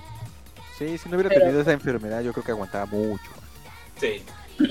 [0.78, 3.30] Sí, si no hubiera Pero- tenido esa enfermedad, yo creo que aguantaba mucho.
[4.00, 4.22] Sí,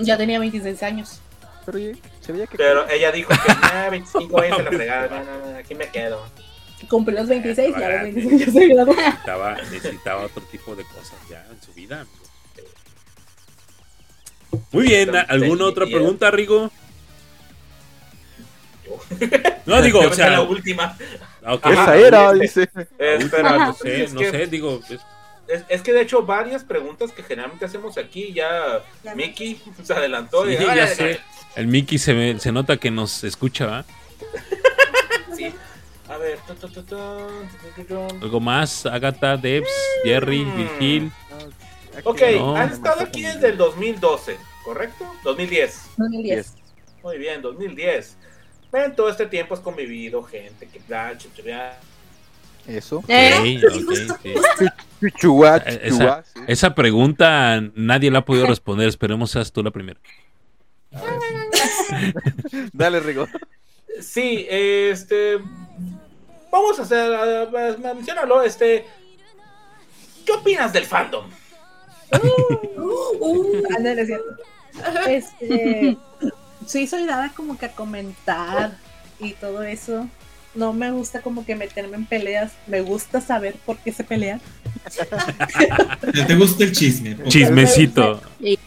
[0.01, 1.19] Ya tenía 26 años.
[1.65, 2.55] Pero oye, se veía que.
[2.57, 5.07] pero ella dijo que nah, 25 años se la fregada.
[5.09, 6.21] No, no, no, aquí me quedo.
[6.89, 8.11] Cumplió los 26 y a los Grande.
[8.21, 8.93] 26 ya se graduó.
[8.95, 12.05] Necesitaba, necesitaba otro tipo de cosas ya en su vida.
[14.71, 16.71] Muy bien, ¿alguna otra pregunta, Rigo?
[19.65, 20.97] No, digo, o sea, la última.
[21.43, 21.71] Ajá.
[21.71, 22.69] Esa era, dice.
[22.97, 24.99] Espera, no sé, es no que- sé, digo, es-
[25.49, 28.83] Es, es que de hecho varias preguntas que generalmente hacemos aquí ya
[29.15, 30.45] Mickey se adelantó.
[30.45, 31.19] sí, y, ya "Órale, sé.
[31.55, 33.85] El Mickey se, ve- se nota que nos escucha, ¿va?
[36.09, 36.39] A ver.
[36.47, 38.23] tu, tu, tu, tu, tu, tu, tu.
[38.23, 39.69] Algo más, Agatha, Debs,
[40.03, 40.57] Jerry, Mm.
[40.57, 41.11] Virgil.
[42.03, 42.55] Ok, No.
[42.55, 45.05] han estado aquí desde el 2012, ¿correcto?
[45.23, 45.81] 2010.
[45.97, 46.53] 2010.
[47.03, 48.17] Muy bien, 2010.
[48.73, 51.77] En todo este tiempo has convivido gente que bla, chu, chu, bla.
[52.67, 53.03] Eso.
[53.07, 53.59] ¿Eh?
[53.65, 54.11] Ok, ok,
[54.61, 54.71] ok.
[54.99, 56.03] Chuchua, Eh, sí.
[56.47, 58.87] Esa pregunta nadie la ha podido responder.
[58.89, 59.99] Esperemos seas tú la primera.
[62.73, 63.27] Dale, Rigo.
[64.01, 65.37] Sí, este.
[66.51, 67.13] Vamos a hacer.
[67.13, 68.85] a- Menciónalo, este.
[70.25, 71.25] ¿Qué opinas del fandom?
[72.77, 74.35] Uh, es cierto.
[75.07, 75.97] Este,
[76.65, 78.77] sí soy dada como que a comentar
[79.19, 80.07] y todo eso.
[80.55, 82.51] No me gusta como que meterme en peleas.
[82.65, 84.41] Me gusta saber por qué se pelean.
[86.27, 87.15] ¿Te gusta el chisme?
[87.27, 88.21] Chismecito.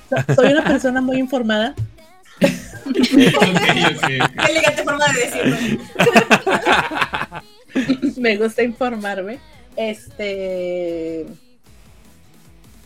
[0.09, 1.75] so- soy una persona muy informada.
[2.87, 4.07] Ok, ok.
[4.07, 5.57] Qué elegante forma de decirlo.
[8.17, 9.39] me gusta informarme.
[9.77, 11.27] Este.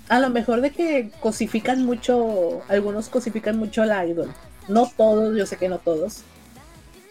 [0.09, 4.33] A lo mejor de que cosifican mucho, algunos cosifican mucho la idol.
[4.69, 6.23] No todos, yo sé que no todos.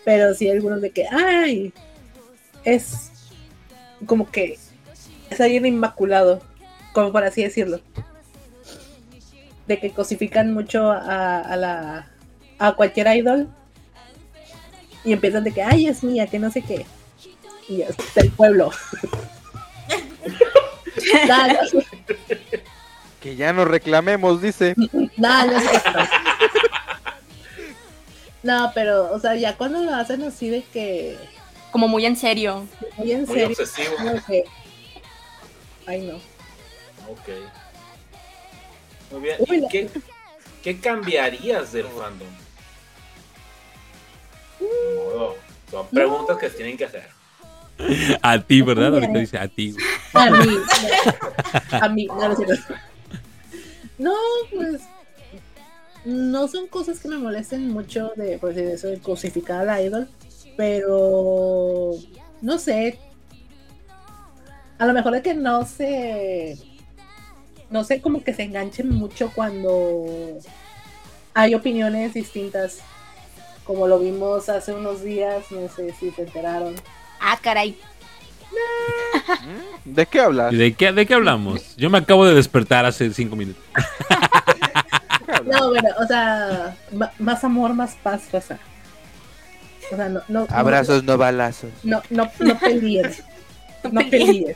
[0.06, 1.74] Pero sí algunos de que, ay,
[2.64, 3.12] es
[4.06, 4.58] como que
[5.30, 6.42] es alguien inmaculado,
[6.94, 7.80] como por así decirlo.
[9.68, 12.14] De que cosifican mucho a, a la
[12.60, 13.50] a cualquier idol
[15.04, 16.86] y empiezan de que, ay, es mía, que no sé qué.
[17.70, 18.72] Y es del pueblo.
[21.28, 21.82] Nada, no,
[23.20, 24.76] Que ya no reclamemos, dice.
[25.18, 25.90] nada, no es esto.
[28.44, 31.18] No, pero, o sea, ya cuando lo hacen así de que,
[31.72, 32.68] Como muy en serio.
[32.98, 33.96] muy en Muy serio, obsesivo.
[33.98, 34.44] como que,
[35.88, 36.16] ay no.
[37.10, 37.30] Ok.
[39.12, 39.38] Muy bien.
[39.48, 39.90] Uy, ¿Y la- qué,
[40.62, 42.28] qué cambiarías del fandom?
[44.60, 45.36] Modo.
[45.72, 47.10] Son preguntas que se tienen que hacer.
[48.22, 48.94] A ti, ¿verdad?
[48.94, 49.76] Ahorita dice a ti.
[50.14, 50.48] A mí,
[51.72, 52.30] a mí, no,
[53.98, 54.82] no, es pues
[56.06, 59.82] no son cosas que me molesten mucho de, pues, de eso de cosificar a la
[59.82, 60.08] idol,
[60.58, 61.92] pero
[62.42, 63.00] no sé.
[64.78, 66.58] A lo mejor de que no se,
[67.70, 70.40] no sé, como que se enganchen mucho cuando
[71.34, 72.80] hay opiniones distintas,
[73.64, 76.76] como lo vimos hace unos días, no sé si se enteraron.
[77.24, 77.78] Ah, caray.
[79.86, 80.52] ¿De qué hablas?
[80.54, 81.76] ¿Y ¿De qué, ¿De qué hablamos?
[81.78, 83.64] Yo me acabo de despertar hace cinco minutos.
[85.46, 86.76] No, bueno, o sea,
[87.20, 88.60] más amor, más paz, raza.
[89.92, 91.70] O sea, no, no, Abrazos, no balazos.
[91.84, 93.12] no, no, no peleen.
[93.92, 94.56] No peleen.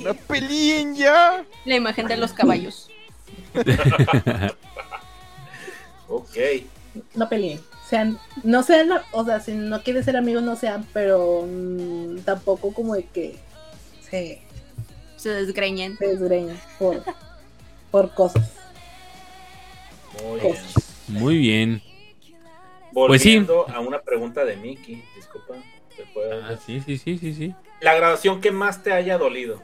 [0.00, 1.44] ¡No peleen ya!
[1.64, 2.90] La imagen de los caballos.
[6.08, 6.36] Ok.
[7.14, 7.60] No peleen.
[7.88, 12.72] Sean, no sean, o sea, si no quieren ser amigos, no sean, pero mm, tampoco
[12.74, 13.36] como de que
[14.08, 14.42] se,
[15.16, 15.96] Se desgreñen.
[15.96, 17.02] se desgreñen por,
[17.90, 18.50] por cosas.
[20.22, 20.56] Muy bien.
[21.08, 21.82] Muy bien.
[22.92, 23.38] Pues sí.
[23.38, 25.02] Volviendo a una pregunta de Mickey.
[25.16, 25.54] Disculpa.
[25.96, 27.54] ¿te puedo- Ah, sí, sí, sí, sí, sí.
[27.80, 29.62] La graduación que más te haya dolido.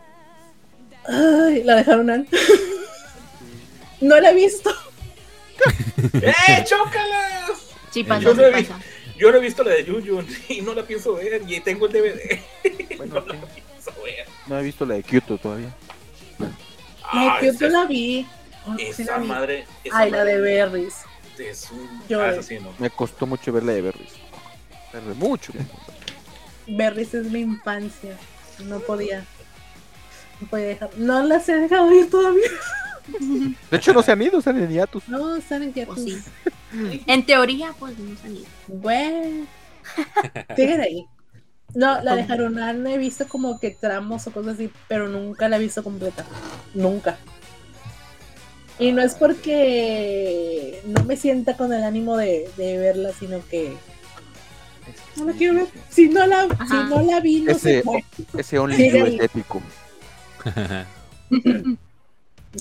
[1.07, 2.29] Ay, la dejaron an-
[4.01, 4.71] No la he visto.
[6.15, 7.64] ¡Eh, chócalas!
[7.95, 8.81] Sí pasa, Yo sí no he pasa.
[9.17, 11.41] Yo no he visto la de Yuyun y no la pienso ver.
[11.47, 12.41] Y tengo el DVD.
[12.97, 14.27] Bueno, no la pienso ver.
[14.47, 15.75] No he visto la de Kyoto todavía.
[17.03, 18.27] Ah, esa, la vi.
[18.67, 19.29] Oh, sí esa la vi.
[19.29, 19.67] madre.
[19.85, 20.95] esa Ay, la madre de Berries.
[21.39, 22.03] Es un.
[22.09, 22.73] Yo- Ah, esa sí, no.
[22.79, 24.13] Me costó mucho ver la de Berries.
[24.93, 25.53] Tardé mucho.
[26.67, 28.17] Berries es mi infancia.
[28.65, 29.25] No podía.
[30.41, 30.91] No podía dejar.
[30.97, 32.51] No las he dejado ir todavía.
[33.71, 35.07] De hecho, no se han ido, están en hiatus.
[35.09, 36.01] No, están en hiatus.
[36.03, 36.23] sí.
[37.07, 38.45] En teoría, pues no salí.
[38.69, 39.47] Bueno.
[40.57, 41.07] Siguen ahí.
[41.75, 45.57] No, la de Harunan he visto como que tramos o cosas así, pero nunca la
[45.57, 46.25] he visto completa.
[46.73, 47.19] Nunca.
[48.79, 53.77] Y no es porque no me sienta con el ánimo de, de verla, sino que
[55.17, 55.67] no la quiero ver.
[55.91, 58.05] Si no la, si no la vi, no Ese- sé
[58.37, 59.63] Ese Only You es épico.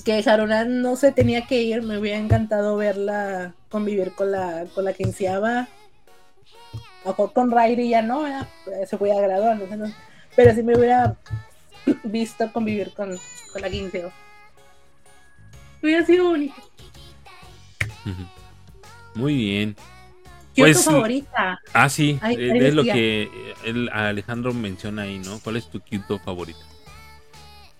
[0.04, 4.84] que Harunan no se tenía que ir, me hubiera encantado verla convivir con la, con
[4.84, 4.94] la
[7.04, 8.48] mejor con Rairi ya no, ¿verdad?
[8.88, 9.92] se fue a graduar, no
[10.34, 11.16] pero si me hubiera
[12.04, 13.16] visto convivir con,
[13.52, 14.12] con la quinceava.
[15.82, 16.54] Hubiera sido bonito.
[19.14, 19.76] Muy bien.
[20.54, 21.60] ¿Qué Pues, tu favorita?
[21.72, 25.40] Ah, sí, Ay, eh, es lo que eh, el Alejandro menciona ahí, ¿no?
[25.40, 26.60] ¿Cuál es tu Kyoto favorito?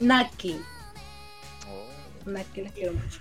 [0.01, 0.61] Naki.
[2.27, 3.21] Naki la quiero mucho.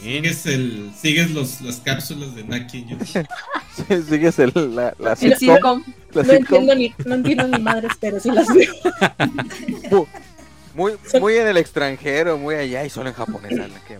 [0.00, 3.26] Sigues, el, sigues los, las cápsulas de Naki en YouTube.
[3.88, 5.38] Sí, Sigues el, la, la El sitcom.
[5.38, 5.84] sitcom.
[6.12, 8.72] la No sitcom entiendo, ni, no entiendo ni madres, pero sí las veo.
[9.90, 10.06] mu-
[10.74, 13.52] muy, muy en el extranjero, muy allá y solo en japonés.
[13.52, 13.96] ala, qué.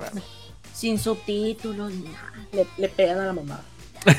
[0.75, 2.33] Sin subtítulos ni nada.
[2.53, 3.61] Le, le pegan a la mamá.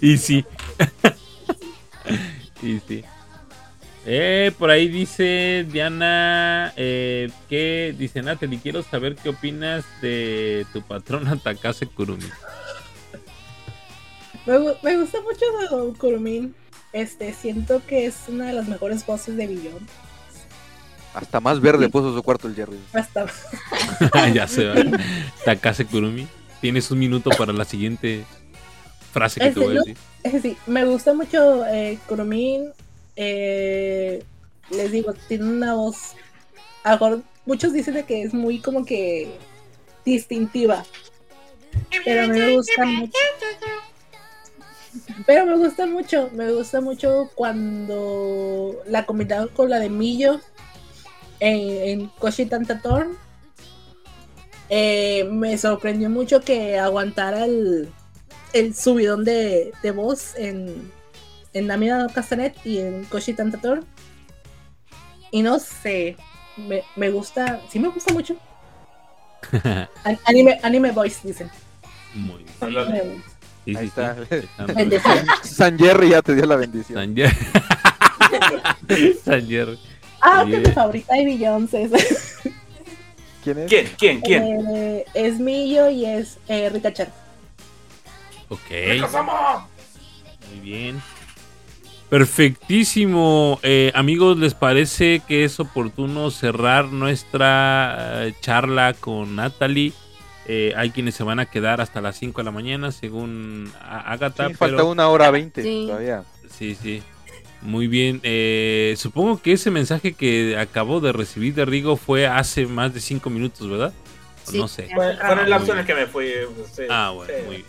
[0.00, 0.44] y sí.
[2.62, 3.04] y sí.
[4.04, 10.82] Eh, por ahí dice Diana eh, que dice Natalie, quiero saber qué opinas de tu
[10.82, 12.26] patrona Takase Kurumi.
[14.46, 16.54] Me, gu- me gusta mucho Kurumin.
[16.92, 19.86] Este, siento que es una de las mejores voces de Billón.
[21.14, 22.78] Hasta más verde puso su cuarto el Jerry.
[22.92, 23.26] Hasta
[24.34, 24.74] ya se va.
[25.44, 26.26] Takase Kurumi.
[26.60, 28.24] Tienes un minuto para la siguiente
[29.12, 29.96] frase que ¿En te voy a decir.
[30.24, 32.70] es decir, me gusta mucho eh, Kurumin.
[33.16, 34.24] Eh,
[34.70, 36.14] les digo, tiene una voz.
[37.44, 39.36] Muchos dicen de que es muy como que
[40.04, 40.84] distintiva.
[42.04, 43.18] Pero me gusta mucho.
[45.26, 50.40] Pero me gusta mucho, me gusta mucho cuando la combinaron con la de Millo
[51.40, 53.16] en, en Koshi Tantatorn.
[54.68, 57.90] Eh, me sorprendió mucho que aguantara el,
[58.52, 60.90] el subidón de, de voz en,
[61.52, 63.84] en Namida no Castanet y en Koshi Tantatorn.
[65.30, 66.16] Y no sé,
[66.56, 68.36] me, me gusta, sí me gusta mucho.
[70.04, 71.50] An- Anime, anime voice, dicen.
[72.14, 73.22] Muy bien.
[73.64, 74.14] Sí, Ahí sí, está.
[74.16, 74.22] sí.
[74.30, 75.26] Está- Bendición.
[75.42, 76.98] San Jerry ya te dio la bendición.
[76.98, 77.32] San Jer-
[79.24, 79.78] San Jerry.
[80.20, 81.92] Ah, que mi favorita de Beyoncé es,
[83.44, 83.68] ¿Quién es?
[83.68, 83.88] ¿Quién?
[83.98, 84.20] ¿Quién?
[84.20, 84.66] ¿Quién?
[84.76, 87.08] eh, es Millo y es eh, Rika Chan.
[88.48, 88.60] Ok.
[90.50, 91.02] Muy bien.
[92.12, 93.58] Perfectísimo.
[93.62, 99.92] Eh, amigos, ¿les parece que es oportuno cerrar nuestra eh, charla con Natalie?
[100.46, 104.48] Eh, hay quienes se van a quedar hasta las 5 de la mañana, según Agatha.
[104.48, 105.84] Sí, falta pero- una hora veinte Sí.
[105.86, 106.24] todavía.
[106.50, 107.02] Sí, sí.
[107.62, 108.20] Muy bien.
[108.24, 113.00] Eh, supongo que ese mensaje que acabo de recibir de Rigo fue hace más de
[113.00, 113.92] 5 minutos, ¿verdad?
[114.44, 114.58] Sí.
[114.58, 114.88] No sé.
[114.94, 116.26] Fue, el lapso en el que me fui.
[116.74, 117.42] sí, Ah, bueno, sí.
[117.46, 117.66] muy bien.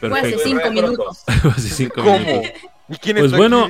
[0.00, 0.40] Fue hace Perfecto.
[0.44, 1.24] cinco Fue minutos.
[1.56, 2.18] Hace cinco ¿Cómo?
[2.18, 2.50] minutos.
[2.88, 3.68] ¿Y quién Pues bueno.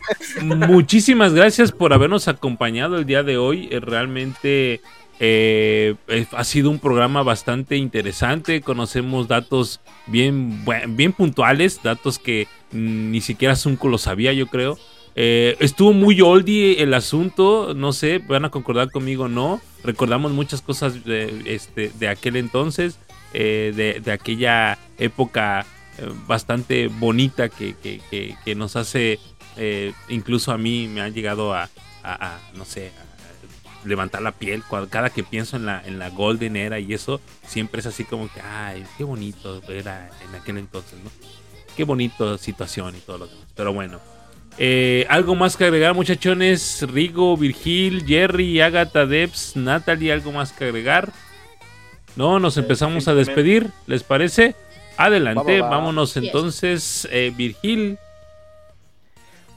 [0.42, 3.68] Muchísimas gracias por habernos acompañado el día de hoy.
[3.70, 4.80] Eh, realmente
[5.20, 8.60] eh, eh, ha sido un programa bastante interesante.
[8.60, 14.78] Conocemos datos bien, bien puntuales, datos que mm, ni siquiera Zunco lo sabía, yo creo.
[15.20, 19.60] Eh, estuvo muy oldie el asunto, no sé, van a concordar conmigo o no.
[19.82, 23.00] Recordamos muchas cosas de, este, de aquel entonces,
[23.34, 25.66] eh, de, de aquella época
[26.26, 29.18] bastante bonita que, que- que- que nos hace
[29.56, 31.64] eh, incluso a mí me ha llegado a,
[32.02, 35.98] a- a, no sé, a levantar la piel cuando, cada que pienso en la, en
[35.98, 40.34] la Golden Era y eso, siempre es así como que, ay, qué bonito era en
[40.40, 41.10] aquel entonces, ¿no?
[41.76, 43.44] Qué bonito situación y todo lo demás.
[43.54, 44.00] Pero bueno,
[44.58, 46.84] eh, algo más que agregar, muchachones.
[46.90, 51.12] Rigo, Virgil, Jerry, Agatha, Debs, Natalie, algo más que agregar.
[52.16, 54.56] No, nos Eh, empezamos a despedir, ¿les parece?
[54.98, 55.76] Adelante, Va, va, va.
[55.78, 56.24] vámonos Yes.
[56.24, 57.98] entonces, eh, Virgil.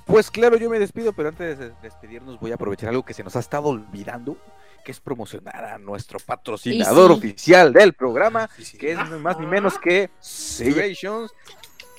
[0.06, 3.24] Pues claro, yo me despido, pero antes de despedirnos voy a aprovechar algo que se
[3.24, 4.38] nos ha estado olvidando,
[4.84, 7.18] que es promocionar a nuestro patrocinador sí.
[7.18, 10.10] oficial del programa, que es ni más ni menos que
[10.58, 11.32] Creations.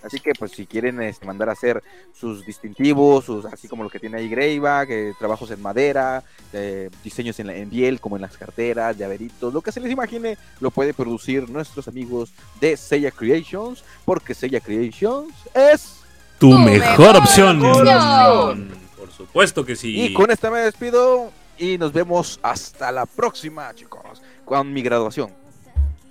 [0.03, 1.83] Así que pues si quieren este, mandar a hacer
[2.13, 6.23] sus distintivos, sus, así como lo que tiene ahí Greyback, eh, trabajos en madera,
[6.53, 9.93] eh, diseños en, la, en piel, como en las carteras, llaveritos, lo que se les
[9.93, 15.99] imagine, lo puede producir nuestros amigos de Seiya Creations, porque Seiya Creations es...
[16.39, 17.63] Tu Tu mejor, mejor opción.
[17.65, 18.69] opción.
[18.99, 20.03] Por supuesto que sí.
[20.03, 25.33] Y con esta me despido y nos vemos hasta la próxima, chicos, con mi graduación.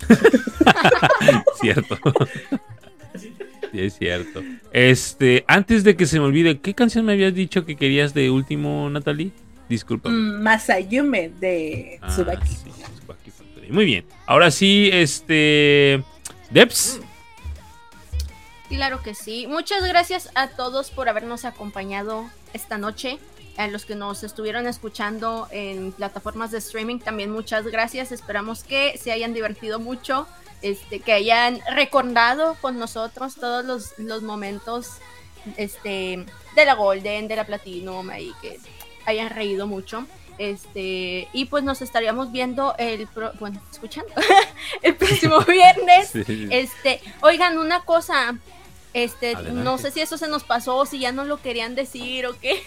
[1.61, 1.97] Cierto.
[3.71, 4.41] sí, es cierto.
[4.71, 8.29] Este, antes de que se me olvide, ¿qué canción me habías dicho que querías de
[8.29, 9.31] último, Natalie?
[9.69, 10.09] Disculpa.
[10.09, 12.47] Mm, Masayume de Ah, Tsubaki.
[12.47, 12.69] sí,
[12.99, 13.69] Tsubaki Factory.
[13.71, 14.05] Muy bien.
[14.25, 16.03] Ahora sí, este.
[16.49, 16.99] Debs.
[18.69, 19.47] Claro que sí.
[19.47, 23.17] Muchas gracias a todos por habernos acompañado esta noche.
[23.57, 28.13] A los que nos estuvieron escuchando en plataformas de streaming, también muchas gracias.
[28.13, 30.25] Esperamos que se hayan divertido mucho,
[30.61, 34.87] este, que hayan recordado con nosotros todos los, los momentos
[35.57, 36.25] este,
[36.55, 38.59] de la Golden, de la Platinum, y que
[39.05, 40.05] hayan reído mucho.
[40.37, 44.11] Este, y pues nos estaríamos viendo el pro- bueno, escuchando
[44.81, 46.09] el próximo viernes.
[46.11, 46.47] Sí.
[46.49, 48.37] Este, oigan, una cosa.
[48.93, 49.61] Este, Adelante.
[49.63, 52.61] no sé si eso se nos pasó si ya no lo querían decir o qué.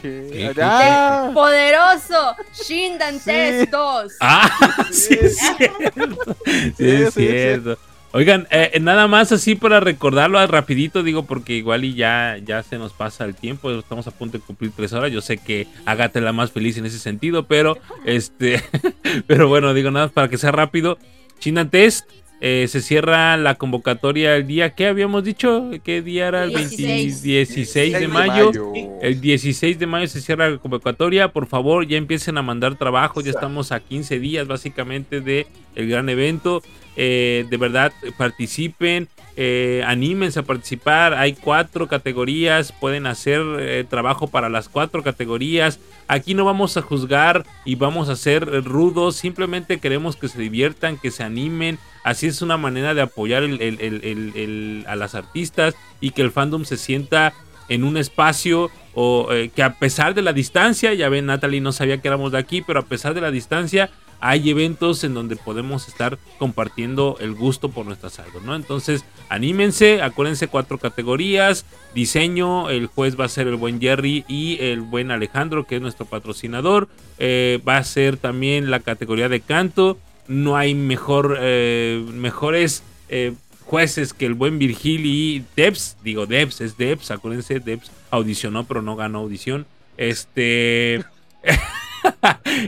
[0.00, 0.52] ¿Qué?
[0.60, 1.30] ¡Ah!
[1.32, 3.26] Poderoso Shindan Sí.
[3.26, 4.12] Test 2.
[4.20, 4.50] Ah,
[4.90, 6.36] sí, es cierto.
[6.44, 7.78] Sí, es Sí, sí, cierto.
[8.12, 12.62] Oigan, eh, nada más así para recordarlo ah, rapidito, digo, porque igual y ya, ya
[12.62, 15.66] se nos pasa el tiempo, estamos a punto de cumplir tres horas, yo sé que
[15.84, 18.62] hágate la más feliz en ese sentido, pero este,
[19.26, 20.98] pero bueno, digo nada más para que sea rápido.
[21.40, 22.08] China Test,
[22.40, 25.70] eh, se cierra la convocatoria el día, ¿qué habíamos dicho?
[25.82, 26.44] ¿Qué día era?
[26.44, 27.22] El 20 16.
[27.22, 28.52] 16 de mayo.
[29.00, 31.28] El 16 de mayo se cierra la convocatoria.
[31.32, 33.22] Por favor, ya empiecen a mandar trabajo.
[33.22, 36.62] Ya estamos a 15 días básicamente de el gran evento.
[36.96, 39.08] Eh, de verdad, participen.
[39.38, 41.14] eh, anímense a participar.
[41.14, 42.72] Hay cuatro categorías.
[42.72, 45.78] Pueden hacer eh, trabajo para las cuatro categorías.
[46.08, 49.16] Aquí no vamos a juzgar y vamos a ser rudos.
[49.16, 51.78] Simplemente queremos que se diviertan, que se animen.
[52.06, 57.34] Así es una manera de apoyar a las artistas y que el fandom se sienta
[57.68, 61.72] en un espacio o eh, que a pesar de la distancia, ya ven, Natalie no
[61.72, 65.34] sabía que éramos de aquí, pero a pesar de la distancia, hay eventos en donde
[65.34, 68.54] podemos estar compartiendo el gusto por nuestras algo, ¿no?
[68.54, 74.58] Entonces, anímense, acuérdense cuatro categorías, diseño, el juez va a ser el buen Jerry y
[74.60, 79.40] el buen Alejandro, que es nuestro patrocinador, eh, va a ser también la categoría de
[79.40, 86.26] canto, no hay mejor, eh, mejores eh, jueces que el buen Virgil y Debs, digo
[86.26, 91.04] Debs, es Debs, acuérdense, Debs audicionó pero no ganó audición, este...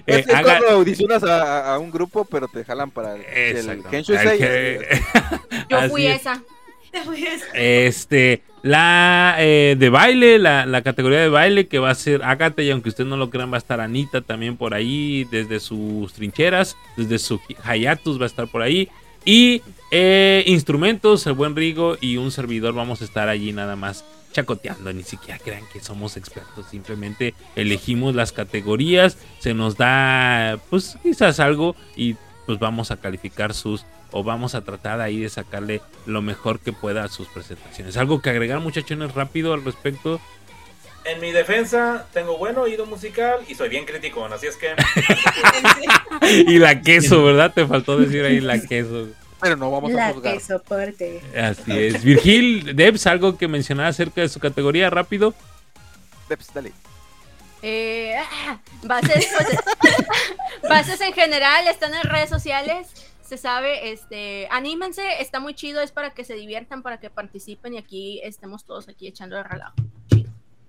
[0.06, 5.78] Es que cuando audicionas a, a un grupo, pero te jalan para el, el Yo
[5.78, 6.22] Así fui es.
[7.54, 12.62] Este, la eh, de baile, la, la categoría de baile que va a ser Agatha
[12.62, 16.12] y aunque ustedes no lo crean va a estar Anita también por ahí desde sus
[16.12, 18.88] trincheras, desde su hiatus va a estar por ahí.
[19.24, 24.04] Y eh, instrumentos, el buen Rigo y un servidor vamos a estar allí nada más
[24.32, 30.98] chacoteando, ni siquiera crean que somos expertos, simplemente elegimos las categorías, se nos da pues
[31.02, 32.16] quizás algo y
[32.48, 36.72] pues vamos a calificar sus o vamos a tratar ahí de sacarle lo mejor que
[36.72, 37.98] pueda a sus presentaciones.
[37.98, 40.18] Algo que agregar muchachones rápido al respecto.
[41.04, 44.74] En mi defensa, tengo buen oído musical y soy bien crítico, así es que.
[46.50, 47.52] y la queso, ¿verdad?
[47.52, 49.08] Te faltó decir ahí la queso.
[49.42, 50.32] Pero no vamos a La juzgar.
[50.32, 51.20] que soporte.
[51.38, 52.02] Así es.
[52.02, 55.34] Virgil, Debs, algo que mencionar acerca de su categoría rápido.
[56.30, 56.72] Deps, dale.
[57.62, 59.28] Eh, ah, bases,
[60.68, 62.88] bases, en general están en redes sociales.
[63.22, 67.74] Se sabe, este, anímense, está muy chido, es para que se diviertan, para que participen
[67.74, 69.74] y aquí estemos todos aquí echando el relajo.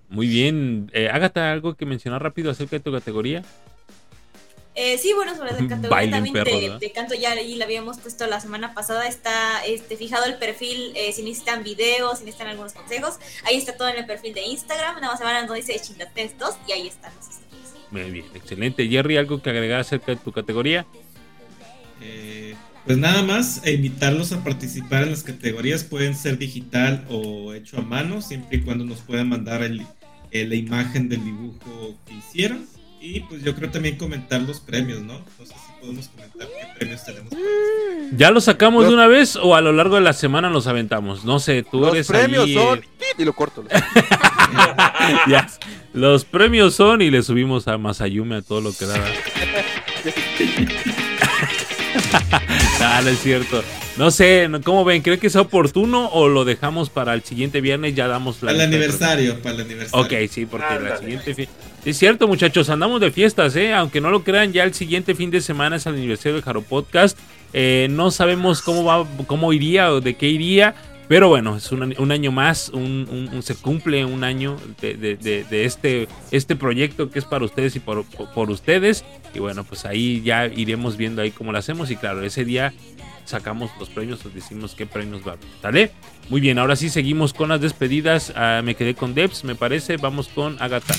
[0.10, 0.90] Muy bien.
[0.94, 3.44] Eh, Agatha, algo que mencionar rápido acerca de tu categoría.
[4.76, 7.98] Eh, sí, bueno, sobre la categoría también perros, de, de canto ya ahí la habíamos
[8.00, 9.08] puesto la semana pasada.
[9.08, 13.16] Está este, fijado el perfil, eh, si necesitan videos, si necesitan algunos consejos.
[13.46, 14.96] Ahí está todo en el perfil de Instagram.
[14.96, 17.74] Nada más se van a donde dice Chilates 2 y ahí están los historias.
[17.92, 18.88] Muy bien, excelente.
[18.88, 20.86] Jerry, algo que agregar acerca de tu categoría.
[22.02, 25.84] Eh, pues nada más, e invitarlos a participar en las categorías.
[25.84, 29.86] Pueden ser digital o hecho a mano, siempre y cuando nos puedan mandar el-
[30.32, 32.66] eh, la imagen del dibujo que hicieron.
[33.02, 35.14] Y pues yo creo también comentar los premios, ¿no?
[35.14, 37.30] No sé si podemos comentar qué premios tenemos.
[37.30, 38.16] para este.
[38.18, 40.68] ¿Ya lo sacamos de Los- una vez o a lo largo de la semana los
[40.68, 41.24] aventamos?
[41.24, 42.80] No sé, tú Los eres premios ahí, son.
[42.80, 42.84] eh,
[43.18, 43.64] Y lo corto.
[45.30, 45.48] ya.
[45.94, 48.96] Los premios son y le subimos a Masayume a todo lo que da.
[52.82, 53.62] Ah, no es cierto.
[53.98, 55.02] No sé, no- ¿cómo ven?
[55.02, 57.94] ¿Creen que es oportuno o lo dejamos para el siguiente viernes?
[57.94, 60.06] Ya damos la Para el aniversario, para el aniversario.
[60.06, 60.98] Ok, sí, porque la Ándale.
[61.00, 61.50] siguiente.
[61.86, 63.74] Es cierto, muchachos, andamos de fiestas, ¿eh?
[63.74, 66.62] Aunque no lo crean, ya el siguiente fin de semana es el aniversario del Jaro
[66.62, 67.18] Podcast.
[67.54, 70.76] Eh, no sabemos cómo va, cómo iría o de qué iría,
[71.08, 74.94] pero bueno, es un, un año más, un, un- un- se cumple un año de,
[74.96, 79.04] de- de- de este, este proyecto que es para ustedes y por, por- por ustedes.
[79.34, 81.90] Y bueno, pues ahí ya iremos viendo ahí cómo lo hacemos.
[81.90, 82.74] Y claro, ese día
[83.26, 85.92] sacamos los premios, os decimos qué premios va a haber.
[86.30, 88.32] Muy bien, ahora sí seguimos con las despedidas.
[88.36, 89.98] Ah, me quedé con Debs, me parece.
[89.98, 90.94] Vamos con Agatha.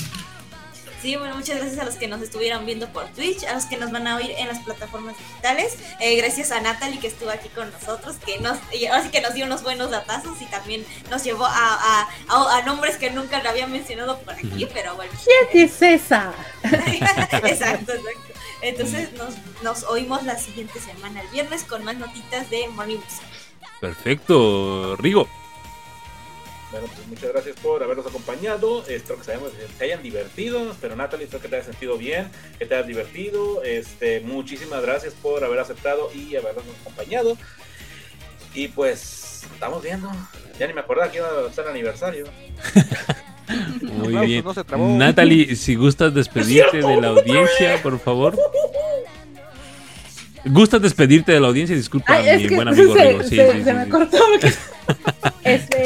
[1.01, 3.75] Sí, bueno, muchas gracias a los que nos estuvieron viendo por Twitch, a los que
[3.77, 5.75] nos van a oír en las plataformas digitales.
[5.99, 9.19] Eh, gracias a Natalie que estuvo aquí con nosotros, que nos, y ahora sí que
[9.21, 13.09] nos dio unos buenos datazos y también nos llevó a, a, a- a nombres que
[13.09, 15.11] nunca le había mencionado por aquí, pero bueno.
[15.51, 16.33] ¿Quién es esa?
[16.63, 17.93] exacto, exacto.
[18.61, 22.99] Entonces nos, nos oímos la siguiente semana, el viernes, con más notitas de Morning.
[23.79, 25.27] Perfecto, Rigo.
[26.71, 28.85] Bueno, pues muchas gracias por habernos acompañado.
[28.87, 29.43] Espero que se hayan,
[29.77, 30.73] se hayan divertido.
[30.79, 33.61] Pero Natalie, espero que te hayas sentido bien, que te hayas divertido.
[33.63, 37.37] Este, muchísimas gracias por haber aceptado y habernos acompañado.
[38.53, 40.09] Y pues, estamos viendo.
[40.59, 42.25] Ya ni me acordaba que iba a ser el aniversario.
[43.81, 44.45] Muy bien.
[44.45, 44.97] no.
[44.97, 48.37] Natalie, si gustas despedirte de la audiencia, por favor.
[50.45, 51.75] ¿Gustas despedirte de la audiencia?
[51.75, 53.23] Disculpa, Ay, mi que buen amigo se, Rigo.
[53.23, 53.89] Sí, se- sí, se sí, me sí.
[53.91, 54.17] cortó.
[54.31, 54.53] porque-
[55.43, 55.83] este,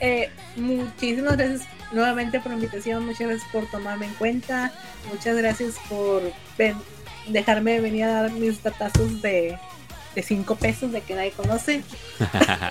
[0.00, 4.72] Eh, muchísimas gracias nuevamente por la invitación, muchas gracias por tomarme en cuenta,
[5.12, 6.22] muchas gracias por
[6.58, 6.76] ven-
[7.28, 9.56] dejarme venir a dar mis datazos de,
[10.14, 11.82] de cinco pesos de que nadie conoce.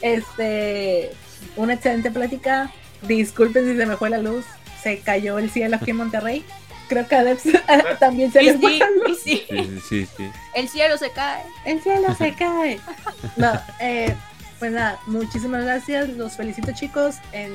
[0.00, 1.10] Este,
[1.56, 2.72] una excelente plática.
[3.02, 4.44] Disculpen si se me fue la luz,
[4.82, 6.44] se cayó el cielo aquí en Monterrey.
[6.88, 7.42] Creo que a Debs
[7.98, 9.26] también se Y le fue sí, la luz.
[9.26, 10.30] y sí, Sí, sí, sí, sí.
[10.54, 11.42] el cielo se cae.
[11.64, 12.78] El cielo se cae.
[13.36, 14.14] No, eh,
[14.58, 16.08] pues nada, muchísimas gracias.
[16.10, 17.16] Los felicito, chicos.
[17.32, 17.52] En,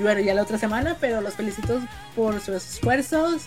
[0.00, 1.80] bueno, ya la otra semana, pero los felicito
[2.16, 3.42] por sus esfuerzos.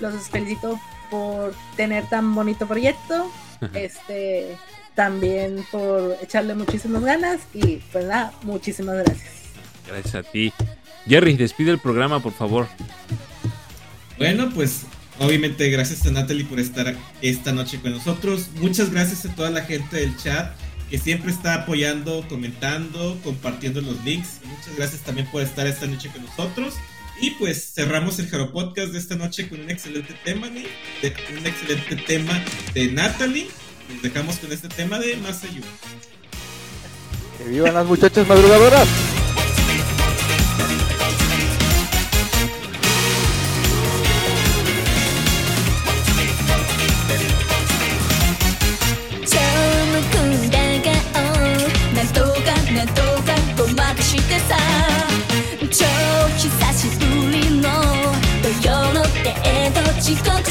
[0.00, 3.30] Los felicito por tener tan bonito proyecto.
[3.74, 4.56] Este,
[4.94, 7.40] también por echarle muchísimas ganas.
[7.52, 9.32] Y pues nada, muchísimas gracias.
[9.86, 10.52] Gracias a ti.
[11.06, 12.68] Jerry, despide el programa, por favor.
[14.18, 14.82] Bueno, pues
[15.18, 18.50] obviamente gracias a Natalie por estar esta noche con nosotros.
[18.56, 20.52] Muchas gracias a toda la gente del chat
[20.90, 24.40] que siempre está apoyando, comentando, compartiendo los links.
[24.44, 26.74] Muchas gracias también por estar esta noche con nosotros.
[27.20, 30.66] Y pues cerramos el Jaro Podcast de esta noche con un excelente tema, de,
[31.36, 32.42] un excelente tema
[32.74, 33.48] de Natalie.
[33.92, 35.66] Nos dejamos con este tema de Más Ayuda.
[37.38, 38.88] ¡Que vivan las muchachas madrugadoras!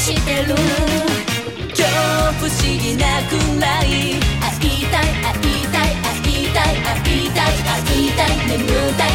[0.08, 0.54] してる。
[1.76, 1.92] 今日
[2.40, 3.86] 不思議なくらい。
[4.40, 8.64] 会いたい会いたい会いたい会いたい会いたい眠
[8.96, 9.07] たい。